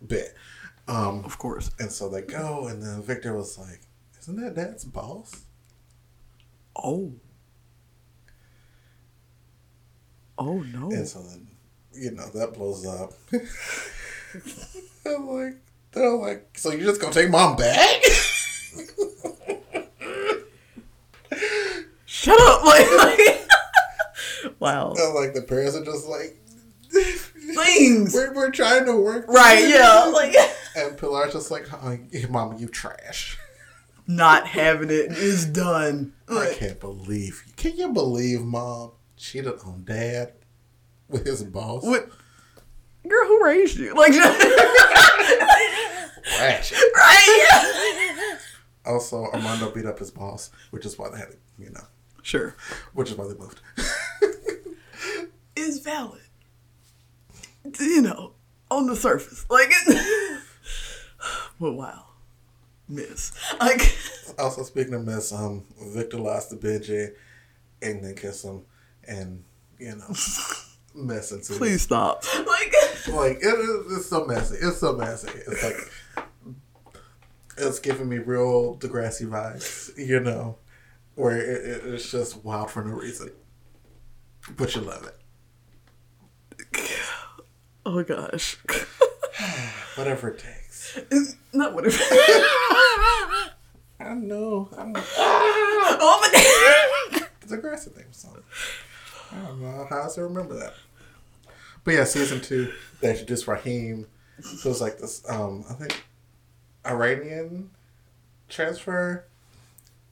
bet. 0.00 0.34
Um 0.86 1.24
of 1.24 1.38
course. 1.38 1.70
and 1.80 1.90
so 1.90 2.08
they 2.08 2.22
go 2.22 2.66
and 2.68 2.80
then 2.82 3.02
Victor 3.02 3.34
was 3.34 3.58
like, 3.58 3.80
Isn't 4.20 4.36
that 4.40 4.54
dad's 4.54 4.84
boss? 4.84 5.42
Oh. 6.76 7.12
Oh 10.42 10.60
no. 10.62 10.90
And 10.90 11.06
so 11.06 11.22
then, 11.22 11.46
you 11.92 12.10
know, 12.10 12.26
that 12.30 12.52
blows 12.54 12.84
up. 12.84 13.12
I'm 15.06 15.28
like, 15.28 15.54
they're 15.92 16.16
like, 16.16 16.58
so 16.58 16.72
you're 16.72 16.88
just 16.88 17.00
gonna 17.00 17.12
take 17.12 17.30
mom 17.30 17.54
back? 17.54 18.02
Shut 22.06 22.40
up! 22.40 22.64
Like. 22.64 22.90
like 22.98 23.48
wow. 24.58 24.94
And 24.96 25.14
like 25.14 25.34
the 25.34 25.42
parents 25.42 25.76
are 25.76 25.84
just 25.84 26.08
like, 26.08 26.38
Things. 27.54 28.12
we're, 28.12 28.34
we're 28.34 28.50
trying 28.50 28.84
to 28.86 28.96
work. 28.96 29.28
Right. 29.28 29.68
Yeah. 29.68 30.10
Like. 30.12 30.34
And 30.76 30.98
Pilar's 30.98 31.34
just 31.34 31.52
like, 31.52 31.72
oh, 31.72 31.98
mom, 32.30 32.58
you 32.58 32.66
trash. 32.66 33.38
Not 34.08 34.48
having 34.48 34.90
it 34.90 35.12
is 35.12 35.46
done. 35.46 36.14
I 36.28 36.52
can't 36.58 36.80
believe. 36.80 37.44
Can 37.56 37.76
you 37.76 37.92
believe 37.92 38.40
mom 38.42 38.92
cheated 39.22 39.54
on 39.64 39.84
dad 39.84 40.32
with 41.08 41.24
his 41.24 41.44
boss? 41.44 41.84
what? 41.84 42.08
Girl, 43.08 43.26
who 43.28 43.44
raised 43.44 43.78
you? 43.78 43.94
Like. 43.94 44.12
Trash. 46.36 46.72
right. 46.72 48.38
Also, 48.84 49.24
Armando 49.32 49.70
beat 49.70 49.86
up 49.86 49.98
his 49.98 50.10
boss, 50.10 50.50
which 50.70 50.84
is 50.84 50.98
why 50.98 51.08
they 51.10 51.18
had 51.18 51.30
to, 51.30 51.36
you 51.58 51.70
know, 51.70 51.84
Sure. 52.22 52.54
which 52.94 53.10
is 53.10 53.16
why 53.16 53.26
they 53.28 53.34
moved. 53.34 53.60
Is 55.56 55.80
valid. 55.80 56.20
You 57.78 58.02
know, 58.02 58.32
on 58.70 58.86
the 58.86 58.96
surface, 58.96 59.44
like. 59.50 59.70
well, 61.60 61.72
wow. 61.74 62.06
Miss. 62.88 63.32
Like. 63.60 63.96
Also, 64.38 64.62
speaking 64.62 64.94
of 64.94 65.04
Miss, 65.04 65.30
um, 65.32 65.64
Victor 65.94 66.18
lost 66.18 66.50
to 66.50 66.56
Benji, 66.56 67.12
and 67.82 68.02
then 68.02 68.14
kiss 68.16 68.42
him, 68.44 68.62
and 69.06 69.44
you 69.78 69.96
know, 69.96 70.14
mess 70.94 71.32
into 71.32 71.54
Please 71.54 71.82
stop. 71.82 72.24
Like. 72.46 72.74
Like 73.08 73.38
it 73.38 73.46
is, 73.46 73.96
it's 73.98 74.06
so 74.06 74.24
messy. 74.26 74.58
It's 74.62 74.78
so 74.78 74.92
messy. 74.94 75.28
It's 75.28 75.62
like 75.64 75.90
it's 77.58 77.78
giving 77.80 78.08
me 78.08 78.18
real 78.18 78.76
Degrassi 78.76 79.26
vibes, 79.26 79.90
you 79.98 80.20
know, 80.20 80.58
where 81.16 81.36
it, 81.36 81.64
it, 81.84 81.94
it's 81.94 82.10
just 82.10 82.44
wild 82.44 82.70
for 82.70 82.84
no 82.84 82.94
reason, 82.94 83.30
but 84.56 84.74
you 84.74 84.82
love 84.82 85.10
it. 86.70 86.88
Oh 87.84 87.96
my 87.96 88.04
gosh. 88.04 88.56
Whatever 89.96 90.28
it 90.28 90.38
takes. 90.38 90.96
It's 91.10 91.34
not 91.52 91.74
whatever. 91.74 91.96
I 93.98 94.14
know. 94.14 94.68
I'm 94.78 94.92
oh 94.96 96.18
my 96.22 97.18
god. 97.18 97.28
It's 97.42 97.50
a 97.50 97.58
Degrassi 97.58 97.92
theme 97.92 98.12
song. 98.12 98.40
I 99.32 99.46
don't 99.46 99.60
know 99.62 99.86
how 99.88 100.02
else 100.02 100.18
I 100.18 100.22
remember 100.22 100.54
that. 100.58 100.74
But 101.84 101.94
yeah, 101.94 102.04
season 102.04 102.40
two, 102.40 102.72
they 103.00 103.10
introduced 103.10 103.48
Raheem. 103.48 104.06
So 104.40 104.70
it's 104.70 104.80
like 104.80 104.98
this, 104.98 105.22
um, 105.28 105.64
I 105.68 105.74
think, 105.74 106.04
Iranian 106.86 107.70
transfer. 108.48 109.24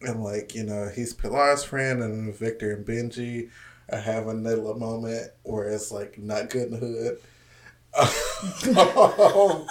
And 0.02 0.24
like, 0.24 0.55
you 0.55 0.62
know, 0.64 0.88
he's 0.94 1.12
Pilar's 1.12 1.62
friend, 1.62 2.02
and 2.02 2.34
Victor 2.34 2.72
and 2.72 2.86
Benji 2.86 3.51
are 3.90 3.98
having 3.98 4.42
their 4.42 4.56
little 4.56 4.78
moment 4.78 5.30
where 5.42 5.68
it's 5.68 5.90
like 5.92 6.18
not 6.18 6.48
good 6.51 6.68
in 6.68 6.72
the 6.72 6.78
hood. 6.78 7.20
Um, 8.72 9.66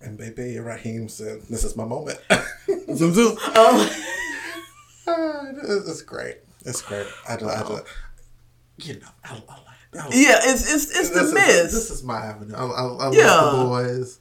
and 0.00 0.18
baby 0.18 0.58
Raheem 0.58 1.08
said, 1.08 1.42
This 1.42 1.64
is 1.64 1.76
my 1.76 1.84
moment. 1.84 2.18
Zoom 2.94 3.14
zoom. 3.14 3.38
Um, 3.56 3.88
Uh, 5.06 5.52
it's 5.62 6.02
great. 6.02 6.38
It's 6.64 6.82
great. 6.82 7.06
I 7.28 7.36
just, 7.36 7.56
I 7.56 7.60
just 7.68 7.84
you 8.78 8.94
know, 9.00 9.08
I, 9.24 9.30
I 9.30 9.34
like 9.34 10.04
I, 10.04 10.08
yeah, 10.12 10.38
it's 10.42 10.72
it's 10.74 10.98
it's 10.98 11.10
the 11.10 11.20
this 11.20 11.32
miss. 11.34 11.72
This 11.72 11.90
is 11.90 12.02
my 12.02 12.18
avenue. 12.18 12.54
I, 12.56 12.64
I, 12.64 13.08
I 13.08 13.12
Yeah. 13.12 13.26
love 13.26 13.58
the 13.58 13.64
boys 13.66 14.20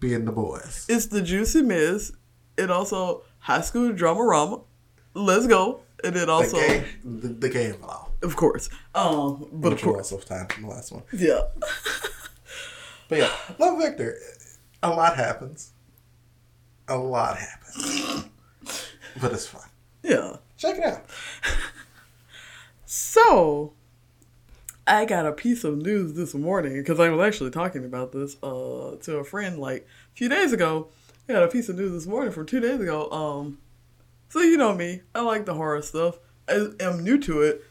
being 0.00 0.24
the 0.24 0.32
boys. 0.32 0.86
it's 0.88 1.06
the 1.06 1.22
juicy 1.22 1.62
miss. 1.62 2.12
It 2.56 2.70
also 2.70 3.22
high 3.38 3.60
school 3.60 3.92
drama 3.92 4.22
rama. 4.24 4.60
Let's 5.14 5.46
go. 5.46 5.80
And 6.04 6.14
then 6.14 6.26
The 6.26 6.32
also, 6.32 6.58
game, 6.58 6.84
the, 7.04 7.28
the 7.28 7.48
game 7.48 7.76
of 7.84 8.10
it 8.22 8.26
of 8.26 8.34
course. 8.36 8.68
Um, 8.94 9.46
but 9.52 9.70
Which 9.72 9.82
of 9.82 9.84
course, 9.88 10.12
also 10.12 10.26
time 10.26 10.46
from 10.48 10.64
the 10.64 10.68
last 10.70 10.92
one. 10.92 11.02
yeah. 11.12 11.40
But 13.08 13.18
yeah, 13.18 13.30
love 13.58 13.78
Victor. 13.78 14.18
A 14.82 14.90
lot 14.90 15.14
happens. 15.16 15.72
A 16.88 16.96
lot 16.96 17.36
happens. 17.38 18.24
but 19.20 19.32
it's 19.32 19.46
fun. 19.46 19.62
Yeah. 20.02 20.36
Check 20.56 20.78
it 20.78 20.84
out. 20.84 21.04
So, 22.88 23.72
I 24.86 25.04
got 25.06 25.26
a 25.26 25.32
piece 25.32 25.64
of 25.64 25.76
news 25.76 26.14
this 26.14 26.34
morning 26.34 26.74
because 26.74 27.00
I 27.00 27.08
was 27.08 27.20
actually 27.20 27.50
talking 27.50 27.84
about 27.84 28.12
this 28.12 28.36
uh, 28.44 28.96
to 29.02 29.16
a 29.16 29.24
friend 29.24 29.58
like 29.58 29.82
a 29.82 30.16
few 30.16 30.28
days 30.28 30.52
ago. 30.52 30.88
I 31.28 31.32
got 31.32 31.42
a 31.42 31.48
piece 31.48 31.68
of 31.68 31.76
news 31.76 31.90
this 31.90 32.06
morning 32.06 32.32
from 32.32 32.46
two 32.46 32.60
days 32.60 32.80
ago. 32.80 33.10
Um, 33.10 33.58
so 34.28 34.40
you 34.40 34.56
know 34.56 34.72
me, 34.72 35.02
I 35.16 35.22
like 35.22 35.46
the 35.46 35.54
horror 35.54 35.82
stuff. 35.82 36.20
I 36.48 36.68
am 36.78 37.02
new 37.02 37.18
to 37.22 37.42
it. 37.42 37.64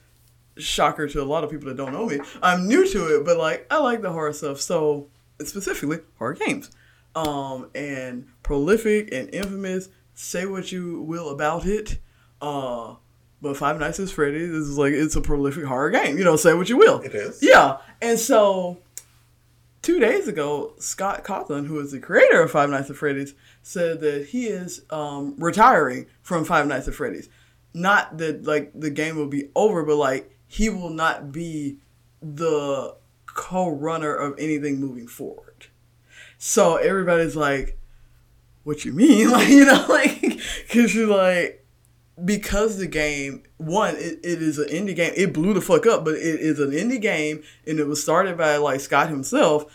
Shocker 0.58 1.08
to 1.08 1.22
a 1.22 1.24
lot 1.24 1.46
of 1.46 1.50
people 1.50 1.70
that 1.70 1.78
don't 1.78 1.94
know 1.94 2.06
me. 2.06 2.20
I'm 2.44 2.68
new 2.68 2.86
to 2.92 3.16
it, 3.16 3.26
but 3.26 3.38
like 3.38 3.68
I 3.72 3.80
like 3.80 4.02
the 4.02 4.12
horror 4.12 4.34
stuff. 4.34 4.60
So 4.60 5.08
specifically 5.40 6.00
horror 6.18 6.34
games. 6.34 6.72
Um, 7.16 7.70
and 7.74 8.28
prolific 8.44 9.14
and 9.14 9.34
infamous. 9.34 9.88
Say 10.14 10.46
what 10.46 10.74
you 10.74 11.02
will 11.04 11.30
about 11.30 11.66
it. 11.66 12.00
Uh, 12.42 12.96
but 13.42 13.58
Five 13.58 13.80
Nights 13.80 14.00
at 14.00 14.10
Freddy's 14.10 14.50
is 14.50 14.78
like 14.78 14.94
it's 14.94 15.16
a 15.16 15.22
prolific 15.22 15.66
horror 15.66 15.90
game. 15.90 16.18
You 16.18 16.24
know, 16.24 16.36
say 16.36 16.54
what 16.54 16.70
you 16.70 16.78
will. 16.78 17.00
It 17.02 17.14
is. 17.14 17.40
Yeah, 17.42 17.78
and 18.02 18.18
so 18.18 18.80
two 19.82 20.00
days 20.00 20.28
ago, 20.28 20.74
Scott 20.80 21.24
Cawthon, 21.24 21.68
who 21.68 21.80
is 21.80 21.92
the 21.92 22.00
creator 22.00 22.42
of 22.42 22.50
Five 22.50 22.72
Nights 22.72 22.90
at 22.90 22.96
Freddy's, 22.96 23.36
said 23.62 24.02
that 24.02 24.28
he 24.28 24.48
is 24.48 24.82
um, 24.90 25.36
retiring 25.38 26.08
from 26.24 26.44
Five 26.44 26.66
Nights 26.66 26.88
at 26.88 26.96
Freddy's. 26.96 27.30
Not 27.74 28.18
that 28.18 28.46
like 28.46 28.72
the 28.74 28.90
game 28.90 29.16
will 29.16 29.28
be 29.28 29.50
over, 29.56 29.84
but 29.84 29.98
like 29.98 30.36
he 30.48 30.70
will 30.70 30.90
not 30.90 31.32
be 31.32 31.78
the 32.22 32.96
co-runner 33.28 34.16
of 34.16 34.40
anything 34.40 34.80
moving 34.80 35.08
forward. 35.08 35.68
So 36.38 36.78
everybody's 36.78 37.36
like, 37.36 37.78
"What 38.64 38.86
you 38.86 38.94
mean?" 38.94 39.30
Like 39.32 39.50
you 39.50 39.66
know, 39.66 39.86
like 39.88 40.40
because 40.68 40.96
you're 40.96 41.08
like 41.08 41.65
because 42.24 42.78
the 42.78 42.88
game 42.88 43.44
one 43.58 43.96
it, 43.96 44.20
it 44.24 44.42
is 44.42 44.58
an 44.58 44.70
indie 44.70 44.96
game. 44.96 45.14
It 45.16 45.34
blew 45.34 45.54
the 45.54 45.62
fuck 45.62 45.86
up 45.86 46.06
but 46.06 46.16
it 46.16 46.40
is 46.40 46.60
an 46.60 46.72
indie 46.72 47.02
game 47.02 47.44
and 47.68 47.80
it 47.80 47.88
was 47.88 48.02
started 48.02 48.38
by 48.38 48.58
like 48.58 48.80
scott 48.80 49.10
himself. 49.10 49.66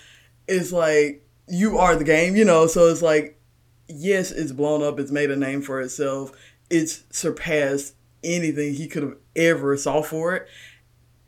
It's 0.49 0.73
like 0.73 1.27
you 1.49 1.79
are 1.79 1.97
the 1.97 2.05
game 2.05 2.37
you 2.37 2.45
know? 2.45 2.67
So 2.67 2.87
it's 2.89 3.03
like 3.03 3.39
yes 3.89 4.31
it's 4.31 4.53
blown 4.53 4.83
up. 4.83 4.99
It's 4.99 5.11
made 5.11 5.31
a 5.31 5.37
name 5.37 5.61
for 5.61 5.81
itself. 5.81 6.33
It's 6.71 7.05
surpassed 7.11 7.95
anything 8.23 8.75
he 8.75 8.87
could 8.87 9.03
have 9.03 9.17
ever 9.37 9.77
saw 9.77 10.03
for 10.03 10.35
it. 10.37 10.49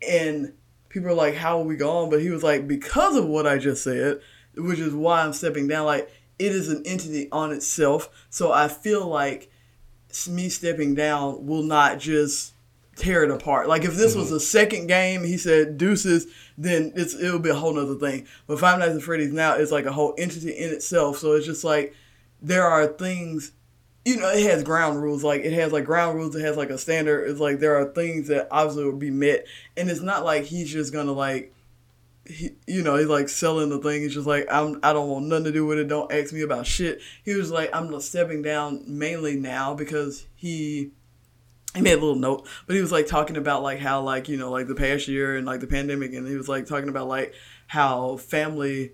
And 0.07 0.53
people 0.89 1.09
are 1.09 1.13
like 1.13 1.35
how 1.35 1.59
are 1.59 1.63
we 1.63 1.75
going 1.75 2.09
but 2.09 2.21
he 2.21 2.29
was 2.29 2.43
like 2.43 2.67
because 2.67 3.15
of 3.15 3.25
what 3.25 3.47
i 3.47 3.57
just 3.57 3.83
said 3.83 4.19
which 4.55 4.77
is 4.77 4.93
why 4.93 5.21
i'm 5.21 5.33
stepping 5.33 5.67
down. 5.67 5.85
Like 5.85 6.09
it 6.39 6.51
is 6.51 6.69
an 6.69 6.83
entity 6.85 7.29
on 7.31 7.51
itself. 7.51 8.09
So 8.31 8.51
i 8.51 8.67
feel 8.67 9.05
like 9.07 9.51
me 10.27 10.49
stepping 10.49 10.95
down 10.95 11.45
will 11.45 11.63
not 11.63 11.99
just 11.99 12.53
tear 12.95 13.23
it 13.23 13.31
apart. 13.31 13.67
Like 13.67 13.83
if 13.83 13.95
this 13.95 14.15
was 14.15 14.27
mm-hmm. 14.27 14.35
a 14.35 14.39
second 14.39 14.87
game, 14.87 15.23
he 15.23 15.37
said 15.37 15.77
deuces, 15.77 16.27
then 16.57 16.93
it's 16.95 17.15
it'll 17.15 17.39
be 17.39 17.49
a 17.49 17.55
whole 17.55 17.73
nother 17.73 17.95
thing. 17.95 18.27
But 18.47 18.59
Five 18.59 18.79
Nights 18.79 18.95
at 18.95 19.01
Freddy's 19.01 19.33
now 19.33 19.55
is 19.55 19.71
like 19.71 19.85
a 19.85 19.91
whole 19.91 20.13
entity 20.17 20.51
in 20.51 20.71
itself. 20.71 21.17
So 21.17 21.33
it's 21.33 21.45
just 21.45 21.63
like 21.63 21.95
there 22.41 22.65
are 22.65 22.87
things 22.87 23.51
you 24.05 24.17
know, 24.17 24.29
it 24.29 24.43
has 24.43 24.63
ground 24.63 25.01
rules. 25.01 25.23
Like 25.23 25.41
it 25.43 25.53
has 25.53 25.71
like 25.71 25.85
ground 25.85 26.17
rules. 26.17 26.35
It 26.35 26.41
has 26.41 26.57
like 26.57 26.69
a 26.69 26.77
standard. 26.77 27.29
It's 27.29 27.39
like 27.39 27.59
there 27.59 27.77
are 27.77 27.85
things 27.85 28.27
that 28.27 28.47
obviously 28.51 28.83
will 28.85 28.97
be 28.97 29.11
met, 29.11 29.45
and 29.77 29.89
it's 29.89 30.01
not 30.01 30.25
like 30.25 30.43
he's 30.43 30.71
just 30.71 30.91
gonna 30.91 31.13
like 31.13 31.53
he, 32.25 32.51
you 32.67 32.83
know, 32.83 32.95
he's 32.95 33.07
like 33.07 33.29
selling 33.29 33.69
the 33.69 33.79
thing. 33.79 34.01
He's 34.01 34.13
just 34.13 34.27
like, 34.27 34.47
I'm, 34.49 34.79
I 34.83 34.93
don't 34.93 35.09
want 35.09 35.25
nothing 35.25 35.45
to 35.45 35.51
do 35.51 35.65
with 35.65 35.79
it. 35.79 35.87
Don't 35.87 36.11
ask 36.11 36.33
me 36.33 36.41
about 36.41 36.65
shit. 36.65 37.01
He 37.23 37.33
was 37.35 37.51
like, 37.51 37.69
I'm 37.75 37.89
just 37.89 38.09
stepping 38.09 38.41
down 38.41 38.83
mainly 38.87 39.35
now 39.35 39.73
because 39.73 40.25
he, 40.35 40.91
he 41.75 41.81
made 41.81 41.93
a 41.93 41.99
little 41.99 42.15
note, 42.15 42.47
but 42.67 42.75
he 42.75 42.81
was 42.81 42.91
like 42.91 43.07
talking 43.07 43.35
about 43.35 43.63
like 43.63 43.79
how 43.79 44.01
like 44.01 44.29
you 44.29 44.37
know 44.37 44.51
like 44.51 44.67
the 44.67 44.75
past 44.75 45.07
year 45.07 45.35
and 45.35 45.45
like 45.45 45.59
the 45.59 45.67
pandemic, 45.67 46.13
and 46.13 46.27
he 46.27 46.35
was 46.35 46.47
like 46.47 46.67
talking 46.67 46.89
about 46.89 47.07
like 47.07 47.33
how 47.67 48.17
family 48.17 48.91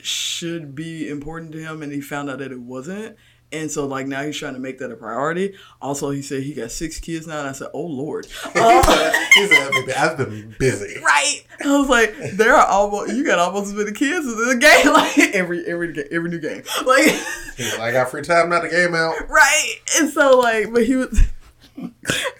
should 0.00 0.74
be 0.74 1.08
important 1.08 1.52
to 1.52 1.58
him, 1.58 1.82
and 1.82 1.92
he 1.92 2.00
found 2.00 2.28
out 2.28 2.38
that 2.38 2.50
it 2.50 2.60
wasn't. 2.60 3.16
And 3.52 3.70
so, 3.70 3.86
like 3.86 4.06
now, 4.06 4.22
he's 4.22 4.36
trying 4.36 4.54
to 4.54 4.60
make 4.60 4.78
that 4.78 4.92
a 4.92 4.96
priority. 4.96 5.56
Also, 5.82 6.10
he 6.10 6.22
said 6.22 6.44
he 6.44 6.54
got 6.54 6.70
six 6.70 7.00
kids 7.00 7.26
now, 7.26 7.40
and 7.40 7.48
I 7.48 7.52
said, 7.52 7.68
"Oh 7.74 7.82
Lord." 7.82 8.26
he 8.44 8.50
said, 8.52 9.26
he 9.34 9.46
said, 9.48 9.96
I've 9.96 10.16
been 10.16 10.54
busy. 10.58 11.00
right. 11.04 11.42
I 11.64 11.78
was 11.78 11.88
like, 11.88 12.14
there 12.34 12.54
are 12.54 12.66
almost 12.66 13.12
you 13.14 13.24
got 13.24 13.38
almost 13.38 13.68
as 13.68 13.74
many 13.74 13.92
kids 13.92 14.26
as 14.26 14.32
in 14.34 14.48
the 14.48 14.56
game, 14.56 14.86
like 14.92 15.18
every 15.34 15.64
every 15.66 15.94
every 16.10 16.30
new 16.30 16.38
game, 16.38 16.62
like, 16.86 17.80
I 17.80 17.90
got 17.92 18.10
free 18.10 18.22
time, 18.22 18.48
not 18.48 18.62
the 18.62 18.68
game 18.68 18.94
out. 18.94 19.28
right. 19.28 19.74
And 19.98 20.10
so 20.10 20.38
like, 20.38 20.72
but 20.72 20.86
he 20.86 20.96
was, 20.96 21.20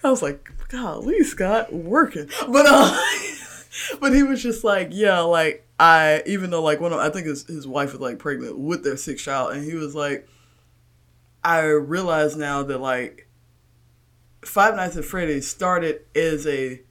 I 0.03 0.09
was 0.09 0.21
like, 0.21 0.49
golly, 0.69 1.23
Scott, 1.23 1.73
working, 1.73 2.29
but 2.47 2.65
uh, 2.67 2.97
but 3.99 4.13
he 4.13 4.23
was 4.23 4.41
just 4.41 4.63
like, 4.63 4.89
yeah, 4.91 5.19
like 5.19 5.67
I 5.79 6.23
even 6.25 6.49
though 6.49 6.63
like 6.63 6.79
one 6.79 6.93
of 6.93 6.99
I 6.99 7.09
think 7.09 7.27
his 7.27 7.45
his 7.45 7.67
wife 7.67 7.91
was 7.91 8.01
like 8.01 8.19
pregnant 8.19 8.57
with 8.57 8.83
their 8.83 8.97
sixth 8.97 9.25
child, 9.25 9.53
and 9.53 9.63
he 9.63 9.75
was 9.75 9.95
like, 9.95 10.27
I 11.43 11.61
realize 11.65 12.35
now 12.35 12.63
that 12.63 12.79
like 12.79 13.27
Five 14.43 14.75
Nights 14.75 14.97
at 14.97 15.05
Freddy's 15.05 15.47
started 15.47 16.01
as 16.15 16.45
a 16.47 16.81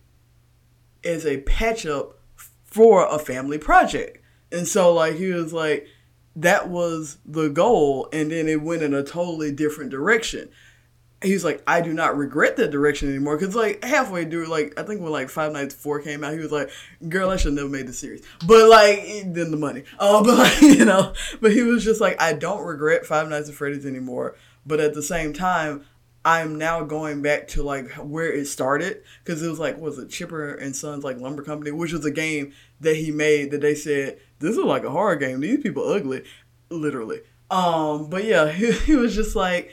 as 1.05 1.24
a 1.24 1.39
patch 1.39 1.86
up 1.86 2.18
for 2.64 3.06
a 3.06 3.18
family 3.18 3.59
project. 3.59 4.18
And 4.52 4.66
so 4.66 4.93
like 4.93 5.16
he 5.16 5.32
was 5.32 5.52
like 5.52 5.86
that 6.36 6.68
was 6.68 7.18
the 7.24 7.48
goal 7.48 8.09
and 8.12 8.31
then 8.31 8.48
it 8.48 8.62
went 8.62 8.82
in 8.82 8.94
a 8.94 9.02
totally 9.02 9.52
different 9.52 9.90
direction. 9.90 10.51
He 11.22 11.34
was 11.34 11.44
like, 11.44 11.62
I 11.66 11.82
do 11.82 11.92
not 11.92 12.16
regret 12.16 12.56
that 12.56 12.70
direction 12.70 13.10
anymore. 13.10 13.36
Cause 13.38 13.55
like 13.55 13.84
halfway 13.84 14.24
through, 14.24 14.47
like 14.47 14.78
I 14.80 14.84
think 14.84 15.02
when 15.02 15.12
like 15.12 15.28
Five 15.28 15.52
Nights 15.52 15.74
Four 15.74 16.01
came 16.01 16.24
out, 16.24 16.32
he 16.32 16.38
was 16.38 16.51
like, 16.51 16.70
"Girl, 17.09 17.28
I 17.28 17.36
should 17.36 17.52
never 17.52 17.68
made 17.68 17.86
the 17.86 17.92
series." 17.92 18.22
But 18.47 18.68
like, 18.70 19.05
then 19.26 19.51
the 19.51 19.59
money. 19.59 19.84
Oh, 19.98 20.24
but 20.24 20.38
like, 20.38 20.62
you 20.62 20.86
know, 20.86 21.12
but 21.42 21.52
he 21.52 21.62
was 21.62 21.84
just 21.84 22.01
like, 22.01 22.20
I 22.20 22.32
don't 22.32 22.64
regret 22.64 23.05
Five 23.05 23.28
Nights 23.28 23.51
at 23.51 23.55
Freddy's 23.55 23.84
anymore. 23.84 24.36
But 24.64 24.80
at 24.80 24.94
the 24.94 25.02
same 25.02 25.32
time, 25.34 25.84
I'm 26.24 26.56
now 26.56 26.84
going 26.84 27.22
back 27.22 27.48
to 27.48 27.62
like 27.62 27.90
where 27.92 28.30
it 28.32 28.47
started 28.47 29.02
because 29.24 29.42
it 29.42 29.48
was 29.48 29.59
like 29.59 29.78
was 29.78 29.98
it 29.98 30.10
Chipper 30.10 30.55
and 30.55 30.76
Sons 30.76 31.02
like 31.02 31.18
Lumber 31.18 31.42
Company, 31.42 31.70
which 31.70 31.92
was 31.92 32.05
a 32.05 32.10
game 32.10 32.52
that 32.80 32.97
he 32.97 33.10
made 33.10 33.51
that 33.51 33.62
they 33.62 33.74
said 33.74 34.18
this 34.38 34.56
is 34.56 34.64
like 34.64 34.84
a 34.84 34.90
horror 34.90 35.16
game. 35.16 35.40
These 35.40 35.62
people 35.62 35.88
ugly, 35.88 36.24
literally. 36.68 37.20
Um, 37.51 38.10
but 38.10 38.24
yeah, 38.24 38.48
he, 38.51 38.72
he 38.72 38.97
was 38.97 39.14
just 39.14 39.34
like, 39.34 39.72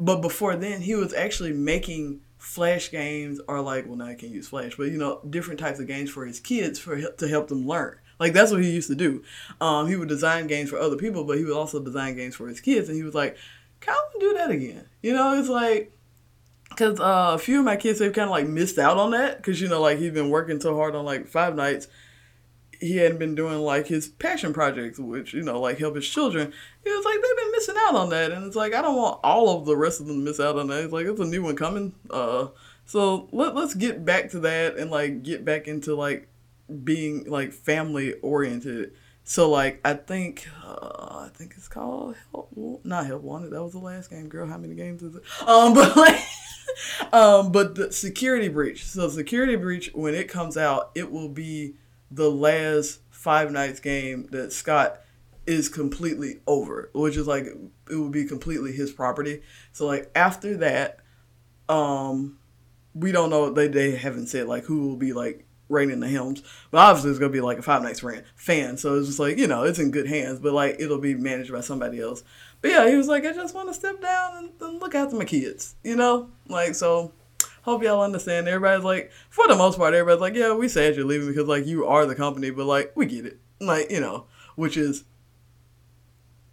but 0.00 0.20
before 0.20 0.56
then 0.56 0.80
he 0.80 0.94
was 0.94 1.12
actually 1.12 1.52
making 1.52 2.20
flash 2.38 2.90
games 2.90 3.38
or 3.46 3.60
like 3.60 3.86
well 3.86 3.96
now 3.96 4.06
I 4.06 4.14
can't 4.14 4.32
use 4.32 4.48
flash, 4.48 4.76
but 4.76 4.84
you 4.84 4.98
know 4.98 5.20
different 5.28 5.60
types 5.60 5.78
of 5.78 5.86
games 5.86 6.10
for 6.10 6.26
his 6.26 6.40
kids 6.40 6.78
for 6.78 7.00
to 7.00 7.28
help 7.28 7.48
them 7.48 7.66
learn. 7.66 7.98
Like 8.18 8.32
that's 8.32 8.50
what 8.50 8.62
he 8.62 8.70
used 8.70 8.88
to 8.88 8.94
do. 8.94 9.22
Um, 9.60 9.88
he 9.88 9.96
would 9.96 10.08
design 10.08 10.46
games 10.46 10.70
for 10.70 10.78
other 10.78 10.96
people, 10.96 11.24
but 11.24 11.38
he 11.38 11.44
would 11.44 11.56
also 11.56 11.82
design 11.82 12.16
games 12.16 12.36
for 12.36 12.48
his 12.48 12.60
kids, 12.60 12.88
and 12.88 12.96
he 12.96 13.02
was 13.02 13.14
like, 13.14 13.36
"Can 13.80 13.94
I 13.94 14.18
do 14.18 14.34
that 14.34 14.50
again?" 14.50 14.86
You 15.02 15.14
know, 15.14 15.38
it's 15.38 15.48
like 15.48 15.92
because 16.68 17.00
uh, 17.00 17.32
a 17.34 17.38
few 17.38 17.60
of 17.60 17.64
my 17.64 17.76
kids 17.76 17.98
they've 17.98 18.12
kind 18.12 18.26
of 18.26 18.30
like 18.30 18.46
missed 18.46 18.78
out 18.78 18.96
on 18.96 19.10
that 19.10 19.38
because 19.38 19.60
you 19.60 19.68
know 19.68 19.80
like 19.80 19.98
he's 19.98 20.12
been 20.12 20.30
working 20.30 20.60
so 20.60 20.76
hard 20.76 20.94
on 20.94 21.04
like 21.04 21.28
Five 21.28 21.54
Nights. 21.54 21.88
He 22.80 22.96
hadn't 22.96 23.18
been 23.18 23.34
doing 23.34 23.58
like 23.58 23.86
his 23.86 24.08
passion 24.08 24.52
projects, 24.52 24.98
which 24.98 25.34
you 25.34 25.42
know 25.42 25.60
like 25.60 25.78
help 25.78 25.96
his 25.96 26.08
children. 26.08 26.52
He 26.82 26.90
was 26.90 27.04
like 27.04 27.14
they've 27.14 27.36
been 27.36 27.52
missing 27.52 27.74
out 27.78 27.94
on 27.94 28.10
that, 28.10 28.32
and 28.32 28.44
it's 28.46 28.56
like 28.56 28.74
I 28.74 28.82
don't 28.82 28.96
want 28.96 29.20
all 29.22 29.58
of 29.58 29.66
the 29.66 29.76
rest 29.76 30.00
of 30.00 30.06
them 30.06 30.18
to 30.18 30.24
miss 30.24 30.40
out 30.40 30.58
on 30.58 30.68
that. 30.68 30.84
It's 30.84 30.92
like 30.92 31.06
it's 31.06 31.20
a 31.20 31.24
new 31.24 31.42
one 31.42 31.56
coming. 31.56 31.94
Uh, 32.08 32.48
so 32.86 33.28
let 33.32 33.54
let's 33.54 33.74
get 33.74 34.04
back 34.04 34.30
to 34.30 34.40
that 34.40 34.76
and 34.76 34.90
like 34.90 35.22
get 35.22 35.44
back 35.44 35.68
into 35.68 35.94
like 35.94 36.28
being 36.82 37.24
like 37.24 37.52
family 37.52 38.14
oriented. 38.14 38.92
So 39.24 39.50
like 39.50 39.80
I 39.84 39.94
think 39.94 40.48
uh, 40.64 41.26
I 41.26 41.28
think 41.32 41.54
it's 41.56 41.68
called 41.68 42.16
Help, 42.32 42.50
not 42.84 43.06
Help 43.06 43.22
Wanted. 43.22 43.50
That 43.50 43.62
was 43.62 43.72
the 43.72 43.78
last 43.78 44.10
game, 44.10 44.28
girl. 44.28 44.48
How 44.48 44.58
many 44.58 44.74
games 44.74 45.02
is 45.02 45.14
it? 45.14 45.22
Um, 45.46 45.74
but 45.74 45.96
like, 45.96 46.20
um, 47.12 47.52
but 47.52 47.74
the 47.74 47.92
security 47.92 48.48
breach. 48.48 48.84
So 48.84 49.08
security 49.08 49.56
breach 49.56 49.90
when 49.94 50.14
it 50.14 50.28
comes 50.28 50.56
out, 50.56 50.90
it 50.94 51.10
will 51.12 51.28
be 51.28 51.74
the 52.10 52.30
last 52.30 53.00
Five 53.10 53.52
Nights 53.52 53.80
game 53.80 54.28
that 54.30 54.52
Scott 54.52 55.00
is 55.46 55.68
completely 55.68 56.40
over, 56.46 56.90
which 56.94 57.16
is 57.16 57.26
like 57.26 57.44
it 57.44 57.96
would 57.96 58.12
be 58.12 58.24
completely 58.24 58.72
his 58.72 58.92
property. 58.92 59.42
So 59.72 59.86
like 59.86 60.10
after 60.14 60.56
that, 60.58 61.00
um, 61.68 62.38
we 62.94 63.12
don't 63.12 63.30
know. 63.30 63.50
They 63.50 63.68
they 63.68 63.92
haven't 63.92 64.28
said 64.28 64.46
like 64.46 64.64
who 64.64 64.88
will 64.88 64.96
be 64.96 65.12
like 65.12 65.46
reigning 65.68 66.00
the 66.00 66.08
helms, 66.08 66.42
but 66.70 66.78
obviously 66.78 67.10
it's 67.10 67.18
gonna 67.18 67.32
be 67.32 67.40
like 67.40 67.58
a 67.58 67.62
Five 67.62 67.82
Nights 67.82 68.00
fan 68.00 68.24
fan. 68.34 68.76
So 68.76 68.96
it's 68.96 69.08
just 69.08 69.20
like 69.20 69.38
you 69.38 69.46
know 69.46 69.64
it's 69.64 69.78
in 69.78 69.90
good 69.90 70.06
hands, 70.06 70.40
but 70.40 70.52
like 70.52 70.76
it'll 70.78 70.98
be 70.98 71.14
managed 71.14 71.52
by 71.52 71.60
somebody 71.60 72.00
else. 72.00 72.22
But 72.62 72.70
yeah, 72.70 72.88
he 72.88 72.96
was 72.96 73.08
like, 73.08 73.24
I 73.24 73.32
just 73.32 73.54
want 73.54 73.68
to 73.68 73.74
step 73.74 74.00
down 74.00 74.36
and, 74.36 74.50
and 74.60 74.80
look 74.80 74.94
after 74.94 75.16
my 75.16 75.24
kids, 75.24 75.74
you 75.82 75.96
know, 75.96 76.30
like 76.48 76.74
so. 76.74 77.12
Hope 77.62 77.82
y'all 77.82 78.02
understand. 78.02 78.48
Everybody's 78.48 78.84
like, 78.84 79.10
for 79.28 79.46
the 79.48 79.54
most 79.56 79.76
part, 79.78 79.92
everybody's 79.94 80.20
like, 80.20 80.34
yeah, 80.34 80.54
we 80.54 80.68
sad 80.68 80.96
you're 80.96 81.04
leaving 81.04 81.28
because 81.28 81.46
like 81.48 81.66
you 81.66 81.86
are 81.86 82.06
the 82.06 82.14
company, 82.14 82.50
but 82.50 82.66
like 82.66 82.92
we 82.96 83.06
get 83.06 83.26
it, 83.26 83.38
like 83.60 83.90
you 83.90 84.00
know, 84.00 84.26
which 84.56 84.76
is 84.76 85.04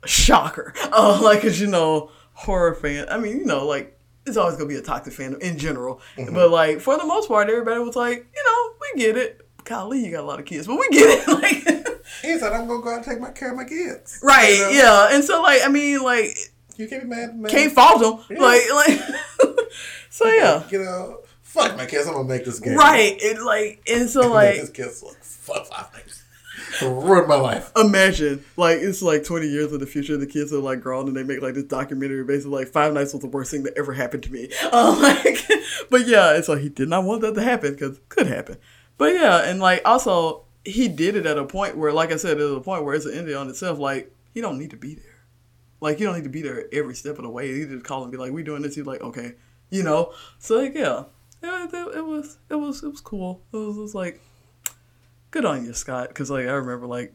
a 0.04 0.08
shocker. 0.08 0.74
Uh, 0.92 1.20
like, 1.22 1.42
cause 1.42 1.60
you 1.60 1.68
know, 1.68 2.10
horror 2.34 2.74
fan. 2.74 3.08
I 3.10 3.18
mean, 3.18 3.38
you 3.38 3.46
know, 3.46 3.66
like 3.66 4.00
it's 4.26 4.36
always 4.38 4.56
gonna 4.56 4.68
be 4.70 4.76
a 4.76 4.82
toxic 4.82 5.14
fandom 5.14 5.40
in 5.40 5.58
general. 5.58 6.02
But 6.32 6.50
like 6.52 6.80
for 6.82 6.98
the 6.98 7.06
most 7.06 7.28
part, 7.28 7.50
everybody 7.50 7.80
was 7.80 7.96
like, 7.96 8.18
you 8.36 8.44
know, 8.44 8.74
we 8.82 9.02
get 9.02 9.16
it. 9.18 9.42
golly, 9.64 10.04
you 10.06 10.12
got 10.12 10.24
a 10.24 10.28
lot 10.28 10.40
of 10.40 10.46
kids, 10.46 10.68
but 10.68 10.78
we 10.80 10.88
get 10.92 11.28
it. 11.28 11.28
Like, 11.28 11.98
He 12.22 12.38
said, 12.40 12.52
I'm 12.54 12.68
gonna 12.68 12.82
go 12.82 12.90
out 12.90 12.96
and 12.98 13.06
take 13.06 13.20
my 13.20 13.32
care 13.32 13.52
of 13.52 13.58
my 13.58 13.64
kids. 13.66 14.20
right? 14.24 14.50
You 14.54 14.62
know? 14.62 14.70
Yeah, 14.72 15.16
and 15.16 15.24
so 15.24 15.42
like, 15.42 15.62
I 15.64 15.68
mean, 15.70 16.02
like, 16.02 16.36
You 16.78 16.88
can't 16.88 17.04
be 17.04 17.10
mad, 17.10 17.38
man. 17.38 17.52
can't 17.52 17.72
fault 17.74 18.02
them. 18.02 18.38
Yeah. 18.38 18.44
Like, 18.44 18.62
like, 18.74 19.00
so 20.10 20.28
yeah, 20.28 20.64
You 20.70 20.80
know, 20.84 21.20
fuck 21.44 21.76
my 21.78 21.86
kids. 21.86 22.08
I'm 22.08 22.14
gonna 22.14 22.28
make 22.28 22.46
this 22.46 22.60
game. 22.60 22.76
right. 22.78 23.20
And 23.22 23.44
like, 23.46 23.82
and 23.90 24.10
so 24.10 24.22
Like, 24.32 24.32
like, 24.32 24.56
his 24.56 24.70
kids 24.70 25.04
look 25.04 25.18
fuck 25.24 25.66
five 25.68 25.92
nights. 25.94 26.24
Ruined 26.82 27.28
my 27.28 27.36
life. 27.36 27.72
imagine 27.78 28.44
like 28.58 28.80
it's 28.80 29.02
like 29.02 29.24
20 29.24 29.48
years 29.48 29.72
in 29.72 29.80
the 29.80 29.86
future 29.86 30.18
the 30.18 30.28
kids 30.28 30.52
are 30.52 30.60
like 30.60 30.82
grown 30.82 31.08
and 31.08 31.16
they 31.16 31.24
make 31.24 31.42
like 31.42 31.54
this 31.54 31.64
documentary 31.64 32.24
basically 32.24 32.52
like 32.52 32.68
five 32.68 32.94
nights 32.94 33.14
was 33.14 33.22
the 33.22 33.28
worst 33.28 33.52
thing 33.52 33.64
that 33.64 33.78
ever 33.78 33.94
happened 33.94 34.24
to 34.24 34.32
me 34.32 34.50
um, 34.74 35.00
like 35.02 35.40
but 35.90 36.08
yeah 36.08 36.36
it's 36.36 36.50
like 36.50 36.60
he 36.60 36.68
did 36.70 36.90
not 36.90 37.04
want 37.04 37.22
that 37.22 37.36
to 37.36 37.42
happen 37.42 37.72
because 37.74 38.00
could 38.10 38.28
happen 38.28 38.58
but 38.98 39.14
yeah 39.14 39.50
and 39.50 39.60
like 39.60 39.82
also 39.86 40.44
he 40.66 40.88
did 40.88 41.16
it 41.16 41.26
at 41.26 41.38
a 41.38 41.46
point 41.46 41.78
where 41.78 41.94
like 41.94 42.12
i 42.12 42.16
said 42.18 42.38
at 42.42 42.44
a 42.52 42.60
point 42.60 42.84
where 42.84 42.96
it's 42.96 43.06
an 43.06 43.14
ending 43.14 43.36
on 43.36 43.48
itself 43.50 43.78
like 43.80 44.12
he 44.34 44.42
don't 44.42 44.58
need 44.58 44.72
to 44.72 44.78
be 44.78 44.96
there 44.96 45.16
like 45.80 46.00
you 46.00 46.06
don't 46.08 46.16
need 46.16 46.24
to 46.24 46.30
be 46.30 46.42
there 46.42 46.66
every 46.74 46.96
step 46.96 47.18
of 47.18 47.24
the 47.24 47.30
way 47.30 47.54
he 47.54 47.66
just 47.66 47.86
call 47.86 48.02
and 48.04 48.12
be 48.12 48.18
like 48.18 48.32
we 48.32 48.44
doing 48.44 48.62
this 48.64 48.76
he's 48.76 48.86
like 48.86 49.02
okay 49.02 49.34
you 49.70 49.84
know 49.84 50.14
so 50.40 50.58
like 50.58 50.74
yeah 50.76 51.04
it, 51.42 51.74
it, 51.74 51.98
it 51.98 52.06
was 52.06 52.38
it 52.50 52.56
was 52.56 52.84
it 52.84 52.90
was 52.90 53.02
cool 53.02 53.42
it 53.54 53.58
was, 53.58 53.78
it 53.78 53.82
was 53.82 53.96
like 53.96 54.22
good 55.32 55.46
on 55.46 55.66
you 55.66 55.74
scott 55.74 56.10
because 56.10 56.30
like 56.30 56.48
i 56.48 56.52
remember 56.52 56.88
like 56.88 57.14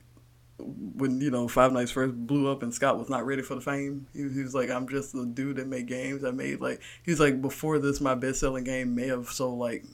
when 0.65 1.21
you 1.21 1.31
know 1.31 1.49
Five 1.49 1.73
Nights 1.73 1.91
first 1.91 2.15
blew 2.15 2.51
up 2.51 2.63
and 2.63 2.73
Scott 2.73 2.99
was 2.99 3.09
not 3.09 3.27
ready 3.27 3.43
for 3.43 3.55
the 3.55 3.61
fame, 3.61 4.07
he, 4.13 4.29
he 4.29 4.43
was 4.43 4.55
like, 4.55 4.71
"I'm 4.71 4.89
just 4.89 5.15
a 5.15 5.25
dude 5.27 5.57
that 5.57 5.67
made 5.67 5.87
games. 5.87 6.25
I 6.25 6.31
made 6.31 6.61
like 6.61 6.81
he 7.03 7.11
was 7.11 7.21
like 7.21 7.41
before 7.41 7.79
this, 7.79 8.01
my 8.01 8.15
best 8.15 8.41
selling 8.41 8.65
game 8.65 8.95
may 8.95 9.09
have 9.09 9.29
sold 9.29 9.59
like 9.59 9.85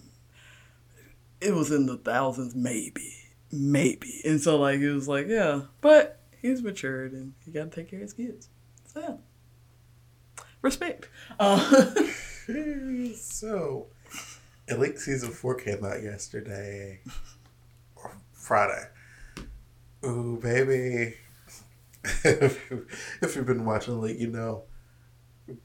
it 1.41 1.55
was 1.55 1.71
in 1.71 1.87
the 1.87 1.97
thousands, 1.97 2.55
maybe, 2.55 3.15
maybe." 3.51 4.21
And 4.25 4.41
so 4.41 4.59
like 4.59 4.81
he 4.81 4.87
was 4.87 5.09
like, 5.09 5.27
"Yeah," 5.29 5.63
but 5.81 6.21
he's 6.41 6.63
matured 6.63 7.13
and 7.13 7.35
he 7.45 7.51
got 7.51 7.71
to 7.71 7.81
take 7.81 7.91
care 7.91 7.99
of 7.99 8.03
his 8.03 8.13
kids. 8.13 8.49
So 8.93 9.01
yeah, 9.01 10.45
respect. 10.63 11.09
Uh, 11.39 11.95
so, 13.15 13.87
Elite 14.69 14.99
Season 14.99 15.31
4 15.31 15.55
came 15.57 15.85
out 15.85 16.03
yesterday. 16.03 17.01
Or 17.97 18.17
Friday. 18.33 18.85
Ooh, 20.05 20.39
baby. 20.43 21.15
if, 22.25 22.71
you, 22.71 22.87
if 23.23 23.37
you've 23.37 23.47
been 23.47 23.65
watching 23.65 23.95
Elite, 23.95 24.19
you 24.19 24.29
know. 24.29 24.65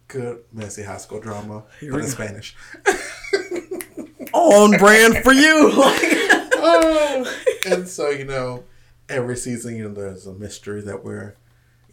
Good, 0.08 0.44
messy 0.54 0.84
high 0.84 0.98
school 0.98 1.20
drama, 1.20 1.66
Here 1.80 1.92
but 1.92 2.00
in 2.00 2.06
go. 2.06 2.12
Spanish. 2.12 2.56
on 4.34 4.78
brand 4.78 5.18
for 5.24 5.34
you. 5.34 5.72
Oh. 6.66 7.40
And 7.66 7.90
so, 7.90 8.10
you 8.10 8.24
know, 8.24 8.64
every 9.10 9.36
season, 9.36 9.76
you 9.76 9.90
know, 9.90 9.94
there's 9.94 10.26
a 10.26 10.34
mystery 10.34 10.82
that 10.84 11.04
we're, 11.04 11.36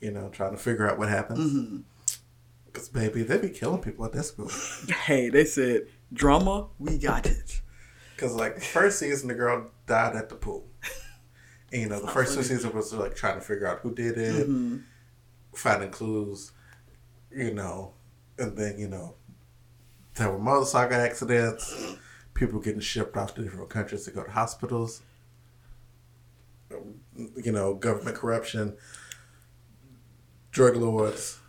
you 0.01 0.13
know, 0.13 0.29
trying 0.29 0.53
to 0.53 0.57
figure 0.57 0.89
out 0.89 0.97
what 0.97 1.09
happens. 1.09 1.53
Mm-hmm. 1.53 1.77
Because, 2.73 2.89
baby, 2.89 3.23
they 3.23 3.39
be 3.39 3.49
killing 3.51 3.81
people 3.83 4.05
at 4.05 4.13
that 4.13 4.25
school. 4.25 4.51
hey, 5.05 5.29
they 5.29 5.45
said 5.45 5.87
drama, 6.13 6.69
we 6.79 6.99
got 6.99 7.27
it. 7.27 7.61
Because, 8.15 8.35
like, 8.35 8.61
first 8.61 8.99
season, 8.99 9.29
the 9.29 9.35
girl 9.35 9.71
died 9.87 10.15
at 10.15 10.29
the 10.29 10.35
pool. 10.37 10.67
And, 11.73 11.83
you 11.83 11.89
know, 11.89 12.01
the 12.01 12.09
first 12.09 12.35
two 12.35 12.43
seasons 12.43 12.73
was, 12.75 12.93
like, 12.93 13.15
trying 13.17 13.37
to 13.37 13.41
figure 13.41 13.67
out 13.67 13.79
who 13.81 13.95
did 13.95 14.19
it, 14.19 14.49
Mm-hmm. 14.49 14.79
finding 15.55 15.91
clues, 15.91 16.53
you 17.31 17.53
know. 17.55 17.93
And 18.39 18.57
then, 18.57 18.79
you 18.79 18.89
know, 18.89 19.15
there 20.15 20.31
were 20.31 20.39
motorcycle 20.39 20.97
accidents, 20.97 21.97
people 22.35 22.61
getting 22.61 22.81
shipped 22.81 23.17
off 23.17 23.35
to 23.35 23.43
different 23.43 23.69
countries 23.71 24.05
to 24.05 24.11
go 24.11 24.23
to 24.23 24.31
hospitals, 24.31 25.03
you 27.37 27.53
know, 27.53 27.75
government 27.75 28.17
corruption, 28.17 28.77
drug 30.53 30.77
lords. 30.77 31.40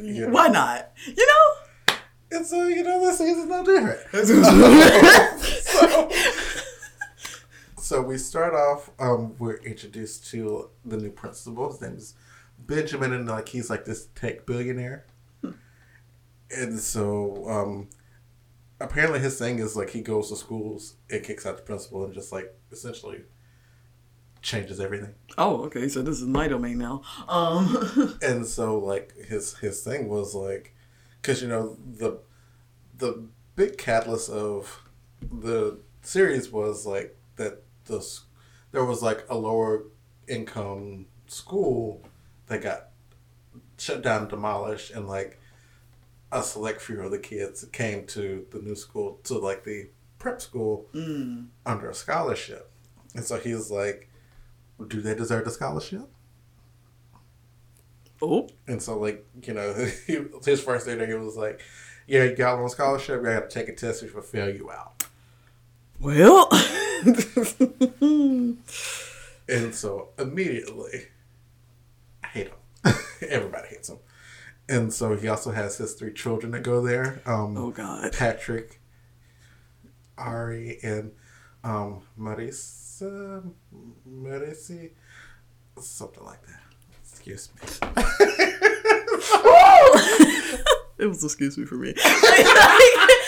Yeah. 0.00 0.28
Why 0.28 0.48
not? 0.48 0.92
You 1.06 1.26
know. 1.26 1.96
And 2.32 2.44
so, 2.44 2.66
you 2.66 2.82
know, 2.82 3.00
this 3.00 3.18
season's 3.18 3.48
no 3.48 3.64
different. 3.64 4.00
so, 5.62 6.10
so 7.78 8.02
we 8.02 8.18
start 8.18 8.52
off. 8.52 8.90
Um, 8.98 9.36
we're 9.38 9.58
introduced 9.58 10.26
to 10.30 10.70
the 10.84 10.96
new 10.96 11.10
principal. 11.10 11.70
His 11.70 11.80
name 11.80 11.96
is 11.96 12.14
Benjamin, 12.58 13.12
and 13.12 13.28
like 13.28 13.48
he's 13.48 13.70
like 13.70 13.84
this 13.84 14.08
tech 14.14 14.44
billionaire. 14.44 15.06
And 16.50 16.78
so, 16.78 17.48
um, 17.48 17.88
apparently, 18.80 19.20
his 19.20 19.38
thing 19.38 19.58
is 19.58 19.76
like 19.76 19.90
he 19.90 20.00
goes 20.00 20.30
to 20.30 20.36
schools 20.36 20.96
and 21.10 21.22
kicks 21.22 21.46
out 21.46 21.56
the 21.56 21.62
principal 21.62 22.04
and 22.04 22.14
just 22.14 22.32
like 22.32 22.52
essentially 22.72 23.22
changes 24.46 24.78
everything. 24.78 25.12
Oh, 25.36 25.64
okay. 25.64 25.88
So 25.88 26.02
this 26.02 26.20
is 26.20 26.26
my 26.26 26.46
domain 26.46 26.78
now. 26.78 27.02
Um. 27.28 28.16
and 28.22 28.46
so 28.46 28.78
like 28.78 29.12
his 29.16 29.56
his 29.58 29.82
thing 29.82 30.08
was 30.08 30.34
like 30.34 30.74
because 31.20 31.42
you 31.42 31.48
know 31.48 31.76
the 31.84 32.20
the 32.96 33.26
big 33.56 33.76
catalyst 33.76 34.30
of 34.30 34.82
the 35.20 35.80
series 36.02 36.52
was 36.52 36.86
like 36.86 37.18
that 37.36 37.64
the 37.86 38.00
there 38.70 38.84
was 38.84 39.02
like 39.02 39.26
a 39.28 39.36
lower 39.36 39.84
income 40.28 41.06
school 41.26 42.06
that 42.46 42.62
got 42.62 42.90
shut 43.78 44.00
down 44.00 44.28
demolished 44.28 44.92
and 44.92 45.08
like 45.08 45.40
a 46.30 46.42
select 46.42 46.80
few 46.80 47.00
of 47.00 47.10
the 47.10 47.18
kids 47.18 47.64
came 47.72 48.06
to 48.06 48.46
the 48.52 48.58
new 48.60 48.76
school 48.76 49.18
to 49.24 49.38
like 49.38 49.64
the 49.64 49.88
prep 50.18 50.40
school 50.40 50.86
mm. 50.94 51.46
under 51.64 51.90
a 51.90 51.94
scholarship 51.94 52.70
and 53.14 53.24
so 53.24 53.38
he 53.38 53.52
was 53.52 53.70
like 53.70 54.08
do 54.88 55.00
they 55.00 55.14
deserve 55.14 55.44
the 55.44 55.50
scholarship 55.50 56.08
Oh. 58.22 58.48
And 58.66 58.82
so, 58.82 58.98
like, 58.98 59.26
you 59.42 59.54
know, 59.54 59.74
he, 60.06 60.18
his 60.44 60.62
first 60.62 60.86
day 60.86 60.94
there, 60.94 61.06
he 61.06 61.14
was 61.14 61.36
like, 61.36 61.60
Yeah, 62.06 62.24
you 62.24 62.34
got 62.34 62.58
on 62.58 62.68
scholarship. 62.68 63.20
You 63.20 63.26
got 63.26 63.50
to 63.50 63.54
take 63.54 63.68
a 63.68 63.74
test 63.74 64.02
which 64.02 64.14
will 64.14 64.22
fail 64.22 64.48
you 64.48 64.70
out. 64.70 65.04
Well. 66.00 66.48
And 69.48 69.72
so, 69.72 70.08
immediately, 70.18 71.06
I 72.24 72.26
hate 72.26 72.48
him. 72.48 72.56
Everybody 73.28 73.68
hates 73.68 73.88
him. 73.88 73.98
And 74.68 74.92
so, 74.92 75.16
he 75.16 75.28
also 75.28 75.52
has 75.52 75.78
his 75.78 75.94
three 75.94 76.12
children 76.12 76.50
that 76.50 76.64
go 76.64 76.84
there 76.84 77.22
um, 77.26 77.56
oh 77.56 77.70
God. 77.70 78.12
Patrick, 78.12 78.80
Ari, 80.18 80.80
and 80.82 81.12
um, 81.62 82.02
Marisa. 83.02 83.42
Marisi. 84.08 84.90
Something 85.80 86.24
like 86.24 86.44
that. 86.46 86.60
Excuse 87.02 87.50
me. 87.54 87.60
it 90.98 91.06
was 91.06 91.22
excuse 91.22 91.58
me 91.58 91.66
for 91.66 91.76
me. 91.76 91.90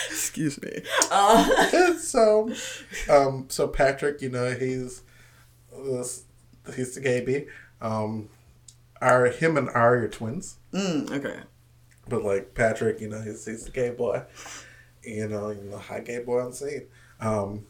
excuse 0.07 0.61
me. 0.61 0.81
Uh, 1.11 1.93
so, 1.97 2.51
um, 3.09 3.45
so 3.49 3.67
Patrick, 3.67 4.21
you 4.21 4.29
know, 4.29 4.51
he's 4.51 5.03
this, 5.71 6.23
he's 6.75 6.95
the 6.95 7.01
gay 7.01 7.47
Um, 7.81 8.29
our 9.01 9.27
him 9.27 9.57
and 9.57 9.69
Ari 9.69 10.05
are 10.05 10.09
twins, 10.09 10.57
mm, 10.73 11.09
okay. 11.11 11.39
but 12.07 12.23
like 12.23 12.53
Patrick, 12.53 12.99
you 12.99 13.07
know, 13.07 13.21
he's 13.21 13.45
he's 13.45 13.65
the 13.65 13.71
gay 13.71 13.91
boy. 13.91 14.23
You 15.03 15.27
know, 15.27 15.51
you 15.51 15.63
know, 15.63 15.77
high 15.77 16.01
gay 16.01 16.19
boy 16.19 16.41
on 16.41 16.53
scene. 16.53 16.87
Um, 17.21 17.65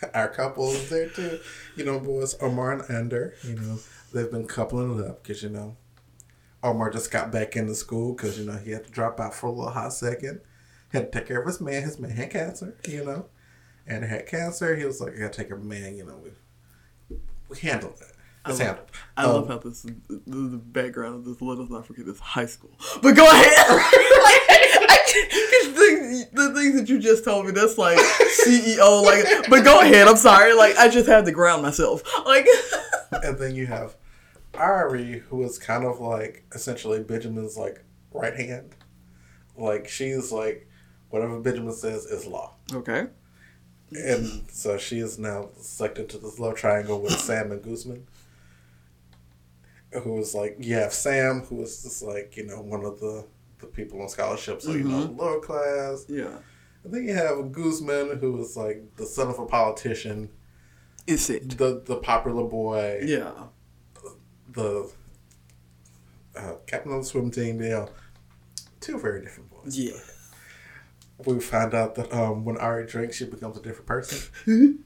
our 0.14 0.28
couple 0.28 0.70
is 0.72 0.88
there 0.88 1.08
too. 1.08 1.38
You 1.76 1.84
know, 1.84 1.98
boys 2.00 2.34
Omar 2.40 2.72
and 2.72 2.90
Ander. 2.90 3.34
You 3.44 3.54
know, 3.56 3.78
they've 4.12 4.30
been 4.30 4.46
coupling 4.46 4.98
it 4.98 5.06
up 5.06 5.22
because 5.22 5.42
you 5.42 5.48
know, 5.50 5.76
Omar 6.62 6.90
just 6.90 7.10
got 7.10 7.30
back 7.32 7.56
into 7.56 7.74
school 7.74 8.14
because 8.14 8.38
you 8.38 8.44
know 8.46 8.56
he 8.58 8.70
had 8.70 8.84
to 8.84 8.90
drop 8.90 9.18
out 9.20 9.34
for 9.34 9.46
a 9.46 9.50
little 9.52 9.70
hot 9.70 9.92
second. 9.92 10.40
He 10.92 10.98
Had 10.98 11.12
to 11.12 11.18
take 11.18 11.28
care 11.28 11.40
of 11.40 11.46
his 11.46 11.60
man. 11.60 11.82
His 11.82 11.98
man 11.98 12.10
had 12.10 12.30
cancer. 12.30 12.76
You 12.88 13.04
know, 13.04 13.26
and 13.86 14.04
he 14.04 14.10
had 14.10 14.26
cancer. 14.26 14.74
He 14.76 14.84
was 14.84 15.00
like, 15.00 15.14
I 15.14 15.18
got 15.20 15.32
to 15.32 15.38
take 15.38 15.48
care 15.48 15.56
of 15.56 15.64
man. 15.64 15.96
You 15.96 16.04
know, 16.06 16.20
we 16.22 17.16
we 17.48 17.58
handled 17.58 17.94
it. 18.00 18.06
It's 18.46 18.58
love- 18.58 18.66
handled. 18.66 18.90
I 19.18 19.24
Um, 19.24 19.32
love 19.34 19.48
how 19.48 19.58
this 19.58 19.82
the, 19.82 19.94
the 20.26 20.56
background 20.56 21.14
of 21.16 21.24
this. 21.26 21.40
Let 21.42 21.58
us 21.58 21.68
not 21.70 21.86
forget 21.86 22.06
this 22.06 22.18
high 22.20 22.46
school. 22.46 22.70
But 23.02 23.14
go 23.14 23.26
ahead. 23.30 23.56
like, 25.14 25.28
I, 25.32 25.62
cause 25.62 25.74
the, 25.74 26.28
the 26.32 26.54
things 26.54 26.74
that 26.76 26.88
you 26.88 26.98
just 26.98 27.24
told 27.24 27.46
me, 27.46 27.52
that's 27.52 27.78
like 27.78 27.98
CEO. 28.46 29.02
Like, 29.04 29.48
but 29.48 29.64
go 29.64 29.80
ahead. 29.80 30.08
I'm 30.08 30.16
sorry. 30.16 30.54
Like, 30.54 30.76
I 30.76 30.88
just 30.88 31.08
had 31.08 31.24
to 31.26 31.32
ground 31.32 31.62
myself. 31.62 32.02
Like, 32.24 32.46
and 33.12 33.38
then 33.38 33.54
you 33.54 33.66
have 33.66 33.96
Ari, 34.54 35.20
who 35.28 35.42
is 35.42 35.58
kind 35.58 35.84
of 35.84 36.00
like 36.00 36.44
essentially 36.52 37.02
Benjamin's 37.02 37.56
like 37.56 37.82
right 38.12 38.34
hand. 38.34 38.74
Like 39.56 39.88
she's 39.88 40.32
like 40.32 40.68
whatever 41.10 41.40
Benjamin 41.40 41.72
says 41.72 42.04
is 42.06 42.26
law, 42.26 42.54
okay. 42.72 43.06
and 43.92 44.44
so 44.50 44.78
she 44.78 44.98
is 44.98 45.18
now 45.18 45.50
sucked 45.58 45.98
into 45.98 46.18
this 46.18 46.38
love 46.38 46.56
triangle 46.56 47.00
with 47.00 47.12
Sam 47.20 47.52
and 47.52 47.62
Guzman. 47.62 48.06
Who 49.92 50.18
is 50.18 50.34
like 50.34 50.56
you 50.60 50.76
have 50.76 50.92
Sam, 50.92 51.40
who 51.40 51.62
is 51.62 51.82
just 51.82 52.02
like 52.02 52.36
you 52.36 52.46
know 52.46 52.60
one 52.60 52.84
of 52.84 53.00
the 53.00 53.26
the 53.60 53.66
people 53.66 54.00
on 54.02 54.08
scholarships 54.08 54.64
so 54.64 54.72
you 54.72 54.84
know 54.84 55.04
lower 55.16 55.40
class, 55.40 56.06
Yeah. 56.08 56.38
And 56.82 56.94
then 56.94 57.04
you 57.04 57.12
have 57.14 57.52
Guzman, 57.52 58.18
who 58.20 58.32
was 58.32 58.56
like 58.56 58.96
the 58.96 59.04
son 59.04 59.28
of 59.28 59.38
a 59.38 59.44
politician, 59.46 60.30
Is 61.06 61.28
it. 61.30 61.58
the 61.58 61.82
the 61.84 61.96
popular 61.96 62.44
boy, 62.48 63.00
Yeah. 63.04 63.32
the 64.52 64.90
uh, 66.36 66.54
captain 66.66 66.92
of 66.92 67.02
the 67.02 67.04
swim 67.04 67.30
team. 67.30 67.60
You 67.60 67.68
know, 67.68 67.88
two 68.80 68.98
very 68.98 69.20
different 69.20 69.50
boys. 69.50 69.76
Yeah. 69.78 69.98
We 71.26 71.38
find 71.40 71.74
out 71.74 71.96
that 71.96 72.10
um, 72.14 72.46
when 72.46 72.56
Ari 72.56 72.86
drinks, 72.86 73.16
she 73.16 73.26
becomes 73.26 73.58
a 73.58 73.62
different 73.62 73.86
person. 73.86 74.30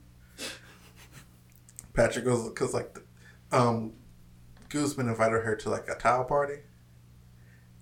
Patrick 1.92 2.24
goes 2.24 2.48
because 2.48 2.74
like, 2.74 2.98
um, 3.52 3.92
Guzman 4.68 5.08
invited 5.08 5.42
her 5.44 5.54
to 5.56 5.70
like 5.70 5.88
a 5.88 5.94
towel 5.94 6.24
party, 6.24 6.56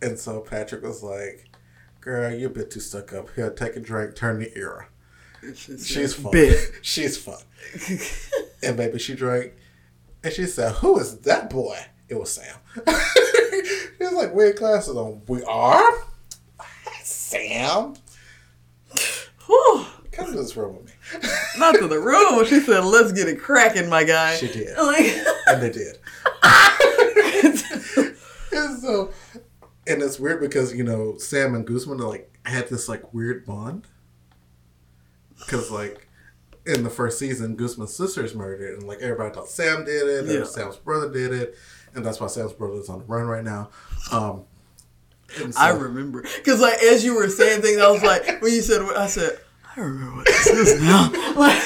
and 0.02 0.18
so 0.18 0.40
Patrick 0.40 0.82
was 0.82 1.02
like, 1.02 1.48
"Girl, 2.00 2.32
you're 2.32 2.50
a 2.50 2.52
bit 2.52 2.70
too 2.70 2.80
stuck 2.80 3.12
up. 3.12 3.28
Here, 3.34 3.50
take 3.50 3.76
a 3.76 3.80
drink. 3.80 4.14
Turn 4.14 4.40
the 4.40 4.56
era. 4.56 4.88
She's 5.54 6.14
fun. 6.14 6.32
She's 6.82 7.16
fun." 7.16 7.40
and 8.62 8.76
baby, 8.76 8.98
she 8.98 9.14
drank, 9.14 9.52
and 10.22 10.32
she 10.32 10.46
said, 10.46 10.72
"Who 10.76 10.98
is 10.98 11.18
that 11.20 11.50
boy?" 11.50 11.78
It 12.08 12.18
was 12.18 12.32
Sam. 12.32 12.56
she 12.74 14.04
was 14.04 14.12
like, 14.12 14.34
"Weird 14.34 14.56
glasses 14.56 14.96
on. 14.96 15.22
We 15.28 15.42
are." 15.44 15.92
Sam, 17.02 17.94
Whew. 19.46 19.86
come 20.12 20.26
to 20.26 20.32
this 20.32 20.56
room 20.56 20.76
with 20.76 20.86
me. 20.86 20.92
Not 21.56 21.74
to 21.76 21.88
the 21.88 21.98
room. 21.98 22.44
She 22.44 22.60
said, 22.60 22.84
"Let's 22.84 23.12
get 23.12 23.28
it 23.28 23.40
cracking, 23.40 23.88
my 23.88 24.04
guy." 24.04 24.36
She 24.36 24.48
did. 24.48 24.76
Like, 24.76 25.14
and 25.46 25.62
they 25.62 25.70
did. 25.70 25.98
and 28.52 28.78
so, 28.80 29.10
and 29.86 30.02
it's 30.02 30.18
weird 30.20 30.40
because 30.40 30.74
you 30.74 30.84
know 30.84 31.16
Sam 31.18 31.54
and 31.54 31.66
Guzman 31.66 32.00
are 32.00 32.08
like 32.08 32.30
had 32.44 32.68
this 32.68 32.88
like 32.88 33.12
weird 33.14 33.44
bond 33.46 33.86
because 35.38 35.70
like 35.70 36.08
in 36.66 36.84
the 36.84 36.90
first 36.90 37.18
season 37.18 37.56
Guzman's 37.56 37.94
sister's 37.94 38.34
murdered 38.34 38.78
and 38.78 38.86
like 38.88 39.00
everybody 39.00 39.34
thought 39.34 39.48
Sam 39.48 39.84
did 39.84 40.08
it 40.08 40.26
Yeah. 40.30 40.38
and 40.38 40.46
Sam's 40.46 40.76
brother 40.76 41.10
did 41.10 41.32
it 41.32 41.56
and 41.94 42.04
that's 42.04 42.20
why 42.20 42.26
Sam's 42.28 42.52
brother 42.52 42.74
is 42.80 42.88
on 42.88 43.00
the 43.00 43.04
run 43.04 43.26
right 43.26 43.44
now. 43.44 43.70
Um, 44.12 44.44
and 45.40 45.54
so- 45.54 45.60
I 45.60 45.70
remember 45.70 46.22
because 46.36 46.60
like 46.60 46.82
as 46.82 47.04
you 47.04 47.14
were 47.14 47.28
saying 47.28 47.62
things, 47.62 47.78
I 47.80 47.90
was 47.90 48.02
like, 48.02 48.24
when 48.42 48.52
you 48.52 48.62
said, 48.62 48.82
what 48.82 48.96
I 48.96 49.06
said, 49.08 49.38
I 49.76 49.80
remember 49.80 50.16
what 50.16 50.26
this 50.26 50.46
is 50.46 50.80
now. 50.80 51.10
Like, 51.36 51.62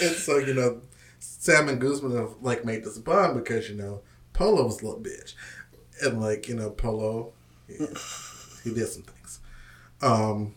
And 0.00 0.14
so, 0.14 0.38
you 0.38 0.54
know, 0.54 0.80
Sam 1.18 1.68
and 1.68 1.80
Guzman 1.80 2.16
have 2.16 2.34
like 2.42 2.64
made 2.64 2.84
this 2.84 2.98
bond 2.98 3.34
because, 3.42 3.68
you 3.68 3.74
know, 3.76 4.02
Polo 4.32 4.64
was 4.64 4.82
a 4.82 4.86
little 4.86 5.00
bitch. 5.00 5.34
And 6.02 6.20
like, 6.20 6.48
you 6.48 6.54
know, 6.54 6.70
Polo 6.70 7.32
he, 7.68 7.74
he 8.64 8.74
did 8.74 8.88
some 8.88 9.02
things. 9.02 9.40
Um 10.02 10.54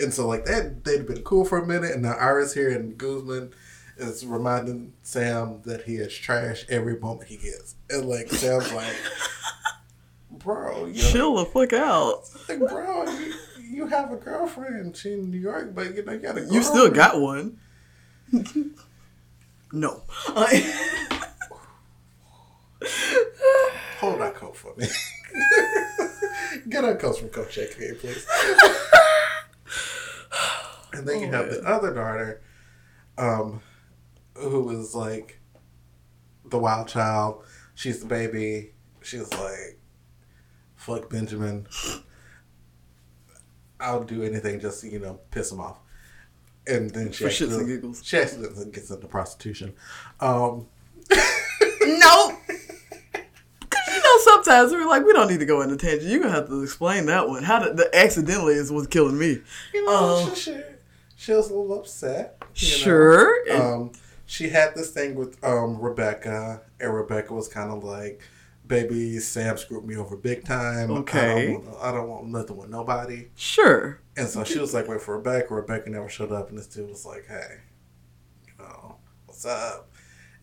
and 0.00 0.12
so 0.12 0.26
like 0.26 0.44
that 0.44 0.84
they'd 0.84 1.06
been 1.06 1.22
cool 1.22 1.44
for 1.44 1.58
a 1.58 1.66
minute 1.66 1.92
and 1.92 2.02
now 2.02 2.14
Iris 2.14 2.54
here 2.54 2.70
and 2.70 2.98
Guzman 2.98 3.52
is 3.96 4.26
reminding 4.26 4.92
Sam 5.02 5.62
that 5.64 5.82
he 5.82 5.96
is 5.96 6.12
trash 6.12 6.64
every 6.68 6.98
moment 6.98 7.28
he 7.28 7.36
gets. 7.36 7.76
And 7.90 8.08
like 8.08 8.28
Sam's 8.30 8.72
like 8.72 8.94
Bro, 10.30 10.86
you 10.86 10.94
chill 10.94 11.36
the 11.36 11.46
fuck 11.46 11.72
out. 11.72 12.24
like, 12.48 12.58
bro, 12.58 13.04
you, 13.04 13.34
you 13.58 13.86
have 13.86 14.12
a 14.12 14.16
girlfriend. 14.16 14.96
She 14.96 15.12
in 15.14 15.30
New 15.30 15.38
York, 15.38 15.74
but 15.74 15.94
you 15.94 16.04
know 16.04 16.12
you 16.12 16.18
got 16.18 16.36
a 16.36 16.44
You 16.50 16.62
still 16.62 16.90
got 16.90 17.20
one. 17.20 17.58
no. 19.72 20.02
Hold 24.00 24.20
that 24.20 24.34
coat 24.34 24.56
for 24.56 24.74
me. 24.76 24.86
Get 26.68 26.84
our 26.84 26.96
coats 26.96 27.18
from 27.18 27.28
Coach 27.30 27.56
JK, 27.56 27.98
please. 28.00 28.26
and 30.92 31.06
then 31.06 31.20
you 31.20 31.28
Oh, 31.28 31.32
have 31.32 31.50
the 31.50 31.62
other 31.64 31.92
daughter, 31.94 32.42
um, 33.18 33.60
who 34.34 34.70
is 34.78 34.94
like 34.94 35.40
the 36.44 36.58
wild 36.58 36.88
child. 36.88 37.44
She's 37.74 38.00
the 38.00 38.06
baby. 38.06 38.72
She's 39.02 39.32
like, 39.34 39.78
fuck 40.76 41.10
Benjamin. 41.10 41.66
I'll 43.80 44.04
do 44.04 44.22
anything 44.22 44.60
just 44.60 44.80
to, 44.82 44.88
you 44.88 44.98
know, 44.98 45.20
piss 45.30 45.50
him 45.52 45.60
off. 45.60 45.78
And 46.66 46.90
then 46.90 47.12
she 47.12 47.24
For 47.24 47.30
shits 47.30 47.56
and 47.58 47.66
giggles. 47.66 48.02
She 48.04 48.16
accidentally 48.16 48.70
gets 48.70 48.90
into 48.90 49.06
prostitution. 49.06 49.74
Um, 50.20 50.66
no. 51.82 52.38
Because 54.44 54.72
you 54.72 54.78
know, 54.78 54.84
sometimes 54.84 54.84
we're 54.84 54.88
like, 54.88 55.06
we 55.06 55.12
don't 55.12 55.28
need 55.28 55.40
to 55.40 55.46
go 55.46 55.62
into 55.62 55.76
tangent. 55.76 56.10
You're 56.10 56.22
to 56.22 56.30
have 56.30 56.48
to 56.48 56.62
explain 56.62 57.06
that 57.06 57.28
one. 57.28 57.42
How 57.42 57.58
did 57.58 57.76
the 57.76 57.94
accidentally 57.96 58.54
is 58.54 58.70
what's 58.70 58.86
killing 58.86 59.18
me. 59.18 59.40
you 59.72 59.84
know, 59.84 60.26
Um, 60.28 60.34
she, 60.34 60.60
she, 61.16 61.32
was 61.32 61.50
a 61.50 61.54
little 61.54 61.78
upset. 61.78 62.42
Sure. 62.52 63.34
Um, 63.50 63.92
she 64.26 64.48
had 64.48 64.74
this 64.74 64.90
thing 64.90 65.14
with 65.14 65.42
um, 65.44 65.80
Rebecca, 65.80 66.62
and 66.80 66.94
Rebecca 66.94 67.34
was 67.34 67.48
kind 67.48 67.70
of 67.70 67.84
like, 67.84 68.22
"Baby, 68.66 69.18
Sam 69.18 69.56
screwed 69.56 69.84
me 69.84 69.96
over 69.96 70.16
big 70.16 70.44
time. 70.44 70.90
Okay. 70.90 71.48
I 71.48 71.52
don't, 71.52 71.64
want, 71.64 71.82
I 71.82 71.92
don't 71.92 72.08
want 72.08 72.26
nothing 72.28 72.56
with 72.56 72.70
nobody." 72.70 73.28
sure. 73.36 74.00
And 74.16 74.28
so 74.28 74.44
she 74.44 74.58
was 74.58 74.72
like, 74.72 74.88
"Wait 74.88 75.00
for 75.00 75.16
Rebecca." 75.16 75.54
Rebecca 75.54 75.90
never 75.90 76.08
showed 76.08 76.32
up, 76.32 76.48
and 76.48 76.58
this 76.58 76.66
dude 76.66 76.88
was 76.88 77.04
like, 77.04 77.26
"Hey, 77.28 77.60
you 78.46 78.52
know, 78.58 78.96
what's 79.26 79.44
up?" 79.44 79.93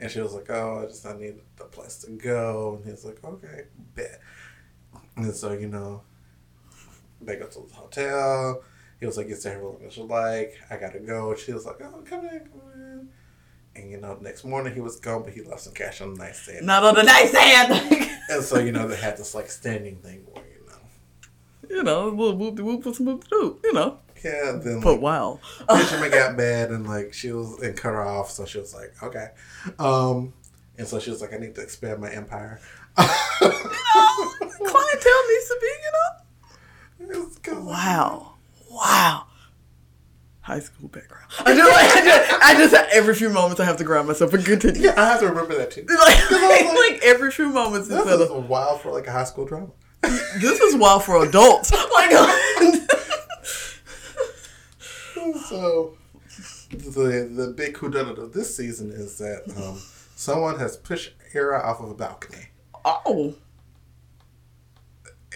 And 0.02 0.10
she 0.10 0.19
was 0.19 0.34
like, 0.34 0.49
"Oh, 0.49 0.82
I 0.84 0.88
just 0.88 1.06
I 1.06 1.14
need 1.15 1.36
the 1.57 1.65
place 1.65 1.98
to 1.99 2.11
go." 2.11 2.76
And 2.76 2.86
he 2.86 2.91
was 2.91 3.06
like, 3.06 3.23
"Okay, 3.23 3.65
bet." 3.95 4.19
And 5.15 5.34
so 5.34 5.53
you 5.53 5.68
know, 5.68 6.02
they 7.22 7.36
go 7.36 7.45
to 7.45 7.65
the 7.69 7.73
hotel. 7.76 8.64
He 8.99 9.06
was 9.06 9.15
like, 9.18 9.28
"You 9.30 9.36
stay 9.36 9.52
here 9.52 9.64
long 9.64 9.80
as 9.86 9.95
you 9.95 10.03
like. 10.03 10.57
I 10.72 10.78
gotta 10.78 10.99
go." 10.99 11.32
And 11.32 11.40
She 11.40 11.53
was 11.53 11.65
like, 11.68 11.78
"Oh, 11.82 12.02
come 12.03 12.26
in, 12.26 12.40
come 12.40 12.61
in." 12.73 13.10
And 13.76 13.91
you 13.91 14.02
know, 14.02 14.18
next 14.19 14.44
morning 14.44 14.73
he 14.73 14.82
was 14.82 14.99
gone, 14.99 15.23
but 15.23 15.34
he 15.34 15.44
left 15.44 15.61
some 15.61 15.73
cash 15.73 16.02
on 16.02 16.15
the 16.15 16.19
nightstand. 16.23 16.65
Not 16.65 16.84
on 16.84 16.95
the 16.95 17.03
nightstand. 17.03 18.10
And 18.30 18.44
so 18.44 18.60
you 18.60 18.72
know, 18.72 18.88
they 18.88 18.95
had 18.95 19.18
this 19.18 19.36
like 19.36 19.49
standing 19.52 19.98
thing 19.98 20.26
where 20.32 20.45
you 20.45 20.65
know, 20.65 21.76
you 21.76 21.84
know, 21.84 22.11
whoop 22.11 22.38
whoop, 22.38 22.95
some 22.95 23.06
whoop 23.06 23.28
de 23.28 23.36
whoop, 23.36 23.60
you 23.64 23.73
know. 23.73 23.99
Yeah. 24.23 24.60
Then 24.64 24.80
But 24.81 24.93
like, 24.93 25.02
wow. 25.02 25.39
Benjamin 25.68 26.11
got 26.11 26.35
mad 26.35 26.69
and 26.72 26.88
like 26.88 27.14
she 27.14 27.31
was 27.31 27.61
and 27.61 27.76
cut 27.76 27.93
her 27.93 28.06
off, 28.06 28.31
so 28.31 28.45
she 28.45 28.60
was 28.60 28.73
like, 28.73 28.93
okay. 29.03 29.27
Um, 29.80 30.34
and 30.77 30.88
so 30.88 30.99
she 30.99 31.10
was 31.11 31.22
like, 31.22 31.34
I 31.34 31.38
need 31.38 31.56
to 31.56 31.61
expand 31.61 31.99
my 32.02 32.10
empire. 32.10 32.60
you 32.98 33.03
know, 33.06 33.49
Clientele 33.49 35.27
needs 35.30 35.48
to 35.48 35.57
be, 35.61 35.68
you 35.68 35.91
know. 35.93 37.61
Wow. 37.65 38.34
Wow. 38.69 39.26
High 40.41 40.60
school 40.60 40.88
background. 40.88 41.26
I 41.45 41.56
just, 41.56 41.72
like, 41.72 41.91
I 41.95 42.06
just, 42.06 42.43
I 42.43 42.53
just 42.56 42.93
every 42.93 43.14
few 43.14 43.30
moments 43.30 43.60
I 43.60 43.65
have 43.65 43.77
to 43.77 43.84
ground 43.84 44.07
myself 44.07 44.34
and 44.34 44.43
continue. 44.43 44.81
Yeah, 44.81 44.93
I 44.98 45.10
have 45.11 45.19
to 45.19 45.27
remember 45.27 45.56
that 45.57 45.72
too. 45.72 45.85
Like, 45.89 46.31
like, 46.31 46.65
like 46.65 46.99
every 47.03 47.31
few 47.31 47.49
moments 47.49 47.88
This 47.88 48.06
is 48.06 48.30
wild 48.31 48.81
for 48.81 48.91
like 48.91 49.07
a 49.07 49.11
high 49.11 49.23
school 49.23 49.45
drama. 49.45 49.68
this 50.02 50.60
is 50.60 50.76
wild 50.76 51.03
for 51.03 51.23
adults. 51.26 51.72
Like, 51.93 52.81
So 55.52 55.98
the 56.69 57.30
the 57.30 57.53
big 57.56 57.76
whodunit 57.76 58.18
of 58.18 58.32
this 58.32 58.56
season 58.56 58.90
is 58.90 59.18
that 59.18 59.44
um, 59.57 59.82
someone 60.15 60.57
has 60.60 60.78
pushed 60.78 61.14
Hera 61.34 61.61
off 61.61 61.82
of 61.82 61.90
a 61.90 61.94
balcony, 61.94 62.48
oh, 62.86 63.36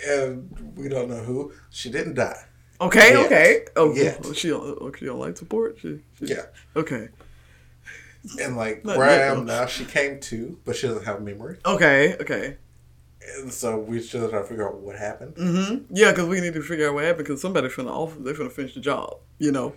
and 0.07 0.73
we 0.77 0.87
don't 0.87 1.09
know 1.09 1.21
who. 1.23 1.51
She 1.69 1.89
didn't 1.91 2.13
die. 2.15 2.45
okay, 2.79 3.11
Yet. 3.11 3.25
okay. 3.25 3.65
Oh, 3.75 3.93
Yet. 3.93 4.21
oh, 4.23 4.31
she 4.31 4.53
oh, 4.53 4.91
she 4.97 5.09
on 5.09 5.19
life 5.19 5.37
support. 5.37 5.77
She, 5.81 5.99
she, 6.17 6.27
Yeah, 6.27 6.45
Okay, 6.77 7.09
and 8.41 8.55
like 8.55 8.85
Not 8.85 8.97
where 8.97 9.09
I 9.09 9.25
am 9.25 9.45
though. 9.45 9.59
now, 9.61 9.65
she 9.65 9.83
came 9.83 10.21
to, 10.21 10.57
but 10.63 10.77
she 10.77 10.87
doesn't 10.87 11.03
have 11.03 11.21
memory, 11.21 11.57
okay, 11.65 12.15
okay. 12.21 12.55
and 13.37 13.51
so 13.51 13.77
we 13.77 13.99
still 13.99 14.29
trying 14.29 14.43
to 14.43 14.47
figure 14.47 14.67
out 14.67 14.75
what 14.75 14.95
happened. 14.95 15.35
Mm-hmm. 15.35 15.93
Yeah, 15.93 16.11
because 16.11 16.27
we 16.29 16.39
need 16.39 16.53
to 16.53 16.61
figure 16.61 16.87
out 16.87 16.93
what 16.93 17.03
happened. 17.03 17.27
Because 17.27 17.41
somebody's 17.41 17.73
finna 17.73 17.91
off. 17.91 18.15
They're 18.17 18.33
finna 18.33 18.51
finish 18.51 18.75
the 18.75 18.79
job. 18.79 19.17
You 19.39 19.51
know. 19.51 19.73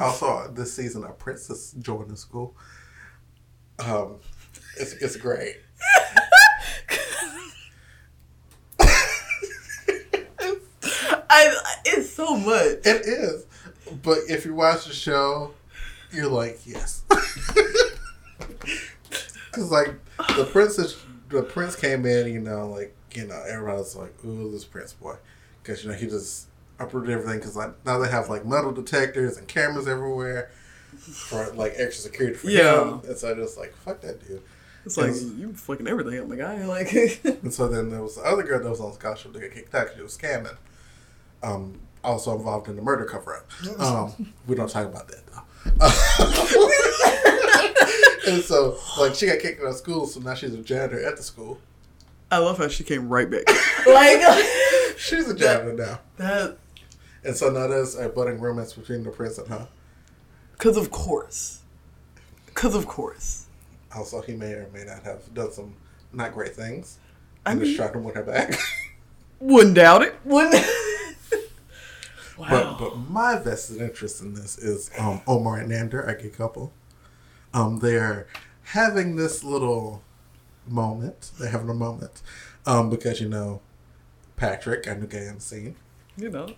Also, 0.00 0.50
this 0.52 0.74
season, 0.74 1.04
a 1.04 1.12
princess 1.12 1.74
joined 1.80 2.10
the 2.10 2.16
school. 2.16 2.54
Um, 3.78 4.16
it's 4.78 4.92
it's 4.94 5.16
great. 5.16 5.56
I. 11.30 11.54
It's 11.84 12.10
so 12.10 12.36
much. 12.36 12.78
It 12.84 13.06
is, 13.06 13.46
but 14.02 14.18
if 14.28 14.44
you 14.44 14.54
watch 14.54 14.86
the 14.86 14.92
show, 14.92 15.52
you're 16.12 16.28
like, 16.28 16.60
yes, 16.66 17.02
because 17.08 18.00
like 19.70 19.94
the 20.36 20.44
princess, 20.50 20.96
the 21.28 21.42
prince 21.42 21.76
came 21.76 22.04
in, 22.06 22.32
you 22.32 22.40
know, 22.40 22.68
like 22.68 22.94
you 23.14 23.26
know, 23.26 23.42
everybody's 23.48 23.96
like, 23.96 24.12
ooh, 24.24 24.50
this 24.50 24.64
prince 24.64 24.92
boy, 24.92 25.16
because 25.62 25.84
you 25.84 25.90
know 25.90 25.96
he 25.96 26.06
just 26.06 26.46
uprooted 26.82 27.10
everything. 27.10 27.38
Because 27.38 27.56
like 27.56 27.72
now 27.86 27.98
they 27.98 28.08
have 28.10 28.28
like 28.28 28.44
metal 28.46 28.72
detectors 28.72 29.36
and 29.36 29.46
cameras 29.48 29.86
everywhere 29.88 30.50
for 30.98 31.52
like 31.54 31.72
extra 31.76 32.10
security 32.10 32.36
for 32.36 32.50
Yeah. 32.50 32.82
him, 32.82 33.00
and 33.08 33.16
so 33.16 33.30
I 33.30 33.34
just 33.34 33.56
like, 33.58 33.74
fuck 33.76 34.00
that 34.02 34.26
dude. 34.26 34.42
It's 34.84 34.96
like 34.96 35.08
Yes. 35.08 35.22
you 35.22 35.52
fucking 35.54 35.86
everything 35.88 36.18
up, 36.20 36.26
my 36.28 36.36
guy. 36.36 36.64
Like. 36.66 36.92
And 37.24 37.52
so 37.52 37.68
then 37.68 37.88
there 37.90 38.02
was 38.02 38.16
the 38.16 38.22
other 38.22 38.42
girl 38.42 38.62
that 38.62 38.68
was 38.70 38.80
on 38.80 38.92
scholarship 38.94 39.32
that 39.32 39.40
got 39.40 39.50
kicked 39.52 39.74
out 39.74 39.84
because 39.86 39.96
she 39.96 40.02
was 40.02 40.18
scamming. 40.18 40.56
Um, 41.42 41.80
also 42.04 42.36
involved 42.36 42.68
in 42.68 42.76
the 42.76 42.82
murder 42.82 43.04
cover 43.04 43.34
up. 43.36 43.48
Um, 43.80 44.32
we 44.46 44.54
don't 44.56 44.68
talk 44.70 44.86
about 44.86 45.08
that 45.08 45.24
though. 45.26 45.42
and 48.32 48.42
so, 48.42 48.76
like, 48.98 49.14
she 49.14 49.26
got 49.26 49.38
kicked 49.38 49.60
out 49.62 49.68
of 49.68 49.76
school, 49.76 50.06
so 50.06 50.20
now 50.20 50.34
she's 50.34 50.52
a 50.54 50.58
janitor 50.58 51.04
at 51.04 51.16
the 51.16 51.22
school. 51.22 51.60
I 52.30 52.38
love 52.38 52.58
how 52.58 52.68
she 52.68 52.82
came 52.84 53.08
right 53.08 53.30
back. 53.30 53.44
like 53.86 54.20
She's 54.96 55.28
a 55.28 55.34
janitor 55.34 55.74
now. 55.74 56.00
that, 56.16 56.56
And 57.24 57.36
so 57.36 57.50
now 57.50 57.66
there's 57.68 57.94
a 57.96 58.08
budding 58.08 58.40
romance 58.40 58.72
between 58.72 59.04
the 59.04 59.10
prince 59.10 59.38
and 59.38 59.48
her. 59.48 59.68
because 60.52 60.76
of 60.76 60.90
course, 60.90 61.60
because 62.46 62.74
of 62.74 62.86
course. 62.86 63.46
Also, 63.94 64.22
he 64.22 64.34
may 64.34 64.52
or 64.52 64.68
may 64.72 64.84
not 64.84 65.02
have 65.04 65.32
done 65.34 65.52
some 65.52 65.74
not 66.12 66.32
great 66.32 66.54
things. 66.56 66.98
I 67.44 67.52
And 67.52 67.60
mean, 67.60 67.66
just 67.66 67.76
tried 67.76 67.92
to 67.92 67.98
win 67.98 68.14
her 68.14 68.22
back. 68.22 68.58
wouldn't 69.40 69.74
doubt 69.76 70.02
it. 70.02 70.14
Wouldn't. 70.24 70.54
wow. 72.38 72.48
But 72.50 72.78
but 72.78 72.96
my 72.96 73.36
vested 73.38 73.80
interest 73.80 74.20
in 74.22 74.34
this 74.34 74.58
is 74.58 74.90
um, 74.98 75.20
Omar 75.26 75.58
and 75.58 75.70
Nander, 75.70 76.06
a 76.06 76.20
gay 76.20 76.28
couple. 76.30 76.72
Um, 77.54 77.78
they're 77.80 78.26
having 78.64 79.16
this 79.16 79.44
little 79.44 80.02
moment. 80.66 81.32
They're 81.38 81.50
having 81.50 81.68
a 81.68 81.74
moment 81.74 82.22
um, 82.66 82.90
because 82.90 83.20
you 83.20 83.28
know 83.28 83.60
Patrick, 84.36 84.86
our 84.88 84.94
new 84.96 85.06
gay 85.06 85.30
scene. 85.38 85.76
you 86.16 86.30
know. 86.30 86.54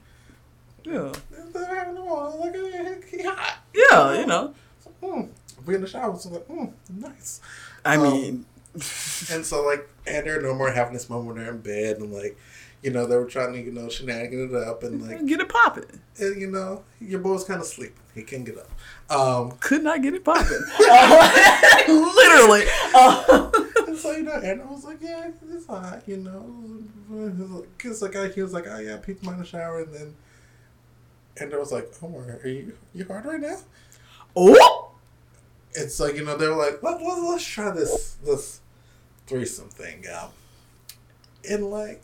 Yeah. 0.85 1.13
Having 1.55 1.97
a 1.97 2.01
moment. 2.05 2.41
Like 2.41 3.05
he- 3.11 3.17
he 3.19 3.23
hot. 3.25 3.59
Yeah. 3.75 4.21
You 4.21 4.27
know. 4.27 4.55
Mm. 5.03 5.29
We 5.67 5.75
in 5.77 5.81
the 5.81 5.87
shower, 5.87 6.19
so 6.19 6.29
like, 6.31 6.47
mm, 6.49 6.73
nice. 6.99 7.41
I 7.85 7.97
Um, 7.97 8.03
mean, 8.03 8.47
And 8.75 9.45
so 9.47 9.63
like 9.65 9.89
and 10.07 10.27
they're 10.27 10.43
no 10.43 10.55
more 10.55 10.71
having 10.71 10.93
this 10.93 11.09
moment 11.09 11.29
when 11.35 11.45
they're 11.45 11.53
in 11.55 11.61
bed 11.61 11.99
and 11.99 12.13
like. 12.13 12.37
You 12.83 12.91
know, 12.91 13.07
they 13.07 13.17
were 13.17 13.25
trying 13.25 13.55
to, 13.55 13.59
you 13.63 13.73
know, 13.73 13.89
shenanigan 13.89 14.51
it 14.51 14.55
up 14.55 14.83
and 14.83 15.01
like, 15.09 15.25
get 15.25 15.41
it 15.41 15.49
popping. 15.49 15.87
and, 16.21 16.39
you 16.39 16.51
know, 16.51 16.85
your 17.01 17.19
boy's 17.19 17.43
kind 17.43 17.59
of 17.59 17.67
sleeping. 17.67 17.97
He 18.15 18.23
can't 18.25 18.45
get 18.45 18.59
up. 18.59 18.71
Um, 19.11 19.53
Could 19.53 19.83
not 19.85 20.03
get 20.03 20.13
it 20.13 20.23
popping. 20.23 20.61
Literally. 21.89 22.65
Uh, 22.95 23.51
And 23.87 23.97
so, 23.97 24.11
you 24.13 24.25
know, 24.25 24.33
and 24.35 24.61
I 24.61 24.67
was 24.67 24.85
like, 24.85 24.99
yeah, 25.01 25.31
it's 25.51 25.67
hot, 25.67 26.03
you 26.07 26.19
know. 26.19 27.65
Cause 27.79 28.03
like, 28.03 28.17
I, 28.17 28.29
he 28.29 28.43
was 28.43 28.53
like, 28.53 28.67
oh 28.69 28.79
yeah, 28.79 28.99
people 28.99 29.31
in 29.33 29.39
the 29.39 29.47
shower, 29.47 29.81
and 29.81 29.95
then, 29.95 30.15
and 31.39 31.53
I 31.53 31.57
was 31.57 31.73
like, 31.73 31.91
Omar, 32.03 32.41
are 32.43 32.49
you 32.49 32.77
you 32.95 33.05
hard 33.07 33.25
right 33.25 33.41
now? 33.41 33.59
oh. 34.37 34.91
And 35.77 35.91
so, 35.91 36.07
you 36.07 36.25
know, 36.25 36.37
they 36.37 36.47
were 36.47 36.55
like, 36.55 36.81
let, 36.85 37.03
let, 37.03 37.19
let's 37.21 37.45
try 37.45 37.71
this 37.73 38.15
this 38.25 38.61
threesome 39.27 39.69
thing 39.69 40.05
out. 40.09 40.33
And 41.51 41.65
like, 41.71 42.03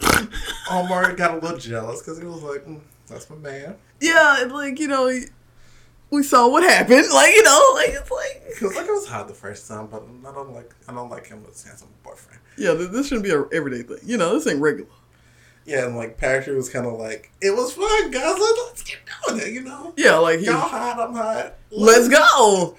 Omar 0.70 1.14
got 1.14 1.32
a 1.32 1.38
little 1.38 1.58
jealous 1.58 2.00
because 2.00 2.18
he 2.18 2.24
was 2.24 2.42
like, 2.42 2.64
mm, 2.66 2.80
that's 3.06 3.30
my 3.30 3.36
man. 3.36 3.76
Yeah, 4.00 4.42
and 4.42 4.52
like 4.52 4.80
you 4.80 4.88
know, 4.88 5.10
we 6.10 6.22
saw 6.22 6.48
what 6.48 6.64
happened. 6.64 7.06
Like 7.12 7.34
you 7.34 7.42
know, 7.44 7.70
like 7.74 7.90
it's 7.90 8.10
like 8.10 8.42
Cause 8.60 8.74
like 8.74 8.86
it 8.86 8.90
was 8.90 9.06
hot 9.06 9.28
the 9.28 9.34
first 9.34 9.68
time, 9.68 9.86
but 9.86 10.02
I 10.28 10.32
don't 10.32 10.52
like 10.52 10.74
I 10.88 10.92
don't 10.92 11.08
like 11.10 11.26
him 11.26 11.44
as 11.48 11.62
handsome 11.62 11.88
boyfriend. 12.02 12.40
yeah, 12.58 12.72
this 12.74 13.08
shouldn't 13.08 13.24
be 13.24 13.30
a 13.30 13.44
everyday 13.52 13.82
thing. 13.82 13.98
You 14.04 14.16
know, 14.16 14.34
this 14.34 14.46
ain't 14.46 14.60
regular. 14.60 14.90
Yeah, 15.66 15.86
and 15.86 15.96
like 15.96 16.16
Patrick 16.16 16.56
was 16.56 16.68
kind 16.68 16.86
of 16.86 16.94
like, 16.94 17.30
it 17.40 17.50
was 17.50 17.72
fun, 17.72 18.10
guys. 18.10 18.38
Let- 18.38 18.56
Let's 18.66 18.82
get 18.82 18.96
doing 19.28 19.40
it, 19.40 19.52
you 19.52 19.62
know. 19.62 19.92
Yeah, 19.96 20.16
like 20.18 20.40
Y'all 20.40 20.54
hot, 20.54 20.98
I'm 21.00 21.14
hot. 21.14 21.54
let's 21.70 22.08
go. 22.08 22.76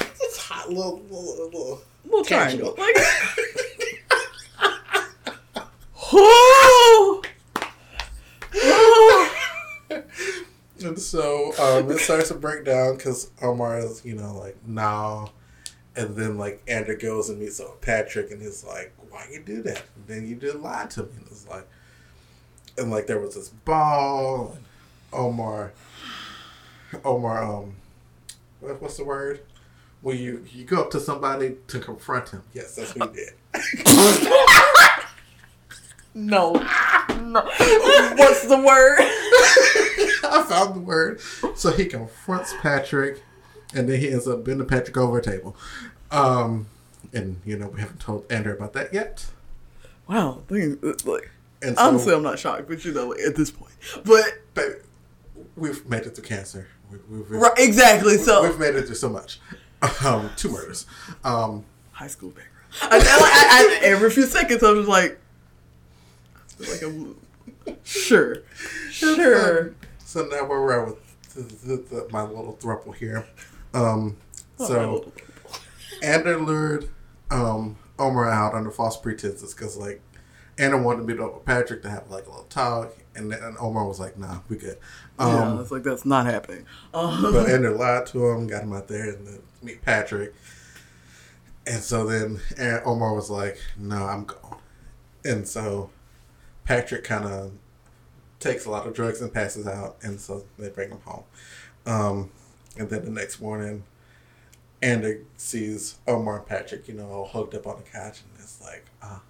It's 0.00 0.38
hot, 0.38 0.68
little, 0.68 1.00
little, 1.10 1.44
little. 1.46 1.80
Little 2.04 2.24
triangle. 2.24 2.74
Like, 2.78 2.96
oh, 6.12 7.22
oh. 8.54 9.34
And 10.84 10.98
so 10.98 11.52
um, 11.60 11.90
it 11.90 11.98
starts 11.98 12.28
to 12.28 12.34
break 12.34 12.64
down 12.64 12.96
because 12.96 13.30
Omar 13.42 13.78
is, 13.80 14.04
you 14.04 14.14
know, 14.14 14.34
like, 14.38 14.56
no. 14.66 15.30
And 15.96 16.14
then, 16.14 16.38
like, 16.38 16.62
Andrew 16.68 16.96
goes 16.96 17.28
and 17.28 17.40
meets 17.40 17.58
up 17.60 17.70
with 17.72 17.80
Patrick 17.80 18.30
and 18.30 18.40
he's 18.40 18.62
like, 18.64 18.94
why 19.10 19.26
you 19.32 19.42
do 19.42 19.62
that? 19.62 19.82
And 19.96 20.06
then 20.06 20.28
you 20.28 20.36
just 20.36 20.56
lied 20.58 20.90
to 20.92 21.02
me. 21.02 21.08
And 21.16 21.26
it's 21.26 21.48
like, 21.48 21.66
and 22.78 22.90
like, 22.90 23.06
there 23.06 23.18
was 23.18 23.34
this 23.34 23.48
ball. 23.48 24.52
And 24.54 24.64
Omar, 25.12 25.72
Omar, 27.04 27.42
um, 27.42 27.76
what's 28.60 28.96
the 28.96 29.04
word? 29.04 29.40
When 30.00 30.16
you, 30.16 30.44
you 30.52 30.64
go 30.64 30.82
up 30.82 30.90
to 30.92 31.00
somebody 31.00 31.56
to 31.68 31.80
confront 31.80 32.28
him. 32.30 32.42
Yes, 32.52 32.76
that's 32.76 32.94
what 32.94 33.14
he 33.14 33.16
did. 33.16 33.34
no, 36.14 36.52
no. 36.52 37.42
What's 38.16 38.46
the 38.46 38.56
word? 38.64 38.98
I 40.30 40.44
found 40.48 40.76
the 40.76 40.80
word. 40.80 41.20
So 41.56 41.72
he 41.72 41.86
confronts 41.86 42.54
Patrick, 42.60 43.22
and 43.74 43.88
then 43.88 44.00
he 44.00 44.10
ends 44.10 44.28
up 44.28 44.44
bending 44.44 44.68
Patrick 44.68 44.96
over 44.96 45.18
a 45.18 45.22
table. 45.22 45.56
Um, 46.10 46.68
and 47.12 47.40
you 47.44 47.56
know 47.56 47.68
we 47.68 47.80
haven't 47.80 48.00
told 48.00 48.30
Andrew 48.30 48.52
about 48.52 48.72
that 48.74 48.92
yet. 48.92 49.26
Wow, 50.06 50.42
like 50.48 51.30
And 51.62 51.76
so, 51.76 51.82
honestly, 51.82 52.14
I'm 52.14 52.22
not 52.22 52.38
shocked, 52.38 52.68
but 52.68 52.84
you 52.84 52.92
know, 52.92 53.12
at 53.12 53.34
this 53.34 53.50
point, 53.50 53.72
but 54.04 54.24
babe, 54.54 54.76
we've 55.56 55.84
made 55.88 56.02
it 56.02 56.14
through 56.14 56.24
cancer. 56.24 56.68
We, 56.90 56.98
we've, 57.10 57.30
we've, 57.30 57.40
right, 57.40 57.52
exactly. 57.58 58.16
So 58.16 58.42
we've 58.42 58.58
made 58.58 58.74
it 58.76 58.86
through 58.86 58.94
so 58.94 59.08
much. 59.08 59.40
Um, 60.04 60.30
two 60.36 60.50
murders. 60.50 60.86
Um, 61.24 61.64
high 61.92 62.06
school 62.06 62.30
background. 62.30 62.54
I, 62.82 62.98
I, 62.98 63.00
I, 63.00 63.78
I, 63.82 63.86
every 63.86 64.10
few 64.10 64.26
seconds, 64.26 64.62
I'm 64.62 64.76
just 64.76 64.88
like, 64.88 65.18
like 66.60 66.82
I'm 66.82 67.16
sure, 67.84 68.42
sure. 68.90 69.74
so 69.98 70.26
now 70.26 70.44
where 70.44 70.60
we're 70.60 70.82
at 70.82 70.88
with 70.88 71.34
the, 71.34 71.42
the, 71.66 71.76
the, 71.76 72.08
my 72.10 72.22
little 72.22 72.56
thruple 72.60 72.94
here. 72.94 73.26
Um, 73.74 74.16
so. 74.58 75.12
Anna 76.02 76.36
lured 76.36 76.88
um, 77.30 77.76
Omar 77.98 78.30
out 78.30 78.54
under 78.54 78.70
false 78.70 78.96
pretenses 78.96 79.54
because, 79.54 79.76
like, 79.76 80.00
Anna 80.58 80.76
wanted 80.80 80.98
to 81.00 81.04
meet 81.14 81.20
up 81.20 81.34
with 81.34 81.44
Patrick 81.44 81.82
to 81.82 81.90
have, 81.90 82.10
like, 82.10 82.26
a 82.26 82.30
little 82.30 82.44
talk. 82.46 82.96
And 83.14 83.30
then 83.32 83.56
Omar 83.58 83.86
was 83.86 83.98
like, 84.00 84.16
nah, 84.18 84.38
we 84.48 84.56
good. 84.56 84.78
yeah, 85.18 85.42
Um, 85.44 85.60
it's 85.60 85.70
like 85.70 85.82
that's 85.82 86.04
not 86.04 86.26
happening. 86.26 86.66
Um, 86.94 87.20
But 87.22 87.48
Anna 87.48 87.70
lied 87.70 88.06
to 88.06 88.28
him, 88.28 88.46
got 88.46 88.62
him 88.62 88.72
out 88.72 88.86
there 88.88 89.10
and 89.10 89.26
then 89.26 89.40
meet 89.62 89.82
Patrick. 89.82 90.34
And 91.66 91.82
so 91.82 92.06
then 92.06 92.40
An- 92.56 92.80
Omar 92.84 93.14
was 93.14 93.28
like, 93.30 93.58
no, 93.76 94.04
I'm 94.04 94.24
gone. 94.24 94.58
And 95.24 95.46
so 95.48 95.90
Patrick 96.64 97.02
kind 97.04 97.24
of 97.24 97.52
takes 98.38 98.64
a 98.66 98.70
lot 98.70 98.86
of 98.86 98.94
drugs 98.94 99.20
and 99.20 99.32
passes 99.34 99.66
out. 99.66 99.96
And 100.02 100.20
so 100.20 100.44
they 100.58 100.68
bring 100.70 100.90
him 100.90 101.00
home. 101.04 101.24
Um, 101.86 102.30
and 102.78 102.88
then 102.88 103.04
the 103.04 103.10
next 103.10 103.40
morning, 103.40 103.82
Anna 104.80 105.14
sees 105.36 105.96
Omar 106.06 106.38
and 106.38 106.46
Patrick, 106.46 106.86
you 106.86 106.94
know, 106.94 107.08
all 107.10 107.26
hugged 107.26 107.54
up 107.56 107.66
on 107.66 107.78
the 107.78 107.82
couch. 107.90 108.20
And 108.22 108.30
it's 108.44 108.60
like, 108.62 108.84
ah. 109.02 109.20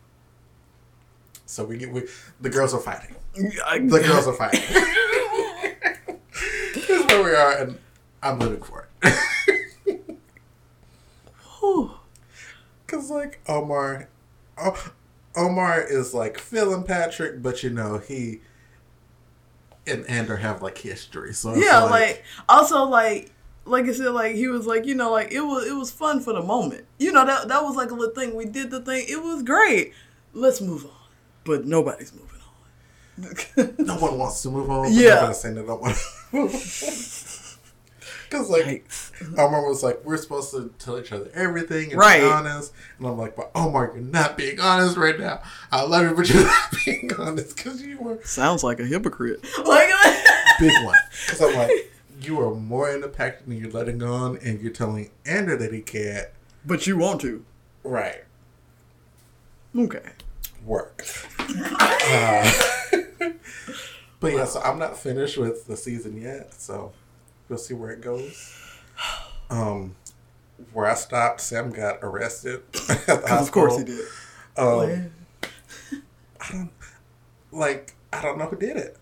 So 1.49 1.65
we 1.65 1.79
get, 1.79 1.91
we, 1.91 2.03
the 2.43 2.51
girls 2.51 2.75
are 2.75 2.81
fighting. 2.81 3.16
The 3.35 4.03
girls 4.07 4.27
are 4.29 4.35
fighting. 4.35 4.61
this 6.75 6.91
is 6.91 7.07
where 7.07 7.25
we 7.25 7.31
are, 7.35 7.57
and 7.57 7.79
I'm 8.23 8.39
living 8.39 8.61
for 8.62 8.87
it. 9.03 9.15
Cause 12.87 13.11
like 13.11 13.41
Omar, 13.49 14.09
O- 14.59 14.91
Omar 15.37 15.81
is 15.81 16.12
like 16.12 16.39
feeling 16.39 16.83
Patrick, 16.85 17.43
but 17.43 17.62
you 17.62 17.70
know 17.70 17.99
he 17.99 18.41
and 19.87 20.05
Ander 20.07 20.37
have 20.37 20.62
like 20.62 20.77
history. 20.79 21.33
So 21.33 21.55
yeah, 21.55 21.83
like 21.85 22.25
also 22.49 22.85
like 22.85 23.33
like 23.65 23.87
I 23.87 23.93
said, 23.93 24.11
like 24.11 24.35
he 24.37 24.49
was 24.49 24.66
like 24.66 24.85
you 24.85 24.95
know 24.95 25.11
like 25.11 25.33
it 25.33 25.41
was 25.41 25.66
it 25.66 25.75
was 25.75 25.91
fun 25.91 26.20
for 26.20 26.35
the 26.35 26.43
moment. 26.43 26.85
You 26.99 27.12
know 27.12 27.25
that 27.25 27.49
that 27.49 27.62
was 27.62 27.75
like 27.75 27.91
a 27.91 27.95
little 27.95 28.15
thing. 28.15 28.35
We 28.35 28.45
did 28.45 28.70
the 28.70 28.81
thing. 28.81 29.07
It 29.09 29.23
was 29.23 29.43
great. 29.43 29.93
Let's 30.35 30.61
move 30.61 30.85
on. 30.85 30.98
But 31.49 31.65
nobody's 31.66 32.12
moving 32.12 32.27
on. 33.66 33.75
no 33.87 33.97
one 33.97 34.16
wants 34.19 34.43
to 34.43 34.51
move 34.51 34.70
on. 34.70 34.85
But 34.85 34.93
Yeah. 34.93 35.15
nobody's 35.16 35.39
saying 35.41 35.55
they 35.57 35.62
don't 35.66 35.81
want 35.83 35.97
to 35.97 36.03
move 36.37 36.55
on. 36.55 36.61
Cause 38.31 38.51
like 38.51 38.65
Yikes. 38.66 39.39
Omar 39.39 39.66
was 39.66 39.83
like, 39.83 40.05
we're 40.05 40.19
supposed 40.19 40.51
to 40.51 40.70
tell 40.79 40.99
each 41.01 41.12
other 41.12 41.31
everything 41.33 41.91
and 41.93 41.99
Right. 41.99 42.20
be 42.20 42.27
honest. 42.27 42.75
And 42.99 43.07
I'm 43.07 43.16
like, 43.16 43.35
but 43.35 43.51
oh 43.55 43.69
Omar, 43.69 43.93
you're 43.95 44.05
not 44.05 44.37
being 44.37 44.61
honest 44.61 44.99
right 44.99 45.19
now. 45.19 45.41
I 45.73 45.83
love 45.85 46.03
you, 46.05 46.15
but 46.15 46.29
you're 46.29 46.45
not 46.47 46.75
being 46.85 47.11
honest 47.19 47.57
because 47.57 47.81
you 47.83 47.99
were 47.99 48.19
Sounds 48.25 48.62
like 48.62 48.79
a 48.81 48.85
hypocrite. 48.85 49.43
Like 49.65 49.89
big 50.61 50.85
one. 50.85 50.95
Because 51.25 51.41
I'm 51.41 51.55
like, 51.57 51.70
you 52.20 52.39
are 52.41 52.55
more 52.55 52.91
in 52.91 53.01
the 53.01 53.09
Patrick 53.09 53.47
than 53.47 53.57
you're 53.57 53.70
letting 53.70 54.03
on, 54.03 54.37
and 54.45 54.61
you're 54.61 54.73
telling 54.73 55.11
Ander 55.25 55.57
that 55.57 55.73
he 55.73 55.81
can't. 55.81 56.27
but 56.66 56.87
you 56.87 56.99
want 56.99 57.23
to. 57.23 57.45
Right. 57.85 58.25
Okay. 59.77 60.03
Work. 60.65 61.05
Uh, 61.39 62.53
but 64.21 64.33
yeah, 64.33 64.45
so 64.45 64.61
I'm 64.61 64.79
not 64.79 64.99
finished 64.99 65.39
with 65.39 65.67
the 65.67 65.77
season 65.77 66.21
yet, 66.21 66.55
so 66.55 66.93
we'll 67.49 67.59
see 67.59 67.75
where 67.75 67.91
it 67.91 68.01
goes. 68.01 68.55
Um, 69.51 69.95
where 70.73 70.87
I 70.87 70.95
stopped, 70.95 71.41
Sam 71.41 71.71
got 71.71 71.99
arrested 72.03 72.63
at 72.91 73.07
the 73.07 73.29
hospital. 73.29 73.39
Of 73.39 73.53
course 73.53 73.79
he 73.79 73.85
did. 73.85 74.05
Um, 74.57 75.11
I 76.41 76.53
don't 76.53 76.71
like. 77.53 77.95
I 78.13 78.23
don't 78.23 78.39
know 78.39 78.47
who 78.47 78.57
did 78.57 78.77
it. 78.77 78.97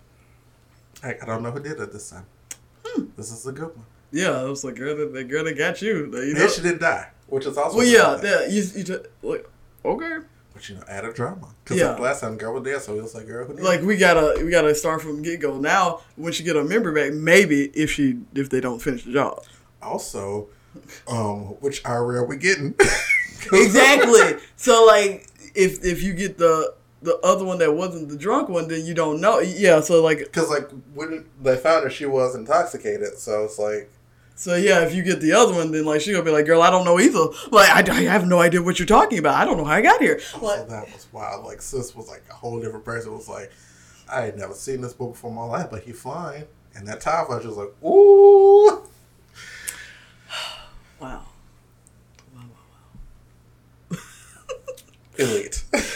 I, 1.02 1.14
I 1.20 1.26
don't 1.26 1.42
know 1.42 1.50
who 1.50 1.60
did 1.60 1.80
it 1.80 1.92
this 1.92 2.10
time. 2.10 2.26
Hmm. 2.84 3.04
This 3.16 3.32
is 3.32 3.46
a 3.46 3.52
good 3.52 3.74
one. 3.76 3.86
Yeah, 4.12 4.30
I 4.30 4.44
was 4.44 4.64
like, 4.64 4.76
girl, 4.76 5.10
the 5.10 5.24
girl 5.24 5.44
that 5.44 5.58
got 5.58 5.82
you. 5.82 6.06
You 6.06 6.34
know? 6.34 6.42
And 6.42 6.50
she 6.50 6.62
didn't 6.62 6.80
die, 6.80 7.08
which 7.26 7.46
is 7.46 7.56
also. 7.56 7.78
Well, 7.78 7.86
yeah, 7.86 8.20
yeah. 8.22 8.46
You, 8.46 8.62
you 8.74 8.84
just, 8.84 9.06
like, 9.22 9.48
okay. 9.84 10.18
But 10.56 10.68
you 10.70 10.74
know, 10.76 10.82
add 10.88 11.04
a 11.04 11.12
drama. 11.12 11.48
Because 11.62 11.76
Yeah. 11.78 11.96
last 11.96 12.20
time 12.22 12.38
girl 12.38 12.54
was 12.54 12.62
there, 12.64 12.80
so 12.80 12.94
it 12.98 13.02
was 13.02 13.14
like, 13.14 13.26
girl, 13.26 13.44
who 13.46 13.52
Like 13.62 13.82
we 13.82 13.98
gotta 13.98 14.42
we 14.42 14.50
gotta 14.50 14.74
start 14.74 15.02
from 15.02 15.20
get 15.20 15.38
go. 15.38 15.58
Now 15.58 16.00
when 16.16 16.32
she 16.32 16.44
get 16.44 16.56
a 16.56 16.64
member 16.64 16.92
back, 16.92 17.12
maybe 17.12 17.66
if 17.74 17.90
she 17.90 18.20
if 18.34 18.48
they 18.48 18.60
don't 18.62 18.80
finish 18.80 19.04
the 19.04 19.12
job. 19.12 19.42
Also, 19.82 20.48
um, 21.06 21.56
which 21.60 21.84
IRA 21.84 22.22
are 22.22 22.26
we 22.26 22.36
getting? 22.38 22.74
Exactly. 23.52 24.40
so 24.56 24.84
like 24.86 25.28
if 25.54 25.84
if 25.84 26.02
you 26.02 26.14
get 26.14 26.38
the 26.38 26.74
the 27.02 27.16
other 27.18 27.44
one 27.44 27.58
that 27.58 27.72
wasn't 27.74 28.08
the 28.08 28.16
drunk 28.16 28.48
one, 28.48 28.66
then 28.66 28.84
you 28.84 28.94
don't 28.94 29.20
know. 29.20 29.38
Yeah. 29.40 29.80
So 29.80 30.02
like 30.02 30.18
Because 30.32 30.48
like 30.50 30.68
when 30.94 31.26
they 31.42 31.56
found 31.56 31.84
her, 31.84 31.90
she 31.90 32.06
was 32.06 32.34
intoxicated. 32.34 33.18
So 33.18 33.44
it's 33.44 33.58
like, 33.58 33.90
so 34.38 34.54
yeah, 34.54 34.80
if 34.80 34.94
you 34.94 35.02
get 35.02 35.20
the 35.22 35.32
other 35.32 35.54
one, 35.54 35.72
then 35.72 35.86
like 35.86 36.02
she 36.02 36.12
gonna 36.12 36.22
be 36.22 36.30
like, 36.30 36.44
girl, 36.44 36.60
I 36.60 36.68
don't 36.70 36.84
know 36.84 37.00
either. 37.00 37.26
Like 37.50 37.70
I, 37.70 37.80
I 37.90 38.02
have 38.02 38.26
no 38.26 38.38
idea 38.38 38.62
what 38.62 38.78
you're 38.78 38.86
talking 38.86 39.18
about. 39.18 39.34
I 39.34 39.46
don't 39.46 39.56
know 39.56 39.64
how 39.64 39.72
I 39.72 39.80
got 39.80 40.00
here. 40.00 40.20
so 40.20 40.38
Like, 40.40 40.68
that 40.68 40.92
was 40.92 41.06
wild. 41.10 41.46
Like 41.46 41.62
sis 41.62 41.96
was 41.96 42.06
like 42.08 42.22
a 42.30 42.34
whole 42.34 42.60
different 42.60 42.84
person. 42.84 43.12
It 43.12 43.16
was 43.16 43.30
like, 43.30 43.50
I 44.12 44.20
had 44.20 44.36
never 44.36 44.52
seen 44.52 44.82
this 44.82 44.92
book 44.92 45.12
before 45.14 45.30
in 45.30 45.36
my 45.36 45.44
life, 45.44 45.68
but 45.70 45.82
he 45.84 45.92
flying. 45.92 46.44
And 46.74 46.86
that 46.86 47.00
time 47.00 47.24
I 47.30 47.36
was 47.36 47.44
just 47.44 47.56
like, 47.56 47.72
ooh. 47.82 48.82
Wow, 51.00 51.00
wow, 51.00 51.24
wow, 52.34 52.42
wow. 53.90 53.98
Elite. 55.18 55.64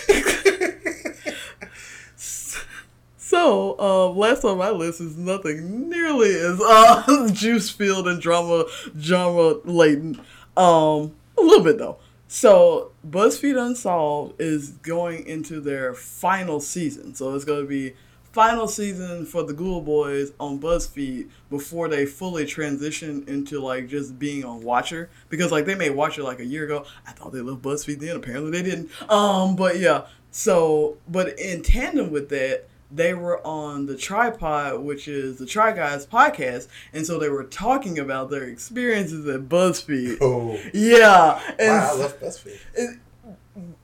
So, 3.40 3.74
uh, 3.78 4.10
last 4.10 4.44
on 4.44 4.58
my 4.58 4.68
list 4.68 5.00
is 5.00 5.16
nothing 5.16 5.88
nearly 5.88 6.34
as 6.34 6.60
uh, 6.62 7.30
juice 7.32 7.70
filled 7.70 8.06
and 8.06 8.20
drama 8.20 8.66
drama 9.00 9.60
laden. 9.64 10.20
Um, 10.58 11.14
a 11.38 11.40
little 11.40 11.64
bit 11.64 11.78
though. 11.78 11.96
So, 12.28 12.92
BuzzFeed 13.08 13.58
Unsolved 13.58 14.38
is 14.38 14.72
going 14.82 15.26
into 15.26 15.58
their 15.62 15.94
final 15.94 16.60
season. 16.60 17.14
So 17.14 17.34
it's 17.34 17.46
going 17.46 17.62
to 17.62 17.66
be 17.66 17.94
final 18.32 18.68
season 18.68 19.24
for 19.24 19.42
the 19.42 19.54
Ghoul 19.54 19.80
Boys 19.80 20.32
on 20.38 20.60
BuzzFeed 20.60 21.30
before 21.48 21.88
they 21.88 22.04
fully 22.04 22.44
transition 22.44 23.24
into 23.26 23.58
like 23.58 23.88
just 23.88 24.18
being 24.18 24.44
on 24.44 24.60
Watcher 24.60 25.08
because 25.30 25.50
like 25.50 25.64
they 25.64 25.74
made 25.74 25.92
Watcher 25.92 26.22
like 26.22 26.40
a 26.40 26.44
year 26.44 26.66
ago. 26.66 26.84
I 27.06 27.12
thought 27.12 27.32
they 27.32 27.40
loved 27.40 27.64
BuzzFeed 27.64 28.00
then. 28.00 28.16
Apparently 28.16 28.50
they 28.50 28.62
didn't. 28.62 28.90
Um, 29.10 29.56
but 29.56 29.78
yeah. 29.78 30.08
So, 30.30 30.98
but 31.08 31.38
in 31.38 31.62
tandem 31.62 32.10
with 32.10 32.28
that, 32.28 32.66
they 32.90 33.14
were 33.14 33.44
on 33.46 33.86
the 33.86 33.94
TryPod, 33.94 34.82
which 34.82 35.06
is 35.06 35.38
the 35.38 35.46
Try 35.46 35.72
Guys 35.72 36.06
podcast, 36.06 36.68
and 36.92 37.06
so 37.06 37.18
they 37.18 37.28
were 37.28 37.44
talking 37.44 37.98
about 37.98 38.30
their 38.30 38.44
experiences 38.44 39.26
at 39.28 39.48
BuzzFeed. 39.48 40.18
oh. 40.20 40.58
Yeah, 40.74 41.40
and 41.58 41.68
Wow, 41.68 41.90
I 41.92 41.96
love 41.96 42.20
BuzzFeed. 42.20 42.98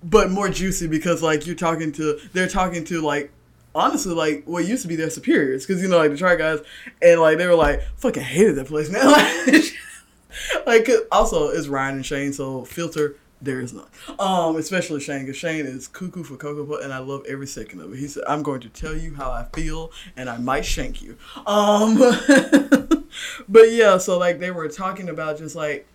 but 0.02 0.30
more 0.30 0.48
juicy 0.48 0.86
because 0.86 1.22
like 1.22 1.46
you're 1.46 1.56
talking 1.56 1.92
to 1.92 2.18
they're 2.32 2.48
talking 2.48 2.84
to 2.84 3.00
like 3.00 3.30
honestly 3.74 4.14
like 4.14 4.44
what 4.46 4.66
used 4.66 4.82
to 4.82 4.88
be 4.88 4.96
their 4.96 5.10
superiors 5.10 5.66
because 5.66 5.82
you 5.82 5.88
know 5.88 5.98
like 5.98 6.10
the 6.10 6.16
try 6.16 6.34
guys 6.34 6.60
and 7.02 7.20
like 7.20 7.36
they 7.36 7.46
were 7.46 7.54
like 7.54 7.82
fucking 7.96 8.22
hated 8.22 8.54
that 8.54 8.66
place 8.66 8.88
man 8.88 9.04
like, 10.66 10.88
also 11.12 11.48
it's 11.48 11.68
Ryan 11.68 11.96
and 11.96 12.06
Shane 12.06 12.32
so 12.32 12.64
filter 12.64 13.16
there 13.42 13.60
is 13.60 13.72
not. 13.72 13.90
um 14.18 14.56
especially 14.56 15.00
Shane 15.00 15.20
because 15.20 15.36
Shane 15.36 15.66
is 15.66 15.88
cuckoo 15.88 16.22
for 16.22 16.36
cocoa 16.36 16.64
Puff, 16.64 16.82
and 16.82 16.92
I 16.92 16.98
love 16.98 17.24
every 17.28 17.46
second 17.46 17.80
of 17.80 17.92
it 17.92 17.98
he 17.98 18.08
said 18.08 18.24
I'm 18.26 18.42
going 18.42 18.60
to 18.60 18.68
tell 18.68 18.96
you 18.96 19.14
how 19.14 19.30
I 19.30 19.44
feel 19.54 19.92
and 20.16 20.30
I 20.30 20.38
might 20.38 20.64
shank 20.64 21.02
you 21.02 21.16
um 21.46 21.96
but 23.48 23.70
yeah 23.70 23.98
so 23.98 24.18
like 24.18 24.38
they 24.38 24.50
were 24.50 24.68
talking 24.68 25.08
about 25.08 25.38
just 25.38 25.54
like 25.54 25.86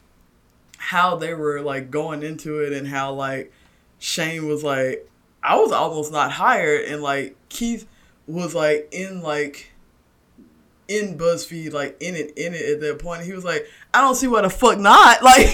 how 0.78 1.16
they 1.16 1.34
were 1.34 1.62
like 1.62 1.92
going 1.92 2.24
into 2.24 2.60
it 2.60 2.74
and 2.74 2.88
how 2.88 3.14
like 3.14 3.52
Shane 4.02 4.48
was 4.48 4.64
like, 4.64 5.08
I 5.44 5.56
was 5.56 5.72
almost 5.72 6.12
not 6.12 6.32
hired, 6.32 6.86
and 6.86 7.04
like 7.04 7.36
Keith 7.50 7.88
was 8.26 8.56
like 8.56 8.90
in 8.92 9.22
like 9.22 9.72
in 10.88 11.18
BuzzFeed, 11.20 11.72
like 11.72 11.98
in 12.02 12.16
it, 12.16 12.36
in 12.36 12.56
it 12.56 12.66
at 12.68 12.80
that 12.82 13.00
point. 13.00 13.24
He 13.24 13.32
was 13.32 13.46
like, 13.46 13.68
I 13.94 14.02
don't 14.02 14.16
see 14.16 14.28
why 14.28 14.42
the 14.42 14.50
fuck 14.50 14.80
not. 14.80 15.22
Like, 15.24 15.54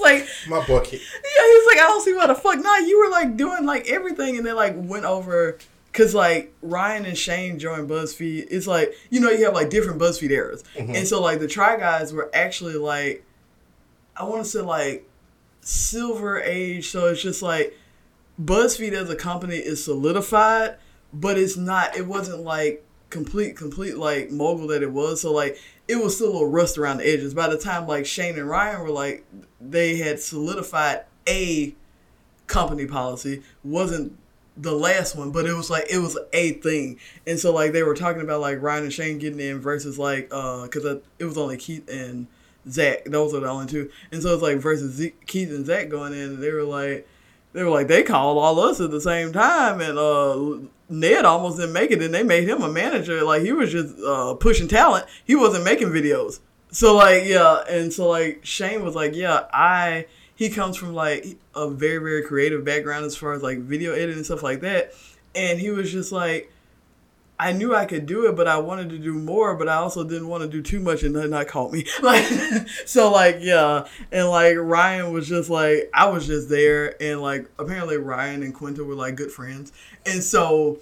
it's 0.00 0.48
like, 0.48 0.50
My 0.60 0.66
book. 0.66 0.92
yeah, 0.92 0.98
he's 0.98 1.66
like, 1.66 1.78
I 1.78 1.86
don't 1.88 2.02
see 2.02 2.14
why 2.14 2.26
the 2.26 2.34
fuck 2.34 2.58
not. 2.58 2.86
You 2.86 2.98
were 2.98 3.10
like 3.10 3.36
doing 3.36 3.64
like 3.64 3.88
everything, 3.88 4.36
and 4.36 4.46
they 4.46 4.52
like 4.52 4.74
went 4.76 5.04
over. 5.04 5.58
Cause 5.92 6.14
like 6.14 6.52
Ryan 6.60 7.06
and 7.06 7.16
Shane 7.16 7.58
joined 7.58 7.88
BuzzFeed, 7.88 8.48
it's 8.50 8.66
like 8.66 8.92
you 9.08 9.18
know 9.18 9.30
you 9.30 9.46
have 9.46 9.54
like 9.54 9.70
different 9.70 9.98
BuzzFeed 9.98 10.30
eras, 10.30 10.62
mm-hmm. 10.74 10.94
and 10.94 11.08
so 11.08 11.22
like 11.22 11.40
the 11.40 11.48
Try 11.48 11.78
Guys 11.78 12.12
were 12.12 12.30
actually 12.34 12.74
like, 12.74 13.24
I 14.14 14.24
want 14.24 14.44
to 14.44 14.50
say 14.50 14.60
like 14.60 15.08
silver 15.62 16.38
age. 16.38 16.90
So 16.90 17.06
it's 17.06 17.22
just 17.22 17.40
like 17.40 17.74
BuzzFeed 18.40 18.92
as 18.92 19.08
a 19.08 19.16
company 19.16 19.56
is 19.56 19.82
solidified, 19.84 20.76
but 21.12 21.38
it's 21.38 21.56
not. 21.56 21.96
It 21.96 22.06
wasn't 22.06 22.40
like 22.40 22.84
complete, 23.10 23.56
complete 23.56 23.96
like 23.96 24.30
mogul 24.30 24.68
that 24.68 24.82
it 24.82 24.92
was. 24.92 25.22
So 25.22 25.32
like 25.32 25.58
it 25.88 25.96
was 25.96 26.16
still 26.16 26.28
a 26.28 26.32
little 26.32 26.48
rust 26.48 26.78
around 26.78 26.98
the 26.98 27.08
edges. 27.08 27.34
By 27.34 27.48
the 27.48 27.58
time 27.58 27.86
like 27.86 28.06
Shane 28.06 28.38
and 28.38 28.48
Ryan 28.48 28.80
were 28.80 28.90
like, 28.90 29.24
they 29.60 29.96
had 29.96 30.20
solidified 30.20 31.04
a 31.28 31.74
company 32.46 32.86
policy. 32.86 33.42
wasn't 33.64 34.16
the 34.56 34.72
last 34.72 35.14
one, 35.16 35.30
but 35.30 35.46
it 35.46 35.52
was 35.52 35.68
like 35.68 35.84
it 35.90 35.98
was 35.98 36.18
a 36.32 36.52
thing, 36.52 36.98
and 37.26 37.38
so 37.38 37.52
like 37.52 37.72
they 37.72 37.82
were 37.82 37.94
talking 37.94 38.22
about 38.22 38.40
like 38.40 38.62
Ryan 38.62 38.84
and 38.84 38.92
Shane 38.92 39.18
getting 39.18 39.40
in 39.40 39.60
versus 39.60 39.98
like 39.98 40.28
uh 40.30 40.62
because 40.62 40.84
it 41.18 41.24
was 41.24 41.36
only 41.36 41.58
Keith 41.58 41.88
and 41.90 42.26
Zach. 42.68 43.04
Those 43.04 43.34
are 43.34 43.40
the 43.40 43.48
only 43.48 43.66
two. 43.66 43.90
And 44.10 44.22
so 44.22 44.32
it's 44.32 44.42
like 44.42 44.58
versus 44.58 45.10
Keith 45.26 45.50
and 45.50 45.66
Zach 45.66 45.88
going 45.88 46.14
in, 46.14 46.20
and 46.20 46.42
they 46.42 46.50
were 46.52 46.64
like, 46.64 47.06
they 47.56 47.64
were 47.64 47.70
like, 47.70 47.88
they 47.88 48.02
called 48.02 48.36
all 48.36 48.60
us 48.60 48.80
at 48.80 48.90
the 48.90 49.00
same 49.00 49.32
time, 49.32 49.80
and 49.80 49.98
uh, 49.98 50.68
Ned 50.90 51.24
almost 51.24 51.56
didn't 51.56 51.72
make 51.72 51.90
it, 51.90 52.02
and 52.02 52.12
they 52.12 52.22
made 52.22 52.46
him 52.46 52.60
a 52.60 52.68
manager. 52.68 53.24
Like 53.24 53.40
he 53.40 53.52
was 53.52 53.72
just 53.72 53.98
uh, 54.04 54.34
pushing 54.34 54.68
talent. 54.68 55.06
He 55.24 55.34
wasn't 55.34 55.64
making 55.64 55.88
videos. 55.88 56.40
So 56.70 56.94
like 56.94 57.24
yeah, 57.24 57.64
and 57.66 57.90
so 57.90 58.08
like 58.08 58.44
Shane 58.44 58.84
was 58.84 58.94
like, 58.94 59.14
yeah, 59.14 59.46
I. 59.52 60.06
He 60.34 60.50
comes 60.50 60.76
from 60.76 60.92
like 60.92 61.38
a 61.54 61.70
very 61.70 61.96
very 61.96 62.22
creative 62.22 62.62
background 62.62 63.06
as 63.06 63.16
far 63.16 63.32
as 63.32 63.42
like 63.42 63.60
video 63.60 63.92
editing 63.92 64.16
and 64.16 64.26
stuff 64.26 64.42
like 64.42 64.60
that, 64.60 64.92
and 65.34 65.58
he 65.58 65.70
was 65.70 65.90
just 65.90 66.12
like. 66.12 66.52
I 67.38 67.52
knew 67.52 67.74
I 67.74 67.84
could 67.84 68.06
do 68.06 68.26
it, 68.26 68.34
but 68.34 68.48
I 68.48 68.58
wanted 68.58 68.88
to 68.90 68.98
do 68.98 69.12
more, 69.12 69.54
but 69.54 69.68
I 69.68 69.74
also 69.74 70.04
didn't 70.04 70.28
want 70.28 70.42
to 70.42 70.48
do 70.48 70.62
too 70.62 70.80
much 70.80 71.02
and 71.02 71.14
then 71.14 71.30
not 71.30 71.48
call 71.48 71.70
me. 71.70 71.84
Like, 72.02 72.24
so 72.86 73.10
like, 73.10 73.38
yeah. 73.40 73.86
And 74.12 74.28
like, 74.28 74.56
Ryan 74.56 75.12
was 75.12 75.28
just 75.28 75.50
like, 75.50 75.90
I 75.92 76.08
was 76.08 76.26
just 76.26 76.48
there. 76.48 77.00
And 77.02 77.20
like, 77.20 77.50
apparently 77.58 77.98
Ryan 77.98 78.42
and 78.42 78.54
Quinta 78.54 78.84
were 78.84 78.94
like 78.94 79.16
good 79.16 79.30
friends. 79.30 79.72
And 80.06 80.22
so, 80.22 80.78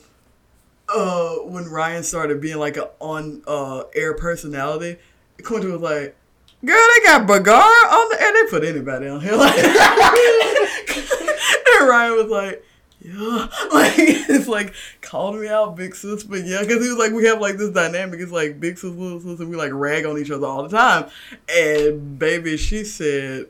uh, 0.88 1.36
when 1.36 1.64
Ryan 1.64 2.02
started 2.02 2.40
being 2.40 2.58
like 2.58 2.76
a 2.76 2.90
on, 3.00 3.42
uh, 3.46 3.84
air 3.94 4.14
personality, 4.14 4.98
Quinta 5.42 5.68
was 5.68 5.80
like, 5.80 6.16
girl, 6.64 6.86
they 6.96 7.04
got 7.04 7.26
Bergara 7.26 7.62
on 7.62 8.10
the 8.10 8.20
air. 8.20 8.32
They 8.32 8.50
put 8.50 8.64
anybody 8.64 9.08
on 9.08 9.20
here. 9.20 9.36
Like, 9.36 9.56
and 11.80 11.88
Ryan 11.88 12.16
was 12.16 12.28
like, 12.28 12.64
yeah, 13.04 13.48
like 13.72 13.98
it's 13.98 14.48
like 14.48 14.72
called 15.02 15.36
me 15.36 15.46
out, 15.46 15.76
big 15.76 15.94
sis, 15.94 16.24
but 16.24 16.44
yeah, 16.44 16.60
because 16.60 16.82
he 16.82 16.88
was 16.88 16.96
like, 16.96 17.12
we 17.12 17.26
have 17.26 17.38
like 17.38 17.58
this 17.58 17.68
dynamic. 17.68 18.18
It's 18.18 18.32
like 18.32 18.58
big 18.58 18.78
sis, 18.78 18.90
little 18.90 19.20
sis, 19.20 19.40
and 19.40 19.50
we 19.50 19.56
like 19.56 19.72
rag 19.74 20.06
on 20.06 20.16
each 20.16 20.30
other 20.30 20.46
all 20.46 20.66
the 20.66 20.74
time. 20.74 21.10
And 21.54 22.18
baby, 22.18 22.56
she 22.56 22.82
said, 22.82 23.48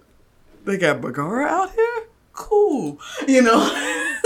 they 0.64 0.76
got 0.76 1.01
Bergara 1.01 1.47
out 1.47 1.70
here, 1.72 2.09
cool, 2.32 2.98
you 3.28 3.43
know. 3.43 4.20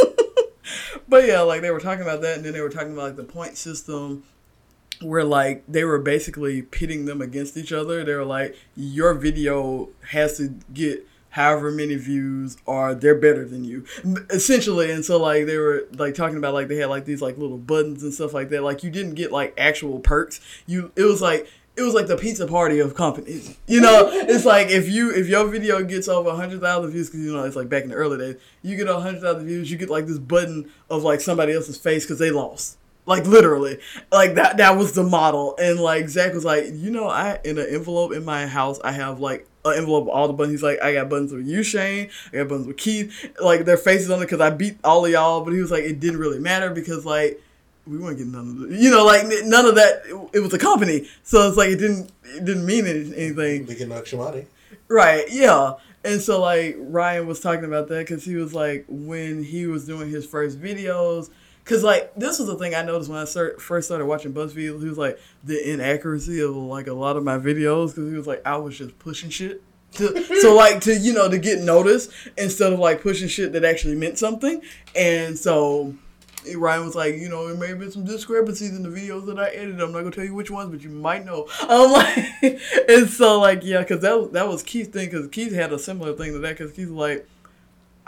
but 1.09 1.27
yeah, 1.27 1.43
like 1.43 1.61
they 1.61 1.73
were 1.73 1.81
talking 1.81 2.03
about 2.03 2.23
that, 2.23 2.39
and 2.39 2.47
then 2.47 2.55
they 2.55 2.63
were 2.63 2.71
talking 2.71 2.95
about 2.95 3.05
like 3.05 3.17
the 3.17 3.25
point 3.25 3.59
system. 3.59 4.25
Where 5.01 5.23
like 5.23 5.63
they 5.69 5.85
were 5.85 5.99
basically 5.99 6.63
pitting 6.63 7.05
them 7.05 7.21
against 7.21 7.57
each 7.57 7.71
other. 7.71 8.03
They 8.03 8.15
were 8.15 8.25
like, 8.25 8.57
your 8.75 9.15
video 9.15 9.91
has 10.09 10.39
to 10.39 10.55
get 10.73 11.07
however 11.31 11.71
many 11.71 11.95
views 11.97 12.57
are 12.67 12.95
they're 12.95 13.19
better 13.19 13.45
than 13.45 13.65
you. 13.65 13.85
Essentially 14.31 14.91
and 14.91 15.05
so 15.05 15.19
like 15.19 15.47
they 15.47 15.57
were 15.57 15.87
like 15.95 16.15
talking 16.15 16.37
about 16.37 16.55
like 16.55 16.69
they 16.69 16.77
had 16.77 16.89
like 16.89 17.05
these 17.05 17.23
like 17.23 17.39
little 17.39 17.59
buttons 17.59 18.03
and 18.03 18.13
stuff 18.13 18.35
like 18.35 18.49
that. 18.51 18.63
Like 18.63 18.83
you 18.83 18.91
didn't 18.91 19.15
get 19.15 19.33
like 19.33 19.55
actual 19.59 19.99
perks. 20.01 20.41
You 20.67 20.93
it 20.97 21.05
was 21.05 21.21
like 21.23 21.49
it 21.77 21.83
was 21.83 21.95
like 21.95 22.09
the 22.09 22.17
pizza 22.17 22.45
party 22.45 22.81
of 22.81 22.97
companies 22.97 23.57
you 23.69 23.81
know 23.81 24.11
it's 24.11 24.45
like 24.45 24.69
if 24.69 24.89
you 24.89 25.13
if 25.13 25.29
your 25.29 25.47
video 25.47 25.81
gets 25.85 26.09
over 26.09 26.29
100000 26.31 26.91
views 26.91 27.09
because 27.09 27.25
you 27.25 27.33
know 27.33 27.45
it's 27.45 27.55
like 27.55 27.69
back 27.69 27.85
in 27.85 27.91
the 27.91 27.95
early 27.95 28.19
days 28.19 28.35
you 28.63 28.77
get 28.77 28.89
100000 28.89 29.47
views 29.47 29.71
you 29.71 29.79
get 29.79 29.89
like 29.89 30.07
this 30.07 30.19
button 30.19 30.69
of 30.91 31.05
like 31.05 31.21
somebody 31.21 31.53
else's 31.53 31.79
face 31.79 32.05
because 32.05 32.19
they 32.19 32.33
lost. 32.33 32.79
Like 33.07 33.27
literally. 33.27 33.79
Like 34.13 34.35
that 34.35 34.59
that 34.59 34.77
was 34.77 34.93
the 34.93 35.03
model. 35.03 35.57
And 35.59 35.81
like 35.81 36.11
zach 36.11 36.35
was 36.35 36.45
like 36.45 36.67
you 36.73 36.91
know 36.91 37.09
i 37.09 37.39
in 37.43 37.57
an 37.59 37.67
envelope 37.71 38.13
in 38.13 38.25
my 38.25 38.47
house 38.47 38.79
i 38.85 38.93
have 38.93 39.19
like 39.19 39.47
an 39.69 39.79
envelope 39.79 40.05
with 40.05 40.15
all 40.15 40.27
the 40.27 40.33
buttons 40.33 40.55
he's 40.55 40.63
like 40.63 40.81
i 40.83 40.93
got 40.93 41.09
buttons 41.09 41.33
with 41.33 41.47
you 41.47 41.63
shane 41.63 42.09
i 42.33 42.37
got 42.37 42.49
buttons 42.49 42.67
with 42.67 42.77
keith 42.77 43.31
like 43.41 43.65
their 43.65 43.77
faces 43.77 44.11
on 44.11 44.19
it 44.19 44.23
because 44.23 44.41
i 44.41 44.51
beat 44.51 44.79
all 44.85 45.05
of 45.05 45.11
y'all 45.11 45.45
but 45.45 45.53
he 45.53 45.61
was 45.61 45.71
like 45.71 45.85
it 45.85 46.01
didn't 46.01 46.19
really 46.19 46.39
matter 46.39 46.71
because 46.71 47.05
like 47.05 47.41
we 47.89 47.99
weren't 47.99 48.19
getting 48.19 48.33
none 48.33 48.49
of 48.49 48.59
the, 48.59 48.77
you 48.77 48.91
know, 48.91 49.05
like 49.05 49.25
none 49.45 49.65
of 49.65 49.75
that. 49.77 50.03
It, 50.07 50.39
it 50.39 50.41
was 50.41 50.53
a 50.53 50.59
company, 50.59 51.09
so 51.23 51.49
it's 51.49 51.57
like 51.57 51.71
it 51.71 51.79
didn't 51.79 52.13
it 52.25 52.45
didn't 52.45 52.67
mean 52.67 52.87
anything. 52.87 53.67
We 53.67 53.75
get 53.75 53.91
extra 53.91 54.19
money. 54.19 54.47
Right, 54.89 55.25
yeah. 55.31 55.75
And 56.05 56.21
so 56.21 56.41
like 56.41 56.77
Ryan 56.79 57.27
was 57.27 57.41
talking 57.41 57.65
about 57.65 57.89
that 57.89 58.07
because 58.07 58.25
he 58.25 58.37
was 58.37 58.55
like 58.55 58.85
when 58.89 59.43
he 59.43 59.67
was 59.67 59.87
doing 59.87 60.11
his 60.11 60.27
first 60.27 60.61
videos. 60.61 61.31
Cause 61.69 61.85
like 61.85 62.15
this 62.15 62.39
was 62.39 62.49
the 62.49 62.57
thing 62.57 62.75
I 62.75 62.81
noticed 62.83 63.11
when 63.11 63.19
I 63.19 63.27
start, 63.27 63.61
first 63.61 63.89
started 63.89 64.07
watching 64.07 64.33
BuzzFeed. 64.33 64.81
He 64.81 64.89
was 64.89 64.97
like 64.97 65.19
the 65.45 65.71
inaccuracy 65.71 66.41
of 66.41 66.57
like 66.57 66.87
a 66.87 66.95
lot 66.95 67.19
of 67.19 67.25
my 67.25 67.37
videos 67.37 67.89
because 67.89 68.11
he 68.11 68.17
was 68.17 68.27
like 68.27 68.41
I 68.47 68.57
was 68.57 68.79
just 68.79 68.99
pushing 68.99 69.29
shit. 69.29 69.63
To, 69.93 70.23
so 70.41 70.55
like 70.55 70.81
to 70.83 70.97
you 70.97 71.13
know 71.13 71.29
to 71.29 71.39
get 71.39 71.61
noticed 71.61 72.11
instead 72.39 72.73
of 72.73 72.79
like 72.79 73.03
pushing 73.03 73.29
shit 73.29 73.53
that 73.53 73.67
actually 73.67 73.97
meant 73.97 74.19
something. 74.19 74.63
And 74.97 75.39
so 75.39 75.95
Ryan 76.57 76.87
was 76.87 76.95
like, 76.95 77.17
you 77.17 77.29
know, 77.29 77.47
there 77.47 77.57
may 77.57 77.69
have 77.69 77.79
been 77.79 77.91
some 77.91 78.05
discrepancies 78.05 78.71
in 78.71 78.83
the 78.83 78.89
videos 78.89 79.27
that 79.27 79.39
I 79.39 79.49
edited. 79.49 79.81
I'm 79.81 79.93
not 79.93 80.01
gonna 80.01 80.11
tell 80.11 80.25
you 80.25 80.35
which 80.35 80.51
ones, 80.51 80.71
but 80.71 80.83
you 80.83 80.91
might 80.91 81.25
know. 81.25 81.49
I'm 81.61 81.93
like, 81.93 82.61
and 82.89 83.09
so 83.09 83.41
like, 83.41 83.63
yeah, 83.63 83.81
because 83.81 84.01
that 84.01 84.19
was, 84.19 84.31
that 84.31 84.49
was 84.49 84.63
Keith's 84.63 84.89
thing. 84.89 85.11
Because 85.11 85.29
Keith 85.29 85.53
had 85.53 85.73
a 85.73 85.79
similar 85.79 86.15
thing 86.15 86.33
to 86.33 86.39
that. 86.39 86.57
Because 86.57 86.73
Keith 86.73 86.89
was 86.89 86.97
like, 86.97 87.29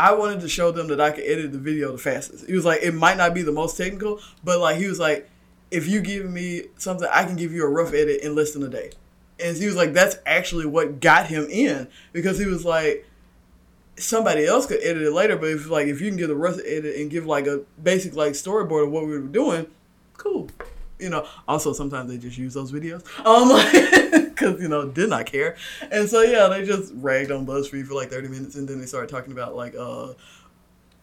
I 0.00 0.12
wanted 0.14 0.40
to 0.40 0.48
show 0.48 0.70
them 0.70 0.88
that 0.88 1.00
I 1.00 1.10
could 1.10 1.24
edit 1.24 1.52
the 1.52 1.58
video 1.58 1.92
the 1.92 1.98
fastest. 1.98 2.46
He 2.46 2.54
was 2.54 2.64
like, 2.64 2.80
it 2.82 2.94
might 2.94 3.18
not 3.18 3.34
be 3.34 3.42
the 3.42 3.52
most 3.52 3.76
technical, 3.76 4.18
but 4.42 4.58
like 4.58 4.78
he 4.78 4.86
was 4.86 4.98
like, 4.98 5.28
if 5.70 5.86
you 5.86 6.00
give 6.00 6.28
me 6.30 6.62
something, 6.78 7.06
I 7.12 7.24
can 7.24 7.36
give 7.36 7.52
you 7.52 7.64
a 7.64 7.68
rough 7.68 7.92
edit 7.92 8.22
in 8.22 8.34
less 8.34 8.52
than 8.52 8.62
a 8.62 8.68
day. 8.68 8.92
And 9.38 9.56
he 9.56 9.66
was 9.66 9.76
like, 9.76 9.92
that's 9.92 10.16
actually 10.24 10.64
what 10.64 11.00
got 11.00 11.26
him 11.26 11.46
in 11.50 11.86
because 12.12 12.38
he 12.38 12.46
was 12.46 12.64
like, 12.64 13.06
somebody 13.96 14.46
else 14.46 14.64
could 14.64 14.82
edit 14.82 15.02
it 15.02 15.12
later, 15.12 15.36
but 15.36 15.50
if 15.50 15.68
like 15.68 15.86
if 15.86 16.00
you 16.00 16.08
can 16.08 16.16
give 16.16 16.28
the 16.28 16.34
rough 16.34 16.58
edit 16.64 16.96
and 16.96 17.10
give 17.10 17.26
like 17.26 17.46
a 17.46 17.60
basic 17.82 18.16
like 18.16 18.32
storyboard 18.32 18.84
of 18.84 18.90
what 18.90 19.04
we 19.04 19.12
were 19.12 19.26
doing, 19.26 19.66
cool. 20.16 20.48
You 21.00 21.10
know, 21.10 21.26
also 21.48 21.72
sometimes 21.72 22.10
they 22.10 22.18
just 22.18 22.38
use 22.38 22.54
those 22.54 22.72
videos, 22.72 23.04
um, 23.24 24.28
because 24.30 24.60
you 24.60 24.68
know 24.68 24.88
did 24.88 25.10
not 25.10 25.26
care, 25.26 25.56
and 25.90 26.08
so 26.08 26.22
yeah, 26.22 26.48
they 26.48 26.64
just 26.64 26.92
ragged 26.96 27.30
on 27.30 27.46
BuzzFeed 27.46 27.86
for 27.86 27.94
like 27.94 28.10
thirty 28.10 28.28
minutes, 28.28 28.54
and 28.54 28.68
then 28.68 28.80
they 28.80 28.86
started 28.86 29.10
talking 29.10 29.32
about 29.32 29.56
like 29.56 29.74
uh 29.74 30.12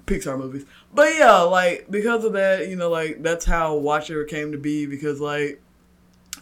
Pixar 0.06 0.38
movies. 0.38 0.66
But 0.94 1.16
yeah, 1.16 1.40
like 1.42 1.88
because 1.90 2.24
of 2.24 2.34
that, 2.34 2.70
you 2.70 2.76
know, 2.76 2.90
like 2.90 3.22
that's 3.22 3.46
how 3.46 3.76
Watcher 3.76 4.24
came 4.24 4.52
to 4.54 4.58
be 4.58 4.86
because 4.86 5.20
like 5.20 5.62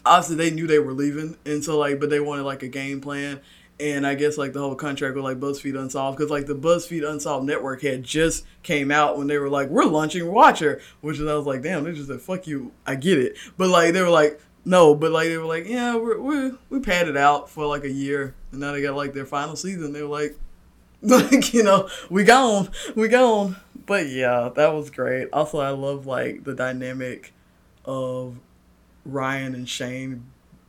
obviously 0.04 0.36
they 0.36 0.50
knew 0.50 0.66
they 0.66 0.78
were 0.78 0.92
leaving, 0.92 1.36
and 1.44 1.62
so 1.62 1.76
like, 1.76 2.00
but 2.00 2.08
they 2.08 2.20
wanted 2.20 2.44
like 2.44 2.62
a 2.62 2.68
game 2.68 3.00
plan, 3.00 3.40
and 3.78 4.06
I 4.06 4.14
guess 4.14 4.38
like 4.38 4.52
the 4.52 4.60
whole 4.60 4.74
contract 4.74 5.14
with 5.14 5.24
like 5.24 5.38
BuzzFeed 5.38 5.78
Unsolved 5.78 6.16
because 6.16 6.30
like 6.30 6.46
the 6.46 6.54
BuzzFeed 6.54 7.08
Unsolved 7.08 7.46
network 7.46 7.82
had 7.82 8.02
just 8.02 8.44
came 8.62 8.90
out 8.90 9.18
when 9.18 9.26
they 9.26 9.38
were 9.38 9.50
like 9.50 9.68
we're 9.68 9.84
launching 9.84 10.30
Watcher, 10.30 10.80
which 11.00 11.18
is 11.18 11.26
I 11.26 11.34
was 11.34 11.46
like 11.46 11.62
damn 11.62 11.84
they 11.84 11.92
just 11.92 12.08
said 12.08 12.20
fuck 12.20 12.46
you 12.46 12.72
I 12.86 12.94
get 12.94 13.18
it, 13.18 13.36
but 13.56 13.68
like 13.68 13.92
they 13.92 14.00
were 14.00 14.08
like 14.08 14.40
no, 14.64 14.94
but 14.94 15.12
like 15.12 15.28
they 15.28 15.36
were 15.36 15.44
like 15.44 15.66
yeah 15.68 15.96
we're, 15.96 16.18
we 16.18 16.52
we 16.70 16.80
padded 16.80 17.16
out 17.16 17.50
for 17.50 17.66
like 17.66 17.84
a 17.84 17.90
year, 17.90 18.34
and 18.50 18.60
now 18.60 18.72
they 18.72 18.82
got 18.82 18.96
like 18.96 19.12
their 19.12 19.26
final 19.26 19.56
season. 19.56 19.92
They 19.92 20.02
were 20.02 20.08
like 20.08 20.38
like 21.02 21.52
you 21.52 21.62
know 21.62 21.88
we 22.08 22.24
gone 22.24 22.70
we 22.94 23.08
gone. 23.08 23.56
But 23.84 24.08
yeah 24.08 24.50
that 24.54 24.72
was 24.72 24.90
great. 24.90 25.28
Also 25.32 25.60
i 25.60 25.70
love 25.70 26.06
like 26.06 26.44
the 26.44 26.54
dynamic 26.54 27.32
of 27.84 28.38
ryan 29.04 29.54
and 29.54 29.68
shane 29.68 30.24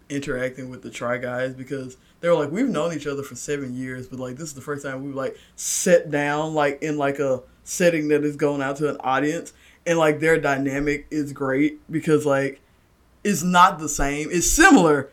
interacting 0.09 0.69
with 0.69 0.84
the 0.84 0.91
try 0.91 1.17
guys 1.17 1.55
because 1.55 1.97
they 2.19 2.30
were 2.30 2.35
like 2.35 2.52
we've 2.52 2.69
known 2.69 2.94
each 2.94 3.07
other 3.07 3.23
for 3.23 3.35
seven 3.35 3.76
years 3.76 4.07
but 4.07 4.19
like 4.19 4.35
this 4.35 4.49
is 4.49 4.53
the 4.53 4.61
first 4.61 4.84
time 4.85 5.03
we 5.03 5.11
like 5.11 5.38
sat 5.56 6.10
down 6.10 6.53
like 6.53 6.81
in 6.81 6.98
like 6.98 7.19
a 7.19 7.41
setting 7.64 8.07
that 8.07 8.23
is 8.23 8.35
going 8.35 8.61
out 8.61 8.77
to 8.77 8.89
an 8.89 8.98
audience 9.02 9.53
and 9.85 9.98
like 9.98 10.19
their 10.19 10.39
dynamic 10.39 11.06
is 11.11 11.34
great 11.34 11.80
because 11.91 12.26
like 12.26 12.61
it's 13.23 13.44
not 13.44 13.80
the 13.80 13.89
same 13.89 14.30
it's 14.31 14.49
similar 14.49 15.10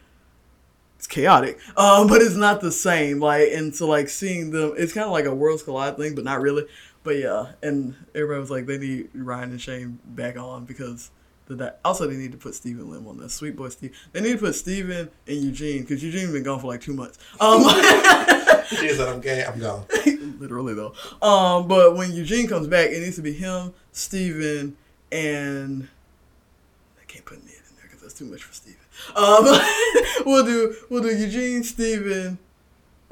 it's 1.04 1.14
chaotic, 1.14 1.58
um, 1.76 2.06
but 2.08 2.22
it's 2.22 2.34
not 2.34 2.60
the 2.60 2.72
same. 2.72 3.20
Like, 3.20 3.48
and 3.52 3.74
so 3.74 3.86
like 3.86 4.08
seeing 4.08 4.50
them, 4.50 4.72
it's 4.76 4.92
kind 4.92 5.04
of 5.04 5.12
like 5.12 5.26
a 5.26 5.34
worlds 5.34 5.62
collide 5.62 5.96
thing, 5.96 6.14
but 6.14 6.24
not 6.24 6.40
really. 6.40 6.64
But 7.02 7.16
yeah, 7.16 7.52
and 7.62 7.94
everybody 8.14 8.40
was 8.40 8.50
like, 8.50 8.66
they 8.66 8.78
need 8.78 9.10
Ryan 9.14 9.50
and 9.50 9.60
Shane 9.60 9.98
back 10.06 10.38
on 10.38 10.64
because 10.64 11.10
the 11.46 11.56
di- 11.56 11.72
also 11.84 12.06
they 12.06 12.16
need 12.16 12.32
to 12.32 12.38
put 12.38 12.54
Steven 12.54 12.90
Lim 12.90 13.06
on 13.06 13.18
this. 13.18 13.34
Sweet 13.34 13.56
boy 13.56 13.68
Steve. 13.68 13.96
They 14.12 14.20
need 14.20 14.32
to 14.32 14.38
put 14.38 14.54
Steven 14.54 15.10
and 15.26 15.36
Eugene 15.36 15.82
because 15.82 16.02
Eugene 16.02 16.32
been 16.32 16.42
gone 16.42 16.60
for 16.60 16.68
like 16.68 16.80
two 16.80 16.94
months. 16.94 17.18
Um, 17.40 17.64
She 18.66 18.88
said, 18.88 19.08
"I'm 19.08 19.20
gay. 19.20 19.44
I'm 19.44 19.58
gone." 19.58 19.84
literally 20.38 20.74
though. 20.74 20.94
Um, 21.26 21.68
but 21.68 21.96
when 21.96 22.12
Eugene 22.12 22.46
comes 22.48 22.66
back, 22.66 22.90
it 22.90 23.00
needs 23.00 23.16
to 23.16 23.22
be 23.22 23.32
him, 23.32 23.74
Steven, 23.92 24.76
and 25.12 25.88
I 27.00 27.04
can't 27.06 27.24
put 27.24 27.44
Ned 27.44 27.54
in 27.54 27.76
there 27.76 27.84
because 27.84 28.02
that's 28.02 28.14
too 28.14 28.24
much 28.24 28.42
for 28.42 28.54
Steven. 28.54 28.80
Um, 29.14 29.44
we'll 30.26 30.44
do 30.44 30.74
we'll 30.88 31.02
do 31.02 31.14
Eugene, 31.14 31.62
Steven, 31.62 32.38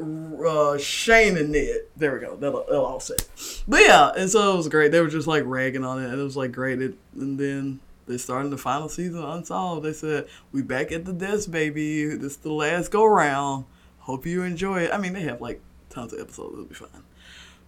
uh, 0.01 0.79
Shane, 0.79 1.37
and 1.37 1.51
Ned. 1.53 1.83
There 1.97 2.15
we 2.15 2.21
go. 2.21 2.37
That'll, 2.37 2.65
that'll 2.65 2.85
all 2.85 3.01
set. 3.01 3.29
But 3.69 3.83
yeah, 3.83 4.13
and 4.17 4.31
so 4.31 4.55
it 4.55 4.57
was 4.57 4.69
great. 4.69 4.93
They 4.93 5.01
were 5.01 5.09
just 5.09 5.27
like 5.29 5.45
ragging 5.47 5.85
on 5.85 6.03
it, 6.03 6.11
and 6.11 6.19
it 6.19 6.25
was 6.25 6.37
like 6.37 6.53
great. 6.53 6.81
It, 6.81 6.95
and 7.15 7.39
then 7.39 7.81
they 8.07 8.19
started 8.19 8.51
the 8.51 8.59
final 8.59 8.89
season 8.89 9.23
of 9.23 9.37
Unsolved. 9.37 9.85
They 9.85 9.93
said, 9.93 10.27
"We 10.53 10.63
back 10.63 10.93
at 10.93 11.05
the 11.05 11.13
desk, 11.13 11.51
baby. 11.51 12.05
This 12.07 12.33
is 12.33 12.37
the 12.39 12.53
last 12.53 12.91
go 12.91 13.05
round. 13.05 13.65
Hope 14.01 14.27
you 14.27 14.43
enjoy 14.43 14.83
it." 14.83 14.91
I 14.93 14.99
mean, 14.99 15.13
they 15.13 15.23
have 15.23 15.41
like 15.41 15.61
tons 15.91 16.13
of 16.13 16.21
episodes. 16.21 16.53
It'll 16.55 16.65
be 16.65 16.75
fine. 16.75 16.89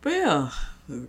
But 0.00 0.10
yeah, 0.10 0.50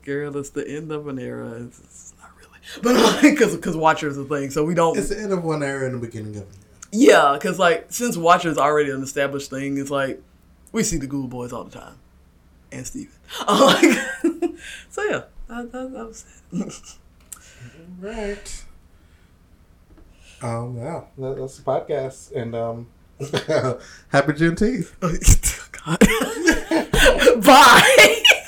girl, 0.03 0.37
it's 0.37 0.51
the 0.51 0.67
end 0.67 0.91
of 0.91 1.07
an 1.07 1.19
era. 1.19 1.63
It's, 1.63 1.79
it's 1.79 2.13
not 2.19 2.31
really, 2.37 2.59
but 2.81 3.21
because 3.21 3.55
because 3.55 3.75
Watcher 3.75 4.07
is 4.07 4.17
a 4.17 4.25
thing, 4.25 4.49
so 4.51 4.63
we 4.63 4.73
don't. 4.73 4.97
It's 4.97 5.09
the 5.09 5.19
end 5.19 5.33
of 5.33 5.43
one 5.43 5.63
era 5.63 5.85
and 5.85 5.95
the 5.95 6.05
beginning 6.05 6.35
of 6.37 6.43
another. 6.43 6.57
Yeah, 6.91 7.33
because 7.33 7.59
like 7.59 7.87
since 7.89 8.15
Watcher 8.15 8.49
is 8.49 8.57
already 8.57 8.91
an 8.91 9.03
established 9.03 9.49
thing, 9.49 9.77
it's 9.77 9.91
like 9.91 10.21
we 10.71 10.83
see 10.83 10.97
the 10.97 11.07
Ghoul 11.07 11.27
Boys 11.27 11.51
all 11.51 11.63
the 11.63 11.71
time, 11.71 11.95
and 12.71 12.85
Steven. 12.85 13.11
So 14.89 15.03
yeah, 15.03 15.23
that, 15.47 15.71
that, 15.71 15.91
that 15.91 16.07
was 16.07 16.25
it. 16.53 16.95
Right. 17.99 18.63
Um. 20.45 20.77
Yeah. 20.77 21.01
That, 21.17 21.37
that's 21.37 21.57
the 21.57 21.63
podcast, 21.63 22.31
and 22.35 22.53
um. 22.55 22.87
happy 24.09 24.33
Juneteenth. 24.33 24.91
God. 25.85 25.99
Bye. 27.43 28.41